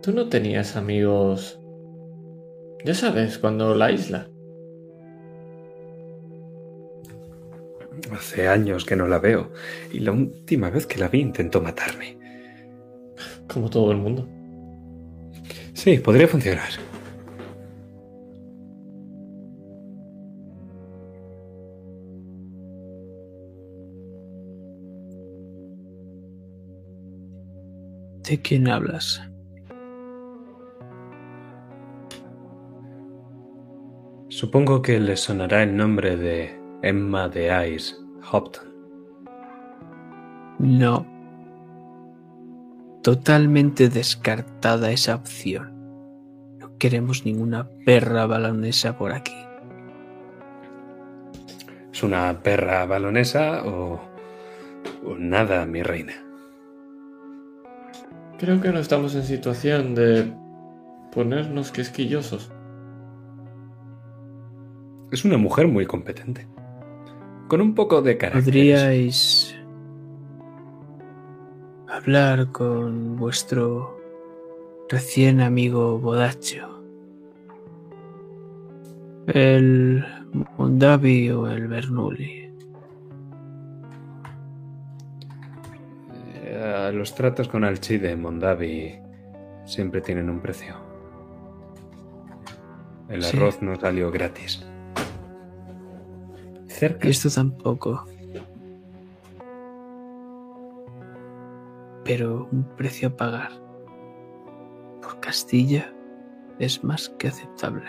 tú 0.00 0.12
no 0.12 0.28
tenías 0.28 0.76
amigos. 0.76 1.60
Ya 2.84 2.94
sabes, 2.94 3.36
cuando 3.36 3.74
la 3.74 3.90
isla. 3.90 4.28
Hace 8.12 8.46
años 8.46 8.84
que 8.84 8.94
no 8.94 9.08
la 9.08 9.18
veo 9.18 9.50
y 9.92 9.98
la 9.98 10.12
última 10.12 10.70
vez 10.70 10.86
que 10.86 11.00
la 11.00 11.08
vi 11.08 11.18
intentó 11.18 11.60
matarme. 11.60 12.16
Como 13.52 13.68
todo 13.68 13.90
el 13.90 13.98
mundo. 13.98 14.28
Sí, 15.74 15.98
podría 15.98 16.28
funcionar. 16.28 16.70
¿De 28.32 28.40
quién 28.40 28.66
hablas? 28.66 29.20
Supongo 34.28 34.80
que 34.80 34.98
le 34.98 35.18
sonará 35.18 35.62
el 35.62 35.76
nombre 35.76 36.16
de 36.16 36.58
Emma 36.80 37.28
de 37.28 37.74
Ice 37.74 37.94
Hopton. 38.30 38.64
No. 40.58 41.06
Totalmente 43.02 43.90
descartada 43.90 44.92
esa 44.92 45.16
opción. 45.16 46.56
No 46.58 46.78
queremos 46.78 47.26
ninguna 47.26 47.68
perra 47.84 48.24
balonesa 48.24 48.96
por 48.96 49.12
aquí. 49.12 49.36
¿Es 51.92 52.02
una 52.02 52.42
perra 52.42 52.86
balonesa 52.86 53.62
o, 53.66 54.00
o 55.04 55.16
nada, 55.18 55.66
mi 55.66 55.82
reina? 55.82 56.31
Creo 58.42 58.60
que 58.60 58.72
no 58.72 58.80
estamos 58.80 59.14
en 59.14 59.22
situación 59.22 59.94
de 59.94 60.32
ponernos 61.12 61.70
quisquillosos. 61.70 62.50
Es 65.12 65.24
una 65.24 65.38
mujer 65.38 65.68
muy 65.68 65.86
competente. 65.86 66.48
Con 67.46 67.60
un 67.60 67.76
poco 67.76 68.02
de 68.02 68.18
carácter. 68.18 68.42
¿Podríais 68.42 69.56
hablar 71.86 72.50
con 72.50 73.14
vuestro 73.16 73.96
recién 74.88 75.40
amigo 75.40 76.00
Bodacho? 76.00 76.82
El 79.28 80.04
Mondavi 80.58 81.30
o 81.30 81.46
el 81.46 81.68
Bernoulli. 81.68 82.51
Eh, 86.64 86.92
los 86.92 87.12
tratos 87.16 87.48
con 87.48 87.64
Alcide 87.64 88.12
en 88.12 88.20
Mondavi 88.22 88.96
siempre 89.64 90.00
tienen 90.00 90.30
un 90.30 90.40
precio. 90.40 90.76
El 93.08 93.20
Sí. 93.24 93.36
arroz 93.36 93.60
no 93.62 93.74
salió 93.74 94.12
gratis. 94.12 94.64
Cerca. 96.68 97.08
Esto 97.08 97.28
tampoco. 97.30 98.04
Pero 102.04 102.48
un 102.52 102.62
precio 102.76 103.08
a 103.08 103.16
pagar 103.16 103.50
por 105.02 105.18
Castilla 105.18 105.92
es 106.60 106.84
más 106.84 107.08
que 107.18 107.26
aceptable. 107.28 107.84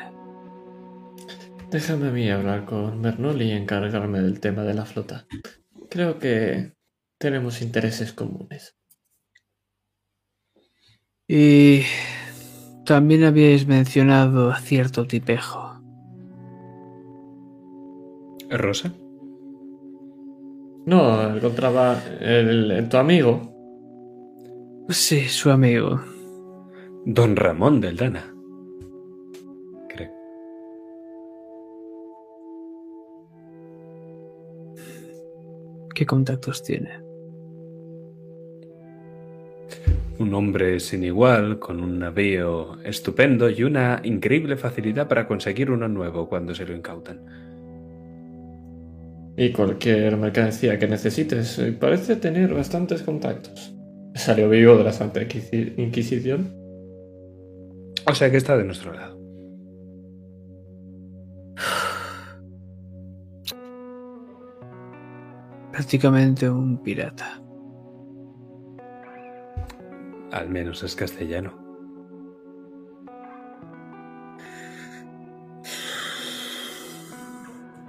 Déjame 1.70 2.08
a 2.08 2.12
mí 2.12 2.30
hablar 2.32 2.66
con 2.66 3.02
Bernoulli 3.04 3.46
y 3.46 3.52
encargarme 3.52 4.20
del 4.20 4.40
tema 4.40 4.64
de 4.64 4.74
la 4.74 4.86
flota. 4.86 5.26
Creo 5.90 6.18
que 6.18 6.73
tenemos 7.24 7.62
intereses 7.62 8.12
comunes. 8.12 8.76
Y 11.26 11.84
también 12.86 13.24
habíais 13.24 13.66
mencionado 13.66 14.52
a 14.52 14.60
cierto 14.60 15.08
tipejo. 15.08 15.82
¿Rosa? 18.50 18.94
No, 20.86 21.34
el 21.34 21.40
contraba... 21.40 22.04
El, 22.20 22.72
el- 22.72 22.90
tu 22.90 22.98
amigo. 22.98 23.50
Sí, 24.90 25.30
su 25.30 25.50
amigo. 25.50 26.02
Don 27.06 27.38
Ramón 27.38 27.80
del 27.80 27.96
Dana. 27.96 28.36
Creo. 29.88 30.12
¿Qué 35.96 36.06
contactos 36.06 36.62
tiene? 36.64 37.03
Un 40.24 40.34
hombre 40.36 40.80
sin 40.80 41.04
igual, 41.04 41.60
con 41.60 41.82
un 41.84 42.00
navío 42.00 42.82
estupendo 42.86 43.50
y 43.50 43.64
una 43.64 44.00
increíble 44.06 44.56
facilidad 44.56 45.10
para 45.10 45.28
conseguir 45.28 45.70
uno 45.70 45.90
nuevo 45.90 46.30
cuando 46.30 46.56
se 46.56 46.66
lo 46.66 46.74
incautan. 46.74 47.20
Y 49.36 49.52
cualquier 49.52 50.16
mercancía 50.16 50.80
que 50.80 50.88
necesites, 50.88 51.60
eh, 51.60 51.74
parece 51.74 52.16
tener 52.16 52.54
bastantes 52.54 53.04
contactos. 53.04 53.76
Salió 54.16 54.48
vivo 54.48 54.78
de 54.78 54.86
la 54.86 54.94
Santa 54.94 55.22
Inquisi- 55.22 55.74
Inquisición. 55.78 56.56
O 58.10 58.16
sea 58.16 58.32
que 58.32 58.38
está 58.38 58.56
de 58.56 58.64
nuestro 58.64 58.94
lado. 58.94 59.20
Prácticamente 65.72 66.50
un 66.50 66.82
pirata. 66.82 67.42
Al 70.34 70.50
menos 70.50 70.82
es 70.82 70.96
castellano. 70.96 71.54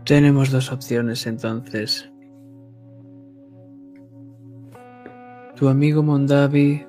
Tenemos 0.05 0.51
dos 0.51 0.71
opciones 0.71 1.27
entonces. 1.27 2.07
Tu 5.57 5.69
amigo 5.69 6.03
Mondavi 6.03 6.85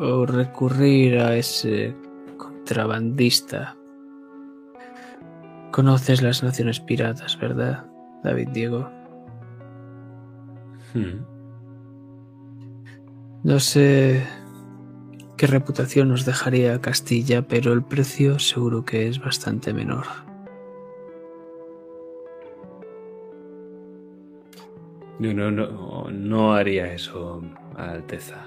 o 0.00 0.26
recurrir 0.26 1.20
a 1.20 1.36
ese 1.36 1.94
contrabandista. 2.36 3.76
Conoces 5.70 6.20
las 6.20 6.42
naciones 6.42 6.80
piratas, 6.80 7.38
¿verdad, 7.38 7.86
David 8.24 8.48
Diego? 8.48 8.90
Hmm. 10.92 11.31
No 13.44 13.58
sé 13.58 14.22
qué 15.36 15.48
reputación 15.48 16.08
nos 16.08 16.24
dejaría 16.24 16.80
Castilla, 16.80 17.42
pero 17.42 17.72
el 17.72 17.82
precio 17.82 18.38
seguro 18.38 18.84
que 18.84 19.08
es 19.08 19.18
bastante 19.18 19.72
menor. 19.72 20.06
Yo 25.18 25.34
no, 25.34 25.50
no, 25.50 26.08
no 26.10 26.54
haría 26.54 26.92
eso, 26.92 27.42
Alteza. 27.76 28.46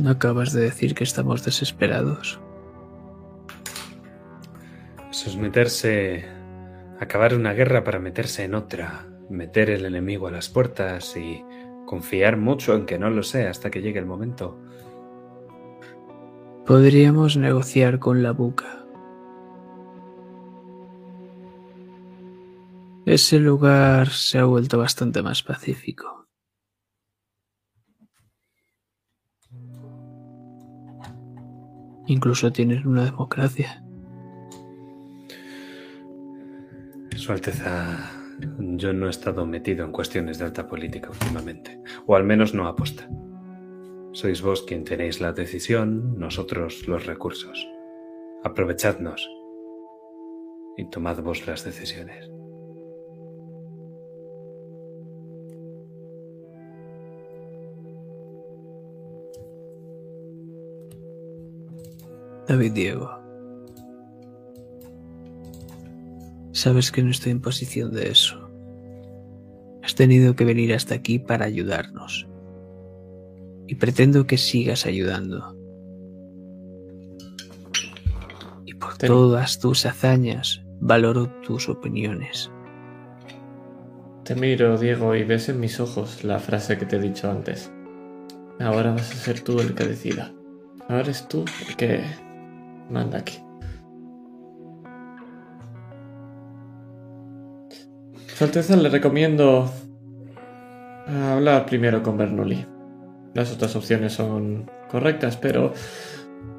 ¿No 0.00 0.10
acabas 0.10 0.52
de 0.52 0.62
decir 0.62 0.94
que 0.96 1.04
estamos 1.04 1.44
desesperados? 1.44 2.40
Eso 5.10 5.30
es 5.30 5.36
meterse. 5.36 6.33
Acabar 7.04 7.34
una 7.34 7.52
guerra 7.52 7.84
para 7.84 7.98
meterse 7.98 8.44
en 8.44 8.54
otra. 8.54 9.06
Meter 9.30 9.70
el 9.70 9.84
enemigo 9.84 10.26
a 10.26 10.30
las 10.30 10.48
puertas 10.48 11.16
y 11.16 11.44
confiar 11.86 12.36
mucho 12.36 12.74
en 12.74 12.86
que 12.86 12.98
no 12.98 13.10
lo 13.10 13.22
sea 13.22 13.50
hasta 13.50 13.70
que 13.70 13.80
llegue 13.80 13.98
el 13.98 14.06
momento. 14.06 14.58
Podríamos 16.66 17.36
negociar 17.36 17.98
con 17.98 18.22
la 18.22 18.32
buca. 18.32 18.84
Ese 23.06 23.38
lugar 23.38 24.08
se 24.08 24.38
ha 24.38 24.44
vuelto 24.44 24.78
bastante 24.78 25.22
más 25.22 25.42
pacífico. 25.42 26.26
Incluso 32.06 32.50
tienen 32.50 32.86
una 32.86 33.04
democracia. 33.04 33.83
Su 37.16 37.32
Alteza, 37.32 38.10
yo 38.58 38.92
no 38.92 39.06
he 39.06 39.10
estado 39.10 39.46
metido 39.46 39.84
en 39.84 39.92
cuestiones 39.92 40.38
de 40.38 40.46
alta 40.46 40.66
política 40.66 41.10
últimamente, 41.10 41.80
o 42.06 42.16
al 42.16 42.24
menos 42.24 42.54
no 42.54 42.66
aposta. 42.66 43.08
Sois 44.12 44.42
vos 44.42 44.62
quien 44.62 44.84
tenéis 44.84 45.20
la 45.20 45.32
decisión, 45.32 46.18
nosotros 46.18 46.86
los 46.86 47.06
recursos. 47.06 47.66
Aprovechadnos 48.42 49.28
y 50.76 50.90
tomad 50.90 51.22
vos 51.22 51.46
las 51.46 51.64
decisiones. 51.64 52.30
David 62.46 62.72
Diego. 62.72 63.23
Sabes 66.54 66.92
que 66.92 67.02
no 67.02 67.10
estoy 67.10 67.32
en 67.32 67.40
posición 67.40 67.92
de 67.92 68.08
eso. 68.10 68.48
Has 69.82 69.94
tenido 69.96 70.34
que 70.36 70.44
venir 70.44 70.72
hasta 70.72 70.94
aquí 70.94 71.18
para 71.18 71.44
ayudarnos. 71.44 72.26
Y 73.66 73.74
pretendo 73.74 74.26
que 74.26 74.38
sigas 74.38 74.86
ayudando. 74.86 75.56
Y 78.64 78.74
por 78.74 78.96
Ten- 78.96 79.08
todas 79.08 79.58
tus 79.58 79.84
hazañas, 79.84 80.62
valoro 80.80 81.26
tus 81.42 81.68
opiniones. 81.68 82.50
Te 84.24 84.34
miro, 84.34 84.78
Diego, 84.78 85.14
y 85.14 85.24
ves 85.24 85.48
en 85.48 85.60
mis 85.60 85.80
ojos 85.80 86.24
la 86.24 86.38
frase 86.38 86.78
que 86.78 86.86
te 86.86 86.96
he 86.96 87.00
dicho 87.00 87.30
antes. 87.30 87.70
Ahora 88.60 88.92
vas 88.92 89.10
a 89.10 89.14
ser 89.16 89.40
tú 89.40 89.58
el 89.60 89.74
que 89.74 89.84
decida. 89.84 90.32
Ahora 90.88 91.00
eres 91.00 91.26
tú 91.28 91.44
el 91.68 91.76
que 91.76 92.00
manda 92.90 93.18
aquí. 93.18 93.38
Su 98.34 98.42
Alteza 98.42 98.74
le 98.74 98.88
recomiendo 98.88 99.70
hablar 101.06 101.66
primero 101.66 102.02
con 102.02 102.16
Bernoulli. 102.18 102.66
Las 103.32 103.52
otras 103.52 103.76
opciones 103.76 104.14
son 104.14 104.68
correctas, 104.90 105.36
pero 105.36 105.72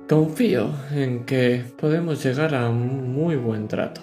confío 0.07 0.69
en 0.93 1.25
que 1.25 1.65
podemos 1.77 2.23
llegar 2.23 2.55
a 2.55 2.69
un 2.69 3.13
muy 3.13 3.35
buen 3.35 3.67
trato. 3.67 3.99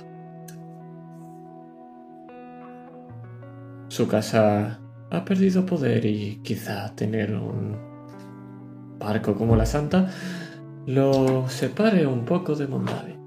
Su 3.88 4.06
casa 4.06 4.78
ha 5.10 5.24
perdido 5.24 5.64
poder 5.64 6.04
y 6.04 6.40
quizá 6.42 6.94
tener 6.94 7.34
un 7.34 7.78
barco 8.98 9.34
como 9.34 9.56
la 9.56 9.64
Santa 9.64 10.10
lo 10.84 11.48
separe 11.48 12.06
un 12.06 12.26
poco 12.26 12.54
de 12.54 12.66
Mondavi. 12.66 13.21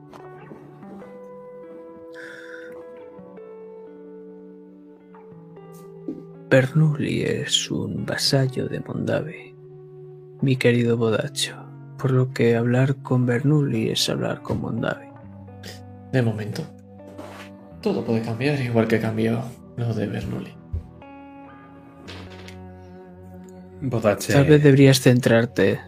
Bernoulli 6.49 7.23
es 7.23 7.72
un 7.72 8.05
vasallo 8.05 8.67
de 8.67 8.80
Mondavi, 8.80 9.55
mi 10.41 10.55
querido 10.55 10.95
Bodacho, 10.95 11.55
por 11.97 12.11
lo 12.11 12.34
que 12.34 12.55
hablar 12.55 12.97
con 12.97 13.26
Bernoulli 13.26 13.89
es 13.89 14.07
hablar 14.09 14.43
con 14.43 14.61
Mondavi. 14.61 15.07
De 16.11 16.22
momento, 16.22 16.61
todo 17.81 18.05
puede 18.05 18.22
cambiar 18.22 18.61
igual 18.61 18.88
que 18.88 18.99
cambió 18.99 19.41
lo 19.76 19.91
de 19.95 20.05
Bernoulli. 20.05 20.53
Bodache, 23.81 24.34
Tal 24.34 24.45
vez 24.45 24.61
deberías 24.61 25.01
centrarte 25.01 25.81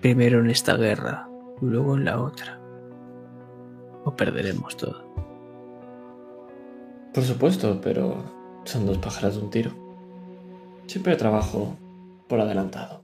primero 0.00 0.38
en 0.40 0.50
esta 0.50 0.76
guerra 0.76 1.28
y 1.60 1.66
luego 1.66 1.96
en 1.96 2.04
la 2.04 2.20
otra. 2.20 2.60
O 4.04 4.14
perderemos 4.14 4.76
todo. 4.76 5.04
Por 7.12 7.24
supuesto, 7.24 7.80
pero 7.82 8.39
son 8.64 8.86
dos 8.86 8.98
pájaros 8.98 9.36
de 9.36 9.42
un 9.42 9.50
tiro. 9.50 9.70
Siempre 10.86 11.16
trabajo 11.16 11.76
por 12.28 12.40
adelantado. 12.40 13.02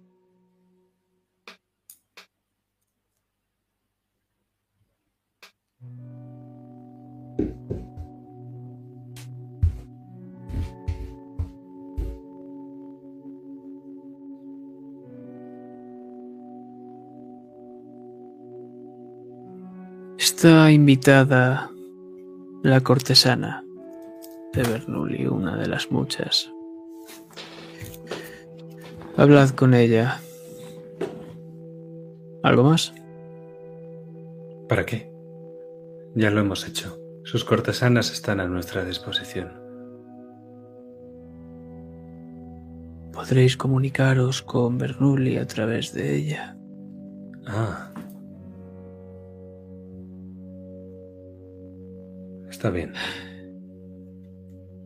Está 20.18 20.70
invitada 20.70 21.70
la 22.62 22.80
cortesana 22.80 23.65
de 24.56 24.62
Bernoulli, 24.62 25.26
una 25.26 25.56
de 25.56 25.68
las 25.68 25.90
muchas. 25.90 26.50
Hablad 29.16 29.50
con 29.50 29.74
ella. 29.74 30.20
¿Algo 32.42 32.64
más? 32.64 32.92
¿para 34.68 34.84
qué? 34.84 35.10
Ya 36.14 36.30
lo 36.30 36.40
hemos 36.40 36.66
hecho. 36.66 36.98
Sus 37.24 37.44
cortesanas 37.44 38.12
están 38.12 38.40
a 38.40 38.46
nuestra 38.46 38.84
disposición. 38.84 39.52
Podréis 43.12 43.56
comunicaros 43.56 44.42
con 44.42 44.78
Bernoulli 44.78 45.36
a 45.38 45.46
través 45.46 45.92
de 45.92 46.16
ella. 46.16 46.56
Ah. 47.46 47.92
Está 52.50 52.70
bien. 52.70 52.92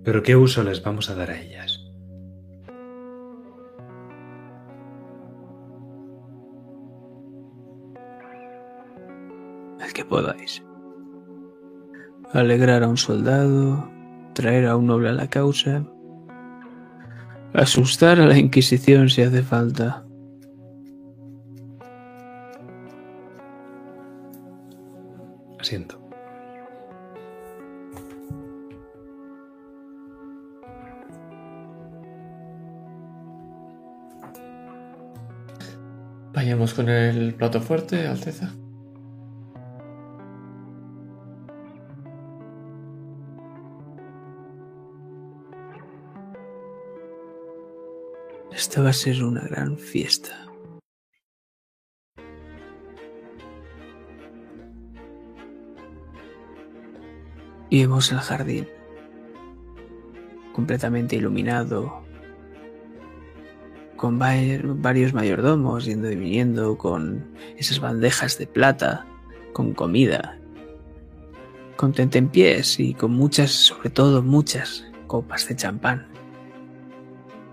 Pero 0.04 0.22
¿qué 0.22 0.34
uso 0.34 0.62
les 0.64 0.82
vamos 0.82 1.10
a 1.10 1.14
dar 1.14 1.30
a 1.30 1.40
ellas? 1.40 1.78
El 9.80 9.92
que 9.92 10.04
podáis. 10.04 10.62
Alegrar 12.32 12.82
a 12.82 12.88
un 12.88 12.96
soldado, 12.96 13.90
traer 14.34 14.66
a 14.66 14.76
un 14.76 14.86
noble 14.86 15.10
a 15.10 15.12
la 15.12 15.28
causa, 15.28 15.84
asustar 17.52 18.20
a 18.20 18.26
la 18.26 18.38
Inquisición 18.38 19.10
si 19.10 19.22
hace 19.22 19.42
falta. 19.42 20.04
Asiento. 25.58 25.99
Vayamos 36.40 36.72
con 36.72 36.88
el 36.88 37.34
plato 37.34 37.60
fuerte, 37.60 38.06
Alteza. 38.06 38.50
Esta 48.50 48.80
va 48.80 48.88
a 48.88 48.92
ser 48.94 49.22
una 49.22 49.42
gran 49.42 49.76
fiesta. 49.76 50.46
Y 57.68 57.82
vemos 57.82 58.10
el 58.12 58.18
jardín, 58.20 58.66
completamente 60.54 61.16
iluminado, 61.16 62.02
con 64.00 64.18
va- 64.18 64.32
varios 64.76 65.12
mayordomos 65.12 65.84
yendo 65.84 66.10
y 66.10 66.16
viniendo, 66.16 66.78
con 66.78 67.22
esas 67.58 67.80
bandejas 67.80 68.38
de 68.38 68.46
plata, 68.46 69.04
con 69.52 69.74
comida, 69.74 70.38
con 71.76 71.92
tentempiés 71.92 72.80
y 72.80 72.94
con 72.94 73.10
muchas, 73.10 73.50
sobre 73.50 73.90
todo 73.90 74.22
muchas, 74.22 74.86
copas 75.06 75.46
de 75.48 75.56
champán. 75.56 76.06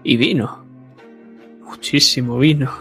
Y 0.03 0.15
vino 0.15 0.65
muchísimo 1.65 2.37
vino. 2.37 2.71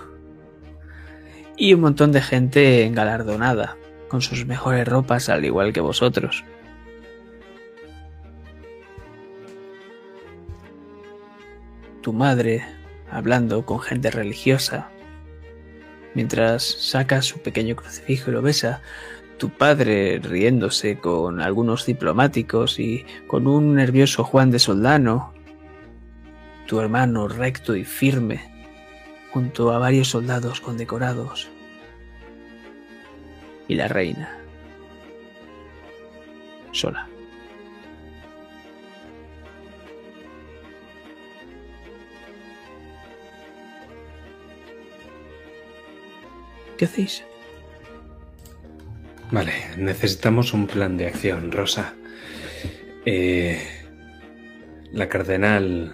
Y 1.57 1.75
un 1.75 1.81
montón 1.81 2.13
de 2.13 2.23
gente 2.23 2.85
engalardonada, 2.85 3.77
con 4.07 4.23
sus 4.23 4.47
mejores 4.47 4.87
ropas 4.87 5.29
al 5.29 5.45
igual 5.45 5.73
que 5.73 5.81
vosotros. 5.81 6.45
Tu 12.01 12.13
madre 12.13 12.76
hablando 13.11 13.65
con 13.65 13.81
gente 13.81 14.11
religiosa, 14.11 14.91
mientras 16.15 16.65
saca 16.65 17.23
su 17.23 17.41
pequeño 17.41 17.77
crucifijo 17.77 18.31
y 18.31 18.35
lo 18.35 18.43
besa. 18.43 18.83
Tu 19.39 19.51
padre 19.51 20.19
riéndose 20.23 20.99
con 20.99 21.43
algunos 21.43 21.85
diplomáticos 21.85 22.81
y 22.81 23.05
con 23.27 23.47
un 23.47 23.75
nervioso 23.75 24.25
Juan 24.25 24.51
de 24.51 24.59
Soldano. 24.59 25.35
Tu 26.67 26.81
hermano 26.81 27.29
recto 27.29 27.77
y 27.77 27.85
firme 27.85 28.57
junto 29.31 29.73
a 29.73 29.79
varios 29.79 30.09
soldados 30.09 30.63
condecorados. 30.63 31.51
Y 33.69 33.75
la 33.75 33.89
reina. 33.89 34.39
Sola. 36.73 37.07
¿Qué 46.77 46.85
hacéis? 46.85 47.25
Vale, 49.31 49.53
necesitamos 49.77 50.53
un 50.53 50.67
plan 50.67 50.97
de 50.97 51.07
acción, 51.07 51.51
Rosa. 51.51 51.95
Eh, 53.05 53.59
la 54.93 55.09
cardenal 55.09 55.93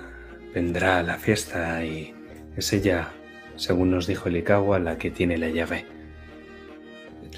vendrá 0.55 0.99
a 0.99 1.03
la 1.03 1.19
fiesta 1.19 1.85
y 1.85 2.15
es 2.57 2.73
ella, 2.73 3.13
según 3.57 3.91
nos 3.91 4.07
dijo 4.07 4.29
el 4.29 4.37
Ikawa, 4.37 4.79
la 4.79 4.99
que 4.99 5.11
tiene 5.11 5.39
la 5.39 5.49
llave. 5.49 5.87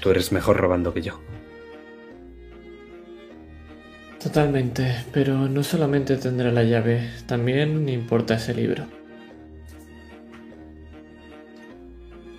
Tú 0.01 0.11
eres 0.11 0.31
mejor 0.31 0.57
robando 0.57 0.93
que 0.93 1.01
yo. 1.01 1.21
Totalmente, 4.21 5.05
pero 5.13 5.47
no 5.47 5.63
solamente 5.63 6.17
tendrá 6.17 6.51
la 6.51 6.63
llave, 6.63 7.09
también 7.27 7.87
importa 7.87 8.35
ese 8.35 8.55
libro. 8.55 8.87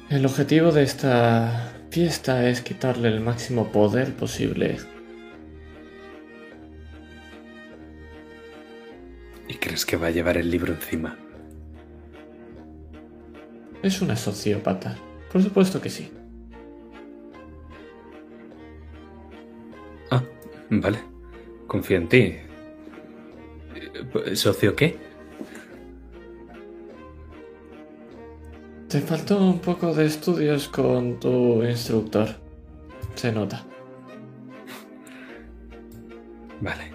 El 0.08 0.24
objetivo 0.24 0.70
de 0.70 0.84
esta 0.84 1.72
fiesta 1.90 2.48
es 2.48 2.60
quitarle 2.60 3.08
el 3.08 3.20
máximo 3.20 3.72
poder 3.72 4.14
posible. 4.14 4.76
¿Y 9.48 9.54
crees 9.54 9.84
que 9.84 9.96
va 9.96 10.06
a 10.06 10.10
llevar 10.10 10.36
el 10.36 10.48
libro 10.48 10.72
encima? 10.72 11.18
Es 13.82 14.00
una 14.00 14.14
sociópata. 14.14 14.96
Por 15.32 15.42
supuesto 15.42 15.80
que 15.80 15.90
sí. 15.90 16.08
Ah, 20.12 20.22
vale. 20.70 20.98
Confío 21.66 21.96
en 21.96 22.08
ti. 22.08 22.36
Eh, 23.74 24.36
¿Socio 24.36 24.76
qué? 24.76 25.05
Te 28.96 29.02
faltó 29.02 29.36
un 29.36 29.58
poco 29.58 29.92
de 29.92 30.06
estudios 30.06 30.68
con 30.68 31.20
tu 31.20 31.62
instructor. 31.62 32.28
Se 33.14 33.30
nota. 33.30 33.62
Vale. 36.62 36.94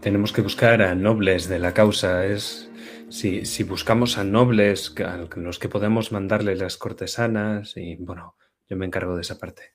Tenemos 0.00 0.32
que 0.32 0.42
buscar 0.42 0.80
a 0.80 0.94
nobles 0.94 1.48
de 1.48 1.58
la 1.58 1.74
causa. 1.74 2.24
Es. 2.24 2.70
Si, 3.08 3.46
si 3.46 3.64
buscamos 3.64 4.16
a 4.16 4.22
nobles 4.22 4.94
a 5.04 5.26
los 5.34 5.58
que 5.58 5.68
podemos 5.68 6.12
mandarle 6.12 6.54
las 6.54 6.76
cortesanas 6.76 7.76
y 7.76 7.96
bueno, 7.96 8.36
yo 8.68 8.76
me 8.76 8.86
encargo 8.86 9.16
de 9.16 9.22
esa 9.22 9.36
parte. 9.36 9.72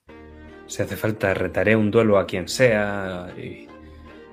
Si 0.65 0.81
hace 0.81 0.95
falta, 0.95 1.33
retaré 1.33 1.75
un 1.75 1.91
duelo 1.91 2.19
a 2.19 2.25
quien 2.25 2.47
sea 2.47 3.33
y 3.37 3.67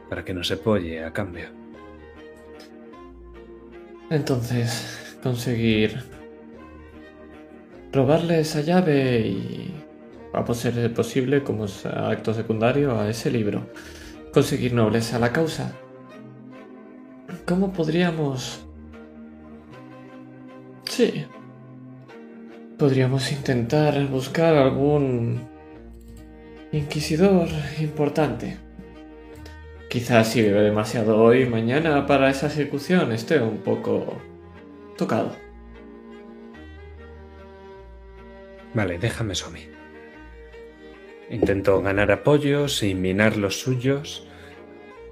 para 0.09 0.24
que 0.24 0.32
no 0.32 0.44
se 0.44 0.59
polle 0.59 1.03
a 1.03 1.12
cambio. 1.12 1.48
Entonces, 4.11 5.19
conseguir 5.24 6.15
robarle 7.92 8.40
esa 8.40 8.60
llave 8.60 9.20
y, 9.20 9.74
a 10.32 10.54
ser 10.54 10.92
posible, 10.92 11.42
como 11.42 11.66
acto 11.84 12.34
secundario 12.34 12.98
a 12.98 13.08
ese 13.08 13.30
libro, 13.30 13.66
conseguir 14.32 14.74
nobles 14.74 15.14
a 15.14 15.18
la 15.18 15.32
causa. 15.32 15.72
¿Cómo 17.46 17.72
podríamos... 17.72 18.66
Sí. 20.84 21.24
Podríamos 22.78 23.32
intentar 23.32 24.06
buscar 24.08 24.56
algún 24.56 25.40
inquisidor 26.72 27.48
importante. 27.80 28.58
Quizás 29.88 30.28
si 30.28 30.42
bebe 30.42 30.62
demasiado 30.62 31.16
hoy, 31.16 31.46
mañana 31.46 32.06
para 32.06 32.28
esa 32.28 32.48
ejecución 32.48 33.12
esté 33.12 33.40
un 33.40 33.58
poco 33.58 34.18
tocado. 34.98 35.45
Vale, 38.77 38.98
déjame 38.98 39.32
mí. 39.55 39.61
Intento 41.31 41.81
ganar 41.81 42.12
apoyos 42.12 42.82
y 42.82 42.94
minar 42.94 43.39
los 43.39 43.59
suyos. 43.59 44.28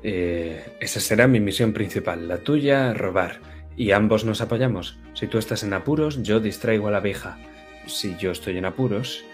Eh, 0.03 0.77
esa 0.81 1.01
será 1.01 1.27
mi 1.27 1.41
misión 1.41 1.73
principal. 1.73 2.29
La 2.29 2.37
tuya, 2.37 2.93
robar. 2.93 3.41
Y 3.75 3.93
ambos 3.93 4.27
nos 4.27 4.43
apoyamos. 4.43 4.99
Si 5.15 5.29
tú 5.29 5.39
estás 5.39 5.63
en 5.63 5.73
apuros, 5.73 6.23
yo 6.23 6.41
distraigo 6.41 6.89
a 6.89 6.91
la 6.91 7.01
vieja. 7.01 7.39
Si 7.87 8.15
yo 8.19 8.33
estoy 8.33 8.59
en 8.59 8.67
apuros, 8.67 9.25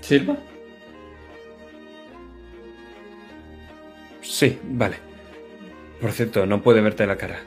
¿Silva? 0.00 0.38
sí, 4.22 4.60
vale. 4.62 4.96
Por 6.00 6.12
cierto, 6.12 6.46
no 6.46 6.62
puede 6.62 6.80
verte 6.82 7.04
la 7.04 7.18
cara. 7.18 7.40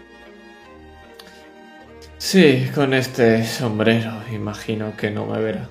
Sí, 2.34 2.68
con 2.74 2.96
este 2.96 3.46
sombrero 3.46 4.12
imagino 4.32 4.98
que 4.98 5.12
no 5.12 5.28
me 5.28 5.40
verá. 5.40 5.70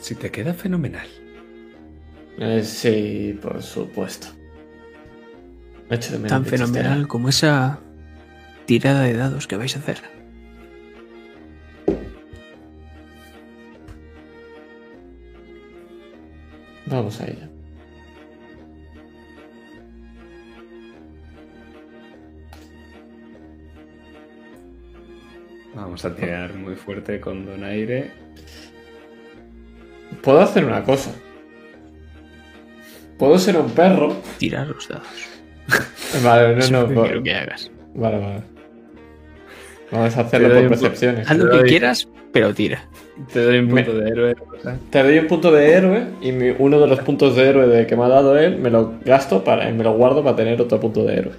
Si 0.00 0.16
te 0.16 0.32
queda 0.32 0.54
fenomenal. 0.54 1.06
Eh, 2.36 2.64
sí, 2.64 3.38
por 3.40 3.62
supuesto. 3.62 4.26
Echo 5.88 6.10
de 6.10 6.18
menos 6.18 6.30
Tan 6.30 6.42
chistera. 6.42 6.66
fenomenal 6.66 7.06
como 7.06 7.28
esa 7.28 7.78
tirada 8.64 9.02
de 9.02 9.12
dados 9.12 9.46
que 9.46 9.56
vais 9.56 9.76
a 9.76 9.78
hacer. 9.78 10.02
Vamos 16.86 17.20
a 17.20 17.28
ello. 17.28 17.55
Vamos 25.76 26.04
a 26.04 26.14
tirar 26.14 26.54
muy 26.54 26.74
fuerte 26.74 27.20
con 27.20 27.44
Donaire. 27.46 28.10
Puedo 30.22 30.40
hacer 30.40 30.64
una 30.64 30.82
cosa. 30.82 31.10
Puedo 33.18 33.38
ser 33.38 33.56
un 33.58 33.70
perro. 33.70 34.16
Tirar 34.38 34.66
los 34.68 34.88
dados. 34.88 35.06
Vale, 36.24 36.56
no, 36.56 36.82
no. 36.82 36.88
que 36.88 36.94
po- 36.94 37.02
quiero 37.02 37.22
que 37.22 37.34
hagas. 37.34 37.70
Vale, 37.94 38.18
vale. 38.18 38.42
Vamos 39.90 40.16
a 40.16 40.20
hacerlo 40.22 40.48
por 40.60 40.68
percepciones. 40.68 41.30
Haz 41.30 41.36
lo 41.38 41.50
que 41.58 41.64
quieras, 41.68 42.08
pero 42.32 42.52
tira. 42.54 42.82
Te 43.32 43.42
doy 43.42 43.58
un 43.58 43.66
Me- 43.72 43.82
punto 43.84 43.98
de 44.00 44.10
héroe. 44.10 44.36
Te 44.90 45.02
doy 45.02 45.18
un 45.18 45.26
punto 45.26 45.50
de 45.52 45.72
héroe 45.72 46.06
y 46.20 46.32
mi- 46.32 46.54
uno 46.58 46.78
de 46.80 46.86
los 46.86 47.00
puntos 47.00 47.36
de 47.36 47.48
héroe 47.48 47.66
de 47.66 47.86
que 47.86 47.96
me 47.96 48.04
ha 48.04 48.08
dado 48.08 48.38
él 48.38 48.58
me 48.58 48.70
lo 48.70 48.94
gasto 49.04 49.42
para 49.44 49.70
me 49.70 49.82
lo 49.84 49.92
guardo 49.94 50.22
para 50.24 50.36
tener 50.36 50.60
otro 50.60 50.78
punto 50.80 51.04
de 51.04 51.14
héroe. 51.16 51.34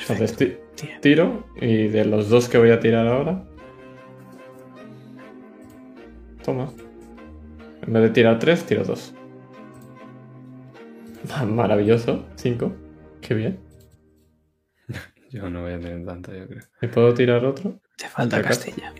Entonces 0.00 0.36
Tira. 0.36 0.54
Tiro 1.00 1.44
y 1.60 1.88
de 1.88 2.04
los 2.04 2.28
dos 2.28 2.48
que 2.48 2.58
voy 2.58 2.70
a 2.70 2.80
tirar 2.80 3.06
ahora. 3.06 3.44
Toma. 6.44 6.70
En 7.86 7.92
vez 7.92 8.02
de 8.02 8.10
tirar 8.10 8.38
tres, 8.38 8.64
tiro 8.64 8.84
dos. 8.84 9.14
Ma- 11.28 11.44
Maravilloso. 11.46 12.24
Cinco. 12.36 12.72
Qué 13.20 13.34
bien. 13.34 13.58
Yo 15.30 15.48
no 15.48 15.62
voy 15.62 15.72
a 15.72 15.80
tener 15.80 16.04
tanto, 16.04 16.34
yo 16.34 16.46
creo. 16.46 16.62
¿Y 16.82 16.86
puedo 16.88 17.14
tirar 17.14 17.44
otro? 17.44 17.80
Te 17.96 18.06
falta. 18.08 18.42
Castilla. 18.42 18.92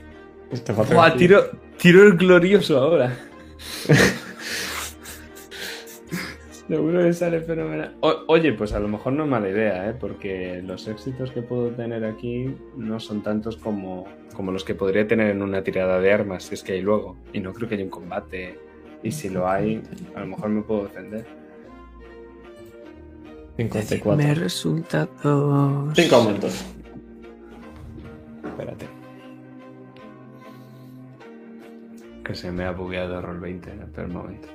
Te 0.51 0.73
falta 0.73 0.95
¡Buah, 0.95 1.07
aquí. 1.09 1.19
tiro, 1.19 1.43
tiro 1.79 2.03
el 2.05 2.17
glorioso 2.17 2.79
ahora! 2.79 3.15
Seguro 6.73 7.03
que 7.03 7.13
sale 7.13 7.41
fenomenal. 7.43 7.95
O- 8.01 8.25
oye, 8.29 8.55
pues 8.55 8.73
a 8.73 8.81
lo 8.81 8.89
mejor 8.89 9.13
no 9.13 9.25
es 9.25 9.29
mala 9.29 9.51
idea, 9.51 9.91
¿eh? 9.91 9.93
Porque 9.93 10.63
los 10.65 10.89
éxitos 10.89 11.31
que 11.31 11.43
puedo 11.43 11.69
tener 11.73 12.03
aquí 12.03 12.55
no 12.79 12.99
son 12.99 13.23
tantos 13.23 13.59
como, 13.59 14.07
como 14.35 14.53
los 14.53 14.65
que 14.65 14.75
podría 14.75 15.07
tener 15.07 15.29
en 15.29 15.43
una 15.43 15.63
tirada 15.63 16.01
de 16.01 16.11
armas, 16.11 16.45
si 16.45 16.55
es 16.55 16.63
que 16.63 16.73
hay 16.73 16.81
luego. 16.81 17.19
Y 17.35 17.41
no 17.41 17.53
creo 17.53 17.69
que 17.69 17.75
haya 17.75 17.85
un 17.85 17.91
combate. 17.91 18.59
Y 19.03 19.13
si 19.13 19.29
lo 19.29 19.47
hay, 19.47 19.83
a 20.15 20.21
lo 20.21 20.27
mejor 20.29 20.49
me 20.49 20.63
puedo 20.63 20.85
defender. 20.85 21.27
54. 23.59 24.17
Me 24.27 24.35
resultados. 24.35 25.93
Cinco 25.95 26.17
aumentos. 26.17 26.65
Espérate. 28.47 28.87
Que 32.25 32.35
se 32.35 32.51
me 32.51 32.65
ha 32.65 32.71
bugueado 32.71 33.21
Roll 33.21 33.41
20 33.41 33.71
en 33.73 33.81
el 33.81 33.89
peor 33.89 34.09
momento. 34.09 34.49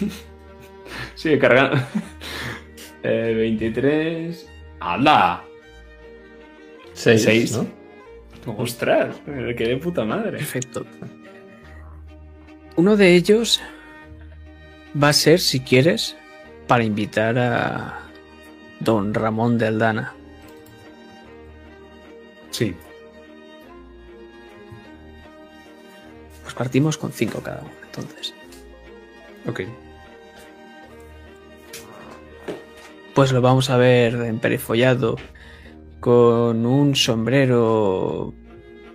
Sigue 1.14 1.38
cargando. 1.38 1.76
Eh, 3.02 3.32
23. 3.34 4.46
¡Anda! 4.78 5.42
Seis, 6.92 7.22
Seis. 7.22 7.56
¿no? 7.56 7.66
¡Ostras! 8.58 9.16
Me 9.24 9.54
quedé 9.56 9.78
puta 9.78 10.04
madre. 10.04 10.32
Perfecto. 10.32 10.84
Uno 12.76 12.98
de 12.98 13.14
ellos 13.14 13.62
va 15.02 15.08
a 15.08 15.12
ser, 15.14 15.40
si 15.40 15.60
quieres, 15.60 16.14
para 16.66 16.84
invitar 16.84 17.38
a 17.38 18.00
don 18.80 19.14
Ramón 19.14 19.56
de 19.56 19.68
Aldana. 19.68 20.14
Sí. 22.50 22.74
Pues 26.42 26.54
partimos 26.54 26.98
con 26.98 27.12
cinco 27.12 27.40
cada 27.40 27.60
uno, 27.62 27.70
entonces. 27.82 28.34
Ok. 29.46 29.60
Pues 33.14 33.32
lo 33.32 33.40
vamos 33.40 33.70
a 33.70 33.76
ver 33.76 34.14
emperifollado 34.14 35.16
con 36.00 36.64
un 36.64 36.94
sombrero 36.94 38.32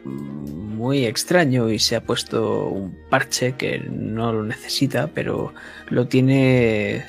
muy 0.06 1.06
extraño 1.06 1.70
y 1.70 1.80
se 1.80 1.96
ha 1.96 2.02
puesto 2.02 2.68
un 2.68 2.96
parche 3.10 3.54
que 3.54 3.80
no 3.90 4.32
lo 4.32 4.44
necesita, 4.44 5.10
pero 5.14 5.54
lo 5.90 6.08
tiene, 6.08 7.04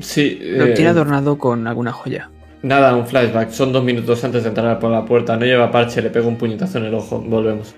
Sí. 0.00 0.38
lo 0.42 0.66
eh, 0.66 0.72
tiene 0.72 0.90
adornado 0.90 1.38
con 1.38 1.66
alguna 1.66 1.92
joya. 1.92 2.30
Nada, 2.62 2.96
un 2.96 3.06
flashback. 3.06 3.50
Son 3.50 3.72
dos 3.72 3.84
minutos 3.84 4.24
antes 4.24 4.42
de 4.42 4.48
entrar 4.48 4.78
por 4.78 4.90
la 4.90 5.04
puerta. 5.04 5.36
No 5.36 5.44
lleva 5.44 5.70
parche, 5.70 6.00
le 6.00 6.08
pego 6.10 6.28
un 6.28 6.36
puñetazo 6.38 6.78
en 6.78 6.84
el 6.86 6.94
ojo. 6.94 7.20
Volvemos. 7.20 7.74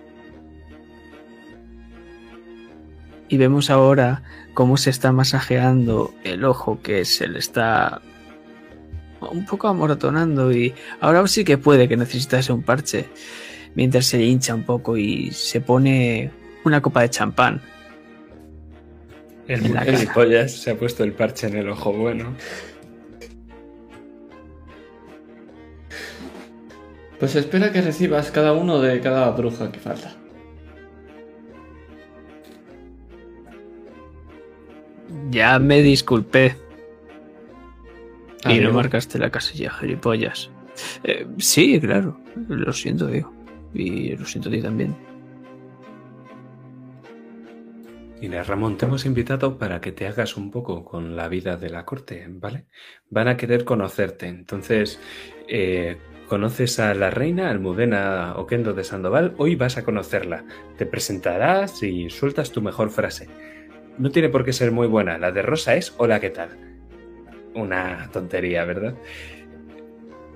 Y 3.29 3.39
vemos 3.39 3.71
ahora 3.71 4.23
cómo 4.55 4.77
se 4.77 4.91
está 4.91 5.13
masajeando 5.13 6.15
el 6.25 6.45
ojo 6.45 6.81
que 6.83 7.05
se 7.05 7.29
le 7.29 7.39
está 7.39 8.01
un 9.21 9.45
poco 9.45 9.69
amorotonando 9.69 10.53
y 10.53 10.75
ahora 11.01 11.27
sí 11.27 11.45
que 11.45 11.59
puede 11.59 11.89
que 11.89 11.97
necesitase 11.97 12.53
un 12.53 12.63
parche 12.63 13.07
mientras 13.75 14.07
se 14.07 14.23
hincha 14.23 14.55
un 14.55 14.63
poco 14.63 14.97
y 14.97 15.31
se 15.33 15.61
pone 15.61 16.31
una 16.65 16.81
copa 16.81 17.03
de 17.03 17.11
champán. 17.11 17.61
El 19.47 19.67
En 19.67 19.75
la 19.75 19.85
gilipollas 19.85 20.53
se 20.53 20.71
ha 20.71 20.79
puesto 20.79 21.05
el 21.05 21.13
parche 21.13 21.47
en 21.47 21.57
el 21.57 21.69
ojo 21.69 21.93
bueno. 21.93 22.35
Pues 27.19 27.35
espera 27.37 27.73
que 27.73 27.81
recibas 27.81 28.31
cada 28.31 28.53
uno 28.53 28.81
de 28.81 29.01
cada 29.01 29.31
bruja 29.31 29.73
que 29.73 29.79
falta. 29.79 30.17
Ya 35.31 35.59
me 35.59 35.83
disculpé 35.83 36.57
y 38.45 38.61
no 38.61 38.73
marcaste 38.73 39.19
la 39.19 39.31
casilla, 39.31 39.71
gilipollas. 39.71 40.51
Eh, 41.05 41.27
sí, 41.39 41.81
claro, 41.81 42.21
lo 42.49 42.73
siento, 42.73 43.07
digo. 43.07 43.33
Y 43.75 44.17
lo 44.17 44.25
siento 44.25 44.49
a 44.49 44.53
ti 44.53 44.63
también. 44.63 44.95
Mira, 48.21 48.43
Ramón, 48.43 48.79
te 48.79 48.87
hemos 48.87 49.05
invitado 49.05 49.59
para 49.59 49.81
que 49.81 49.93
te 49.93 50.07
hagas 50.07 50.37
un 50.37 50.51
poco 50.51 50.85
con 50.85 51.17
la 51.17 51.29
vida 51.29 51.57
de 51.57 51.69
la 51.69 51.85
corte, 51.85 52.27
¿vale? 52.29 52.67
Van 53.11 53.29
a 53.29 53.37
querer 53.37 53.65
conocerte. 53.65 54.27
Entonces, 54.27 54.99
eh, 55.49 55.99
conoces 56.27 56.81
a 56.81 56.95
la 56.95 57.11
reina 57.11 57.51
Almudena 57.51 58.35
Oquendo 58.37 58.73
de 58.73 58.85
Sandoval. 58.85 59.35
Hoy 59.37 59.55
vas 59.55 59.77
a 59.77 59.85
conocerla. 59.85 60.45
Te 60.79 60.87
presentarás 60.87 61.83
y 61.83 62.09
sueltas 62.09 62.53
tu 62.53 62.63
mejor 62.63 62.91
frase. 62.91 63.29
No 63.99 64.11
tiene 64.11 64.29
por 64.29 64.45
qué 64.45 64.53
ser 64.53 64.73
muy 64.73 64.87
buena. 64.87 65.19
La 65.19 65.33
de 65.33 65.43
Rosa 65.43 65.75
es 65.75 65.95
hola, 65.97 66.21
¿qué 66.21 66.31
tal? 66.31 66.51
Una 67.55 68.11
tontería, 68.13 68.65
¿verdad? 68.65 68.95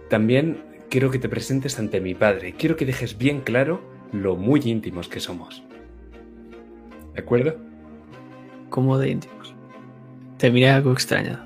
También 0.08 0.64
quiero 0.88 1.10
que 1.10 1.18
te 1.18 1.28
presentes 1.28 1.78
ante 1.78 2.00
mi 2.00 2.14
padre. 2.14 2.54
Quiero 2.56 2.76
que 2.76 2.86
dejes 2.86 3.18
bien 3.18 3.40
claro 3.40 3.82
lo 4.12 4.36
muy 4.36 4.60
íntimos 4.64 5.08
que 5.08 5.20
somos. 5.20 5.62
¿De 7.14 7.20
acuerdo? 7.20 7.56
Como 8.70 8.98
de 8.98 9.10
íntimos. 9.10 9.54
Te 10.38 10.50
miré 10.50 10.70
algo 10.70 10.92
extrañado. 10.92 11.44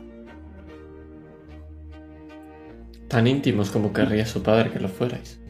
Tan 3.08 3.26
íntimos 3.26 3.70
como 3.70 3.92
querría 3.92 4.24
su 4.24 4.42
padre 4.42 4.70
que 4.70 4.80
lo 4.80 4.88
fuerais. 4.88 5.40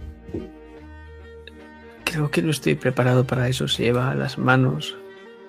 Creo 2.05 2.31
que 2.31 2.43
no 2.43 2.51
estoy 2.51 2.75
preparado 2.75 3.27
para 3.27 3.49
eso. 3.49 3.69
Se 3.69 3.85
lleva 3.85 4.15
las 4.15 4.39
manos 4.39 4.97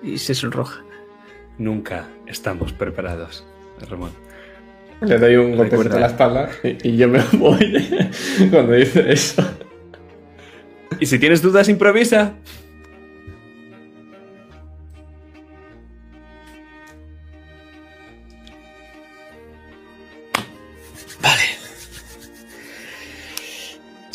y 0.02 0.18
se 0.18 0.34
sonroja. 0.34 0.85
Nunca 1.58 2.08
estamos 2.26 2.72
preparados, 2.72 3.44
Ramón. 3.88 4.10
Le 5.00 5.18
doy 5.18 5.36
un 5.36 5.56
golpecito 5.56 5.94
en 5.94 6.00
la 6.00 6.06
espalda 6.06 6.50
y, 6.62 6.88
y 6.88 6.96
yo 6.96 7.08
me 7.08 7.20
voy 7.32 8.08
cuando 8.50 8.72
dice 8.72 9.12
eso. 9.12 9.42
Y 10.98 11.06
si 11.06 11.18
tienes 11.18 11.42
dudas, 11.42 11.68
improvisa. 11.68 12.34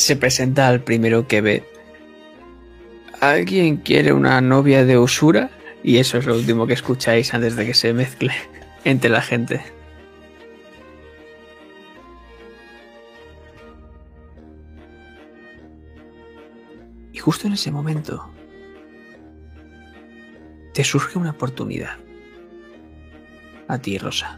Se 0.02 0.16
presenta 0.16 0.68
al 0.68 0.82
primero 0.82 1.28
que 1.28 1.42
ve. 1.42 1.64
¿Alguien 3.20 3.78
quiere 3.78 4.14
una 4.14 4.42
novia 4.42 4.84
de 4.84 4.98
usura? 4.98 5.52
Y 5.84 5.98
eso 5.98 6.18
es 6.18 6.26
lo 6.26 6.36
último 6.36 6.68
que 6.68 6.74
escucháis 6.74 7.34
antes 7.34 7.56
de 7.56 7.66
que 7.66 7.74
se 7.74 7.94
mezcle 7.94 8.34
entre 8.84 9.10
la 9.10 9.22
gente. 9.22 9.62
Y 17.14 17.18
justo 17.18 17.48
en 17.48 17.54
ese 17.54 17.72
momento 17.72 18.30
te 20.74 20.84
surge 20.84 21.18
una 21.18 21.32
oportunidad. 21.32 21.98
A 23.68 23.78
ti, 23.80 23.98
Rosa. 23.98 24.38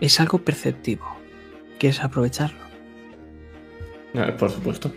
es 0.00 0.20
algo 0.20 0.38
perceptivo. 0.38 1.06
¿Quieres 1.78 2.02
aprovecharlo? 2.02 2.60
Por 4.38 4.50
supuesto. 4.50 4.92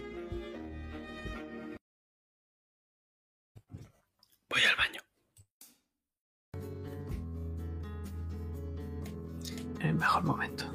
Voy 4.51 4.61
al 4.63 4.75
baño. 4.75 5.01
En 9.79 9.87
el 9.87 9.95
mejor 9.95 10.23
momento. 10.23 10.65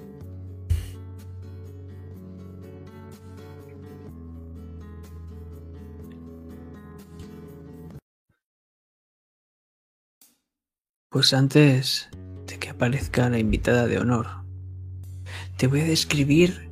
Pues 11.11 11.35
antes 11.35 12.09
de 12.47 12.59
que 12.59 12.70
aparezca 12.70 13.28
la 13.28 13.39
invitada 13.39 13.86
de 13.86 13.98
honor, 13.98 14.27
te 15.59 15.66
voy 15.66 15.82
a 15.82 15.85
describir 15.85 16.70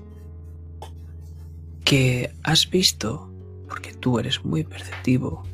que 1.84 2.34
has 2.42 2.70
visto, 2.70 3.30
porque 3.68 3.92
tú 3.92 4.18
eres 4.18 4.44
muy 4.44 4.64
perceptivo, 4.64 5.44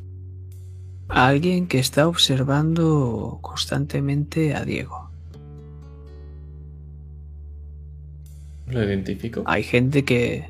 a 1.10 1.26
alguien 1.26 1.66
que 1.66 1.78
está 1.78 2.06
observando 2.06 3.38
constantemente 3.42 4.54
a 4.54 4.64
Diego. 4.64 5.10
Lo 8.68 8.84
identifico. 8.84 9.42
Hay 9.46 9.62
gente 9.62 10.04
que... 10.04 10.48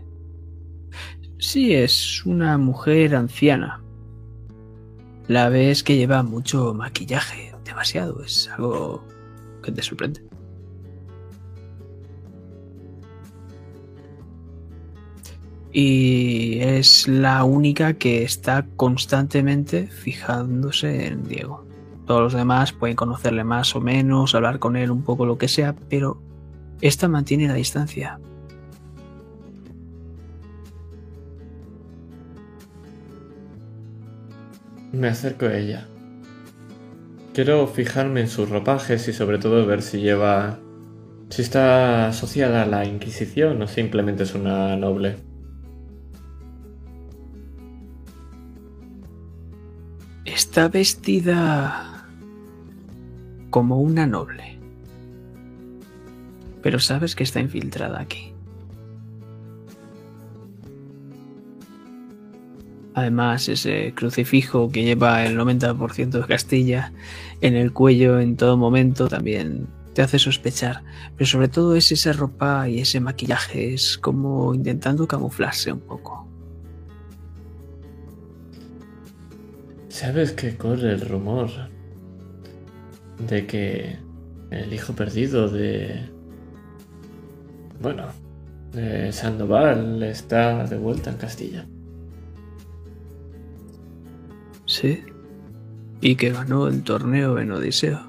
Sí, 1.38 1.74
es 1.74 2.24
una 2.26 2.58
mujer 2.58 3.14
anciana. 3.14 3.82
La 5.26 5.48
ves 5.48 5.82
que 5.82 5.96
lleva 5.96 6.22
mucho 6.22 6.74
maquillaje, 6.74 7.54
demasiado, 7.64 8.22
es 8.22 8.48
algo 8.48 9.02
que 9.62 9.72
te 9.72 9.82
sorprende. 9.82 10.29
Y 15.72 16.58
es 16.60 17.06
la 17.06 17.44
única 17.44 17.94
que 17.94 18.24
está 18.24 18.66
constantemente 18.76 19.86
fijándose 19.86 21.06
en 21.06 21.22
Diego. 21.24 21.64
Todos 22.06 22.22
los 22.22 22.32
demás 22.32 22.72
pueden 22.72 22.96
conocerle 22.96 23.44
más 23.44 23.76
o 23.76 23.80
menos, 23.80 24.34
hablar 24.34 24.58
con 24.58 24.76
él 24.76 24.90
un 24.90 25.02
poco 25.02 25.26
lo 25.26 25.38
que 25.38 25.46
sea, 25.46 25.76
pero 25.88 26.20
esta 26.80 27.06
mantiene 27.06 27.46
la 27.46 27.54
distancia. 27.54 28.18
Me 34.92 35.06
acerco 35.06 35.46
a 35.46 35.56
ella. 35.56 35.86
Quiero 37.32 37.68
fijarme 37.68 38.22
en 38.22 38.28
sus 38.28 38.48
ropajes 38.48 39.06
y 39.06 39.12
sobre 39.12 39.38
todo 39.38 39.64
ver 39.64 39.82
si 39.82 40.00
lleva... 40.00 40.58
si 41.28 41.42
está 41.42 42.08
asociada 42.08 42.62
a 42.62 42.66
la 42.66 42.84
Inquisición 42.84 43.62
o 43.62 43.68
simplemente 43.68 44.24
es 44.24 44.34
una 44.34 44.76
noble. 44.76 45.29
Está 50.50 50.66
vestida 50.66 52.08
como 53.50 53.78
una 53.78 54.04
noble. 54.04 54.58
Pero 56.60 56.80
sabes 56.80 57.14
que 57.14 57.22
está 57.22 57.38
infiltrada 57.38 58.00
aquí. 58.00 58.32
Además, 62.94 63.48
ese 63.48 63.94
crucifijo 63.94 64.72
que 64.72 64.82
lleva 64.82 65.24
el 65.24 65.38
90% 65.38 66.10
de 66.10 66.26
Castilla 66.26 66.92
en 67.40 67.54
el 67.54 67.72
cuello 67.72 68.18
en 68.18 68.36
todo 68.36 68.56
momento 68.56 69.06
también 69.06 69.68
te 69.94 70.02
hace 70.02 70.18
sospechar. 70.18 70.82
Pero 71.16 71.30
sobre 71.30 71.46
todo 71.46 71.76
es 71.76 71.92
esa 71.92 72.12
ropa 72.12 72.68
y 72.68 72.80
ese 72.80 72.98
maquillaje, 72.98 73.74
es 73.74 73.96
como 73.98 74.52
intentando 74.52 75.06
camuflarse 75.06 75.70
un 75.72 75.78
poco. 75.78 76.29
¿Sabes 79.90 80.30
que 80.30 80.56
corre 80.56 80.92
el 80.92 81.00
rumor 81.00 81.50
de 83.28 83.44
que 83.44 83.98
el 84.50 84.72
hijo 84.72 84.92
perdido 84.92 85.48
de... 85.48 86.08
Bueno, 87.82 88.06
de 88.72 89.12
Sandoval 89.12 90.00
está 90.04 90.64
de 90.64 90.78
vuelta 90.78 91.10
en 91.10 91.16
Castilla? 91.16 91.66
Sí. 94.64 95.02
Y 96.00 96.14
que 96.14 96.30
ganó 96.30 96.68
el 96.68 96.84
torneo 96.84 97.40
en 97.40 97.50
Odiseo. 97.50 98.00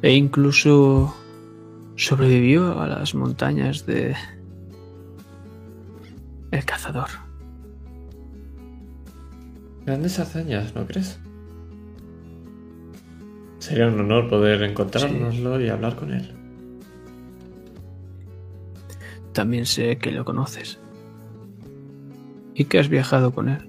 E 0.00 0.14
incluso 0.14 1.14
sobrevivió 1.96 2.80
a 2.80 2.86
las 2.86 3.14
montañas 3.14 3.84
de... 3.84 4.16
El 6.50 6.64
cazador. 6.64 7.25
Grandes 9.86 10.18
hazañas, 10.18 10.74
¿no 10.74 10.84
crees? 10.84 11.16
Sería 13.60 13.86
un 13.86 14.00
honor 14.00 14.28
poder 14.28 14.62
encontrárnoslo 14.64 15.60
y 15.60 15.68
hablar 15.68 15.94
con 15.94 16.12
él. 16.12 16.32
También 19.32 19.64
sé 19.64 19.96
que 19.98 20.10
lo 20.10 20.24
conoces. 20.24 20.80
Y 22.54 22.64
que 22.64 22.80
has 22.80 22.88
viajado 22.88 23.32
con 23.32 23.48
él. 23.48 23.68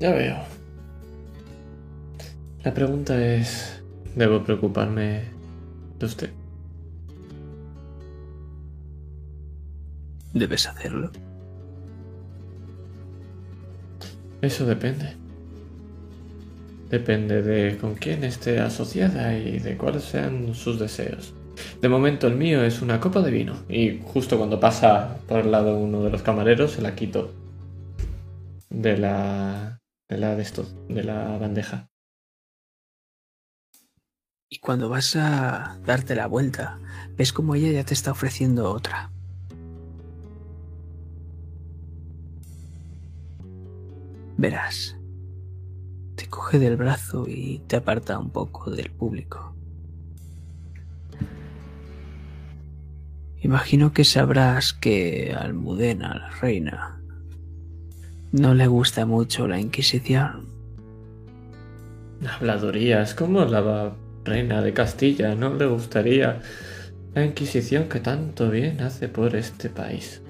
Ya 0.00 0.10
veo. 0.10 0.36
La 2.64 2.74
pregunta 2.74 3.24
es, 3.24 3.84
¿debo 4.16 4.42
preocuparme 4.42 5.26
de 6.00 6.06
usted? 6.06 6.41
Debes 10.32 10.66
hacerlo. 10.66 11.10
Eso 14.40 14.66
depende. 14.66 15.16
Depende 16.90 17.42
de 17.42 17.78
con 17.78 17.94
quién 17.94 18.24
esté 18.24 18.60
asociada 18.60 19.36
y 19.38 19.58
de 19.58 19.76
cuáles 19.76 20.04
sean 20.04 20.54
sus 20.54 20.78
deseos. 20.78 21.32
De 21.80 21.88
momento 21.88 22.26
el 22.26 22.36
mío 22.36 22.64
es 22.64 22.82
una 22.82 23.00
copa 23.00 23.20
de 23.20 23.30
vino 23.30 23.54
y 23.68 24.00
justo 24.02 24.38
cuando 24.38 24.58
pasa 24.58 25.18
por 25.28 25.40
el 25.40 25.50
lado 25.50 25.78
uno 25.78 26.02
de 26.02 26.10
los 26.10 26.22
camareros 26.22 26.72
se 26.72 26.82
la 26.82 26.94
quito 26.94 27.32
de 28.68 28.96
la 28.96 29.80
de 30.08 30.18
la 30.18 30.34
de 30.34 30.42
esto, 30.42 30.66
de 30.88 31.04
la 31.04 31.38
bandeja. 31.38 31.88
Y 34.50 34.58
cuando 34.58 34.88
vas 34.88 35.16
a 35.16 35.78
darte 35.86 36.14
la 36.14 36.26
vuelta, 36.26 36.78
ves 37.16 37.32
como 37.32 37.54
ella 37.54 37.70
ya 37.70 37.84
te 37.84 37.94
está 37.94 38.10
ofreciendo 38.10 38.70
otra. 38.70 39.11
Verás, 44.42 44.96
te 46.16 46.26
coge 46.26 46.58
del 46.58 46.76
brazo 46.76 47.26
y 47.28 47.60
te 47.68 47.76
aparta 47.76 48.18
un 48.18 48.30
poco 48.30 48.72
del 48.72 48.90
público. 48.90 49.54
Imagino 53.40 53.92
que 53.92 54.02
sabrás 54.02 54.72
que 54.72 55.32
Almudena, 55.32 56.16
la 56.16 56.30
reina, 56.40 57.00
no 58.32 58.52
le 58.54 58.66
gusta 58.66 59.06
mucho 59.06 59.46
la 59.46 59.60
Inquisición. 59.60 60.48
Habladurías, 62.28 63.14
como 63.14 63.44
la 63.44 63.94
reina 64.24 64.60
de 64.60 64.72
Castilla 64.72 65.36
no 65.36 65.54
le 65.54 65.66
gustaría 65.66 66.40
la 67.14 67.24
Inquisición 67.24 67.88
que 67.88 68.00
tanto 68.00 68.50
bien 68.50 68.80
hace 68.80 69.08
por 69.08 69.36
este 69.36 69.70
país? 69.70 70.20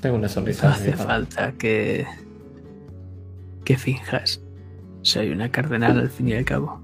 Tengo 0.00 0.14
una 0.14 0.28
sonrisa. 0.28 0.68
No 0.68 0.74
hace 0.74 0.92
falta 0.92 1.50
que 1.58 2.06
que 3.64 3.76
finjas. 3.76 4.42
Soy 5.02 5.30
una 5.30 5.50
cardenal 5.50 5.98
al 5.98 6.10
fin 6.10 6.28
y 6.28 6.34
al 6.34 6.44
cabo. 6.44 6.80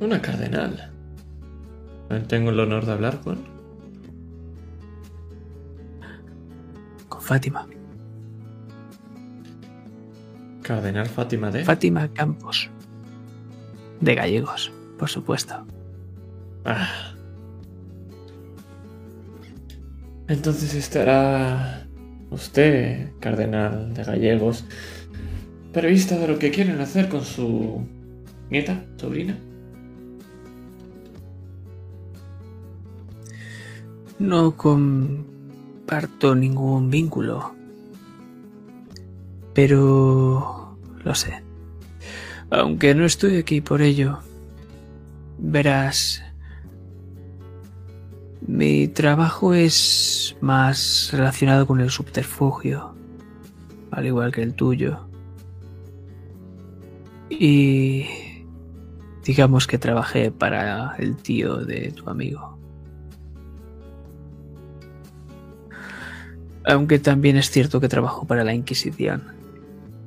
Una 0.00 0.20
cardenal. 0.20 0.92
Tengo 2.28 2.50
el 2.50 2.60
honor 2.60 2.84
de 2.84 2.92
hablar 2.92 3.20
con. 3.20 3.44
Con 7.08 7.20
Fátima. 7.22 7.66
Cardenal 10.62 11.06
Fátima 11.06 11.50
de. 11.50 11.64
Fátima 11.64 12.08
Campos. 12.08 12.70
De 14.00 14.14
gallegos, 14.14 14.72
por 14.98 15.08
supuesto. 15.08 15.66
Ah. 16.64 17.14
Entonces 20.28 20.74
estará 20.74 21.86
usted, 22.32 23.10
cardenal 23.20 23.94
de 23.94 24.04
gallegos, 24.04 24.64
prevista 25.72 26.18
de 26.18 26.28
lo 26.28 26.38
que 26.38 26.50
quieren 26.50 26.80
hacer 26.80 27.08
con 27.08 27.24
su 27.24 27.86
nieta, 28.50 28.84
sobrina. 28.96 29.38
No 34.18 34.56
comparto 34.56 36.34
ningún 36.34 36.90
vínculo. 36.90 37.54
Pero... 39.54 40.78
lo 41.04 41.14
sé. 41.14 41.42
Aunque 42.50 42.94
no 42.94 43.04
estoy 43.04 43.38
aquí 43.38 43.60
por 43.60 43.82
ello, 43.82 44.20
verás, 45.38 46.22
mi 48.46 48.88
trabajo 48.88 49.54
es 49.54 50.36
más 50.40 51.10
relacionado 51.12 51.66
con 51.66 51.80
el 51.80 51.90
subterfugio, 51.90 52.94
al 53.90 54.06
igual 54.06 54.32
que 54.32 54.42
el 54.42 54.54
tuyo. 54.54 55.06
Y 57.30 58.06
digamos 59.24 59.66
que 59.66 59.78
trabajé 59.78 60.30
para 60.30 60.96
el 60.98 61.16
tío 61.16 61.56
de 61.64 61.92
tu 61.92 62.08
amigo. 62.10 62.58
Aunque 66.64 66.98
también 66.98 67.36
es 67.36 67.50
cierto 67.50 67.80
que 67.80 67.88
trabajo 67.88 68.26
para 68.26 68.44
la 68.44 68.54
Inquisición. 68.54 69.24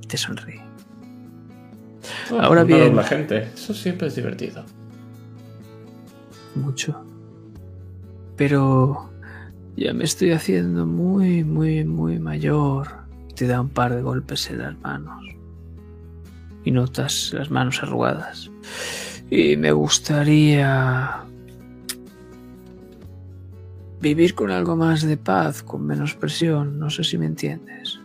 Te 0.08 0.18
sonríe. 0.18 0.62
Oh, 2.32 2.40
Ahora 2.40 2.64
bien- 2.64 2.96
la 2.96 3.04
gente, 3.04 3.50
eso 3.54 3.74
siempre 3.74 4.08
es 4.08 4.16
divertido. 4.16 4.64
mucho. 6.56 7.05
Pero 8.36 9.10
ya 9.76 9.94
me 9.94 10.04
estoy 10.04 10.32
haciendo 10.32 10.86
muy, 10.86 11.44
muy, 11.44 11.84
muy 11.84 12.20
mayor. 12.20 12.88
Te 13.36 13.48
da 13.48 13.62
un 13.62 13.70
par 13.70 13.94
de 13.94 14.02
golpes 14.02 14.50
en 14.50 14.60
las 14.60 14.78
manos. 14.80 15.24
Y 16.64 16.72
notas 16.72 17.32
las 17.34 17.52
manos 17.52 17.84
arrugadas. 17.84 18.50
Y 19.30 19.58
me 19.58 19.72
gustaría 19.72 21.24
vivir 24.02 24.36
con 24.36 24.52
algo 24.52 24.76
más 24.76 25.02
de 25.06 25.18
paz, 25.18 25.64
con 25.64 25.86
menos 25.86 26.16
presión. 26.16 26.80
No 26.80 26.90
sé 26.90 27.04
si 27.04 27.18
me 27.18 27.26
entiendes. 27.26 28.00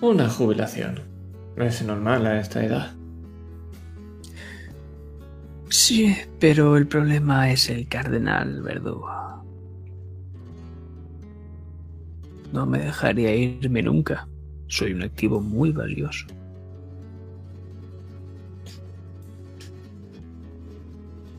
Una 0.00 0.28
jubilación. 0.28 1.00
Es 1.56 1.82
normal 1.82 2.26
a 2.26 2.40
esta 2.40 2.64
edad. 2.64 2.99
Sí, 5.70 6.16
pero 6.40 6.76
el 6.76 6.88
problema 6.88 7.50
es 7.50 7.70
el 7.70 7.86
cardenal 7.86 8.60
verdugo. 8.60 9.08
No 12.52 12.66
me 12.66 12.80
dejaría 12.80 13.34
irme 13.34 13.80
nunca. 13.80 14.26
Soy 14.66 14.92
un 14.92 15.02
activo 15.04 15.40
muy 15.40 15.70
valioso. 15.70 16.26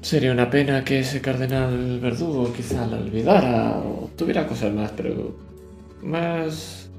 Sería 0.02 0.32
una 0.32 0.50
pena 0.50 0.84
que 0.84 1.00
ese 1.00 1.22
cardenal 1.22 2.00
verdugo 2.00 2.54
quizá 2.54 2.88
la 2.88 2.98
olvidara 2.98 3.78
o 3.80 4.10
tuviera 4.16 4.48
cosas 4.48 4.74
más, 4.74 4.92
pero 4.92 5.36
más 6.04 6.90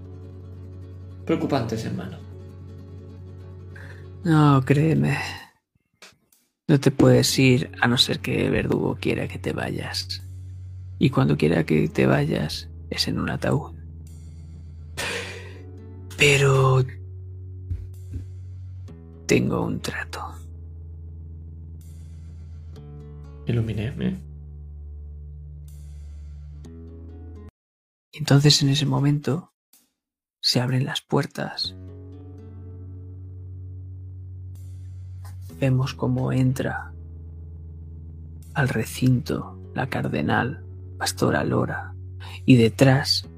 preocupantes 1.24 1.84
en 1.86 1.96
mano. 1.96 2.18
No, 4.24 4.62
créeme. 4.64 5.16
No 6.68 6.80
te 6.80 6.90
puedes 6.90 7.38
ir 7.38 7.70
a 7.80 7.88
no 7.88 7.98
ser 7.98 8.20
que 8.20 8.46
el 8.46 8.50
verdugo 8.50 8.96
quiera 9.00 9.28
que 9.28 9.38
te 9.38 9.52
vayas. 9.52 10.22
Y 10.98 11.10
cuando 11.10 11.36
quiera 11.36 11.64
que 11.64 11.88
te 11.88 12.06
vayas 12.06 12.68
es 12.90 13.08
en 13.08 13.18
un 13.18 13.30
ataúd. 13.30 13.74
Pero... 16.16 16.84
Tengo 19.26 19.62
un 19.62 19.80
trato. 19.80 20.20
Ilumínéme. 23.46 24.20
Entonces 28.12 28.62
en 28.62 28.68
ese 28.68 28.86
momento 28.86 29.52
se 30.40 30.60
abren 30.60 30.84
las 30.84 31.00
puertas. 31.00 31.74
Vemos 35.62 35.94
cómo 35.94 36.32
entra 36.32 36.90
al 38.52 38.68
recinto 38.68 39.56
la 39.74 39.86
cardenal 39.86 40.64
Pastora 40.98 41.44
Lora 41.44 41.94
y 42.44 42.56
detrás 42.56 43.28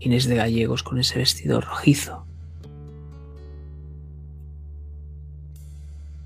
Inés 0.00 0.26
de 0.26 0.34
Gallegos 0.34 0.82
con 0.82 0.98
ese 0.98 1.20
vestido 1.20 1.60
rojizo. 1.60 2.26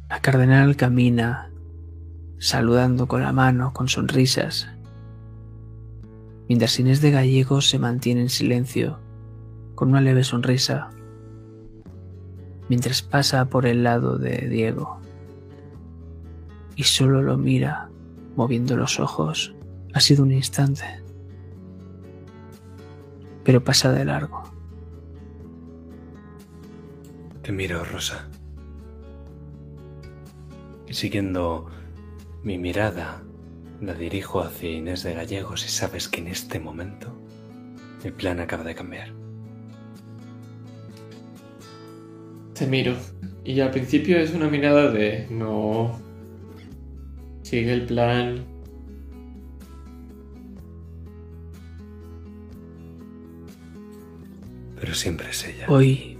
La 0.08 0.20
cardenal 0.22 0.74
camina 0.74 1.50
saludando 2.38 3.08
con 3.08 3.20
la 3.20 3.32
mano, 3.34 3.74
con 3.74 3.88
sonrisas, 3.88 4.68
mientras 6.48 6.80
Inés 6.80 7.02
de 7.02 7.10
Gallegos 7.10 7.68
se 7.68 7.78
mantiene 7.78 8.22
en 8.22 8.30
silencio, 8.30 8.98
con 9.74 9.90
una 9.90 10.00
leve 10.00 10.24
sonrisa, 10.24 10.88
mientras 12.68 13.02
pasa 13.02 13.46
por 13.46 13.66
el 13.66 13.84
lado 13.84 14.18
de 14.18 14.48
Diego 14.48 15.00
y 16.76 16.84
solo 16.84 17.22
lo 17.22 17.36
mira, 17.36 17.90
moviendo 18.36 18.76
los 18.76 19.00
ojos. 19.00 19.54
Ha 19.94 20.00
sido 20.00 20.22
un 20.22 20.30
instante, 20.30 20.84
pero 23.42 23.64
pasa 23.64 23.92
de 23.92 24.04
largo. 24.04 24.44
Te 27.42 27.50
miro, 27.50 27.82
Rosa. 27.82 28.28
Y 30.86 30.94
siguiendo 30.94 31.66
mi 32.44 32.58
mirada, 32.58 33.22
la 33.80 33.94
dirijo 33.94 34.40
hacia 34.40 34.70
Inés 34.70 35.02
de 35.02 35.14
Gallegos 35.14 35.64
y 35.64 35.68
sabes 35.68 36.08
que 36.08 36.20
en 36.20 36.28
este 36.28 36.60
momento 36.60 37.12
mi 38.04 38.10
plan 38.12 38.38
acaba 38.38 38.64
de 38.64 38.74
cambiar. 38.74 39.17
Te 42.58 42.66
miro. 42.66 42.96
Y 43.44 43.60
al 43.60 43.70
principio 43.70 44.18
es 44.18 44.34
una 44.34 44.48
mirada 44.48 44.90
de 44.90 45.28
no. 45.30 45.96
Sigue 47.42 47.72
el 47.72 47.86
plan. 47.86 48.44
Pero 54.80 54.92
siempre 54.92 55.30
es 55.30 55.46
ella. 55.46 55.66
Hoy, 55.68 56.18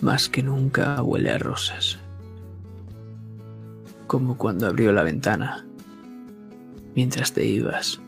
más 0.00 0.28
que 0.28 0.42
nunca, 0.42 1.00
huele 1.04 1.30
a 1.30 1.38
rosas. 1.38 2.00
Como 4.08 4.36
cuando 4.36 4.66
abrió 4.66 4.90
la 4.90 5.04
ventana 5.04 5.64
mientras 6.96 7.32
te 7.32 7.46
ibas. 7.46 8.00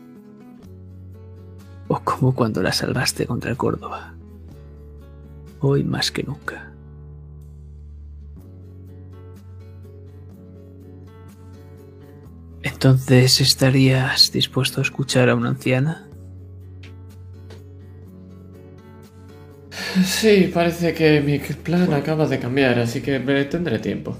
O 1.87 1.97
como 2.01 2.35
cuando 2.35 2.61
la 2.61 2.73
salvaste 2.73 3.25
contra 3.25 3.51
el 3.51 3.57
Córdoba. 3.57 4.15
Hoy 5.61 5.85
más 5.85 6.11
que 6.11 6.21
nunca. 6.21 6.74
Entonces, 12.75 13.39
¿estarías 13.39 14.33
dispuesto 14.33 14.81
a 14.81 14.83
escuchar 14.83 15.29
a 15.29 15.35
una 15.35 15.47
anciana? 15.51 16.09
Sí, 20.05 20.51
parece 20.53 20.93
que 20.93 21.21
mi 21.21 21.39
plan 21.39 21.93
acaba 21.93 22.27
de 22.27 22.37
cambiar, 22.37 22.77
así 22.79 23.01
que 23.01 23.17
me- 23.19 23.45
tendré 23.45 23.79
tiempo. 23.79 24.17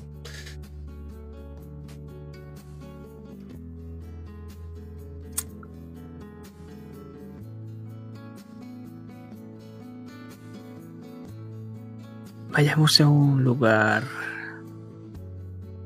Vayamos 12.51 13.01
a 13.01 13.08
un 13.08 13.43
lugar 13.43 14.03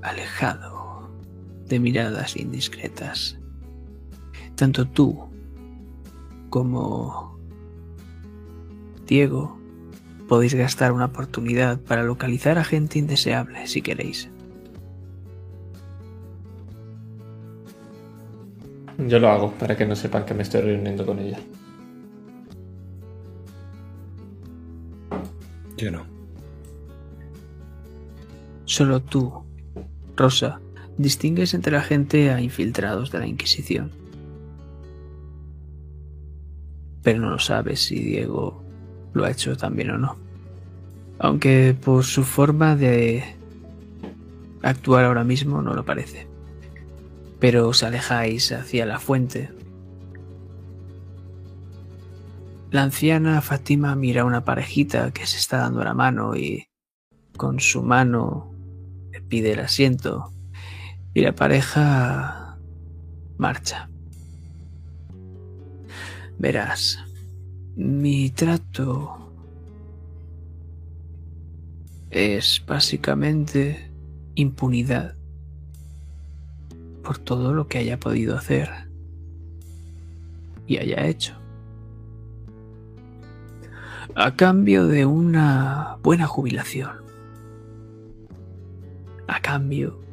alejado 0.03 0.78
de 1.69 1.80
miradas 1.80 2.35
indiscretas. 2.35 3.39
Tanto 4.56 4.88
tú 4.88 5.30
como 6.49 7.39
Diego 9.07 9.57
podéis 10.27 10.53
gastar 10.53 10.91
una 10.91 11.06
oportunidad 11.06 11.80
para 11.80 12.03
localizar 12.03 12.57
a 12.57 12.64
gente 12.64 12.99
indeseable 12.99 13.67
si 13.67 13.81
queréis. 13.81 14.30
Yo 19.07 19.19
lo 19.19 19.30
hago 19.30 19.51
para 19.53 19.77
que 19.77 19.85
no 19.85 19.95
sepan 19.95 20.25
que 20.25 20.33
me 20.33 20.43
estoy 20.43 20.61
reuniendo 20.61 21.06
con 21.06 21.19
ella. 21.19 21.39
Yo 25.77 25.89
no. 25.91 26.06
Solo 28.65 29.01
tú, 29.01 29.45
Rosa, 30.17 30.59
distingues 30.99 31.53
entre 31.53 31.71
la 31.71 31.81
gente 31.81 32.29
a 32.29 32.41
infiltrados 32.41 33.09
de 33.09 33.19
la 33.19 33.27
Inquisición. 33.27 33.91
Pero 37.01 37.21
no 37.21 37.29
lo 37.29 37.39
sabes 37.39 37.79
si 37.85 37.99
Diego 37.99 38.61
lo 39.13 39.23
ha 39.23 39.31
hecho 39.31 39.55
también 39.55 39.91
o 39.91 39.97
no. 39.97 40.17
Aunque 41.17 41.73
por 41.73 42.03
su 42.03 42.23
forma 42.23 42.75
de 42.75 43.23
actuar 44.61 45.05
ahora 45.05 45.23
mismo 45.23 45.61
no 45.61 45.73
lo 45.73 45.85
parece. 45.85 46.27
Pero 47.39 47.69
os 47.69 47.81
alejáis 47.81 48.51
hacia 48.51 48.85
la 48.85 48.99
fuente. 48.99 49.51
La 52.71 52.83
anciana 52.83 53.39
Fátima 53.41 53.95
mira 53.95 54.23
a 54.23 54.25
una 54.25 54.43
parejita 54.43 55.11
que 55.11 55.25
se 55.25 55.37
está 55.37 55.59
dando 55.59 55.81
la 55.81 55.93
mano 55.93 56.35
y 56.35 56.67
con 57.37 57.61
su 57.61 57.83
mano 57.83 58.53
pide 59.29 59.53
el 59.53 59.59
asiento 59.59 60.33
y 61.19 61.22
la 61.22 61.35
pareja 61.35 62.57
marcha. 63.38 63.89
Verás, 66.38 66.98
mi 67.75 68.30
trato 68.30 69.33
es 72.09 72.64
básicamente 72.65 73.91
impunidad 74.35 75.15
por 77.03 77.17
todo 77.17 77.53
lo 77.53 77.67
que 77.67 77.80
haya 77.80 77.99
podido 77.99 78.38
hacer 78.38 78.69
y 80.67 80.77
haya 80.77 81.06
hecho. 81.06 81.35
A 84.15 84.38
cambio 84.38 84.88
de 84.88 85.06
una 85.06 85.98
buena 86.01 86.27
jubilación. 86.27 86.91
A 89.27 89.41
cambio. 89.41 90.08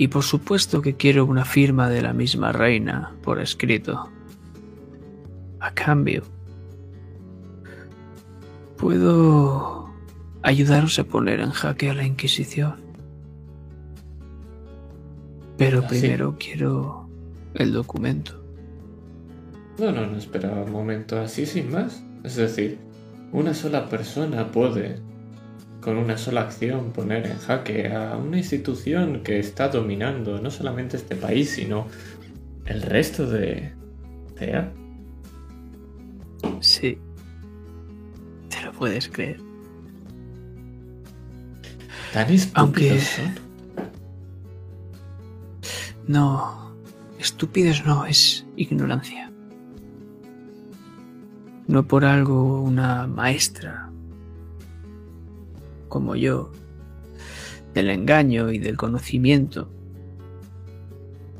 Y 0.00 0.06
por 0.06 0.22
supuesto 0.22 0.80
que 0.80 0.94
quiero 0.94 1.26
una 1.26 1.44
firma 1.44 1.90
de 1.90 2.02
la 2.02 2.12
misma 2.12 2.52
reina 2.52 3.16
por 3.20 3.40
escrito. 3.40 4.08
A 5.58 5.74
cambio. 5.74 6.22
Puedo 8.76 9.92
ayudaros 10.44 11.00
a 11.00 11.04
poner 11.04 11.40
en 11.40 11.50
jaque 11.50 11.90
a 11.90 11.94
la 11.94 12.04
Inquisición. 12.04 12.76
Pero 15.56 15.80
Así. 15.80 15.88
primero 15.88 16.36
quiero 16.38 17.08
el 17.54 17.72
documento. 17.72 18.40
No, 19.80 19.90
no, 19.90 20.06
no 20.06 20.16
esperaba 20.16 20.62
un 20.62 20.70
momento 20.70 21.18
así 21.18 21.44
sin 21.44 21.72
más. 21.72 22.04
Es 22.22 22.36
decir, 22.36 22.78
una 23.32 23.52
sola 23.52 23.88
persona 23.88 24.52
puede, 24.52 25.00
con 25.80 25.96
una 25.96 26.18
sola 26.18 26.42
acción, 26.42 26.92
poner 26.92 27.26
en 27.26 27.38
jaque 27.38 27.88
a 27.92 28.16
una 28.16 28.38
institución 28.38 29.22
que 29.22 29.38
está 29.38 29.68
dominando 29.68 30.40
no 30.40 30.50
solamente 30.50 30.96
este 30.96 31.14
país, 31.16 31.50
sino 31.50 31.86
el 32.66 32.82
resto 32.82 33.26
de 33.26 33.72
CEA. 34.36 34.72
Sí. 36.60 36.98
Te 38.48 38.62
lo 38.64 38.72
puedes 38.72 39.08
creer. 39.08 39.40
Tan 42.12 42.30
estúpidos 42.32 42.54
Aunque- 42.54 43.00
son. 43.00 43.48
No, 46.06 46.74
estúpidos 47.18 47.84
no, 47.84 48.06
es 48.06 48.46
ignorancia. 48.56 49.30
No 51.66 51.86
por 51.86 52.06
algo 52.06 52.62
una 52.62 53.06
maestra 53.06 53.87
como 55.88 56.16
yo 56.16 56.52
del 57.74 57.90
engaño 57.90 58.50
y 58.50 58.58
del 58.58 58.76
conocimiento 58.76 59.70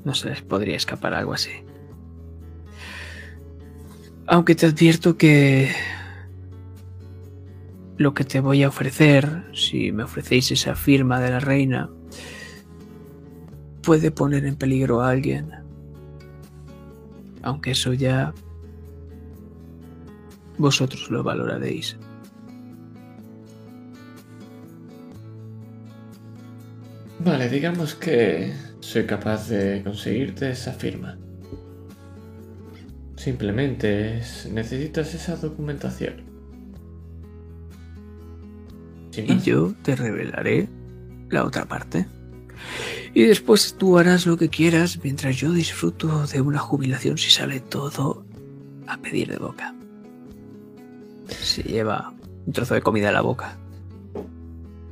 no 0.04 0.14
se 0.14 0.30
les 0.30 0.42
podría 0.42 0.76
escapar 0.76 1.14
algo 1.14 1.34
así. 1.34 1.50
Aunque 4.26 4.54
te 4.54 4.66
advierto 4.66 5.16
que 5.16 5.70
lo 7.96 8.14
que 8.14 8.24
te 8.24 8.40
voy 8.40 8.62
a 8.62 8.68
ofrecer, 8.68 9.44
si 9.54 9.90
me 9.90 10.04
ofrecéis 10.04 10.50
esa 10.52 10.74
firma 10.74 11.20
de 11.20 11.30
la 11.30 11.40
reina, 11.40 11.90
puede 13.82 14.10
poner 14.10 14.44
en 14.44 14.56
peligro 14.56 15.00
a 15.00 15.10
alguien. 15.10 15.50
Aunque 17.42 17.72
eso 17.72 17.92
ya 17.92 18.32
vosotros 20.58 21.10
lo 21.10 21.22
valoraréis. 21.22 21.98
Vale, 27.20 27.48
digamos 27.48 27.94
que 27.94 28.52
soy 28.80 29.04
capaz 29.04 29.48
de 29.48 29.82
conseguirte 29.82 30.50
esa 30.50 30.72
firma. 30.72 31.18
Simplemente 33.16 34.18
es- 34.18 34.48
necesitas 34.52 35.14
esa 35.14 35.36
documentación. 35.36 36.22
Y 39.16 39.40
yo 39.40 39.74
te 39.82 39.96
revelaré 39.96 40.68
la 41.30 41.44
otra 41.44 41.64
parte. 41.64 42.06
Y 43.14 43.24
después 43.24 43.74
tú 43.76 43.98
harás 43.98 44.26
lo 44.26 44.36
que 44.36 44.48
quieras 44.48 45.00
mientras 45.02 45.36
yo 45.36 45.52
disfruto 45.52 46.24
de 46.28 46.40
una 46.40 46.58
jubilación 46.58 47.18
si 47.18 47.30
sale 47.30 47.58
todo 47.58 48.24
a 48.86 48.96
pedir 48.98 49.28
de 49.28 49.38
boca. 49.38 49.74
Se 51.28 51.62
lleva 51.64 52.14
un 52.46 52.52
trozo 52.52 52.74
de 52.74 52.80
comida 52.82 53.08
a 53.08 53.12
la 53.12 53.22
boca. 53.22 53.58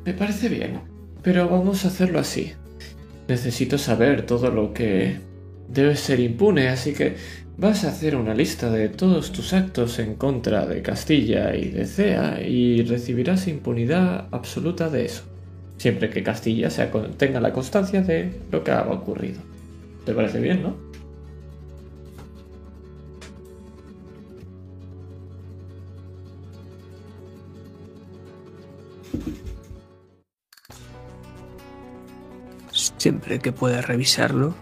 Me 0.04 0.12
parece 0.12 0.48
bien, 0.48 0.80
pero 1.26 1.48
vamos 1.48 1.84
a 1.84 1.88
hacerlo 1.88 2.20
así. 2.20 2.52
Necesito 3.26 3.78
saber 3.78 4.26
todo 4.26 4.48
lo 4.52 4.72
que 4.72 5.16
debe 5.68 5.96
ser 5.96 6.20
impune, 6.20 6.68
así 6.68 6.92
que 6.92 7.16
vas 7.58 7.82
a 7.82 7.88
hacer 7.88 8.14
una 8.14 8.32
lista 8.32 8.70
de 8.70 8.88
todos 8.90 9.32
tus 9.32 9.52
actos 9.52 9.98
en 9.98 10.14
contra 10.14 10.66
de 10.66 10.82
Castilla 10.82 11.52
y 11.56 11.70
de 11.70 11.84
Cea 11.84 12.40
y 12.42 12.84
recibirás 12.84 13.48
impunidad 13.48 14.28
absoluta 14.30 14.88
de 14.88 15.06
eso, 15.06 15.24
siempre 15.78 16.10
que 16.10 16.22
Castilla 16.22 16.70
sea 16.70 16.92
tenga 17.16 17.40
la 17.40 17.52
constancia 17.52 18.02
de 18.02 18.30
lo 18.52 18.62
que 18.62 18.70
ha 18.70 18.82
ocurrido. 18.82 19.40
¿Te 20.04 20.14
parece 20.14 20.38
bien, 20.38 20.62
no? 20.62 20.85
Siempre 33.06 33.38
que 33.38 33.52
pueda 33.52 33.82
revisarlo, 33.82 34.56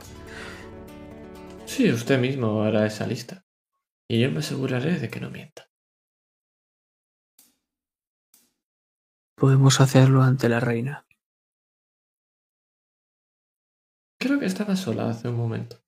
Sí, 1.64 1.90
usted 1.90 2.18
mismo 2.20 2.62
hará 2.62 2.84
esa 2.84 3.06
lista. 3.06 3.46
Y 4.06 4.20
yo 4.20 4.30
me 4.30 4.40
aseguraré 4.40 4.98
de 4.98 5.08
que 5.08 5.18
no 5.18 5.30
mienta. 5.30 5.70
podemos 9.34 9.80
hacerlo 9.80 10.22
ante 10.22 10.50
la 10.50 10.60
reina. 10.60 11.06
Creo 14.20 14.38
que 14.38 14.44
estaba 14.44 14.76
sola 14.76 15.08
hace 15.08 15.30
un 15.30 15.36
momento. 15.36 15.82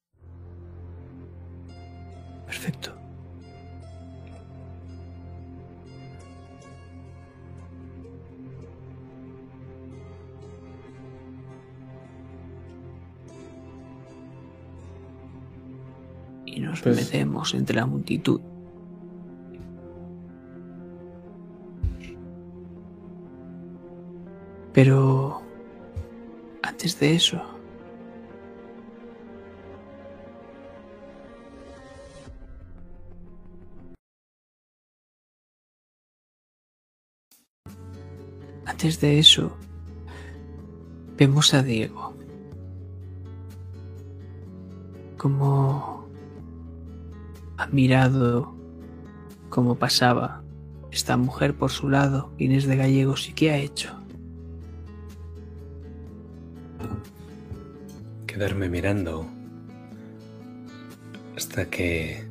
Perfecto. 2.47 2.96
Nos 16.85 16.97
Pues- 16.97 17.55
entre 17.55 17.77
la 17.77 17.87
multitud. 17.87 18.41
Pero 24.73 25.41
antes 26.63 27.01
de 27.01 27.15
eso, 27.15 27.41
antes 38.67 39.01
de 39.01 39.19
eso, 39.19 39.57
vemos 41.17 41.55
a 41.55 41.63
Diego. 41.63 42.13
Como 45.17 45.96
ha 47.57 47.67
mirado 47.69 48.55
cómo 49.49 49.77
pasaba 49.77 50.43
esta 50.91 51.17
mujer 51.17 51.55
por 51.55 51.71
su 51.71 51.89
lado, 51.89 52.33
Inés 52.39 52.67
de 52.67 52.77
Gallegos, 52.77 53.29
y 53.29 53.33
qué 53.33 53.51
ha 53.51 53.59
hecho. 53.59 53.91
Quedarme 58.27 58.69
mirando 58.69 59.27
hasta 61.37 61.69
que 61.69 62.27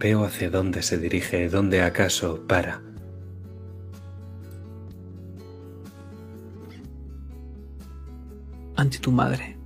veo 0.00 0.24
hacia 0.24 0.50
dónde 0.50 0.82
se 0.82 0.98
dirige, 0.98 1.48
dónde 1.48 1.82
acaso 1.82 2.44
para. 2.46 2.82
ante 8.78 9.00
tu 9.00 9.10
madre. 9.10 9.57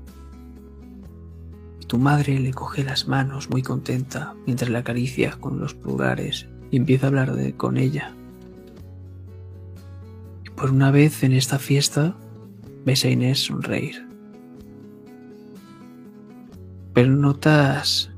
Tu 1.92 1.98
madre 1.98 2.40
le 2.40 2.54
coge 2.54 2.84
las 2.84 3.06
manos 3.06 3.50
muy 3.50 3.60
contenta 3.60 4.34
mientras 4.46 4.70
la 4.70 4.78
acaricia 4.78 5.32
con 5.32 5.60
los 5.60 5.74
pulgares 5.74 6.48
y 6.70 6.78
empieza 6.78 7.04
a 7.04 7.08
hablar 7.10 7.34
de, 7.34 7.54
con 7.54 7.76
ella. 7.76 8.14
Y 10.42 10.48
por 10.48 10.70
una 10.70 10.90
vez 10.90 11.22
en 11.22 11.34
esta 11.34 11.58
fiesta 11.58 12.16
ves 12.86 13.04
a 13.04 13.10
Inés 13.10 13.44
sonreír. 13.44 14.08
Pero 16.94 17.14
notas 17.14 18.10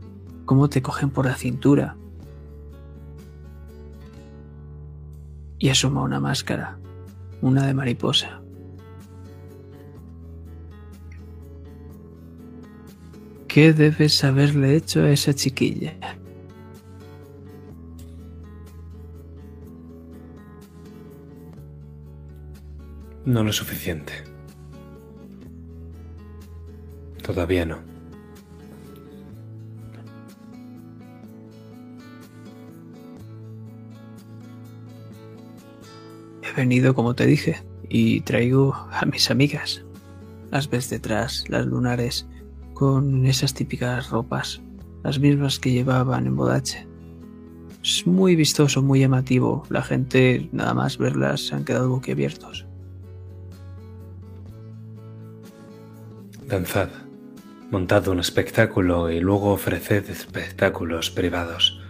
cómo 0.44 0.68
te 0.68 0.80
cogen 0.80 1.10
por 1.10 1.26
la 1.26 1.34
cintura. 1.34 1.96
y 5.58 5.70
asoma 5.70 6.02
una 6.02 6.20
máscara, 6.20 6.78
una 7.40 7.66
de 7.66 7.74
mariposa. 7.74 8.43
¿Qué 13.54 13.72
debes 13.72 14.24
haberle 14.24 14.74
hecho 14.74 15.04
a 15.04 15.12
esa 15.12 15.32
chiquilla? 15.32 15.94
No 23.24 23.44
lo 23.44 23.52
suficiente. 23.52 24.12
Todavía 27.22 27.64
no. 27.64 27.78
He 36.42 36.56
venido 36.56 36.92
como 36.96 37.14
te 37.14 37.24
dije 37.24 37.62
y 37.88 38.22
traigo 38.22 38.74
a 38.74 39.06
mis 39.06 39.30
amigas. 39.30 39.84
Las 40.50 40.68
ves 40.68 40.90
detrás, 40.90 41.44
las 41.48 41.66
lunares, 41.66 42.26
con 42.74 43.24
esas 43.24 43.54
típicas 43.54 44.10
ropas, 44.10 44.60
las 45.02 45.18
mismas 45.18 45.58
que 45.58 45.72
llevaban 45.72 46.26
en 46.26 46.36
Bodache. 46.36 46.86
Es 47.82 48.06
muy 48.06 48.34
vistoso, 48.34 48.82
muy 48.82 49.00
llamativo. 49.00 49.64
La 49.68 49.82
gente, 49.82 50.48
nada 50.52 50.74
más 50.74 50.98
verlas, 50.98 51.46
se 51.46 51.54
han 51.54 51.64
quedado 51.64 51.88
boquiabiertos. 51.88 52.66
Danzad, 56.48 56.88
montad 57.70 58.08
un 58.08 58.20
espectáculo 58.20 59.10
y 59.10 59.20
luego 59.20 59.52
ofreced 59.52 60.08
espectáculos 60.10 61.10
privados. 61.10 61.80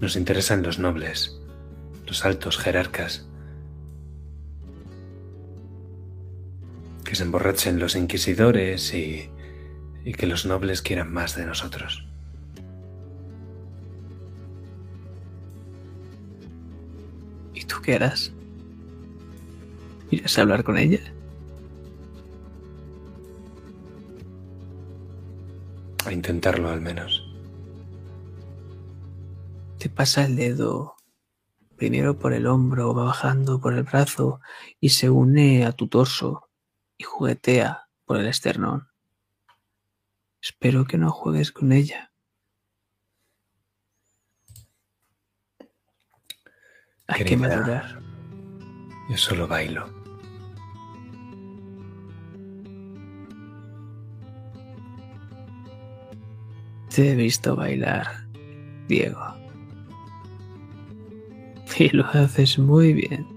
Nos 0.00 0.16
interesan 0.16 0.62
los 0.62 0.78
nobles, 0.78 1.40
los 2.06 2.24
altos 2.24 2.58
jerarcas. 2.58 3.28
Que 7.04 7.14
se 7.14 7.22
emborrachen 7.22 7.78
los 7.78 7.94
inquisidores 7.94 8.92
y, 8.92 9.30
y 10.06 10.14
que 10.14 10.28
los 10.28 10.46
nobles 10.46 10.82
quieran 10.82 11.12
más 11.12 11.34
de 11.34 11.44
nosotros. 11.44 12.06
¿Y 17.52 17.64
tú 17.64 17.82
qué 17.82 17.96
harás? 17.96 18.32
¿Irás 20.12 20.38
a 20.38 20.42
hablar 20.42 20.62
con 20.62 20.78
ella? 20.78 21.00
A 26.04 26.12
intentarlo 26.12 26.68
al 26.68 26.80
menos. 26.80 27.26
Te 29.80 29.88
pasa 29.88 30.24
el 30.24 30.36
dedo 30.36 30.94
primero 31.74 32.16
por 32.16 32.32
el 32.32 32.46
hombro, 32.46 32.94
va 32.94 33.06
bajando 33.06 33.60
por 33.60 33.74
el 33.74 33.82
brazo 33.82 34.40
y 34.78 34.90
se 34.90 35.10
une 35.10 35.66
a 35.66 35.72
tu 35.72 35.88
torso 35.88 36.48
y 36.96 37.02
juguetea 37.02 37.88
por 38.04 38.18
el 38.18 38.28
esternón. 38.28 38.86
Espero 40.40 40.84
que 40.84 40.98
no 40.98 41.10
juegues 41.10 41.52
con 41.52 41.72
ella. 41.72 42.12
Hay 47.08 47.24
que 47.24 47.36
madurar. 47.36 48.00
Yo 49.08 49.16
solo 49.16 49.46
bailo. 49.46 49.88
Te 56.94 57.12
he 57.12 57.14
visto 57.14 57.54
bailar, 57.54 58.26
Diego. 58.88 59.20
Y 61.78 61.90
lo 61.90 62.06
haces 62.06 62.58
muy 62.58 62.94
bien. 62.94 63.35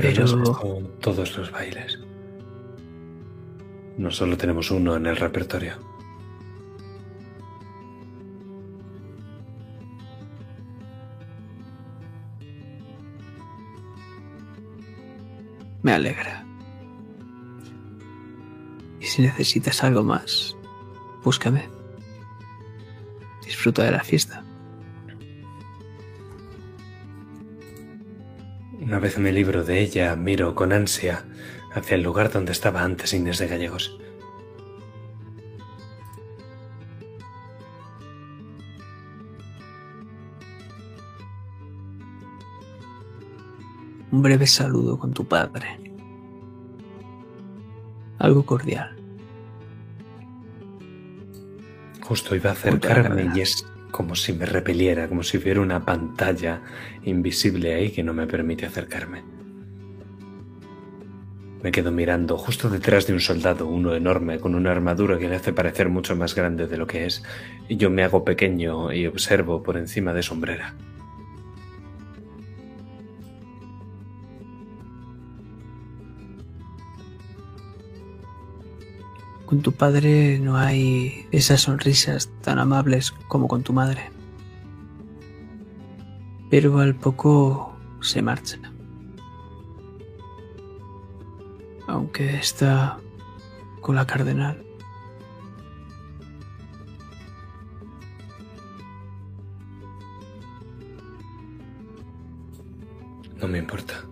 Pero, 0.00 0.24
no 0.26 0.44
Pero- 0.44 0.74
visto 0.76 0.90
todos 1.00 1.36
los 1.36 1.50
bailes. 1.50 1.98
No 3.96 4.12
solo 4.12 4.36
tenemos 4.36 4.70
uno 4.70 4.94
en 4.94 5.06
el 5.06 5.16
repertorio. 5.16 5.72
Me 15.82 15.92
alegra. 15.92 16.44
Y 19.00 19.04
si 19.06 19.22
necesitas 19.22 19.82
algo 19.84 20.02
más, 20.02 20.56
búscame. 21.24 21.68
Disfruta 23.44 23.84
de 23.84 23.92
la 23.92 24.04
fiesta. 24.04 24.44
Una 28.88 29.00
vez 29.00 29.18
me 29.18 29.32
libro 29.32 29.64
de 29.64 29.80
ella, 29.80 30.16
miro 30.16 30.54
con 30.54 30.72
ansia 30.72 31.26
hacia 31.74 31.96
el 31.96 32.02
lugar 32.02 32.32
donde 32.32 32.52
estaba 32.52 32.82
antes 32.82 33.12
Inés 33.12 33.36
de 33.36 33.46
Gallegos. 33.46 33.98
Un 44.10 44.22
breve 44.22 44.46
saludo 44.46 44.98
con 44.98 45.12
tu 45.12 45.28
padre. 45.28 45.78
Algo 48.18 48.46
cordial. 48.46 48.96
Justo 52.00 52.34
iba 52.34 52.48
a 52.48 52.52
acercarme 52.54 53.30
y 53.34 53.42
es 53.42 53.66
como 53.98 54.14
si 54.14 54.32
me 54.32 54.46
repeliera, 54.46 55.08
como 55.08 55.24
si 55.24 55.38
hubiera 55.38 55.60
una 55.60 55.84
pantalla 55.84 56.62
invisible 57.02 57.74
ahí 57.74 57.90
que 57.90 58.04
no 58.04 58.14
me 58.14 58.28
permite 58.28 58.64
acercarme. 58.64 59.24
Me 61.64 61.72
quedo 61.72 61.90
mirando 61.90 62.38
justo 62.38 62.70
detrás 62.70 63.08
de 63.08 63.14
un 63.14 63.18
soldado, 63.18 63.66
uno 63.66 63.96
enorme, 63.96 64.38
con 64.38 64.54
una 64.54 64.70
armadura 64.70 65.18
que 65.18 65.28
le 65.28 65.34
hace 65.34 65.52
parecer 65.52 65.88
mucho 65.88 66.14
más 66.14 66.36
grande 66.36 66.68
de 66.68 66.76
lo 66.76 66.86
que 66.86 67.06
es, 67.06 67.24
y 67.68 67.76
yo 67.76 67.90
me 67.90 68.04
hago 68.04 68.24
pequeño 68.24 68.92
y 68.92 69.08
observo 69.08 69.64
por 69.64 69.76
encima 69.76 70.12
de 70.12 70.22
sombrera. 70.22 70.76
Con 79.48 79.62
tu 79.62 79.72
padre 79.72 80.38
no 80.38 80.58
hay 80.58 81.26
esas 81.32 81.62
sonrisas 81.62 82.28
tan 82.42 82.58
amables 82.58 83.12
como 83.12 83.48
con 83.48 83.62
tu 83.62 83.72
madre. 83.72 84.10
Pero 86.50 86.80
al 86.80 86.94
poco 86.94 87.74
se 88.02 88.20
marcha. 88.20 88.58
Aunque 91.86 92.36
está 92.36 92.98
con 93.80 93.96
la 93.96 94.06
cardenal. 94.06 94.62
No 103.40 103.48
me 103.48 103.56
importa. 103.56 104.07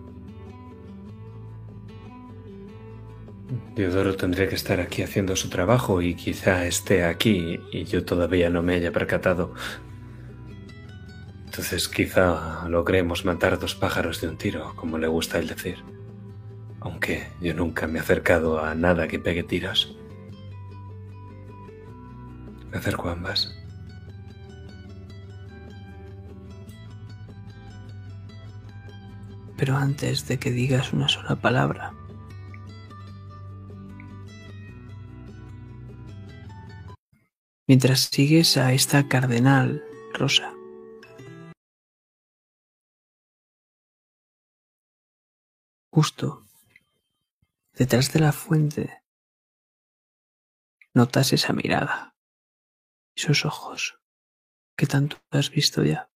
Diodoro 3.75 4.15
tendría 4.15 4.49
que 4.49 4.55
estar 4.55 4.79
aquí 4.79 5.03
haciendo 5.03 5.35
su 5.35 5.49
trabajo 5.49 6.01
y 6.01 6.15
quizá 6.15 6.65
esté 6.65 7.05
aquí 7.05 7.59
y 7.71 7.85
yo 7.85 8.03
todavía 8.03 8.49
no 8.49 8.61
me 8.61 8.75
haya 8.75 8.91
percatado. 8.91 9.53
Entonces 11.45 11.87
quizá 11.87 12.67
logremos 12.67 13.23
matar 13.23 13.57
dos 13.57 13.73
pájaros 13.73 14.19
de 14.21 14.27
un 14.27 14.37
tiro, 14.37 14.73
como 14.75 14.97
le 14.97 15.07
gusta 15.07 15.39
él 15.39 15.47
decir. 15.47 15.77
Aunque 16.81 17.27
yo 17.41 17.53
nunca 17.53 17.87
me 17.87 17.99
he 17.99 18.01
acercado 18.01 18.63
a 18.63 18.75
nada 18.75 19.07
que 19.07 19.17
pegue 19.17 19.43
tiros. 19.43 19.97
Me 22.69 22.77
acerco 22.77 23.09
a 23.09 23.13
ambas. 23.13 23.53
Pero 29.55 29.75
antes 29.75 30.27
de 30.27 30.37
que 30.37 30.51
digas 30.51 30.93
una 30.93 31.09
sola 31.09 31.35
palabra, 31.37 31.93
mientras 37.67 38.01
sigues 38.05 38.57
a 38.57 38.73
esta 38.73 39.07
cardenal 39.07 39.83
rosa, 40.13 40.53
justo 45.91 46.47
detrás 47.73 48.13
de 48.13 48.19
la 48.19 48.31
fuente, 48.31 49.03
notas 50.93 51.33
esa 51.33 51.53
mirada, 51.53 52.15
esos 53.15 53.45
ojos 53.45 53.99
que 54.77 54.87
tanto 54.87 55.17
has 55.31 55.49
visto 55.51 55.83
ya. 55.83 56.09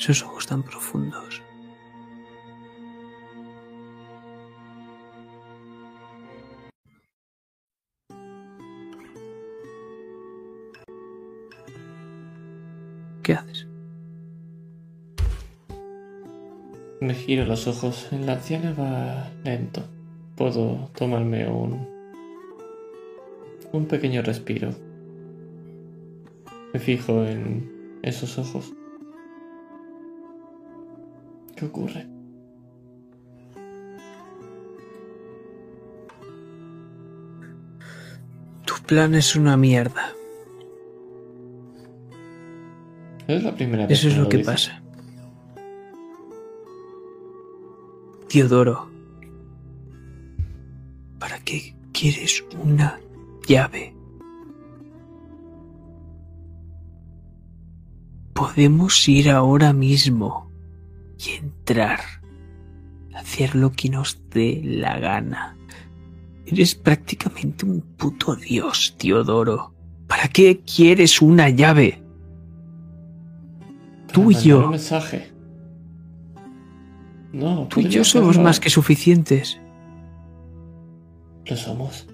sus 0.00 0.22
ojos 0.22 0.46
tan 0.46 0.62
profundos. 0.62 1.42
¿Qué 13.22 13.34
haces? 13.34 13.66
Me 17.00 17.14
giro 17.14 17.44
los 17.44 17.66
ojos. 17.66 18.08
La 18.10 18.32
anciana 18.32 18.72
va 18.72 19.30
lento. 19.44 19.82
Puedo 20.36 20.90
tomarme 20.96 21.46
un. 21.46 21.86
un 23.72 23.86
pequeño 23.86 24.22
respiro. 24.22 24.70
Me 26.72 26.80
fijo 26.80 27.24
en 27.26 28.00
esos 28.02 28.38
ojos. 28.38 28.72
Tu 38.64 38.74
plan 38.86 39.14
es 39.14 39.36
una 39.36 39.56
mierda. 39.56 40.14
Es 43.28 43.44
la 43.44 43.54
primera 43.54 43.86
vez 43.86 43.98
Eso 43.98 44.08
es 44.08 44.16
me 44.16 44.22
lo 44.22 44.28
que 44.28 44.38
pasa. 44.40 44.82
Teodoro, 48.28 48.88
¿para 51.18 51.38
qué 51.40 51.74
quieres 51.92 52.44
una 52.62 52.98
llave? 53.46 53.94
Podemos 58.32 59.08
ir 59.08 59.30
ahora 59.30 59.72
mismo 59.72 60.49
entrar, 61.70 62.00
hacer 63.14 63.54
lo 63.54 63.70
que 63.70 63.88
nos 63.88 64.18
dé 64.30 64.60
la 64.64 64.98
gana. 64.98 65.56
Eres 66.44 66.74
prácticamente 66.74 67.64
un 67.64 67.80
puto 67.80 68.34
dios, 68.34 68.96
Teodoro. 68.98 69.72
¿Para 70.08 70.26
qué 70.26 70.62
quieres 70.62 71.22
una 71.22 71.48
llave? 71.48 72.02
Tú 74.12 74.32
y 74.32 74.34
yo. 74.34 74.64
Un 74.64 74.70
mensaje. 74.70 75.30
No, 77.32 77.68
Tú 77.68 77.80
y 77.80 77.88
yo 77.88 78.02
somos 78.02 78.36
más 78.36 78.58
que 78.58 78.68
suficientes. 78.68 79.60
Lo 81.46 81.56
somos. 81.56 82.08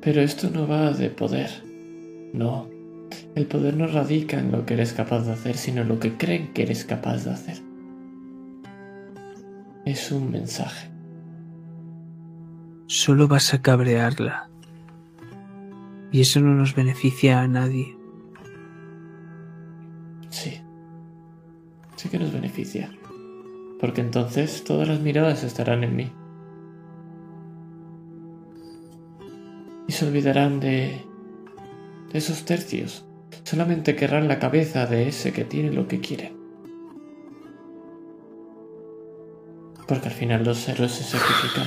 Pero 0.00 0.22
esto 0.22 0.48
no 0.48 0.66
va 0.66 0.92
de 0.92 1.10
poder. 1.10 1.50
No. 2.32 2.66
El 3.34 3.44
poder 3.44 3.76
no 3.76 3.86
radica 3.86 4.38
en 4.38 4.50
lo 4.50 4.64
que 4.64 4.72
eres 4.72 4.94
capaz 4.94 5.24
de 5.24 5.32
hacer, 5.32 5.58
sino 5.58 5.82
en 5.82 5.88
lo 5.88 6.00
que 6.00 6.16
creen 6.16 6.54
que 6.54 6.62
eres 6.62 6.86
capaz 6.86 7.24
de 7.24 7.32
hacer. 7.32 7.65
Es 9.86 10.10
un 10.10 10.32
mensaje. 10.32 10.90
Solo 12.88 13.28
vas 13.28 13.54
a 13.54 13.62
cabrearla. 13.62 14.50
Y 16.10 16.22
eso 16.22 16.40
no 16.40 16.56
nos 16.56 16.74
beneficia 16.74 17.40
a 17.40 17.46
nadie. 17.46 17.96
Sí. 20.28 20.60
Sí 21.94 22.08
que 22.08 22.18
nos 22.18 22.32
beneficia. 22.32 22.90
Porque 23.78 24.00
entonces 24.00 24.64
todas 24.64 24.88
las 24.88 24.98
miradas 24.98 25.44
estarán 25.44 25.84
en 25.84 25.94
mí. 25.94 26.12
Y 29.86 29.92
se 29.92 30.04
olvidarán 30.04 30.58
de... 30.58 31.00
de 32.10 32.18
esos 32.18 32.44
tercios. 32.44 33.06
Solamente 33.44 33.94
querrán 33.94 34.26
la 34.26 34.40
cabeza 34.40 34.86
de 34.86 35.06
ese 35.06 35.32
que 35.32 35.44
tiene 35.44 35.70
lo 35.70 35.86
que 35.86 36.00
quiere. 36.00 36.35
Porque 39.86 40.08
al 40.08 40.14
final 40.14 40.44
los 40.44 40.68
héroes 40.68 40.92
se 40.92 41.04
sacrifican. 41.04 41.66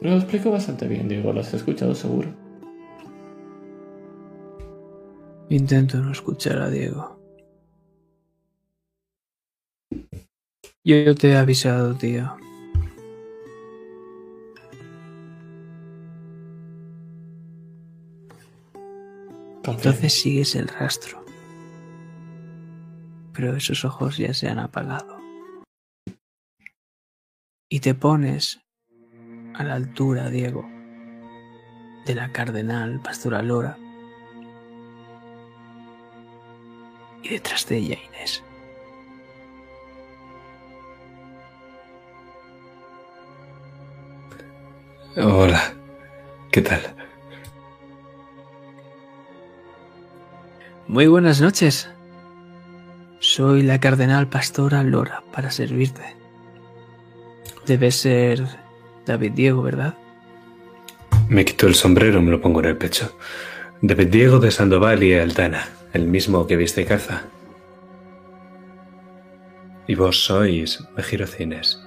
Lo 0.00 0.16
explico 0.16 0.50
bastante 0.50 0.88
bien, 0.88 1.08
Diego, 1.08 1.32
lo 1.32 1.40
has 1.40 1.54
escuchado 1.54 1.94
seguro. 1.94 2.34
Intento 5.48 5.98
no 5.98 6.10
escuchar 6.12 6.58
a 6.58 6.70
Diego. 6.70 7.20
Yo 10.84 11.14
te 11.14 11.28
he 11.28 11.36
avisado, 11.36 11.94
tío. 11.94 12.34
Entonces 19.64 20.20
sigues 20.20 20.54
el 20.56 20.68
rastro. 20.68 21.24
Pero 23.32 23.56
esos 23.56 23.84
ojos 23.84 24.16
ya 24.16 24.34
se 24.34 24.48
han 24.48 24.58
apagado. 24.58 25.11
Y 27.72 27.80
te 27.80 27.94
pones 27.94 28.60
a 29.54 29.64
la 29.64 29.72
altura, 29.72 30.28
Diego, 30.28 30.68
de 32.04 32.14
la 32.14 32.30
cardenal 32.30 33.00
Pastora 33.00 33.40
Lora. 33.40 33.78
Y 37.22 37.30
detrás 37.30 37.66
de 37.68 37.78
ella 37.78 37.96
Inés. 38.08 38.44
Hola, 45.16 45.72
¿qué 46.50 46.60
tal? 46.60 46.82
Muy 50.88 51.06
buenas 51.06 51.40
noches. 51.40 51.88
Soy 53.20 53.62
la 53.62 53.80
cardenal 53.80 54.28
Pastora 54.28 54.82
Lora 54.82 55.24
para 55.32 55.50
servirte. 55.50 56.21
Debe 57.66 57.90
ser 57.90 58.44
David 59.06 59.32
Diego, 59.32 59.62
¿verdad? 59.62 59.94
Me 61.28 61.44
quito 61.44 61.66
el 61.66 61.74
sombrero, 61.74 62.20
me 62.20 62.30
lo 62.30 62.40
pongo 62.40 62.60
en 62.60 62.66
el 62.66 62.76
pecho. 62.76 63.16
David 63.80 64.08
Diego 64.08 64.38
de 64.38 64.50
Sandoval 64.50 65.02
y 65.02 65.14
Aldana, 65.14 65.68
el 65.92 66.06
mismo 66.06 66.46
que 66.46 66.56
viste 66.56 66.84
caza. 66.84 67.24
Y 69.86 69.94
vos 69.94 70.24
sois, 70.24 70.82
me 70.96 71.02
giro 71.02 71.24
hacia 71.24 71.44
Inés. 71.44 71.82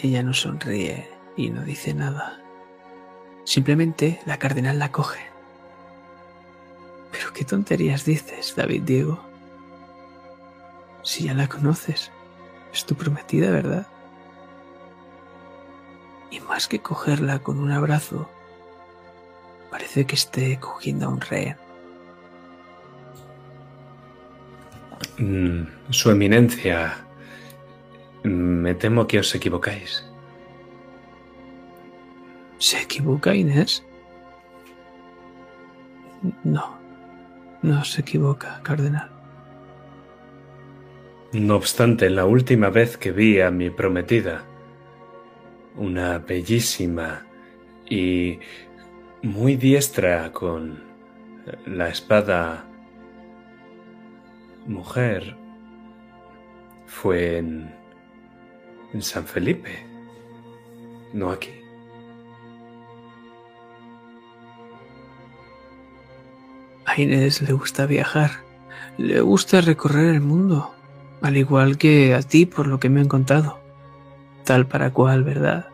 Ella 0.00 0.22
no 0.22 0.34
sonríe 0.34 1.08
y 1.36 1.50
no 1.50 1.62
dice 1.64 1.94
nada. 1.94 2.38
Simplemente 3.44 4.20
la 4.26 4.38
cardenal 4.38 4.78
la 4.78 4.92
coge. 4.92 5.33
Pero 7.14 7.32
qué 7.32 7.44
tonterías 7.44 8.04
dices, 8.04 8.54
David 8.56 8.82
Diego. 8.82 9.20
Si 11.04 11.24
ya 11.24 11.34
la 11.34 11.46
conoces, 11.46 12.10
es 12.72 12.84
tu 12.84 12.96
prometida, 12.96 13.52
¿verdad? 13.52 13.86
Y 16.32 16.40
más 16.40 16.66
que 16.66 16.80
cogerla 16.80 17.38
con 17.38 17.60
un 17.60 17.70
abrazo, 17.70 18.28
parece 19.70 20.06
que 20.06 20.16
esté 20.16 20.58
cogiendo 20.58 21.06
a 21.06 21.10
un 21.10 21.20
rehén. 21.20 21.56
Mm, 25.18 25.62
Su 25.90 26.10
eminencia, 26.10 26.96
me 28.24 28.74
temo 28.74 29.06
que 29.06 29.20
os 29.20 29.32
equivocáis. 29.36 30.04
¿Se 32.58 32.80
equivoca 32.80 33.36
Inés? 33.36 33.84
No, 36.42 36.73
no 37.64 37.82
se 37.84 38.02
equivoca, 38.02 38.60
cardenal. 38.62 39.10
No 41.32 41.56
obstante, 41.56 42.10
la 42.10 42.26
última 42.26 42.68
vez 42.68 42.96
que 42.96 43.10
vi 43.10 43.40
a 43.40 43.50
mi 43.50 43.70
prometida, 43.70 44.44
una 45.74 46.18
bellísima 46.18 47.26
y 47.88 48.38
muy 49.22 49.56
diestra 49.56 50.30
con 50.30 50.84
la 51.66 51.88
espada 51.88 52.66
mujer, 54.66 55.34
fue 56.86 57.38
en, 57.38 57.74
en 58.92 59.02
San 59.02 59.24
Felipe, 59.24 59.84
no 61.14 61.30
aquí. 61.30 61.63
A 66.86 67.00
Inés 67.00 67.42
le 67.42 67.52
gusta 67.52 67.86
viajar, 67.86 68.30
le 68.98 69.20
gusta 69.20 69.60
recorrer 69.60 70.14
el 70.14 70.20
mundo, 70.20 70.74
al 71.22 71.36
igual 71.36 71.78
que 71.78 72.14
a 72.14 72.22
ti 72.22 72.46
por 72.46 72.66
lo 72.66 72.78
que 72.78 72.88
me 72.88 73.00
han 73.00 73.08
contado. 73.08 73.58
Tal 74.44 74.66
para 74.66 74.92
cual, 74.92 75.24
¿verdad? 75.24 75.68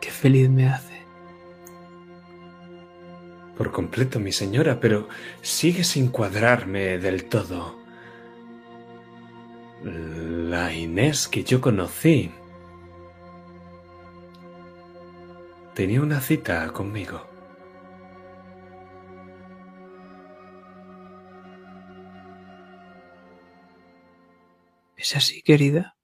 Qué 0.00 0.10
feliz 0.10 0.50
me 0.50 0.68
hace. 0.68 1.02
Por 3.56 3.72
completo, 3.72 4.20
mi 4.20 4.32
señora, 4.32 4.80
pero 4.80 5.08
sigue 5.40 5.84
sin 5.84 6.08
cuadrarme 6.08 6.98
del 6.98 7.24
todo. 7.24 7.80
La 9.82 10.72
Inés 10.72 11.28
que 11.28 11.42
yo 11.42 11.60
conocí 11.60 12.30
tenía 15.74 16.02
una 16.02 16.20
cita 16.20 16.68
conmigo. 16.72 17.31
¿Es 25.02 25.16
así, 25.16 25.42
querida? 25.42 25.96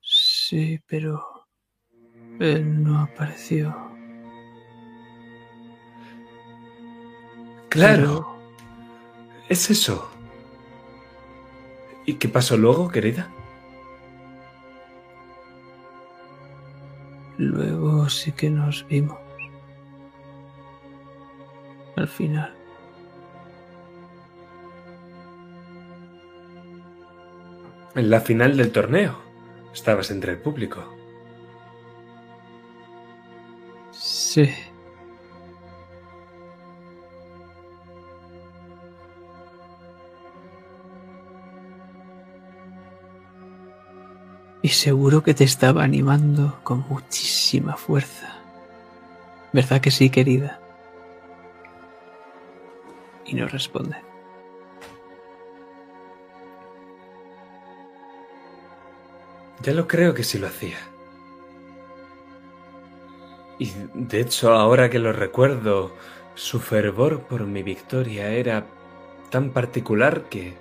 Sí, 0.00 0.78
pero 0.86 1.48
él 2.38 2.84
no 2.84 3.00
apareció. 3.00 3.74
Claro. 7.70 8.38
Es 9.48 9.68
eso. 9.68 10.08
¿Y 12.04 12.14
qué 12.14 12.28
pasó 12.28 12.56
luego, 12.56 12.88
querida? 12.88 13.32
Luego 17.36 18.08
sí 18.08 18.30
que 18.30 18.48
nos 18.48 18.86
vimos. 18.86 19.18
Al 21.96 22.06
final. 22.06 22.55
En 27.96 28.10
la 28.10 28.20
final 28.20 28.58
del 28.58 28.72
torneo. 28.72 29.16
Estabas 29.72 30.10
entre 30.10 30.32
el 30.32 30.38
público. 30.38 30.84
Sí. 33.90 34.50
Y 44.60 44.68
seguro 44.68 45.22
que 45.22 45.32
te 45.32 45.44
estaba 45.44 45.82
animando 45.82 46.60
con 46.64 46.84
muchísima 46.90 47.76
fuerza. 47.76 48.36
¿Verdad 49.54 49.80
que 49.80 49.90
sí, 49.90 50.10
querida? 50.10 50.60
Y 53.24 53.34
no 53.34 53.48
responde. 53.48 54.05
Ya 59.66 59.74
lo 59.74 59.88
creo 59.88 60.14
que 60.14 60.22
sí 60.22 60.38
lo 60.38 60.46
hacía. 60.46 60.78
Y 63.58 63.72
de 63.94 64.20
hecho, 64.20 64.52
ahora 64.52 64.88
que 64.90 65.00
lo 65.00 65.12
recuerdo, 65.12 65.92
su 66.36 66.60
fervor 66.60 67.22
por 67.22 67.46
mi 67.46 67.64
victoria 67.64 68.30
era 68.30 68.64
tan 69.28 69.50
particular 69.50 70.28
que, 70.28 70.54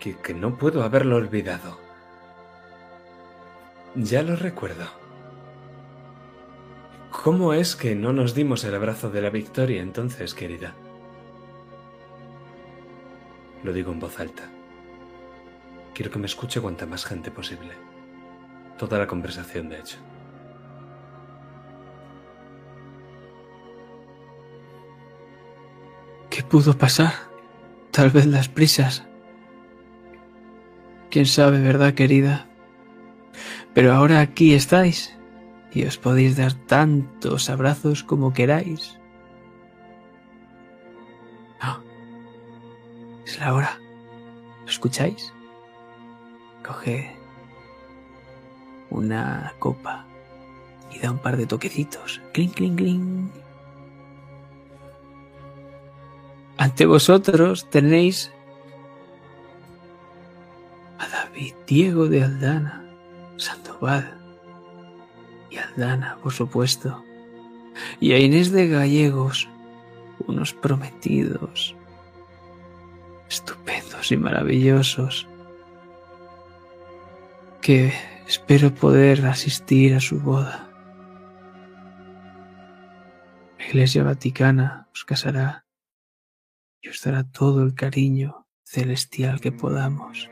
que, 0.00 0.16
que 0.16 0.34
no 0.34 0.58
puedo 0.58 0.82
haberlo 0.82 1.14
olvidado. 1.14 1.78
Ya 3.94 4.24
lo 4.24 4.34
recuerdo. 4.34 4.88
¿Cómo 7.12 7.54
es 7.54 7.76
que 7.76 7.94
no 7.94 8.12
nos 8.12 8.34
dimos 8.34 8.64
el 8.64 8.74
abrazo 8.74 9.10
de 9.10 9.22
la 9.22 9.30
victoria 9.30 9.80
entonces, 9.80 10.34
querida? 10.34 10.74
Lo 13.62 13.72
digo 13.72 13.92
en 13.92 14.00
voz 14.00 14.18
alta. 14.18 14.50
Quiero 15.94 16.10
que 16.10 16.18
me 16.18 16.26
escuche 16.26 16.60
cuanta 16.60 16.84
más 16.84 17.04
gente 17.04 17.30
posible. 17.30 17.93
Toda 18.78 18.98
la 18.98 19.06
conversación, 19.06 19.68
de 19.68 19.78
hecho. 19.78 19.98
¿Qué 26.30 26.42
pudo 26.42 26.76
pasar? 26.76 27.12
Tal 27.92 28.10
vez 28.10 28.26
las 28.26 28.48
prisas. 28.48 29.04
Quién 31.10 31.26
sabe, 31.26 31.60
¿verdad, 31.60 31.94
querida? 31.94 32.48
Pero 33.72 33.92
ahora 33.92 34.20
aquí 34.20 34.52
estáis 34.52 35.16
y 35.72 35.84
os 35.84 35.96
podéis 35.96 36.36
dar 36.36 36.54
tantos 36.54 37.50
abrazos 37.50 38.02
como 38.02 38.32
queráis. 38.32 38.98
Ah, 41.60 41.80
es 43.24 43.38
la 43.38 43.54
hora. 43.54 43.78
¿Lo 44.64 44.70
escucháis? 44.70 45.32
Coge 46.64 47.16
una 48.94 49.52
copa 49.58 50.06
y 50.92 50.98
da 51.00 51.10
un 51.10 51.18
par 51.18 51.36
de 51.36 51.46
toquecitos. 51.46 52.20
Cling, 52.32 52.50
cling, 52.50 52.76
cling. 52.76 53.30
Ante 56.56 56.86
vosotros 56.86 57.68
tenéis 57.68 58.30
a 60.98 61.08
David 61.08 61.54
Diego 61.66 62.08
de 62.08 62.22
Aldana, 62.22 62.84
Sandoval 63.36 64.16
y 65.50 65.56
Aldana, 65.56 66.16
por 66.22 66.32
supuesto, 66.32 67.04
y 67.98 68.12
a 68.12 68.18
Inés 68.18 68.52
de 68.52 68.68
Gallegos, 68.68 69.48
unos 70.28 70.54
prometidos, 70.54 71.74
estupendos 73.28 74.12
y 74.12 74.16
maravillosos, 74.16 75.26
que 77.60 77.92
espero 78.26 78.74
poder 78.74 79.26
asistir 79.26 79.94
a 79.94 80.00
su 80.00 80.20
boda. 80.20 80.70
La 83.58 83.66
Iglesia 83.66 84.02
Vaticana 84.02 84.88
os 84.92 85.04
casará 85.04 85.66
y 86.80 86.88
os 86.88 87.02
dará 87.02 87.24
todo 87.24 87.62
el 87.62 87.74
cariño 87.74 88.46
celestial 88.62 89.40
que 89.40 89.52
podamos. 89.52 90.30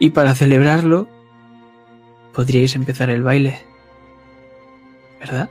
Y 0.00 0.10
para 0.10 0.34
celebrarlo, 0.34 1.08
podríais 2.32 2.76
empezar 2.76 3.10
el 3.10 3.22
baile, 3.22 3.58
¿verdad? 5.18 5.50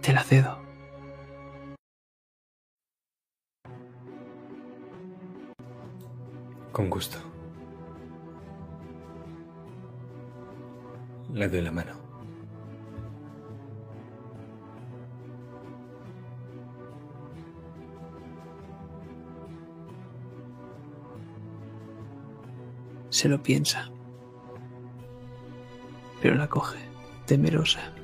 Te 0.00 0.12
la 0.12 0.22
cedo. 0.22 0.65
Con 6.76 6.90
gusto. 6.90 7.16
Le 11.32 11.48
doy 11.48 11.62
la 11.62 11.72
mano. 11.72 11.94
Se 23.08 23.30
lo 23.30 23.42
piensa, 23.42 23.90
pero 26.20 26.34
la 26.34 26.46
coge, 26.46 26.76
temerosa. 27.24 27.95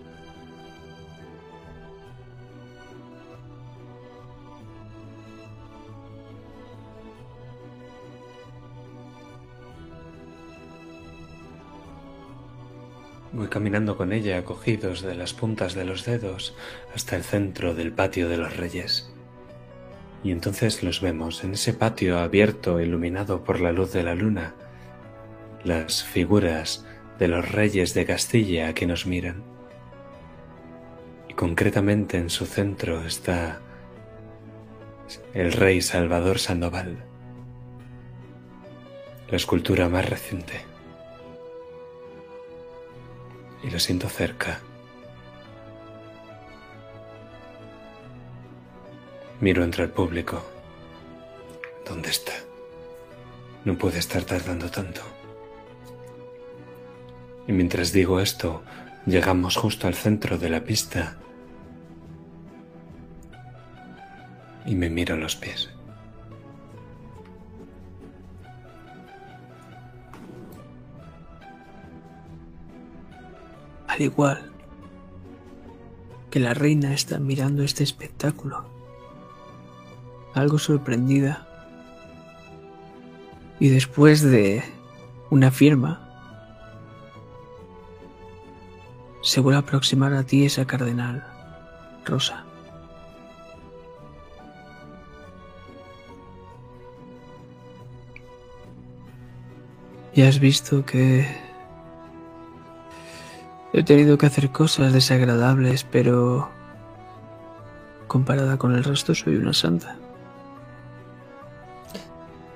Voy 13.33 13.49
caminando 13.49 13.97
con 13.97 14.12
ella, 14.12 14.44
cogidos 14.44 15.01
de 15.01 15.15
las 15.15 15.33
puntas 15.33 15.73
de 15.73 15.86
los 15.86 16.05
dedos, 16.05 16.55
hasta 16.94 17.17
el 17.17 17.25
centro 17.25 17.75
del 17.75 17.91
patio 17.91 18.28
de 18.28 18.36
los 18.36 18.59
reyes. 18.59 19.11
Y 20.23 20.33
entonces 20.33 20.83
los 20.83 21.01
vemos 21.01 21.43
en 21.43 21.55
ese 21.55 21.73
patio 21.73 22.19
abierto, 22.19 22.78
iluminado 22.78 23.43
por 23.43 23.61
la 23.61 23.73
luz 23.73 23.91
de 23.93 24.02
la 24.02 24.15
luna, 24.15 24.55
las 25.65 26.05
figuras 26.05 26.85
de 27.19 27.28
los 27.28 27.51
reyes 27.51 27.94
de 27.94 28.05
Castilla 28.05 28.75
que 28.75 28.86
nos 28.86 29.07
miran. 29.07 29.43
Y 31.31 31.33
concretamente 31.33 32.19
en 32.19 32.28
su 32.28 32.44
centro 32.44 33.02
está 33.02 33.61
el 35.33 35.52
rey 35.52 35.81
Salvador 35.81 36.39
Sandoval, 36.39 37.02
la 39.31 39.36
escultura 39.36 39.89
más 39.89 40.07
reciente. 40.07 40.72
Y 43.62 43.70
lo 43.70 43.78
siento 43.78 44.08
cerca. 44.08 44.60
Miro 49.41 49.65
entre 49.65 49.84
el 49.84 49.91
público. 49.91 50.42
¿Dónde 51.86 52.10
está? 52.10 52.32
No 53.65 53.76
puede 53.76 53.99
estar 53.99 54.23
tardando 54.23 54.70
tanto. 54.70 55.00
Y 57.47 57.52
mientras 57.52 57.92
digo 57.92 58.20
esto, 58.20 58.62
llegamos 59.07 59.57
justo 59.57 59.89
al 59.89 59.94
centro 59.94 60.39
de 60.39 60.49
la 60.49 60.62
pista 60.62 61.16
y 64.65 64.74
me 64.74 64.89
miro 64.89 65.16
los 65.16 65.36
pies. 65.36 65.72
al 73.93 74.01
igual 74.01 74.51
que 76.31 76.41
la 76.41 76.55
reina 76.55 76.95
está 76.95 77.19
mirando 77.19 77.62
este 77.62 77.85
espectáculo, 77.85 78.65
algo 80.33 80.59
sorprendida. 80.59 81.47
Y 83.61 83.69
después 83.69 84.23
de 84.23 84.65
una 85.29 85.51
firma, 85.51 86.09
se 89.21 89.41
vuelve 89.41 89.57
a 89.57 89.61
aproximar 89.61 90.15
a 90.15 90.23
ti 90.25 90.47
esa 90.47 90.67
cardenal 90.67 91.27
rosa. 92.07 92.47
Ya 100.15 100.29
has 100.29 100.41
visto 100.41 100.85
que 100.87 101.42
he 103.73 103.83
tenido 103.83 104.18
que 104.18 104.26
hacer 104.26 104.51
cosas 104.51 104.92
desagradables, 104.92 105.84
pero 105.84 106.49
comparada 108.07 108.59
con 108.59 108.75
el 108.75 108.84
resto 108.84 109.15
soy 109.15 109.36
una 109.36 109.55
santa. 109.55 109.97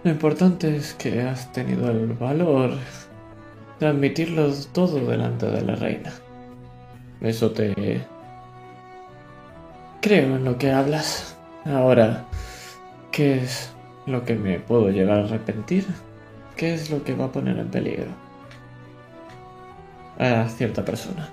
Lo 0.04 0.10
importante 0.10 0.76
es 0.76 0.94
que 0.94 1.22
has 1.22 1.52
tenido 1.52 1.90
el 1.90 2.12
valor 2.12 2.72
de 3.80 3.86
admitirlo 3.86 4.52
todo 4.72 5.04
delante 5.06 5.46
de 5.46 5.62
la 5.62 5.74
reina. 5.74 6.12
Eso 7.20 7.50
te... 7.50 8.04
Creo 10.02 10.36
en 10.36 10.44
lo 10.44 10.58
que 10.58 10.70
hablas. 10.70 11.36
Ahora, 11.64 12.26
¿qué 13.10 13.38
es 13.38 13.72
lo 14.06 14.24
que 14.24 14.36
me 14.36 14.60
puedo 14.60 14.90
llegar 14.90 15.18
a 15.18 15.24
arrepentir? 15.24 15.86
¿Qué 16.56 16.74
es 16.74 16.90
lo 16.90 17.02
que 17.02 17.14
va 17.14 17.24
a 17.24 17.32
poner 17.32 17.58
en 17.58 17.68
peligro 17.68 18.25
a 20.18 20.48
cierta 20.48 20.84
persona? 20.84 21.28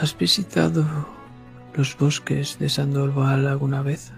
¿Has 0.00 0.16
visitado 0.16 0.84
los 1.74 1.96
bosques 1.96 2.58
de 2.58 2.68
Sandolval 2.68 3.46
alguna 3.46 3.82
vez? 3.82 4.12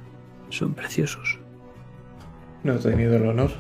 Son 0.51 0.75
preciosos. 0.75 1.39
No 2.63 2.75
he 2.75 2.79
tenido 2.79 3.17
el 3.17 3.27
honor. 3.27 3.51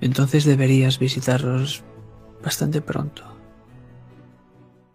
Entonces 0.00 0.44
deberías 0.44 0.98
visitarlos 0.98 1.82
bastante 2.42 2.80
pronto. 2.80 3.24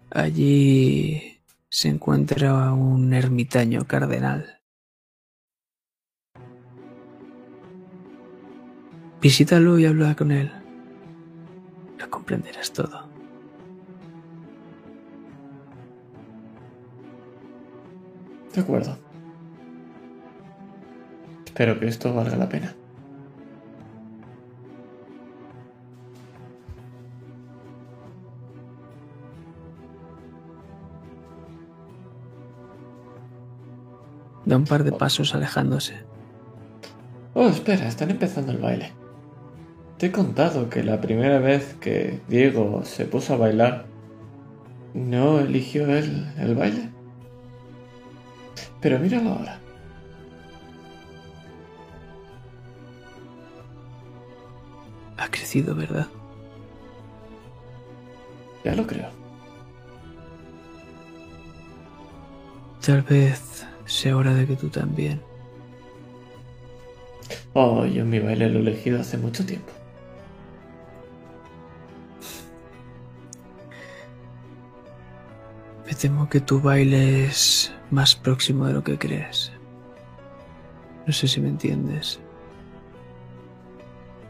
Allí 0.10 1.40
se 1.69 1.90
encuentra 1.90 2.74
un 2.74 3.14
ermitaño 3.14 3.85
cardenal. 3.88 4.61
Visítalo 9.22 9.77
y 9.80 9.85
habla 9.85 10.16
con 10.16 10.32
él. 10.32 10.61
Comprenderás 12.12 12.72
todo. 12.72 13.10
De 18.54 18.62
acuerdo. 18.62 18.98
Espero 21.46 21.80
que 21.80 21.88
esto 21.88 22.14
valga 22.14 22.36
la 22.36 22.50
pena. 22.50 22.76
Da 34.46 34.58
un 34.58 34.66
par 34.66 34.84
de 34.84 34.92
pasos 34.92 35.34
alejándose. 35.34 35.96
Oh, 37.34 37.48
espera, 37.48 37.88
están 37.88 38.12
empezando 38.12 38.52
el 38.52 38.58
baile. 38.58 39.01
Te 40.02 40.08
he 40.08 40.12
contado 40.12 40.68
que 40.68 40.82
la 40.82 41.00
primera 41.00 41.38
vez 41.38 41.76
que 41.76 42.22
Diego 42.28 42.84
se 42.84 43.06
puso 43.06 43.36
a 43.36 43.38
bailar, 43.38 43.86
no 44.96 45.40
eligió 45.40 45.86
él 45.96 46.28
el 46.40 46.56
baile. 46.56 46.90
Pero 48.82 48.98
míralo 48.98 49.30
ahora. 49.30 49.60
Ha 55.18 55.28
crecido, 55.28 55.76
¿verdad? 55.76 56.08
Ya 58.66 58.74
lo 58.74 58.88
creo. 58.88 59.10
Tal 62.84 63.04
vez 63.04 63.68
sea 63.86 64.18
hora 64.18 64.34
de 64.34 64.48
que 64.48 64.56
tú 64.56 64.70
también. 64.70 65.22
Oh, 67.54 67.86
yo 67.86 68.04
mi 68.04 68.18
baile 68.18 68.50
lo 68.50 68.58
he 68.58 68.62
elegido 68.64 69.00
hace 69.00 69.20
mucho 69.20 69.46
tiempo. 69.46 69.72
Temo 76.02 76.28
que 76.28 76.40
tu 76.40 76.60
baile 76.60 77.26
es 77.26 77.72
más 77.92 78.16
próximo 78.16 78.66
de 78.66 78.74
lo 78.74 78.84
que 78.84 78.98
crees. 78.98 79.52
No 81.06 81.14
sé 81.14 81.28
si 81.28 81.40
me 81.40 81.50
entiendes. 81.50 82.20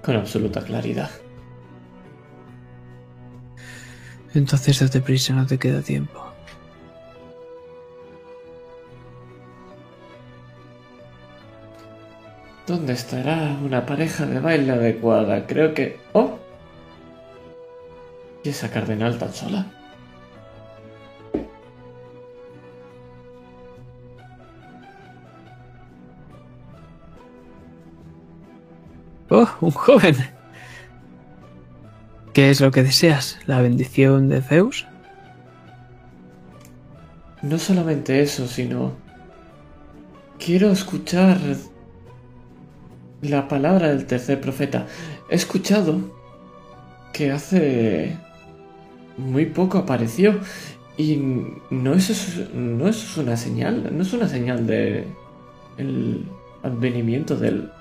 Con 0.04 0.18
absoluta 0.18 0.62
claridad. 0.62 1.10
Entonces 4.34 4.82
date 4.82 5.00
prisa, 5.00 5.34
no 5.34 5.46
te 5.48 5.58
queda 5.58 5.82
tiempo. 5.82 6.22
¿Dónde 12.68 12.94
estará 12.94 13.58
una 13.64 13.86
pareja 13.86 14.26
de 14.26 14.42
baile 14.42 14.74
adecuada? 14.74 15.48
Creo 15.48 15.74
que... 15.74 16.02
¡Oh! 16.12 16.38
¿Y 18.44 18.50
esa 18.50 18.70
cardenal 18.70 19.18
tan 19.18 19.34
sola? 19.34 19.81
¡Oh, 29.34 29.48
un 29.62 29.72
joven! 29.72 30.18
¿Qué 32.34 32.50
es 32.50 32.60
lo 32.60 32.72
que 32.72 32.84
deseas? 32.84 33.40
¿La 33.46 33.62
bendición 33.62 34.28
de 34.28 34.42
Zeus? 34.42 34.86
No 37.42 37.58
solamente 37.58 38.22
eso, 38.22 38.46
sino... 38.46 38.92
Quiero 40.38 40.70
escuchar 40.70 41.38
la 43.22 43.48
palabra 43.48 43.88
del 43.88 44.06
tercer 44.06 44.42
profeta. 44.42 44.88
He 45.30 45.36
escuchado 45.36 45.98
que 47.14 47.32
hace 47.32 48.18
muy 49.18 49.46
poco 49.46 49.78
apareció 49.78 50.42
y 50.98 51.22
no 51.70 51.94
es, 51.94 52.50
no 52.54 52.90
es 52.90 53.16
una 53.16 53.38
señal, 53.38 53.96
no 53.96 54.02
es 54.02 54.12
una 54.12 54.28
señal 54.28 54.68
de 54.68 55.08
el 55.78 56.26
advenimiento 56.64 57.38
del 57.38 57.72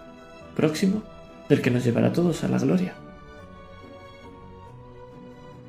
próximo, 0.55 1.03
del 1.51 1.61
que 1.61 1.71
nos 1.71 1.85
llevará 1.85 2.07
a 2.07 2.13
todos 2.13 2.45
a 2.45 2.49
la 2.49 2.59
gloria. 2.59 2.95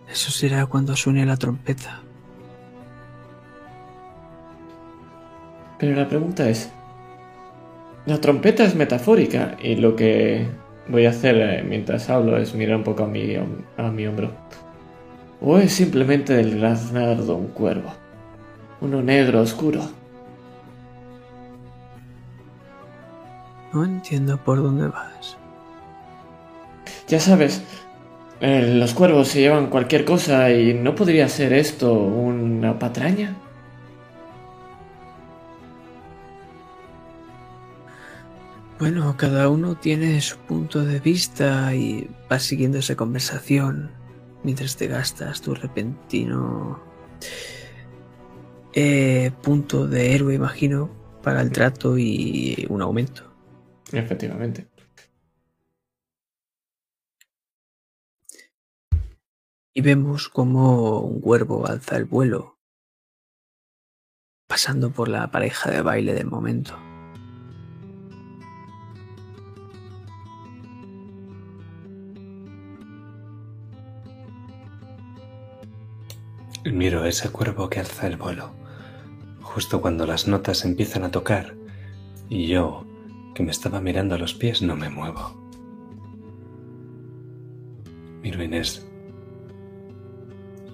Eso 0.09 0.29
será 0.29 0.65
cuando 0.67 0.95
suene 0.95 1.25
la 1.25 1.35
trompeta. 1.35 2.01
Pero 5.79 5.95
la 5.95 6.07
pregunta 6.07 6.47
es, 6.47 6.71
la 8.05 8.21
trompeta 8.21 8.63
es 8.63 8.75
metafórica 8.75 9.57
y 9.61 9.75
lo 9.75 9.95
que 9.95 10.47
voy 10.87 11.07
a 11.07 11.09
hacer 11.09 11.37
eh, 11.37 11.63
mientras 11.63 12.09
hablo 12.11 12.37
es 12.37 12.53
mirar 12.53 12.77
un 12.77 12.83
poco 12.83 13.03
a 13.03 13.07
mi, 13.07 13.35
a 13.35 13.89
mi 13.89 14.05
hombro. 14.05 14.31
¿O 15.41 15.57
es 15.57 15.73
simplemente 15.73 16.33
del 16.33 16.59
graznar 16.59 17.17
de 17.17 17.31
un 17.31 17.47
cuervo? 17.47 17.91
Uno 18.81 19.01
negro 19.01 19.41
oscuro. 19.41 19.81
No 23.73 23.83
entiendo 23.83 24.37
por 24.37 24.61
dónde 24.61 24.87
vas. 24.87 25.40
Ya 27.11 27.19
sabes, 27.19 27.61
eh, 28.39 28.75
los 28.77 28.93
cuervos 28.93 29.27
se 29.27 29.41
llevan 29.41 29.69
cualquier 29.69 30.05
cosa 30.05 30.49
y 30.49 30.73
no 30.73 30.95
podría 30.95 31.27
ser 31.27 31.51
esto 31.51 31.91
una 31.93 32.79
patraña. 32.79 33.35
Bueno, 38.79 39.13
cada 39.17 39.49
uno 39.49 39.75
tiene 39.75 40.21
su 40.21 40.37
punto 40.37 40.85
de 40.85 41.01
vista 41.01 41.75
y 41.75 42.09
vas 42.29 42.43
siguiendo 42.43 42.77
esa 42.77 42.95
conversación 42.95 43.91
mientras 44.45 44.77
te 44.77 44.87
gastas 44.87 45.41
tu 45.41 45.53
repentino 45.53 46.79
eh, 48.71 49.31
punto 49.43 49.85
de 49.85 50.15
héroe, 50.15 50.33
imagino, 50.33 50.89
para 51.21 51.41
el 51.41 51.51
trato 51.51 51.97
y 51.97 52.65
un 52.69 52.81
aumento. 52.81 53.23
Efectivamente. 53.91 54.70
Y 59.73 59.79
vemos 59.81 60.27
como 60.27 60.99
un 60.99 61.21
cuervo 61.21 61.65
alza 61.65 61.95
el 61.95 62.03
vuelo, 62.03 62.59
pasando 64.45 64.91
por 64.91 65.07
la 65.07 65.31
pareja 65.31 65.71
de 65.71 65.81
baile 65.81 66.13
del 66.13 66.25
momento. 66.25 66.77
Miro 76.65 77.05
ese 77.05 77.29
cuervo 77.29 77.69
que 77.69 77.79
alza 77.79 78.07
el 78.07 78.17
vuelo, 78.17 78.51
justo 79.41 79.79
cuando 79.79 80.05
las 80.05 80.27
notas 80.27 80.65
empiezan 80.65 81.05
a 81.05 81.11
tocar, 81.11 81.55
y 82.27 82.47
yo, 82.47 82.85
que 83.33 83.43
me 83.43 83.51
estaba 83.51 83.79
mirando 83.79 84.15
a 84.15 84.17
los 84.17 84.33
pies, 84.33 84.61
no 84.61 84.75
me 84.75 84.89
muevo. 84.89 85.39
Miro 88.21 88.41
a 88.41 88.43
Inés 88.43 88.90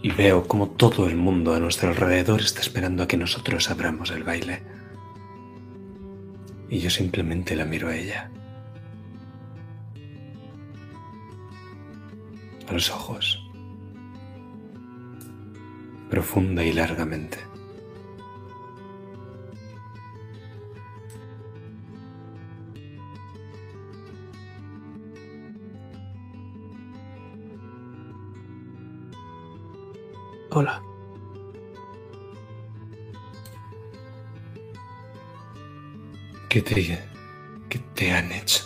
y 0.08 0.12
veo 0.12 0.48
como 0.48 0.70
todo 0.70 1.10
el 1.10 1.18
mundo 1.18 1.54
a 1.54 1.60
nuestro 1.60 1.90
alrededor 1.90 2.40
está 2.40 2.62
esperando 2.62 3.04
a 3.04 3.08
que 3.10 3.18
nosotros 3.18 3.70
abramos 3.70 4.10
el 4.12 4.24
baile. 4.24 4.64
Y 6.70 6.80
yo 6.80 6.90
simplemente 6.90 7.58
la 7.58 7.66
miro 7.66 7.90
a 7.90 7.96
ella. 7.98 8.32
A 12.70 12.72
los 12.72 12.90
ojos. 12.90 13.44
Profunda 16.10 16.64
y 16.64 16.72
largamente. 16.72 17.40
Hola. 30.60 30.82
¿Qué 36.50 36.64
te, 36.64 36.98
qué 37.70 37.80
te 37.94 38.12
han 38.12 38.32
hecho? 38.32 38.64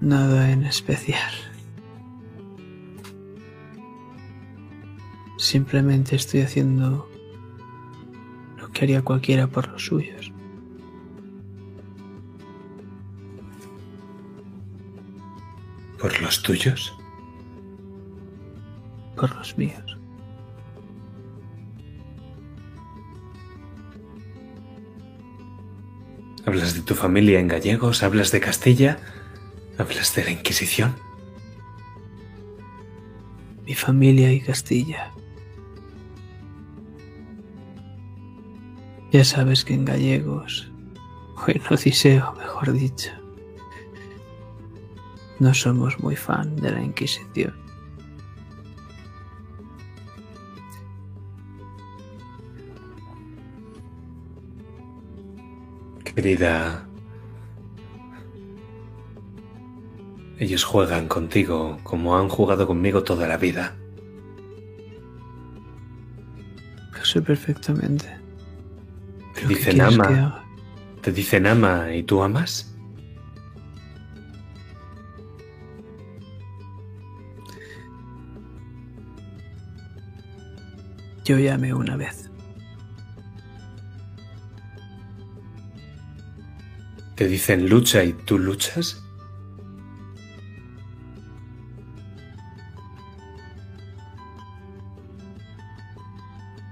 Nada 0.00 0.50
en 0.50 0.64
especial. 0.64 1.30
Simplemente 5.36 6.16
estoy 6.16 6.40
haciendo 6.40 7.06
lo 8.56 8.68
que 8.70 8.84
haría 8.86 9.02
cualquiera 9.02 9.46
por 9.46 9.68
los 9.68 9.84
suyos. 9.84 10.32
¿Por 16.00 16.20
los 16.22 16.42
tuyos? 16.42 16.96
Por 19.16 19.36
los 19.36 19.58
míos. 19.58 19.98
¿Hablas 26.46 26.74
de 26.74 26.80
tu 26.80 26.94
familia 26.94 27.38
en 27.38 27.48
gallegos? 27.48 28.02
¿Hablas 28.02 28.32
de 28.32 28.40
Castilla? 28.40 28.98
¿Hablas 29.78 30.14
de 30.14 30.24
la 30.24 30.30
Inquisición? 30.30 30.96
Mi 33.66 33.74
familia 33.74 34.32
y 34.32 34.40
Castilla. 34.40 35.12
Ya 39.12 39.24
sabes 39.24 39.64
que 39.64 39.74
en 39.74 39.84
gallegos, 39.84 40.72
o 41.36 41.50
en 41.50 41.60
Odiseo, 41.70 42.32
mejor 42.34 42.72
dicho, 42.72 43.19
no 45.40 45.54
somos 45.54 45.98
muy 45.98 46.16
fan 46.16 46.54
de 46.56 46.70
la 46.70 46.82
Inquisición. 46.82 47.54
Querida, 56.04 56.86
ellos 60.38 60.64
juegan 60.64 61.08
contigo 61.08 61.78
como 61.82 62.16
han 62.16 62.28
jugado 62.28 62.66
conmigo 62.66 63.02
toda 63.02 63.26
la 63.26 63.38
vida. 63.38 63.76
Lo 66.92 67.04
sé 67.04 67.22
perfectamente. 67.22 68.06
Te 68.06 68.14
¿Pero 69.34 69.48
qué 69.48 69.54
dicen 69.54 69.80
ama. 69.80 70.44
Te 71.00 71.12
dicen 71.12 71.46
ama 71.46 71.94
y 71.94 72.02
tú 72.02 72.22
amas. 72.22 72.69
Yo 81.30 81.38
llamé 81.38 81.72
una 81.72 81.96
vez. 81.96 82.28
Te 87.14 87.28
dicen 87.28 87.68
lucha 87.68 88.02
y 88.02 88.14
tú 88.14 88.36
luchas. 88.36 89.00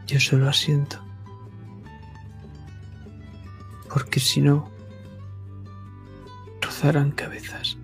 Yo 0.08 0.18
solo 0.18 0.48
asiento. 0.48 0.98
Porque 3.88 4.18
si 4.18 4.40
no, 4.40 4.68
rozarán 6.60 7.12
cabezas. 7.12 7.78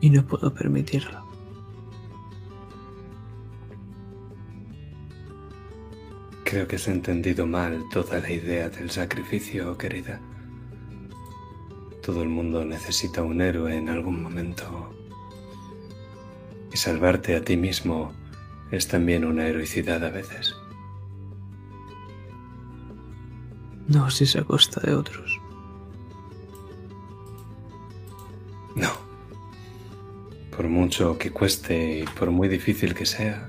Y 0.00 0.08
no 0.08 0.26
puedo 0.26 0.54
permitirlo. 0.54 1.23
Creo 6.44 6.68
que 6.68 6.76
has 6.76 6.88
entendido 6.88 7.46
mal 7.46 7.82
toda 7.90 8.20
la 8.20 8.30
idea 8.30 8.68
del 8.68 8.90
sacrificio, 8.90 9.76
querida. 9.78 10.20
Todo 12.02 12.22
el 12.22 12.28
mundo 12.28 12.64
necesita 12.64 13.22
un 13.22 13.40
héroe 13.40 13.74
en 13.74 13.88
algún 13.88 14.22
momento. 14.22 14.94
Y 16.70 16.76
salvarte 16.76 17.34
a 17.34 17.42
ti 17.42 17.56
mismo 17.56 18.12
es 18.70 18.86
también 18.86 19.24
una 19.24 19.46
heroicidad 19.46 20.04
a 20.04 20.10
veces. 20.10 20.54
No 23.88 24.10
si 24.10 24.24
es 24.24 24.36
a 24.36 24.44
costa 24.44 24.80
de 24.82 24.94
otros. 24.94 25.40
No. 28.76 28.90
Por 30.54 30.68
mucho 30.68 31.16
que 31.16 31.30
cueste 31.30 32.00
y 32.00 32.04
por 32.04 32.30
muy 32.30 32.48
difícil 32.48 32.94
que 32.94 33.06
sea, 33.06 33.48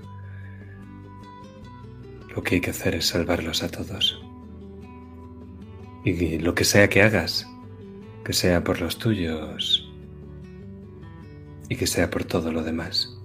lo 2.36 2.44
que 2.44 2.56
hay 2.56 2.62
que 2.62 2.72
hacer 2.72 2.96
es 2.96 3.08
salvarlos 3.08 3.64
a 3.64 3.70
todos. 3.70 4.22
Y 6.04 6.38
lo 6.40 6.54
que 6.54 6.66
sea 6.66 6.90
que 6.90 7.02
hagas, 7.02 7.48
que 8.26 8.34
sea 8.34 8.64
por 8.64 8.82
los 8.82 8.98
tuyos 8.98 9.90
y 11.70 11.78
que 11.78 11.88
sea 11.88 12.10
por 12.10 12.26
todo 12.26 12.52
lo 12.52 12.62
demás. 12.62 13.18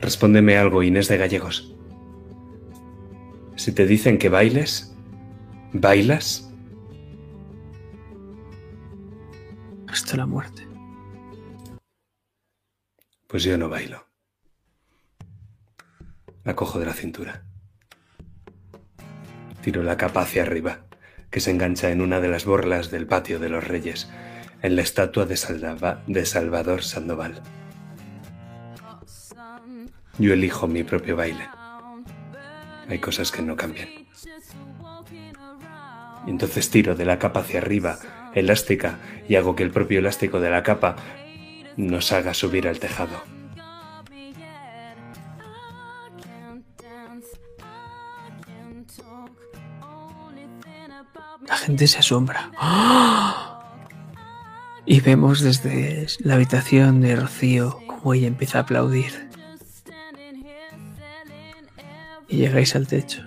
Respóndeme 0.00 0.58
algo, 0.58 0.82
Inés 0.82 1.08
de 1.08 1.16
Gallegos. 1.16 1.74
Si 3.56 3.72
te 3.72 3.86
dicen 3.86 4.18
que 4.18 4.28
bailes, 4.28 4.94
¿bailas? 5.72 6.52
Hasta 9.88 10.18
la 10.18 10.26
muerte. 10.26 10.68
Pues 13.26 13.42
yo 13.42 13.56
no 13.56 13.68
bailo. 13.70 14.13
La 16.44 16.54
cojo 16.54 16.78
de 16.78 16.84
la 16.84 16.92
cintura. 16.92 17.42
Tiro 19.62 19.82
la 19.82 19.96
capa 19.96 20.20
hacia 20.20 20.42
arriba, 20.42 20.80
que 21.30 21.40
se 21.40 21.50
engancha 21.50 21.90
en 21.90 22.02
una 22.02 22.20
de 22.20 22.28
las 22.28 22.44
borlas 22.44 22.90
del 22.90 23.06
patio 23.06 23.38
de 23.38 23.48
los 23.48 23.66
reyes, 23.66 24.10
en 24.60 24.76
la 24.76 24.82
estatua 24.82 25.24
de, 25.24 25.38
de 26.06 26.26
Salvador 26.26 26.82
Sandoval. 26.82 27.40
Yo 30.18 30.34
elijo 30.34 30.68
mi 30.68 30.84
propio 30.84 31.16
baile. 31.16 31.48
Hay 32.88 32.98
cosas 32.98 33.32
que 33.32 33.40
no 33.40 33.56
cambian. 33.56 33.88
Y 36.26 36.30
entonces 36.30 36.68
tiro 36.68 36.94
de 36.94 37.06
la 37.06 37.18
capa 37.18 37.40
hacia 37.40 37.60
arriba, 37.60 37.98
elástica, 38.34 38.98
y 39.28 39.36
hago 39.36 39.56
que 39.56 39.62
el 39.62 39.70
propio 39.70 39.98
elástico 39.98 40.40
de 40.40 40.50
la 40.50 40.62
capa 40.62 40.96
nos 41.78 42.12
haga 42.12 42.34
subir 42.34 42.68
al 42.68 42.78
tejado. 42.78 43.33
La 51.48 51.56
gente 51.56 51.86
se 51.86 51.98
asombra. 51.98 52.50
Y 54.86 55.00
vemos 55.00 55.40
desde 55.40 56.06
la 56.18 56.34
habitación 56.34 57.00
de 57.00 57.16
Rocío 57.16 57.80
como 57.86 58.12
ella 58.12 58.26
empieza 58.26 58.58
a 58.58 58.62
aplaudir. 58.62 59.30
Y 62.28 62.36
llegáis 62.36 62.76
al 62.76 62.86
techo. 62.86 63.22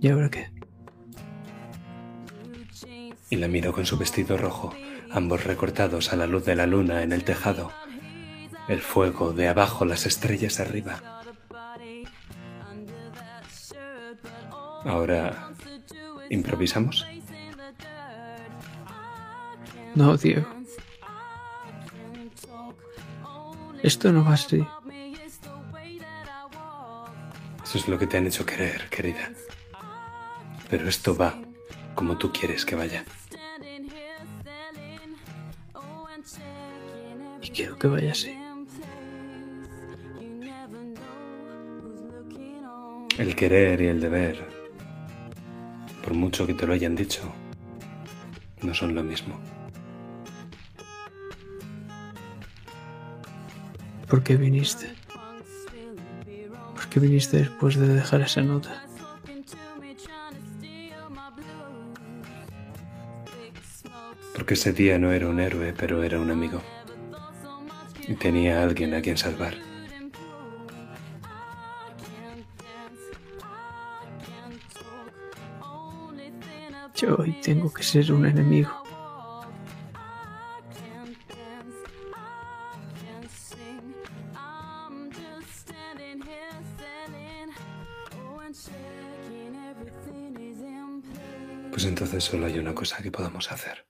¿Y 0.00 0.08
ahora 0.08 0.30
qué? 0.30 0.52
y 3.32 3.36
la 3.36 3.48
miro 3.48 3.72
con 3.72 3.86
su 3.86 3.96
vestido 3.96 4.36
rojo, 4.36 4.74
ambos 5.10 5.44
recortados 5.44 6.12
a 6.12 6.16
la 6.16 6.26
luz 6.26 6.44
de 6.44 6.54
la 6.54 6.66
luna 6.66 7.02
en 7.02 7.12
el 7.12 7.24
tejado. 7.24 7.72
El 8.68 8.82
fuego 8.82 9.32
de 9.32 9.48
abajo, 9.48 9.86
las 9.86 10.04
estrellas 10.04 10.60
arriba. 10.60 11.00
Ahora, 14.84 15.51
¿improvisamos? 16.30 17.06
No, 19.94 20.16
Diego. 20.16 20.46
Esto 23.82 24.12
no 24.12 24.24
va 24.24 24.34
así. 24.34 24.64
Eso 27.64 27.78
es 27.78 27.88
lo 27.88 27.98
que 27.98 28.06
te 28.06 28.16
han 28.16 28.26
hecho 28.26 28.46
querer, 28.46 28.88
querida. 28.90 29.30
Pero 30.70 30.88
esto 30.88 31.16
va 31.16 31.38
como 31.94 32.16
tú 32.16 32.32
quieres 32.32 32.64
que 32.64 32.74
vaya. 32.74 33.04
Y 37.42 37.50
quiero 37.50 37.78
que 37.78 37.88
vaya 37.88 38.12
así. 38.12 38.38
El 43.18 43.36
querer 43.36 43.80
y 43.82 43.86
el 43.88 44.00
deber 44.00 44.51
Por 46.02 46.14
mucho 46.14 46.46
que 46.46 46.54
te 46.54 46.66
lo 46.66 46.72
hayan 46.72 46.96
dicho, 46.96 47.22
no 48.62 48.74
son 48.74 48.94
lo 48.94 49.02
mismo. 49.02 49.38
¿Por 54.08 54.22
qué 54.22 54.36
viniste? 54.36 54.94
¿Por 56.74 56.88
qué 56.88 57.00
viniste 57.00 57.38
después 57.38 57.76
de 57.76 57.88
dejar 57.88 58.20
esa 58.20 58.42
nota? 58.42 58.84
Porque 64.34 64.54
ese 64.54 64.72
día 64.72 64.98
no 64.98 65.12
era 65.12 65.28
un 65.28 65.40
héroe, 65.40 65.72
pero 65.72 66.02
era 66.02 66.20
un 66.20 66.30
amigo. 66.30 66.60
Y 68.06 68.14
tenía 68.14 68.60
a 68.60 68.64
alguien 68.64 68.92
a 68.94 69.00
quien 69.00 69.16
salvar. 69.16 69.71
Yo 77.02 77.16
hoy 77.16 77.32
tengo 77.42 77.72
que 77.72 77.82
ser 77.82 78.12
un 78.12 78.24
enemigo. 78.26 78.70
Pues 91.72 91.84
entonces 91.86 92.22
solo 92.22 92.46
hay 92.46 92.60
una 92.60 92.72
cosa 92.72 93.02
que 93.02 93.10
podamos 93.10 93.50
hacer. 93.50 93.84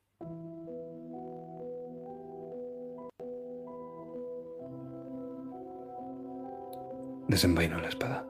Desenvaino 7.28 7.78
la 7.78 7.88
espada. 7.88 8.26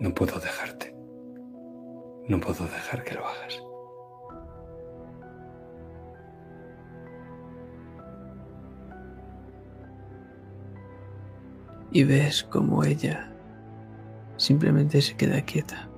No 0.00 0.14
puedo 0.14 0.40
dejarte. 0.40 0.96
No 2.28 2.40
puedo 2.40 2.64
dejar 2.64 3.04
que 3.04 3.14
lo 3.14 3.26
hagas. 3.26 3.62
Y 11.92 12.04
ves 12.04 12.44
como 12.44 12.84
ella 12.84 13.32
simplemente 14.36 15.00
se 15.00 15.16
queda 15.16 15.40
quieta. 15.42 15.88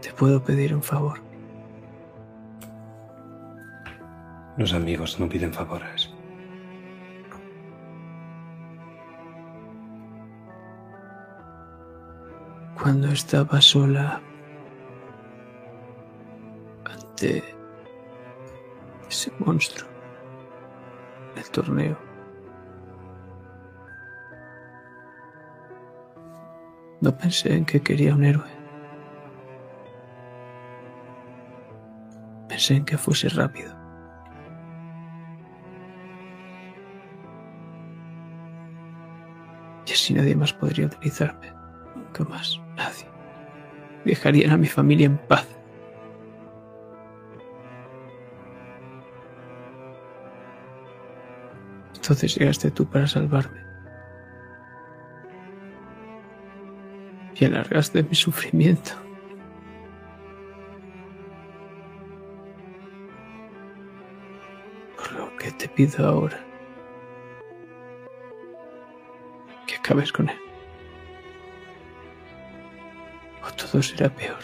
Te 0.00 0.12
puedo 0.12 0.42
pedir 0.42 0.74
un 0.74 0.82
favor. 0.82 1.18
Los 4.56 4.72
amigos 4.72 5.18
no 5.18 5.28
piden 5.28 5.52
favores. 5.52 5.99
Cuando 12.90 13.12
estaba 13.12 13.60
sola 13.60 14.20
ante 16.84 17.44
ese 19.08 19.30
monstruo 19.38 19.88
del 21.36 21.48
torneo. 21.52 21.96
No 27.00 27.16
pensé 27.16 27.54
en 27.54 27.64
que 27.64 27.80
quería 27.80 28.12
un 28.12 28.24
héroe. 28.24 28.50
Pensé 32.48 32.74
en 32.74 32.84
que 32.84 32.98
fuese 32.98 33.28
rápido. 33.28 33.72
Y 39.86 39.92
así 39.92 40.12
nadie 40.12 40.34
más 40.34 40.52
podría 40.52 40.86
utilizarme. 40.86 41.52
Nunca 41.94 42.24
más. 42.24 42.60
Dejarían 44.04 44.52
a 44.52 44.56
mi 44.56 44.66
familia 44.66 45.06
en 45.06 45.18
paz. 45.18 45.46
Entonces 52.10 52.34
llegaste 52.34 52.70
tú 52.70 52.86
para 52.86 53.06
salvarme. 53.06 53.60
Y 57.36 57.44
alargaste 57.44 58.02
mi 58.02 58.14
sufrimiento. 58.14 58.90
Por 64.96 65.12
lo 65.12 65.36
que 65.36 65.52
te 65.52 65.68
pido 65.68 66.06
ahora. 66.06 66.44
Que 69.66 69.76
acabes 69.76 70.10
con 70.10 70.28
él. 70.30 70.49
Todo 73.70 73.82
será 73.82 74.08
peor. 74.08 74.38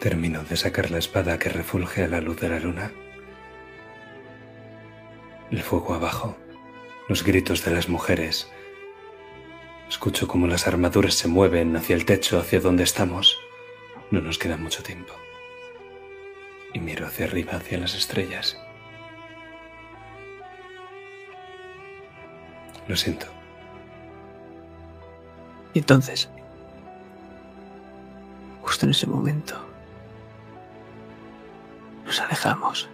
Termino 0.00 0.44
de 0.44 0.56
sacar 0.56 0.90
la 0.90 0.98
espada 0.98 1.38
que 1.38 1.48
refulge 1.48 2.04
a 2.04 2.08
la 2.08 2.20
luz 2.20 2.40
de 2.40 2.48
la 2.48 2.58
luna. 2.58 2.92
El 5.50 5.62
fuego 5.62 5.94
abajo, 5.94 6.36
los 7.08 7.22
gritos 7.24 7.64
de 7.64 7.70
las 7.70 7.88
mujeres. 7.88 8.50
Escucho 9.88 10.26
cómo 10.26 10.46
las 10.46 10.66
armaduras 10.66 11.14
se 11.14 11.28
mueven 11.28 11.76
hacia 11.76 11.94
el 11.94 12.04
techo, 12.04 12.38
hacia 12.38 12.60
donde 12.60 12.82
estamos. 12.82 13.38
No 14.10 14.20
nos 14.20 14.38
queda 14.38 14.56
mucho 14.56 14.82
tiempo. 14.82 15.14
Y 16.72 16.80
miro 16.80 17.06
hacia 17.06 17.26
arriba, 17.26 17.52
hacia 17.52 17.78
las 17.78 17.94
estrellas. 17.94 18.58
Lo 22.88 22.96
siento. 22.96 23.43
Y 25.74 25.80
entonces, 25.80 26.30
justo 28.62 28.86
en 28.86 28.92
ese 28.92 29.06
momento, 29.08 29.56
nos 32.06 32.20
alejamos. 32.20 32.88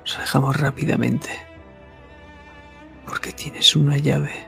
Nos 0.00 0.16
alejamos 0.16 0.56
rápidamente. 0.60 1.30
Porque 3.04 3.32
tienes 3.32 3.74
una 3.74 3.98
llave. 3.98 4.46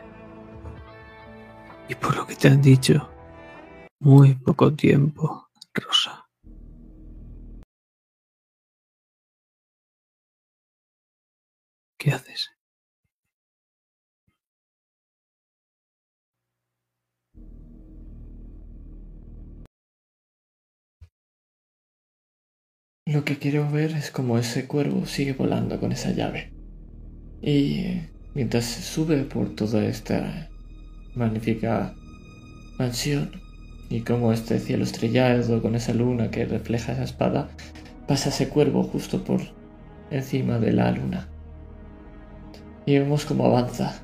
Y 1.88 1.94
por 1.96 2.16
lo 2.16 2.26
que 2.26 2.36
te 2.36 2.48
han 2.48 2.62
dicho, 2.62 3.08
muy 3.98 4.34
poco 4.34 4.72
tiempo, 4.72 5.48
Rosa. 5.74 6.17
Lo 23.08 23.24
que 23.24 23.38
quiero 23.38 23.70
ver 23.70 23.92
es 23.92 24.10
cómo 24.10 24.36
ese 24.36 24.66
cuervo 24.66 25.06
sigue 25.06 25.32
volando 25.32 25.80
con 25.80 25.92
esa 25.92 26.10
llave. 26.10 26.52
Y 27.40 28.02
mientras 28.34 28.66
sube 28.66 29.22
por 29.22 29.54
toda 29.54 29.82
esta 29.86 30.50
magnífica 31.14 31.94
mansión 32.78 33.30
y 33.88 34.02
cómo 34.02 34.30
este 34.30 34.58
cielo 34.58 34.84
estrellado 34.84 35.62
con 35.62 35.74
esa 35.74 35.94
luna 35.94 36.30
que 36.30 36.44
refleja 36.44 36.92
esa 36.92 37.04
espada, 37.04 37.48
pasa 38.06 38.28
ese 38.28 38.50
cuervo 38.50 38.82
justo 38.82 39.24
por 39.24 39.40
encima 40.10 40.58
de 40.58 40.72
la 40.74 40.90
luna. 40.90 41.28
Y 42.84 42.98
vemos 42.98 43.24
cómo 43.24 43.46
avanza 43.46 44.02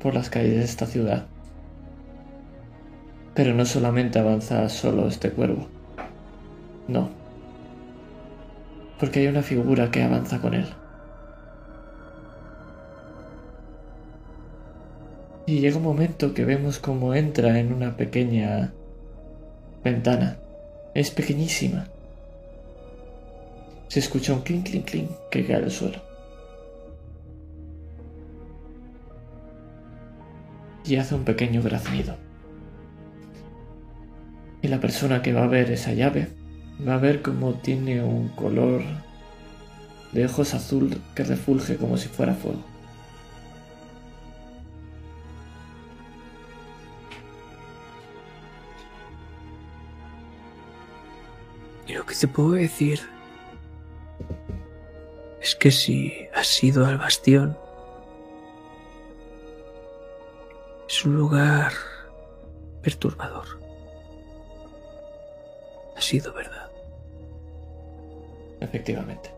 por 0.00 0.12
las 0.12 0.28
calles 0.28 0.56
de 0.56 0.64
esta 0.64 0.86
ciudad. 0.86 1.28
Pero 3.36 3.54
no 3.54 3.64
solamente 3.64 4.18
avanza 4.18 4.68
solo 4.68 5.06
este 5.06 5.30
cuervo. 5.30 5.68
No. 6.88 7.23
Porque 9.04 9.20
hay 9.20 9.26
una 9.26 9.42
figura 9.42 9.90
que 9.90 10.02
avanza 10.02 10.40
con 10.40 10.54
él. 10.54 10.64
Y 15.44 15.60
llega 15.60 15.76
un 15.76 15.82
momento 15.82 16.32
que 16.32 16.46
vemos 16.46 16.78
cómo 16.78 17.12
entra 17.12 17.58
en 17.58 17.74
una 17.74 17.98
pequeña 17.98 18.72
ventana. 19.84 20.38
Es 20.94 21.10
pequeñísima. 21.10 21.86
Se 23.88 24.00
escucha 24.00 24.32
un 24.32 24.40
clink, 24.40 24.70
clink, 24.70 24.86
clink 24.86 25.10
que 25.30 25.46
cae 25.46 25.56
al 25.56 25.70
suelo. 25.70 26.00
Y 30.86 30.96
hace 30.96 31.14
un 31.14 31.24
pequeño 31.24 31.60
graznido. 31.60 32.16
Y 34.62 34.68
la 34.68 34.80
persona 34.80 35.20
que 35.20 35.34
va 35.34 35.44
a 35.44 35.48
ver 35.48 35.70
esa 35.70 35.92
llave 35.92 36.43
va 36.80 36.94
a 36.94 36.98
ver 36.98 37.22
cómo 37.22 37.54
tiene 37.54 38.02
un 38.02 38.28
color 38.28 38.82
de 40.12 40.24
ojos 40.26 40.54
azul 40.54 41.00
que 41.14 41.24
refulge 41.24 41.76
como 41.76 41.96
si 41.96 42.08
fuera 42.08 42.34
fuego. 42.34 42.62
Y 51.86 51.92
lo 51.92 52.06
que 52.06 52.14
te 52.14 52.28
puedo 52.28 52.52
decir 52.52 53.00
es 55.42 55.54
que 55.54 55.70
si 55.70 56.12
has 56.34 56.62
ido 56.64 56.86
al 56.86 56.96
bastión, 56.96 57.58
es 60.88 61.04
un 61.04 61.16
lugar 61.16 61.72
perturbador. 62.82 63.60
Ha 65.96 66.00
sido 66.00 66.32
verdad. 66.32 66.63
Efectivamente. 68.64 69.30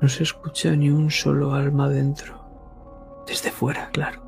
No 0.00 0.08
se 0.08 0.22
escucha 0.22 0.74
ni 0.74 0.90
un 0.90 1.10
solo 1.10 1.52
alma 1.52 1.88
dentro. 1.88 2.42
Desde 3.26 3.50
fuera, 3.50 3.90
claro. 3.90 4.22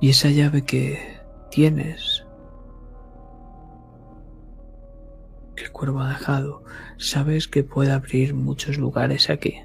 Y 0.00 0.10
esa 0.10 0.28
llave 0.28 0.64
que 0.64 1.20
tienes, 1.50 2.24
que 5.56 5.64
el 5.64 5.72
cuervo 5.72 6.00
ha 6.00 6.08
dejado, 6.08 6.62
sabes 6.96 7.48
que 7.48 7.64
puede 7.64 7.92
abrir 7.92 8.34
muchos 8.34 8.78
lugares 8.78 9.30
aquí. 9.30 9.62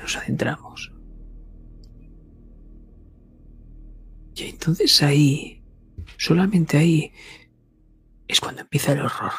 Nos 0.00 0.16
adentramos. 0.16 0.92
Y 4.34 4.44
entonces 4.44 5.02
ahí, 5.02 5.62
solamente 6.16 6.78
ahí, 6.78 7.12
es 8.26 8.40
cuando 8.40 8.62
empieza 8.62 8.92
el 8.92 9.00
horror. 9.00 9.32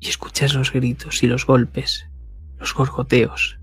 Y 0.00 0.08
escuchas 0.08 0.54
los 0.54 0.72
gritos 0.72 1.22
y 1.22 1.26
los 1.26 1.46
golpes, 1.46 2.06
los 2.58 2.74
gorgoteos. 2.74 3.60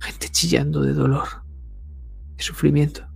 Gente 0.00 0.28
chillando 0.28 0.82
de 0.82 0.92
dolor, 0.92 1.28
de 2.36 2.42
sufrimiento. 2.42 3.08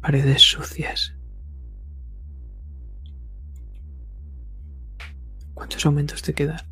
Paredes 0.00 0.42
sucias. 0.42 1.14
¿Cuántos 5.54 5.84
aumentos 5.84 6.22
te 6.22 6.32
quedan? 6.32 6.71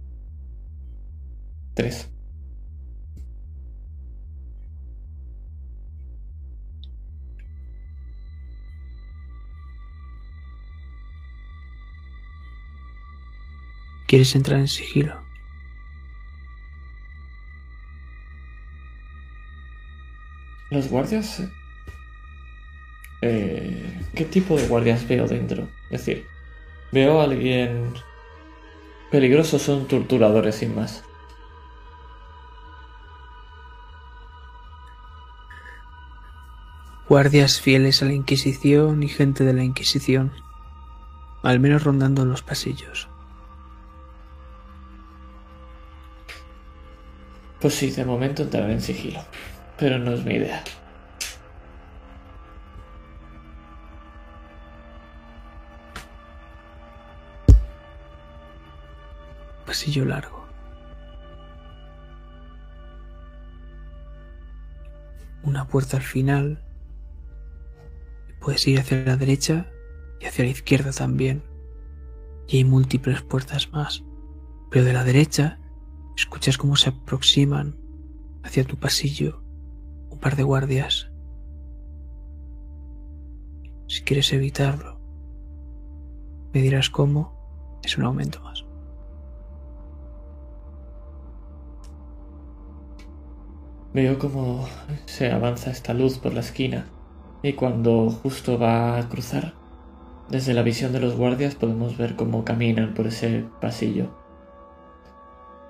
¿Quieres 14.07 14.35
entrar 14.35 14.59
en 14.59 14.67
sigilo? 14.67 15.23
Los 20.71 20.89
guardias... 20.89 21.43
Eh, 23.23 24.01
¿Qué 24.15 24.25
tipo 24.25 24.57
de 24.57 24.67
guardias 24.67 25.07
veo 25.07 25.29
dentro? 25.29 25.69
Es 25.91 26.05
decir, 26.05 26.27
veo 26.91 27.21
a 27.21 27.25
alguien 27.25 27.95
peligroso, 29.13 29.59
son 29.61 29.87
torturadores 29.87 30.57
sin 30.57 30.75
más. 30.75 31.05
Guardias 37.11 37.61
fieles 37.61 38.03
a 38.03 38.05
la 38.05 38.13
Inquisición 38.13 39.03
y 39.03 39.09
gente 39.09 39.43
de 39.43 39.53
la 39.53 39.65
Inquisición, 39.65 40.31
al 41.43 41.59
menos 41.59 41.83
rondando 41.83 42.25
los 42.25 42.43
pasillos. 42.43 43.09
Pues 47.61 47.75
sí, 47.75 47.91
de 47.91 48.05
momento 48.05 48.45
entraré 48.45 48.75
en 48.75 48.81
sigilo. 48.81 49.25
Pero 49.77 49.99
no 49.99 50.13
es 50.13 50.25
mi 50.25 50.35
idea. 50.35 50.63
Pasillo 59.67 60.05
largo. 60.05 60.47
Una 65.43 65.67
puerta 65.67 65.97
al 65.97 66.05
final. 66.05 66.70
Puedes 68.41 68.67
ir 68.67 68.81
hacia 68.81 69.05
la 69.05 69.17
derecha 69.17 69.71
y 70.19 70.27
hacia 70.27 70.45
la 70.45 70.51
izquierda 70.51 70.93
también. 70.93 71.45
Y 72.49 72.59
hay 72.59 72.65
múltiples 72.65 73.23
puertas 73.23 73.71
más. 73.71 74.03
Pero 74.71 74.85
de 74.85 74.93
la 74.93 75.05
derecha 75.05 75.59
escuchas 76.17 76.57
cómo 76.57 76.77
se 76.77 76.91
aproximan 76.91 77.77
hacia 78.43 78.65
tu 78.65 78.77
pasillo 78.77 79.43
un 80.11 80.19
par 80.19 80.37
de 80.37 80.43
guardias. 80.43 81.11
Si 83.89 84.03
quieres 84.03 84.33
evitarlo, 84.33 85.01
me 86.53 86.63
dirás 86.63 86.91
cómo, 86.91 87.81
es 87.83 87.99
un 87.99 88.05
aumento 88.05 88.41
más. 88.43 88.65
Veo 93.93 94.19
cómo 94.19 94.69
se 95.07 95.31
avanza 95.33 95.71
esta 95.71 95.93
luz 95.93 96.19
por 96.19 96.33
la 96.33 96.41
esquina 96.41 96.87
y 97.43 97.55
cuando 97.55 98.11
justo 98.11 98.59
va 98.59 98.99
a 98.99 99.09
cruzar, 99.09 99.55
desde 100.29 100.55
la 100.55 100.63
visión 100.63 100.93
de 100.93 101.01
los 101.01 101.17
guardias 101.17 101.55
podemos 101.55 101.97
ver 101.97 102.17
cómo 102.17 102.45
caminan 102.45 102.95
por 102.95 103.07
ese 103.07 103.45
pasillo. 103.61 104.09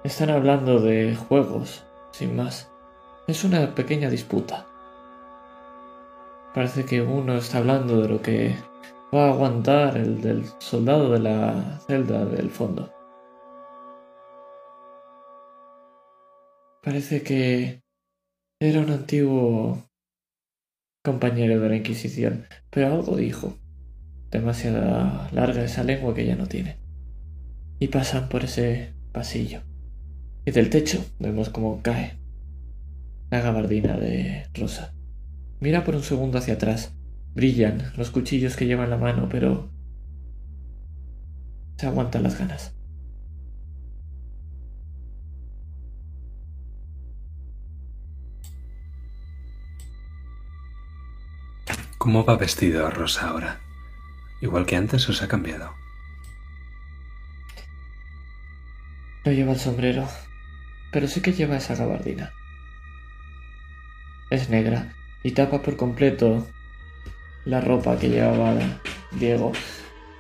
Están 0.04 0.30
hablando 0.30 0.80
de 0.80 1.14
juegos, 1.14 1.84
sin 2.12 2.36
más. 2.36 2.70
Es 3.26 3.44
una 3.44 3.74
pequeña 3.74 4.10
disputa. 4.10 4.66
Parece 6.54 6.84
que 6.84 7.00
uno 7.00 7.36
está 7.36 7.58
hablando 7.58 8.00
de 8.02 8.08
lo 8.08 8.20
que 8.20 8.56
va 9.14 9.26
a 9.26 9.30
aguantar 9.30 9.96
el 9.96 10.20
del 10.20 10.44
soldado 10.58 11.10
de 11.10 11.20
la 11.20 11.78
celda 11.86 12.24
del 12.24 12.50
fondo. 12.50 12.92
Parece 16.82 17.22
que 17.22 17.82
era 18.58 18.80
un 18.80 18.90
antiguo 18.90 19.89
compañero 21.02 21.60
de 21.60 21.68
la 21.68 21.76
Inquisición, 21.76 22.46
pero 22.70 22.92
algo 22.92 23.16
dijo. 23.16 23.56
Demasiada 24.30 25.28
larga 25.32 25.64
esa 25.64 25.82
lengua 25.82 26.14
que 26.14 26.24
ya 26.24 26.36
no 26.36 26.46
tiene. 26.46 26.76
Y 27.80 27.88
pasan 27.88 28.28
por 28.28 28.44
ese 28.44 28.94
pasillo. 29.12 29.62
Y 30.44 30.52
del 30.52 30.70
techo 30.70 31.04
vemos 31.18 31.48
cómo 31.48 31.82
cae 31.82 32.18
la 33.30 33.40
gabardina 33.40 33.96
de 33.96 34.46
Rosa. 34.54 34.94
Mira 35.58 35.84
por 35.84 35.96
un 35.96 36.02
segundo 36.02 36.38
hacia 36.38 36.54
atrás. 36.54 36.94
Brillan 37.34 37.92
los 37.96 38.10
cuchillos 38.10 38.56
que 38.56 38.66
lleva 38.66 38.84
en 38.84 38.90
la 38.90 38.96
mano, 38.98 39.28
pero 39.28 39.70
se 41.76 41.86
aguantan 41.86 42.22
las 42.22 42.38
ganas. 42.38 42.74
¿Cómo 52.10 52.24
va 52.24 52.36
vestido 52.36 52.90
Rosa 52.90 53.28
ahora? 53.28 53.60
¿Igual 54.40 54.66
que 54.66 54.74
antes 54.74 55.08
o 55.08 55.12
se 55.12 55.24
ha 55.24 55.28
cambiado? 55.28 55.76
No 59.24 59.30
lleva 59.30 59.52
el 59.52 59.60
sombrero, 59.60 60.08
pero 60.90 61.06
sí 61.06 61.20
que 61.20 61.32
lleva 61.32 61.56
esa 61.56 61.76
gabardina. 61.76 62.32
Es 64.28 64.50
negra 64.50 64.92
y 65.22 65.30
tapa 65.30 65.62
por 65.62 65.76
completo 65.76 66.48
la 67.44 67.60
ropa 67.60 67.96
que 67.96 68.08
llevaba 68.08 68.56
Diego. 69.12 69.52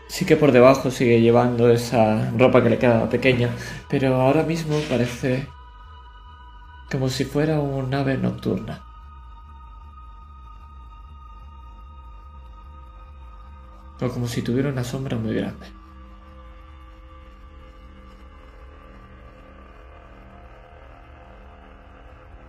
Sí 0.06 0.24
que 0.24 0.36
por 0.36 0.52
debajo 0.52 0.92
sigue 0.92 1.20
llevando 1.20 1.72
esa 1.72 2.30
ropa 2.38 2.62
que 2.62 2.70
le 2.70 2.78
quedaba 2.78 3.10
pequeña, 3.10 3.50
pero 3.88 4.14
ahora 4.14 4.44
mismo 4.44 4.78
parece 4.88 5.48
como 6.88 7.08
si 7.08 7.24
fuera 7.24 7.58
un 7.58 7.92
ave 7.92 8.16
nocturna. 8.16 8.89
O 14.00 14.08
como 14.08 14.26
si 14.26 14.40
tuviera 14.40 14.70
una 14.70 14.82
sombra 14.82 15.16
muy 15.16 15.34
grande. 15.34 15.66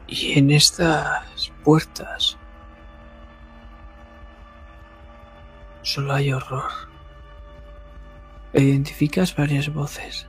Y 0.08 0.38
en 0.40 0.52
estas 0.52 1.52
puertas 1.64 2.38
solo 5.82 6.14
hay 6.14 6.32
horror. 6.32 6.72
Identificas 8.54 9.36
varias 9.36 9.74
voces. 9.74 10.28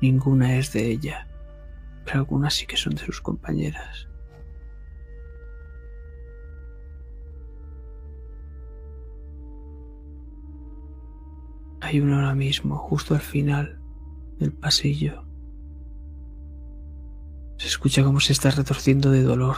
Ninguna 0.00 0.56
es 0.56 0.72
de 0.72 0.86
ella, 0.90 1.26
pero 2.04 2.20
algunas 2.20 2.54
sí 2.54 2.66
que 2.66 2.76
son 2.76 2.94
de 2.94 3.04
sus 3.04 3.20
compañeras. 3.20 4.07
Hay 11.80 12.00
una 12.00 12.16
ahora 12.16 12.34
mismo, 12.34 12.76
justo 12.76 13.14
al 13.14 13.20
final 13.20 13.80
del 14.38 14.52
pasillo. 14.52 15.24
Se 17.56 17.66
escucha 17.66 18.04
cómo 18.04 18.20
se 18.20 18.32
está 18.32 18.50
retorciendo 18.50 19.10
de 19.10 19.22
dolor. 19.22 19.56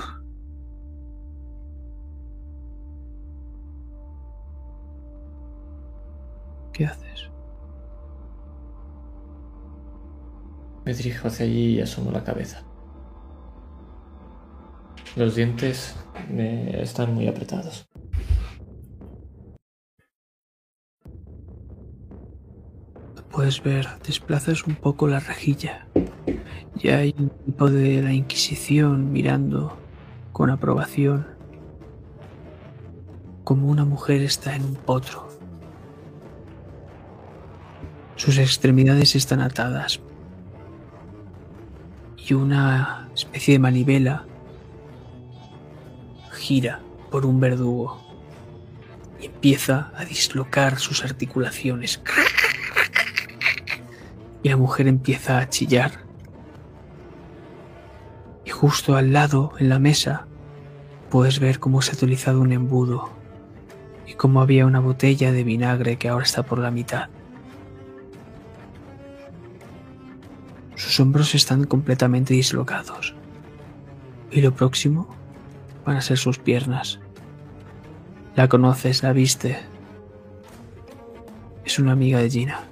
¿Qué 6.73 6.87
haces? 6.87 7.31
Me 10.85 10.95
dirijo 10.95 11.29
hacia 11.29 11.45
allí 11.45 11.77
y 11.77 11.81
asomo 11.81 12.11
la 12.11 12.25
cabeza. 12.25 12.65
Los 15.17 15.35
dientes 15.35 15.97
me 16.31 16.81
están 16.83 17.15
muy 17.15 17.29
apretados. 17.29 17.90
Puedes 23.31 23.63
ver, 23.63 23.87
desplazas 24.05 24.67
un 24.67 24.75
poco 24.75 25.07
la 25.07 25.21
rejilla. 25.21 25.87
Y 26.79 26.89
hay 26.89 27.15
un 27.19 27.31
tipo 27.45 27.71
de 27.71 28.03
la 28.03 28.13
Inquisición 28.13 29.13
mirando 29.13 29.79
con 30.33 30.51
aprobación 30.51 31.27
como 33.45 33.69
una 33.69 33.85
mujer 33.85 34.23
está 34.23 34.55
en 34.55 34.65
un 34.65 34.75
potro. 34.75 35.29
Sus 38.17 38.39
extremidades 38.39 39.17
están 39.17 39.41
atadas 39.41 40.01
y 42.17 42.35
una 42.35 43.09
especie 43.15 43.55
de 43.55 43.59
manivela 43.59 44.25
gira 46.33 46.81
por 47.11 47.27
un 47.27 47.41
verdugo 47.41 48.01
y 49.21 49.27
empieza 49.27 49.93
a 49.97 50.05
dislocar 50.05 50.79
sus 50.79 51.05
articulaciones. 51.05 52.01
Y 54.43 54.49
la 54.49 54.57
mujer 54.57 54.89
empieza 54.89 55.39
a 55.39 55.49
chillar. 55.49 56.05
Y 58.45 58.51
justo 58.51 58.97
al 58.97 59.13
lado, 59.13 59.53
en 59.59 59.69
la 59.69 59.79
mesa, 59.79 60.27
puedes 61.11 61.41
ver 61.41 61.59
cómo 61.59 61.83
se 61.83 61.93
ha 61.93 61.95
utilizado 61.95 62.41
un 62.41 62.53
embudo 62.53 63.11
y 64.07 64.15
cómo 64.15 64.41
había 64.41 64.67
una 64.67 64.81
botella 64.81 65.33
de 65.33 65.45
vinagre 65.45 65.97
que 65.97 66.09
ahora 66.09 66.25
está 66.25 66.43
por 66.43 66.59
la 66.59 66.71
mitad. 66.71 67.09
Sus 70.75 70.99
hombros 70.99 71.35
están 71.35 71.65
completamente 71.65 72.33
dislocados. 72.33 73.15
Y 74.31 74.41
lo 74.41 74.55
próximo 74.55 75.09
van 75.85 75.97
a 75.97 76.01
ser 76.01 76.17
sus 76.17 76.39
piernas. 76.39 77.01
La 78.35 78.49
conoces, 78.49 79.03
la 79.03 79.13
viste. 79.13 79.59
Es 81.65 81.79
una 81.79 81.93
amiga 81.93 82.21
de 82.21 82.31
Gina. 82.31 82.70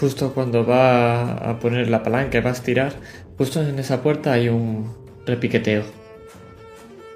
Justo 0.00 0.32
cuando 0.32 0.64
va 0.64 1.34
a 1.34 1.58
poner 1.58 1.90
la 1.90 2.02
palanca 2.02 2.38
y 2.38 2.40
va 2.40 2.48
a 2.48 2.54
estirar, 2.54 2.94
justo 3.36 3.60
en 3.60 3.78
esa 3.78 4.02
puerta 4.02 4.32
hay 4.32 4.48
un 4.48 4.90
repiqueteo. 5.26 5.84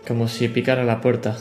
Como 0.06 0.28
si 0.28 0.48
picara 0.48 0.84
la 0.84 1.00
puerta. 1.00 1.38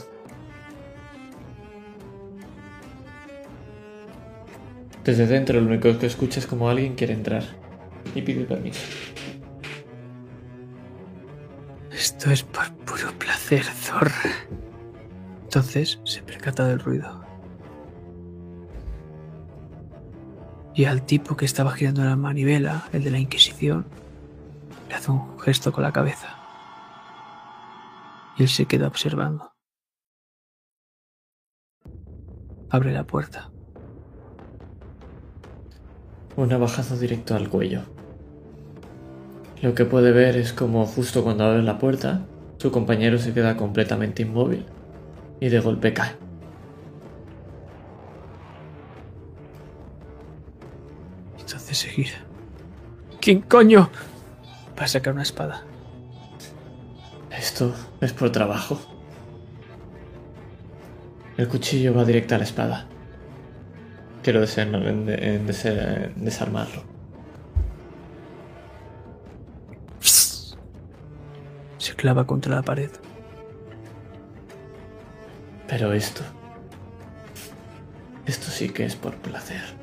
Desde 5.04 5.26
dentro 5.26 5.60
lo 5.60 5.66
único 5.66 5.98
que 5.98 6.06
escucha 6.06 6.40
es 6.40 6.46
como 6.46 6.70
alguien 6.70 6.94
quiere 6.94 7.12
entrar 7.12 7.44
y 8.14 8.22
pide 8.22 8.44
permiso. 8.44 8.80
Esto 11.92 12.30
es 12.30 12.42
por 12.42 12.72
puro 12.86 13.12
placer, 13.18 13.66
Thor. 13.86 14.10
Entonces 15.42 16.00
se 16.04 16.22
percata 16.22 16.66
del 16.66 16.80
ruido. 16.80 17.23
Y 20.74 20.86
al 20.86 21.02
tipo 21.02 21.36
que 21.36 21.44
estaba 21.44 21.72
girando 21.72 22.02
la 22.04 22.16
manivela, 22.16 22.88
el 22.92 23.04
de 23.04 23.10
la 23.12 23.18
Inquisición, 23.18 23.86
le 24.88 24.94
hace 24.94 25.12
un 25.12 25.38
gesto 25.38 25.72
con 25.72 25.84
la 25.84 25.92
cabeza. 25.92 26.36
Y 28.36 28.42
él 28.42 28.48
se 28.48 28.66
queda 28.66 28.88
observando. 28.88 29.52
Abre 32.70 32.92
la 32.92 33.04
puerta. 33.04 33.52
Un 36.34 36.48
navajazo 36.48 36.98
directo 36.98 37.36
al 37.36 37.48
cuello. 37.48 37.82
Lo 39.62 39.74
que 39.76 39.84
puede 39.84 40.10
ver 40.10 40.36
es 40.36 40.52
como 40.52 40.84
justo 40.84 41.22
cuando 41.22 41.44
abre 41.44 41.62
la 41.62 41.78
puerta, 41.78 42.26
su 42.58 42.72
compañero 42.72 43.18
se 43.18 43.32
queda 43.32 43.56
completamente 43.56 44.22
inmóvil 44.22 44.66
y 45.40 45.48
de 45.48 45.60
golpe 45.60 45.94
cae. 45.94 46.23
Entonces 51.74 51.90
se 51.90 52.02
gira. 52.02 52.18
¿Quién 53.20 53.40
coño? 53.40 53.90
Va 54.78 54.84
a 54.84 54.88
sacar 54.88 55.12
una 55.12 55.24
espada. 55.24 55.64
Esto 57.36 57.74
es 58.00 58.12
por 58.12 58.30
trabajo. 58.30 58.78
El 61.36 61.48
cuchillo 61.48 61.92
va 61.92 62.04
directo 62.04 62.36
a 62.36 62.38
la 62.38 62.44
espada. 62.44 62.86
Quiero 64.22 64.40
en- 64.44 65.46
dese- 65.48 66.12
desarmarlo. 66.14 66.84
Se 71.78 71.94
clava 71.96 72.24
contra 72.24 72.54
la 72.54 72.62
pared. 72.62 72.90
Pero 75.66 75.92
esto... 75.92 76.22
Esto 78.26 78.46
sí 78.52 78.68
que 78.68 78.84
es 78.84 78.94
por 78.94 79.16
placer. 79.16 79.73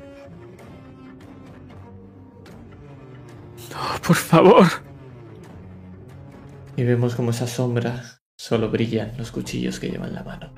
¡Oh, 3.74 4.00
por 4.06 4.16
favor! 4.16 4.66
Y 6.76 6.84
vemos 6.84 7.14
como 7.14 7.30
esa 7.30 7.46
sombra 7.46 8.02
solo 8.36 8.70
brillan 8.70 9.12
los 9.18 9.30
cuchillos 9.30 9.78
que 9.78 9.88
lleva 9.88 10.06
en 10.06 10.14
la 10.14 10.24
mano. 10.24 10.52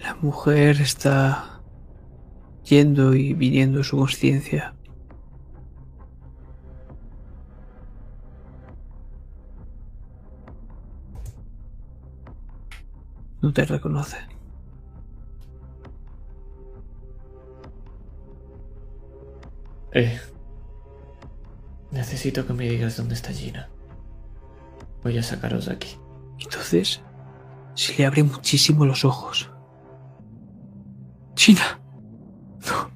La 0.00 0.14
mujer 0.14 0.80
está 0.80 1.60
yendo 2.64 3.14
y 3.14 3.34
viniendo 3.34 3.82
su 3.82 3.96
conciencia. 3.96 4.77
No 13.40 13.52
te 13.52 13.64
reconoce. 13.64 14.16
Eh. 19.92 20.20
Necesito 21.90 22.46
que 22.46 22.52
me 22.52 22.68
digas 22.68 22.96
dónde 22.96 23.14
está 23.14 23.32
Gina. 23.32 23.68
Voy 25.02 25.18
a 25.18 25.22
sacaros 25.22 25.66
de 25.66 25.72
aquí. 25.72 25.96
Entonces, 26.38 27.00
se 27.74 27.96
le 27.96 28.06
abre 28.06 28.22
muchísimo 28.22 28.84
los 28.84 29.04
ojos. 29.04 29.50
China. 31.34 31.80
No. 32.66 32.90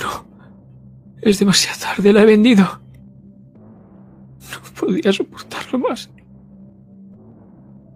No. 0.00 0.26
Es 1.20 1.38
demasiado 1.38 1.78
tarde, 1.80 2.12
la 2.12 2.22
he 2.22 2.26
vendido. 2.26 2.64
No 2.64 4.80
podía 4.80 5.12
soportarlo 5.12 5.78
más. 5.80 6.08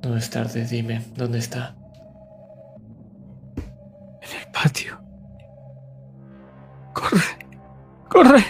No 0.02 0.16
es 0.16 0.31
tarde, 0.31 0.66
dime, 0.66 1.00
¿dónde 1.16 1.39
está? 1.39 1.76
En 3.56 4.40
el 4.40 4.52
patio. 4.52 5.00
Corre. 6.92 7.22
Corre. 8.08 8.44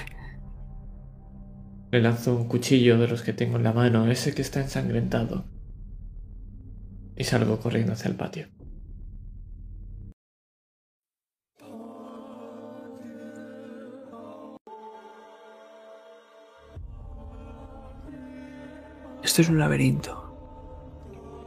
Le 1.91 2.01
lanzo 2.01 2.35
un 2.35 2.49
cuchillo 2.49 2.97
de 2.99 3.07
los 3.07 3.23
que 3.23 3.35
tengo 3.35 3.59
en 3.59 3.65
la 3.65 3.75
mano, 3.75 4.11
ese 4.11 4.35
que 4.35 4.41
está 4.41 4.61
ensangrentado. 4.61 5.45
Y 7.17 7.25
salgo 7.25 7.61
corriendo 7.61 7.93
hacia 7.93 8.09
el 8.09 8.17
patio. 8.17 8.49
Esto 19.23 19.43
es 19.43 19.49
un 19.51 19.59
laberinto. 19.59 20.22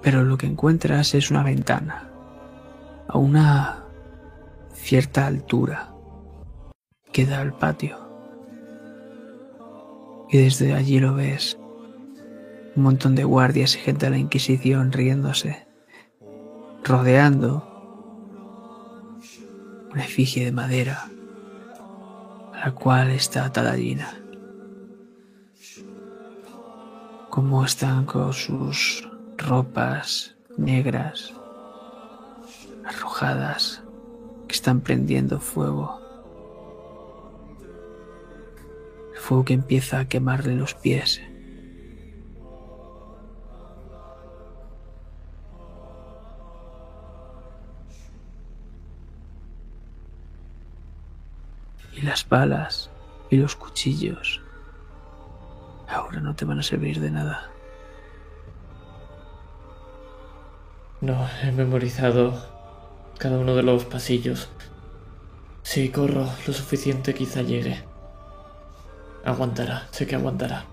Pero 0.05 0.23
lo 0.23 0.37
que 0.37 0.45
encuentras 0.45 1.15
es 1.15 1.31
una 1.31 1.41
ventana. 1.41 2.07
A 3.07 3.17
una 3.17 3.85
cierta 4.71 5.25
altura. 5.25 5.95
Que 7.11 7.25
da 7.25 7.41
al 7.41 7.57
patio. 7.57 7.97
Y 10.29 10.37
desde 10.37 10.75
allí 10.75 10.99
lo 10.99 11.15
ves. 11.15 11.57
Un 12.75 12.83
montón 12.83 13.15
de 13.15 13.23
guardias 13.23 13.75
y 13.75 13.79
gente 13.79 14.05
de 14.05 14.11
la 14.11 14.19
Inquisición 14.19 14.91
riéndose. 14.91 15.65
Rodeando 16.83 17.71
una 19.91 20.03
efigie 20.03 20.45
de 20.45 20.51
madera 20.51 21.09
a 22.53 22.59
la 22.67 22.75
cual 22.75 23.09
está 23.09 23.45
atada 23.45 23.73
Gina. 23.73 24.13
Cómo 27.31 27.65
están 27.65 28.05
con 28.05 28.33
sus 28.33 29.14
ropas 29.37 30.35
negras, 30.57 31.33
arrojadas, 32.85 33.83
que 34.47 34.55
están 34.55 34.81
prendiendo 34.81 35.39
fuego. 35.39 35.99
El 39.13 39.19
fuego 39.19 39.45
que 39.45 39.53
empieza 39.53 39.99
a 39.99 40.07
quemarle 40.07 40.55
los 40.55 40.73
pies. 40.73 41.21
Y 51.93 52.01
las 52.01 52.27
balas 52.27 52.89
y 53.29 53.37
los 53.37 53.55
cuchillos 53.55 54.41
ahora 55.87 56.19
no 56.19 56.35
te 56.35 56.45
van 56.45 56.59
a 56.59 56.63
servir 56.63 56.99
de 56.99 57.11
nada. 57.11 57.54
No, 61.05 61.29
he 61.43 61.51
memorizado 61.51 62.33
cada 63.19 63.37
uno 63.37 63.53
de 63.53 63.61
los 63.61 63.85
pasillos. 63.85 64.49
Si 65.61 65.89
corro 65.89 66.27
lo 66.47 66.51
suficiente 66.51 67.13
quizá 67.13 67.43
llegue. 67.43 67.83
Aguantará, 69.23 69.87
sé 69.91 70.07
que 70.07 70.15
aguantará. 70.15 70.65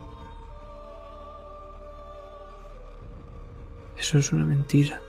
Eso 3.98 4.16
es 4.16 4.32
una 4.32 4.46
mentira. 4.46 5.02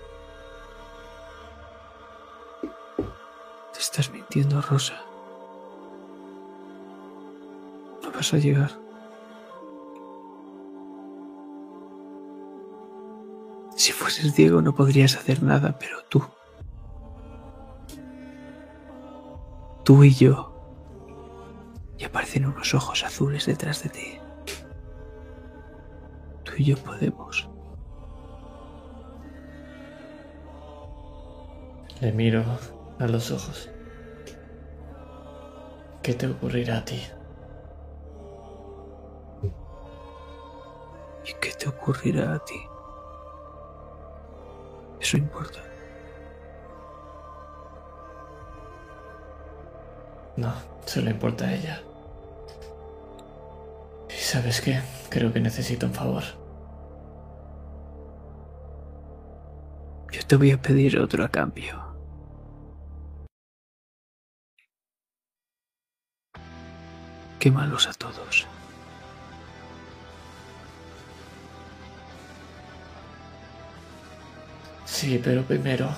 Te 3.72 3.80
estás 3.80 4.12
mintiendo, 4.12 4.62
Rosa. 4.62 5.02
No 8.04 8.12
vas 8.12 8.34
a 8.34 8.38
llegar. 8.40 8.83
Si 13.76 13.92
fueses 13.92 14.36
Diego 14.36 14.62
no 14.62 14.76
podrías 14.76 15.16
hacer 15.16 15.44
nada, 15.44 15.78
pero 15.80 16.04
tú. 16.10 16.24
Tú 19.84 20.04
y 20.04 20.14
yo. 20.14 20.54
Y 21.98 22.06
aparecen 22.06 22.46
unos 22.46 22.74
ojos 22.74 23.04
azules 23.04 23.46
detrás 23.46 23.84
de 23.84 23.90
ti. 23.90 24.20
Tú 26.44 26.54
y 26.58 26.66
yo 26.66 26.78
podemos. 26.78 27.50
Le 32.02 32.12
miro 32.12 32.44
a 33.00 33.08
los 33.08 33.32
ojos. 33.32 33.70
¿Qué 36.02 36.14
te 36.14 36.28
ocurrirá 36.28 36.80
a 36.80 36.86
ti? 36.86 37.02
¿Y 41.26 41.34
qué 41.40 41.52
te 41.54 41.70
ocurrirá 41.70 42.36
a 42.36 42.44
ti? 42.44 42.73
Eso 45.04 45.18
importa. 45.18 45.60
No, 50.38 50.54
solo 50.86 51.10
importa 51.10 51.44
a 51.44 51.54
ella. 51.54 51.84
¿Y 54.10 54.14
sabes 54.14 54.62
qué? 54.62 54.80
Creo 55.10 55.34
que 55.34 55.42
necesito 55.42 55.88
un 55.88 55.94
favor. 55.94 56.24
Yo 60.10 60.26
te 60.26 60.38
voy 60.38 60.52
a 60.52 60.62
pedir 60.62 60.98
otro 60.98 61.26
a 61.26 61.28
cambio. 61.28 61.84
Quémalos 67.40 67.88
a 67.90 67.94
todos. 67.94 68.48
Sí, 75.04 75.20
pero 75.22 75.44
primero... 75.44 75.90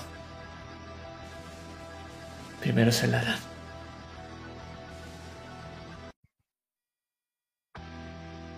Primero 2.60 2.90
se 2.90 3.06
la 3.06 3.20
harán. 3.20 3.38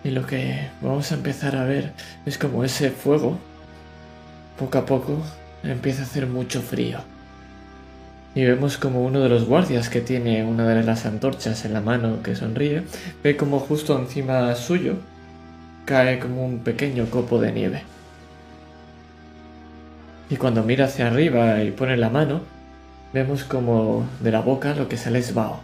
Y 0.03 0.09
lo 0.09 0.25
que 0.25 0.71
vamos 0.81 1.11
a 1.11 1.15
empezar 1.15 1.55
a 1.55 1.65
ver 1.65 1.93
es 2.25 2.39
como 2.39 2.63
ese 2.63 2.89
fuego, 2.89 3.37
poco 4.57 4.79
a 4.79 4.87
poco, 4.87 5.21
empieza 5.61 6.01
a 6.01 6.05
hacer 6.05 6.25
mucho 6.25 6.63
frío. 6.63 6.97
Y 8.33 8.43
vemos 8.43 8.79
como 8.79 9.05
uno 9.05 9.19
de 9.19 9.29
los 9.29 9.45
guardias 9.45 9.87
que 9.87 10.01
tiene 10.01 10.43
una 10.43 10.67
de 10.67 10.83
las 10.83 11.05
antorchas 11.05 11.63
en 11.63 11.73
la 11.73 11.81
mano 11.81 12.23
que 12.23 12.35
sonríe, 12.35 12.85
ve 13.23 13.37
como 13.37 13.59
justo 13.59 13.95
encima 13.99 14.55
suyo 14.55 14.95
cae 15.85 16.17
como 16.17 16.43
un 16.43 16.63
pequeño 16.63 17.05
copo 17.11 17.39
de 17.39 17.51
nieve. 17.51 17.98
Y 20.29 20.37
cuando 20.37 20.63
mira 20.63 20.85
hacia 20.85 21.07
arriba 21.07 21.63
y 21.63 21.71
pone 21.71 21.97
la 21.97 22.09
mano, 22.09 22.41
vemos 23.13 23.43
como 23.43 24.07
de 24.19 24.31
la 24.31 24.41
boca 24.41 24.75
lo 24.75 24.87
que 24.87 24.97
sale 24.97 25.19
es 25.19 25.33
vaho. 25.33 25.59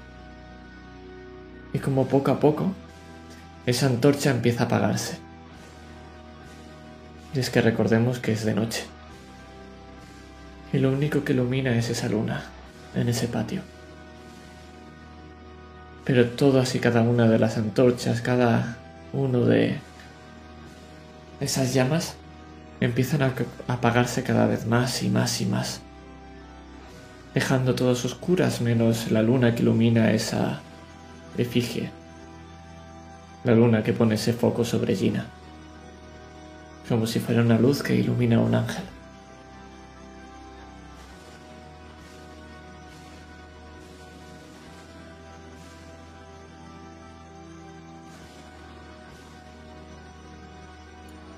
Y 1.73 1.79
como 1.79 2.07
poco 2.07 2.31
a 2.31 2.39
poco, 2.39 2.71
esa 3.65 3.85
antorcha 3.85 4.31
empieza 4.31 4.63
a 4.63 4.65
apagarse. 4.65 5.17
Y 7.33 7.39
es 7.39 7.49
que 7.49 7.61
recordemos 7.61 8.19
que 8.19 8.31
es 8.31 8.45
de 8.45 8.55
noche. 8.55 8.85
Y 10.73 10.79
lo 10.79 10.91
único 10.91 11.23
que 11.23 11.33
ilumina 11.33 11.75
es 11.77 11.89
esa 11.89 12.09
luna 12.09 12.45
en 12.95 13.09
ese 13.09 13.27
patio. 13.27 13.61
Pero 16.05 16.29
todas 16.29 16.73
y 16.75 16.79
cada 16.79 17.01
una 17.01 17.27
de 17.27 17.39
las 17.39 17.57
antorchas, 17.57 18.21
cada 18.21 18.77
uno 19.13 19.45
de 19.45 19.77
esas 21.39 21.73
llamas, 21.73 22.15
empiezan 22.79 23.21
a 23.23 23.33
apagarse 23.67 24.23
cada 24.23 24.47
vez 24.47 24.65
más 24.65 25.03
y 25.03 25.09
más 25.09 25.41
y 25.41 25.45
más, 25.45 25.81
dejando 27.33 27.75
todas 27.75 28.03
oscuras 28.05 28.61
menos 28.61 29.11
la 29.11 29.21
luna 29.21 29.55
que 29.55 29.61
ilumina 29.61 30.11
esa 30.11 30.61
efigie, 31.37 31.91
la 33.43 33.53
luna 33.53 33.83
que 33.83 33.93
pone 33.93 34.15
ese 34.15 34.33
foco 34.33 34.65
sobre 34.65 34.95
Gina, 34.95 35.27
como 36.87 37.07
si 37.07 37.19
fuera 37.19 37.41
una 37.41 37.57
luz 37.57 37.81
que 37.83 37.95
ilumina 37.95 38.37
a 38.37 38.41
un 38.41 38.55
ángel. 38.55 38.94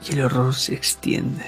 Y 0.09 0.13
el 0.13 0.25
horror 0.25 0.53
se 0.55 0.73
extiende. 0.73 1.45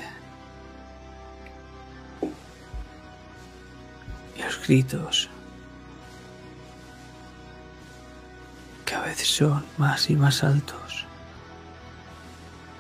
Y 4.38 4.42
los 4.42 4.68
gritos 4.68 5.30
cada 8.86 9.06
vez 9.06 9.20
son 9.20 9.64
más 9.78 10.10
y 10.10 10.16
más 10.16 10.44
altos. 10.44 11.06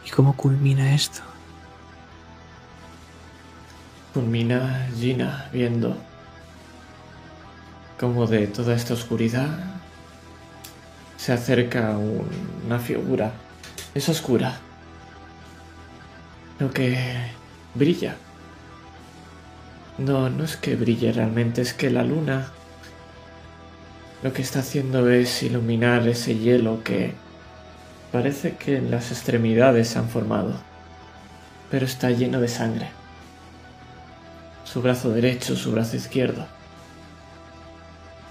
¿Y 0.05 0.09
cómo 0.09 0.35
culmina 0.35 0.95
esto? 0.95 1.21
Culmina 4.13 4.89
Gina 4.97 5.49
viendo 5.53 5.95
cómo 7.99 8.25
de 8.25 8.47
toda 8.47 8.73
esta 8.73 8.95
oscuridad 8.95 9.49
se 11.17 11.31
acerca 11.31 11.95
una 12.65 12.79
figura. 12.79 13.31
Es 13.93 14.09
oscura, 14.09 14.59
lo 16.59 16.71
que 16.71 16.95
brilla. 17.73 18.15
No, 19.97 20.29
no 20.29 20.43
es 20.43 20.57
que 20.57 20.75
brille 20.75 21.11
realmente, 21.11 21.61
es 21.61 21.73
que 21.73 21.89
la 21.89 22.03
luna 22.03 22.51
lo 24.21 24.33
que 24.33 24.41
está 24.41 24.59
haciendo 24.59 25.09
es 25.09 25.43
iluminar 25.43 26.07
ese 26.07 26.37
hielo 26.37 26.83
que 26.83 27.13
parece 28.11 28.57
que 28.57 28.77
en 28.77 28.91
las 28.91 29.11
extremidades 29.11 29.89
se 29.89 29.99
han 29.99 30.09
formado, 30.09 30.53
pero 31.71 31.85
está 31.85 32.11
lleno 32.11 32.41
de 32.41 32.49
sangre. 32.49 32.89
Su 34.65 34.81
brazo 34.81 35.11
derecho, 35.11 35.55
su 35.55 35.71
brazo 35.71 35.95
izquierdo, 35.95 36.45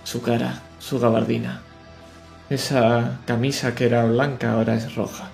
su 0.05 0.20
cara, 0.20 0.60
su 0.78 1.00
gabardina. 1.00 1.62
Esa 2.50 3.18
camisa 3.26 3.74
que 3.74 3.86
era 3.86 4.05
blanca 4.05 4.52
ahora 4.52 4.74
es 4.74 4.94
roja. 4.94 5.31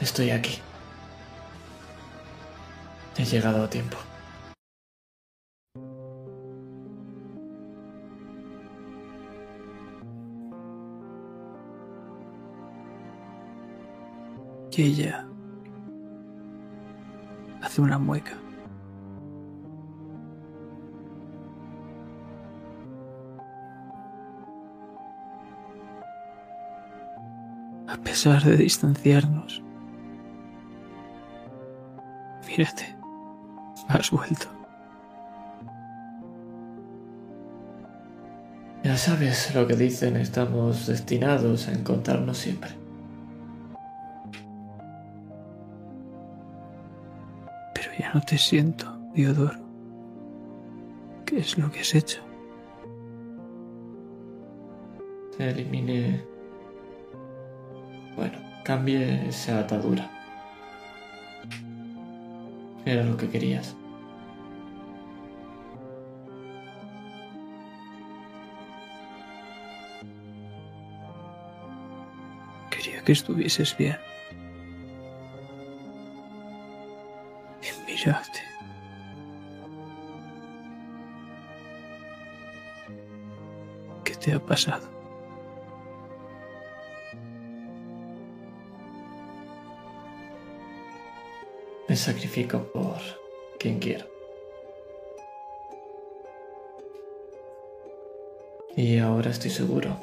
Estoy 0.00 0.30
aquí. 0.30 0.58
He 3.16 3.24
llegado 3.24 3.64
a 3.64 3.70
tiempo. 3.70 3.96
Y 14.76 14.82
ella 14.82 15.26
hace 17.62 17.80
una 17.80 17.98
mueca. 17.98 18.34
A 27.88 27.96
pesar 28.04 28.44
de 28.44 28.58
distanciarnos, 28.58 29.62
Mírate, 32.56 32.96
has 33.88 34.10
vuelto. 34.10 34.46
Ya 38.82 38.96
sabes 38.96 39.54
lo 39.54 39.66
que 39.66 39.76
dicen, 39.76 40.16
estamos 40.16 40.86
destinados 40.86 41.68
a 41.68 41.72
encontrarnos 41.72 42.38
siempre. 42.38 42.70
Pero 47.74 47.90
ya 47.98 48.14
no 48.14 48.22
te 48.22 48.38
siento, 48.38 48.86
Diodoro. 49.12 49.58
¿Qué 51.26 51.40
es 51.40 51.58
lo 51.58 51.70
que 51.70 51.80
has 51.80 51.94
hecho? 51.94 52.22
Te 55.36 55.50
eliminé. 55.50 56.24
Bueno, 58.16 58.38
cambié 58.64 59.28
esa 59.28 59.58
atadura. 59.58 60.15
Era 62.86 63.02
lo 63.02 63.16
que 63.16 63.28
querías. 63.28 63.74
Quería 72.70 73.02
que 73.02 73.10
estuvieses 73.10 73.76
bien. 73.76 73.98
Y 77.60 77.90
mírate. 77.90 78.40
¿Qué 84.04 84.14
te 84.14 84.32
ha 84.32 84.38
pasado? 84.38 84.95
Sacrifico 91.96 92.64
por 92.72 92.98
quien 93.58 93.78
quiero. 93.78 94.06
Y 98.76 98.98
ahora 98.98 99.30
estoy 99.30 99.50
seguro. 99.50 99.96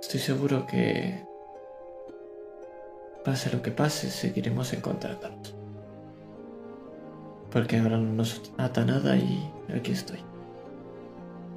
Estoy 0.00 0.20
seguro 0.20 0.66
que 0.66 1.24
pase 3.24 3.50
lo 3.50 3.62
que 3.62 3.70
pase, 3.70 4.10
seguiremos 4.10 4.72
encontrándonos. 4.72 5.54
Porque 7.50 7.78
ahora 7.78 7.96
no 7.96 8.12
nos 8.12 8.52
ata 8.58 8.84
nada 8.84 9.16
y 9.16 9.50
aquí 9.74 9.92
estoy. 9.92 10.18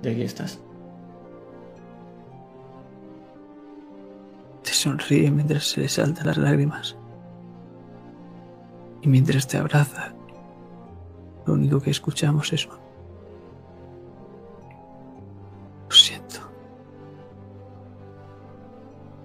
Y 0.03 0.07
aquí 0.07 0.22
estás. 0.23 0.59
Te 4.64 4.72
sonríe 4.72 5.30
mientras 5.31 5.65
se 5.65 5.81
le 5.81 5.90
saltan 5.90 6.27
las 6.27 6.38
lágrimas. 6.38 6.95
Y 9.01 9.07
mientras 9.07 9.47
te 9.47 9.57
abraza, 9.57 10.13
lo 11.45 11.53
único 11.53 11.80
que 11.80 11.89
escuchamos 11.89 12.53
es. 12.53 12.67
Lo 15.89 15.95
siento. 15.95 16.39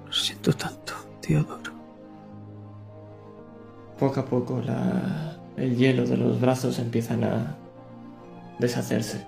Lo 0.06 0.12
siento 0.12 0.52
tanto, 0.54 0.94
Teodoro. 1.20 1.72
Poco 3.98 4.20
a 4.20 4.24
poco 4.24 4.60
la- 4.62 5.36
el 5.56 5.76
hielo 5.76 6.06
de 6.06 6.16
los 6.16 6.40
brazos 6.40 6.78
empiezan 6.78 7.24
a 7.24 7.56
deshacerse. 8.58 9.24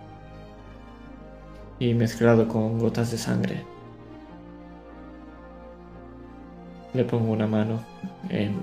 Y 1.78 1.94
mezclado 1.94 2.48
con 2.48 2.78
gotas 2.78 3.10
de 3.12 3.18
sangre, 3.18 3.64
le 6.92 7.04
pongo 7.04 7.32
una 7.32 7.46
mano 7.46 7.80
en 8.30 8.56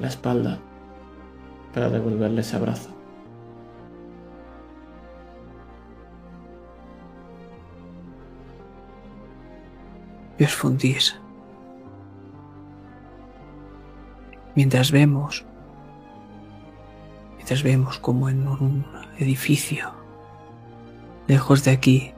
la 0.00 0.06
espalda 0.08 0.58
para 1.72 1.88
devolverle 1.88 2.40
ese 2.40 2.56
abrazo. 2.56 3.00
y 10.40 10.44
os 10.44 10.54
fundís. 10.54 11.20
Mientras 14.56 14.90
vemos, 14.90 15.44
mientras 17.36 17.62
vemos 17.62 17.98
como 17.98 18.30
en 18.30 18.48
un 18.48 18.86
edificio, 19.18 19.92
lejos 21.28 21.62
de 21.64 21.72
aquí, 21.72 22.12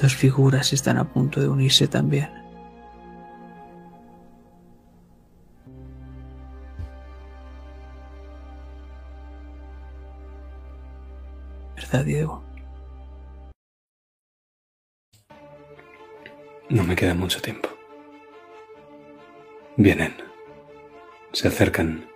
dos 0.00 0.14
figuras 0.14 0.72
están 0.72 0.96
a 0.96 1.12
punto 1.12 1.40
de 1.40 1.48
unirse 1.48 1.88
también. 1.88 2.43
¿Verdad, 11.76 12.04
Diego? 12.04 12.42
No 16.68 16.82
me 16.84 16.96
queda 16.96 17.14
mucho 17.14 17.40
tiempo. 17.42 17.68
Vienen. 19.76 20.14
Se 21.32 21.48
acercan. 21.48 22.06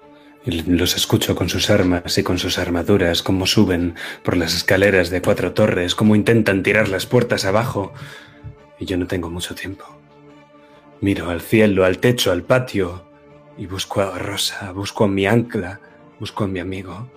Y 0.45 0.63
los 0.63 0.97
escucho 0.97 1.35
con 1.35 1.49
sus 1.49 1.69
armas 1.69 2.17
y 2.17 2.23
con 2.23 2.39
sus 2.39 2.59
armaduras, 2.59 3.23
cómo 3.23 3.47
suben 3.47 3.97
por 4.23 4.37
las 4.37 4.55
escaleras 4.55 5.11
de 5.11 5.21
cuatro 5.21 5.53
torres, 5.53 5.95
cómo 5.95 6.15
intentan 6.15 6.63
tirar 6.63 6.89
las 6.89 7.07
puertas 7.07 7.45
abajo. 7.45 7.93
Y 8.79 8.87
yo 8.87 8.97
no 8.97 9.07
tengo 9.07 9.29
mucho 9.29 9.55
tiempo. 9.55 9.85
Miro 11.01 11.29
al 11.31 11.41
cielo, 11.41 11.85
al 11.85 11.99
techo, 11.99 12.33
al 12.33 12.43
patio, 12.43 13.05
y 13.59 13.67
busco 13.67 14.01
a 14.01 14.19
Rosa, 14.19 14.73
busco 14.73 15.05
a 15.05 15.09
mi 15.09 15.27
ancla, 15.27 15.81
busco 16.19 16.45
a 16.45 16.49
mi 16.49 16.61
amigo. 16.61 17.11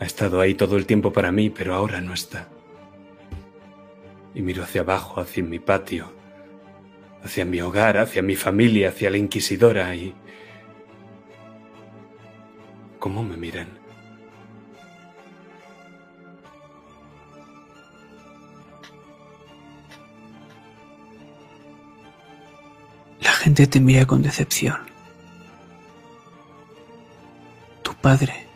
Ha 0.00 0.04
estado 0.04 0.40
ahí 0.40 0.54
todo 0.54 0.76
el 0.76 0.86
tiempo 0.86 1.12
para 1.12 1.32
mí, 1.32 1.50
pero 1.50 1.74
ahora 1.74 2.00
no 2.00 2.12
está. 2.14 2.48
Y 4.34 4.42
miro 4.42 4.62
hacia 4.64 4.80
abajo, 4.80 5.20
hacia 5.20 5.44
mi 5.44 5.58
patio, 5.58 6.12
hacia 7.22 7.44
mi 7.44 7.60
hogar, 7.60 7.98
hacia 7.98 8.22
mi 8.22 8.36
familia, 8.36 8.88
hacia 8.88 9.10
la 9.10 9.16
inquisidora 9.16 9.94
y... 9.94 10.14
¿Cómo 12.98 13.22
me 13.22 13.36
miran? 13.36 13.68
La 23.20 23.30
gente 23.30 23.66
te 23.66 23.78
mira 23.78 24.06
con 24.06 24.22
decepción. 24.22 24.76
Tu 27.82 27.94
padre, 27.96 28.46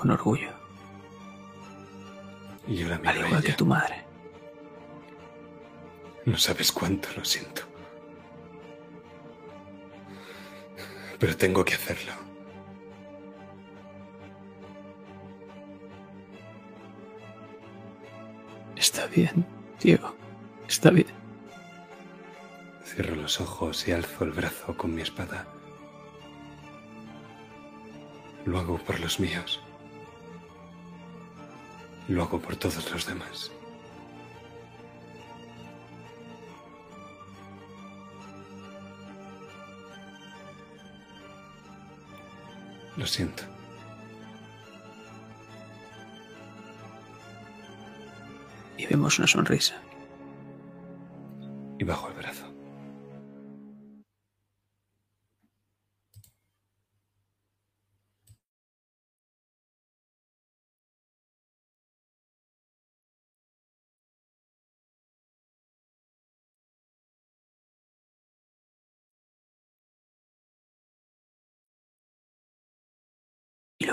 con 0.00 0.10
orgullo, 0.12 0.50
Y 2.66 2.76
yo 2.76 2.88
la 2.88 2.94
al 2.94 3.02
miro 3.02 3.12
a 3.12 3.28
igual 3.28 3.44
que 3.44 3.52
tu 3.52 3.66
madre. 3.66 4.02
No 6.24 6.38
sabes 6.38 6.72
cuánto 6.72 7.10
lo 7.16 7.24
siento. 7.24 7.62
Pero 11.18 11.36
tengo 11.36 11.62
que 11.66 11.74
hacerlo. 11.74 12.12
Está 18.76 19.06
bien, 19.06 19.44
Diego, 19.82 20.14
está 20.66 20.88
bien. 20.88 21.12
Cierro 22.86 23.16
los 23.16 23.38
ojos 23.42 23.86
y 23.86 23.92
alzo 23.92 24.24
el 24.24 24.30
brazo 24.30 24.74
con 24.78 24.94
mi 24.94 25.02
espada. 25.02 25.46
Lo 28.46 28.58
hago 28.58 28.78
por 28.78 28.98
los 28.98 29.20
míos. 29.20 29.60
Lo 32.10 32.24
hago 32.24 32.40
por 32.40 32.56
todos 32.56 32.90
los 32.90 33.06
demás. 33.06 33.52
Lo 42.96 43.06
siento. 43.06 43.44
Y 48.76 48.86
vemos 48.86 49.16
una 49.20 49.28
sonrisa. 49.28 49.80
Y 51.78 51.84
bajo 51.84 52.08
el 52.08 52.14
brazo. 52.14 52.49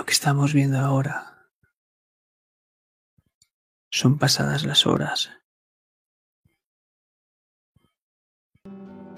Que 0.08 0.14
estamos 0.14 0.54
viendo 0.54 0.78
ahora 0.78 1.50
son 3.90 4.16
pasadas 4.16 4.64
las 4.64 4.86
horas 4.86 5.28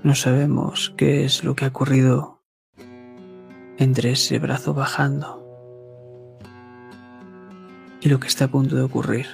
No 0.02 0.16
sabemos 0.16 0.92
qué 0.96 1.24
es 1.24 1.44
lo 1.44 1.54
que 1.54 1.66
ha 1.66 1.68
ocurrido 1.68 2.42
entre 3.76 4.10
ese 4.10 4.40
brazo 4.40 4.74
bajando 4.74 5.46
y 8.00 8.08
lo 8.08 8.18
que 8.18 8.26
está 8.26 8.46
a 8.46 8.48
punto 8.48 8.74
de 8.74 8.82
ocurrir. 8.82 9.26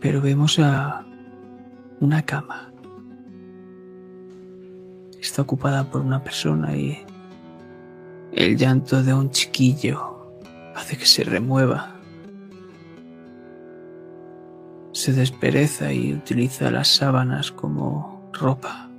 Pero 0.00 0.20
vemos 0.20 0.60
a 0.60 1.04
una 2.00 2.22
cama. 2.26 2.70
Está 5.18 5.42
ocupada 5.42 5.90
por 5.90 6.02
una 6.02 6.22
persona 6.22 6.76
y 6.76 7.04
el 8.34 8.56
llanto 8.56 9.02
de 9.02 9.14
un 9.14 9.30
chiquillo 9.30 10.32
hace 10.74 10.96
que 10.96 11.06
se 11.06 11.22
remueva. 11.22 11.94
Se 14.92 15.12
despereza 15.12 15.92
y 15.92 16.12
utiliza 16.12 16.70
las 16.70 16.88
sábanas 16.88 17.52
como 17.52 18.30
ropa. 18.32 18.90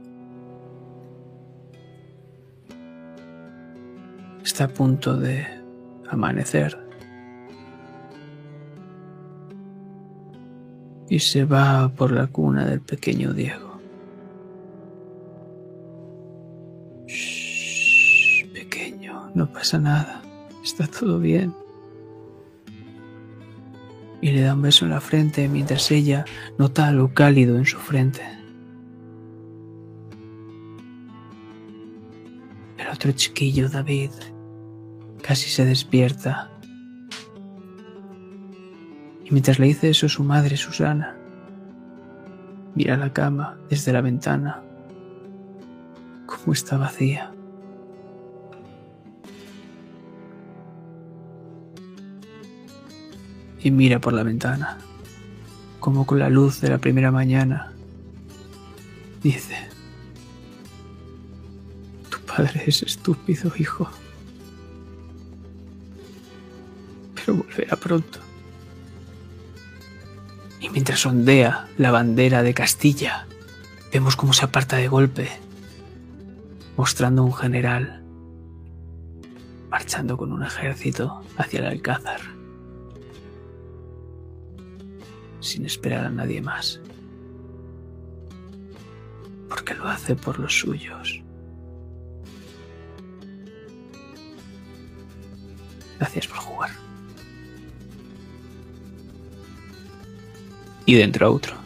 Está 4.44 4.66
a 4.66 4.68
punto 4.70 5.18
de 5.18 5.46
amanecer. 6.10 6.80
Y 11.10 11.20
se 11.20 11.46
va 11.46 11.90
por 11.90 12.12
la 12.12 12.28
cuna 12.28 12.66
del 12.66 12.82
pequeño 12.82 13.34
Diego. 13.34 13.75
No 19.36 19.52
pasa 19.52 19.78
nada. 19.78 20.22
Está 20.64 20.88
todo 20.88 21.20
bien. 21.20 21.54
Y 24.22 24.32
le 24.32 24.42
da 24.42 24.56
un 24.56 24.64
beso 24.64 24.86
en 24.86 24.92
la 24.92 25.02
frente 25.02 25.48
mientras 25.48 25.92
ella 25.92 26.26
nota 26.58 26.88
algo 26.88 27.14
cálido 27.14 27.58
en 27.58 27.66
su 27.66 27.78
frente. 27.78 28.22
El 32.78 32.88
otro 32.88 33.12
chiquillo, 33.12 33.70
David, 33.70 34.12
casi 35.22 35.50
se 35.50 35.66
despierta. 35.66 36.50
Y 39.24 39.32
mientras 39.32 39.60
le 39.60 39.68
dice 39.68 39.90
eso 39.90 40.08
su 40.08 40.24
madre, 40.24 40.56
Susana, 40.56 41.16
mira 42.74 42.96
la 42.96 43.12
cama 43.12 43.58
desde 43.70 43.92
la 43.92 44.02
ventana, 44.02 44.64
como 46.26 46.54
está 46.54 46.78
vacía. 46.78 47.35
Y 53.66 53.72
mira 53.72 53.98
por 53.98 54.14
la 54.14 54.22
ventana, 54.22 54.78
como 55.80 56.06
con 56.06 56.20
la 56.20 56.30
luz 56.30 56.62
de 56.62 56.70
la 56.70 56.78
primera 56.78 57.10
mañana, 57.10 57.72
dice, 59.24 59.58
tu 62.12 62.20
padre 62.20 62.66
es 62.68 62.84
estúpido, 62.84 63.52
hijo. 63.58 63.90
Pero 67.16 67.38
volverá 67.38 67.76
pronto. 67.76 68.20
Y 70.60 70.70
mientras 70.70 71.04
ondea 71.08 71.68
la 71.80 71.90
bandera 71.90 72.44
de 72.44 72.54
Castilla, 72.54 73.26
vemos 73.92 74.16
cómo 74.16 74.34
se 74.34 74.46
aparta 74.46 74.78
de 74.78 74.90
golpe, 74.90 75.32
mostrando 76.78 77.24
un 77.24 77.34
general 77.34 78.04
marchando 79.72 80.18
con 80.18 80.32
un 80.32 80.44
ejército 80.44 81.24
hacia 81.36 81.62
el 81.62 81.66
Alcázar, 81.66 82.35
sin 85.46 85.66
esperar 85.66 86.06
a 86.06 86.10
nadie 86.10 86.42
más, 86.42 86.82
porque 89.48 89.74
lo 89.76 89.88
hace 89.88 90.16
por 90.16 90.40
los 90.40 90.60
suyos. 90.60 91.22
Gracias 95.98 96.28
por 96.28 96.38
jugar. 96.40 96.86
y 100.86 100.96
dentro 100.96 101.28
a 101.28 101.30
otro. 101.32 101.65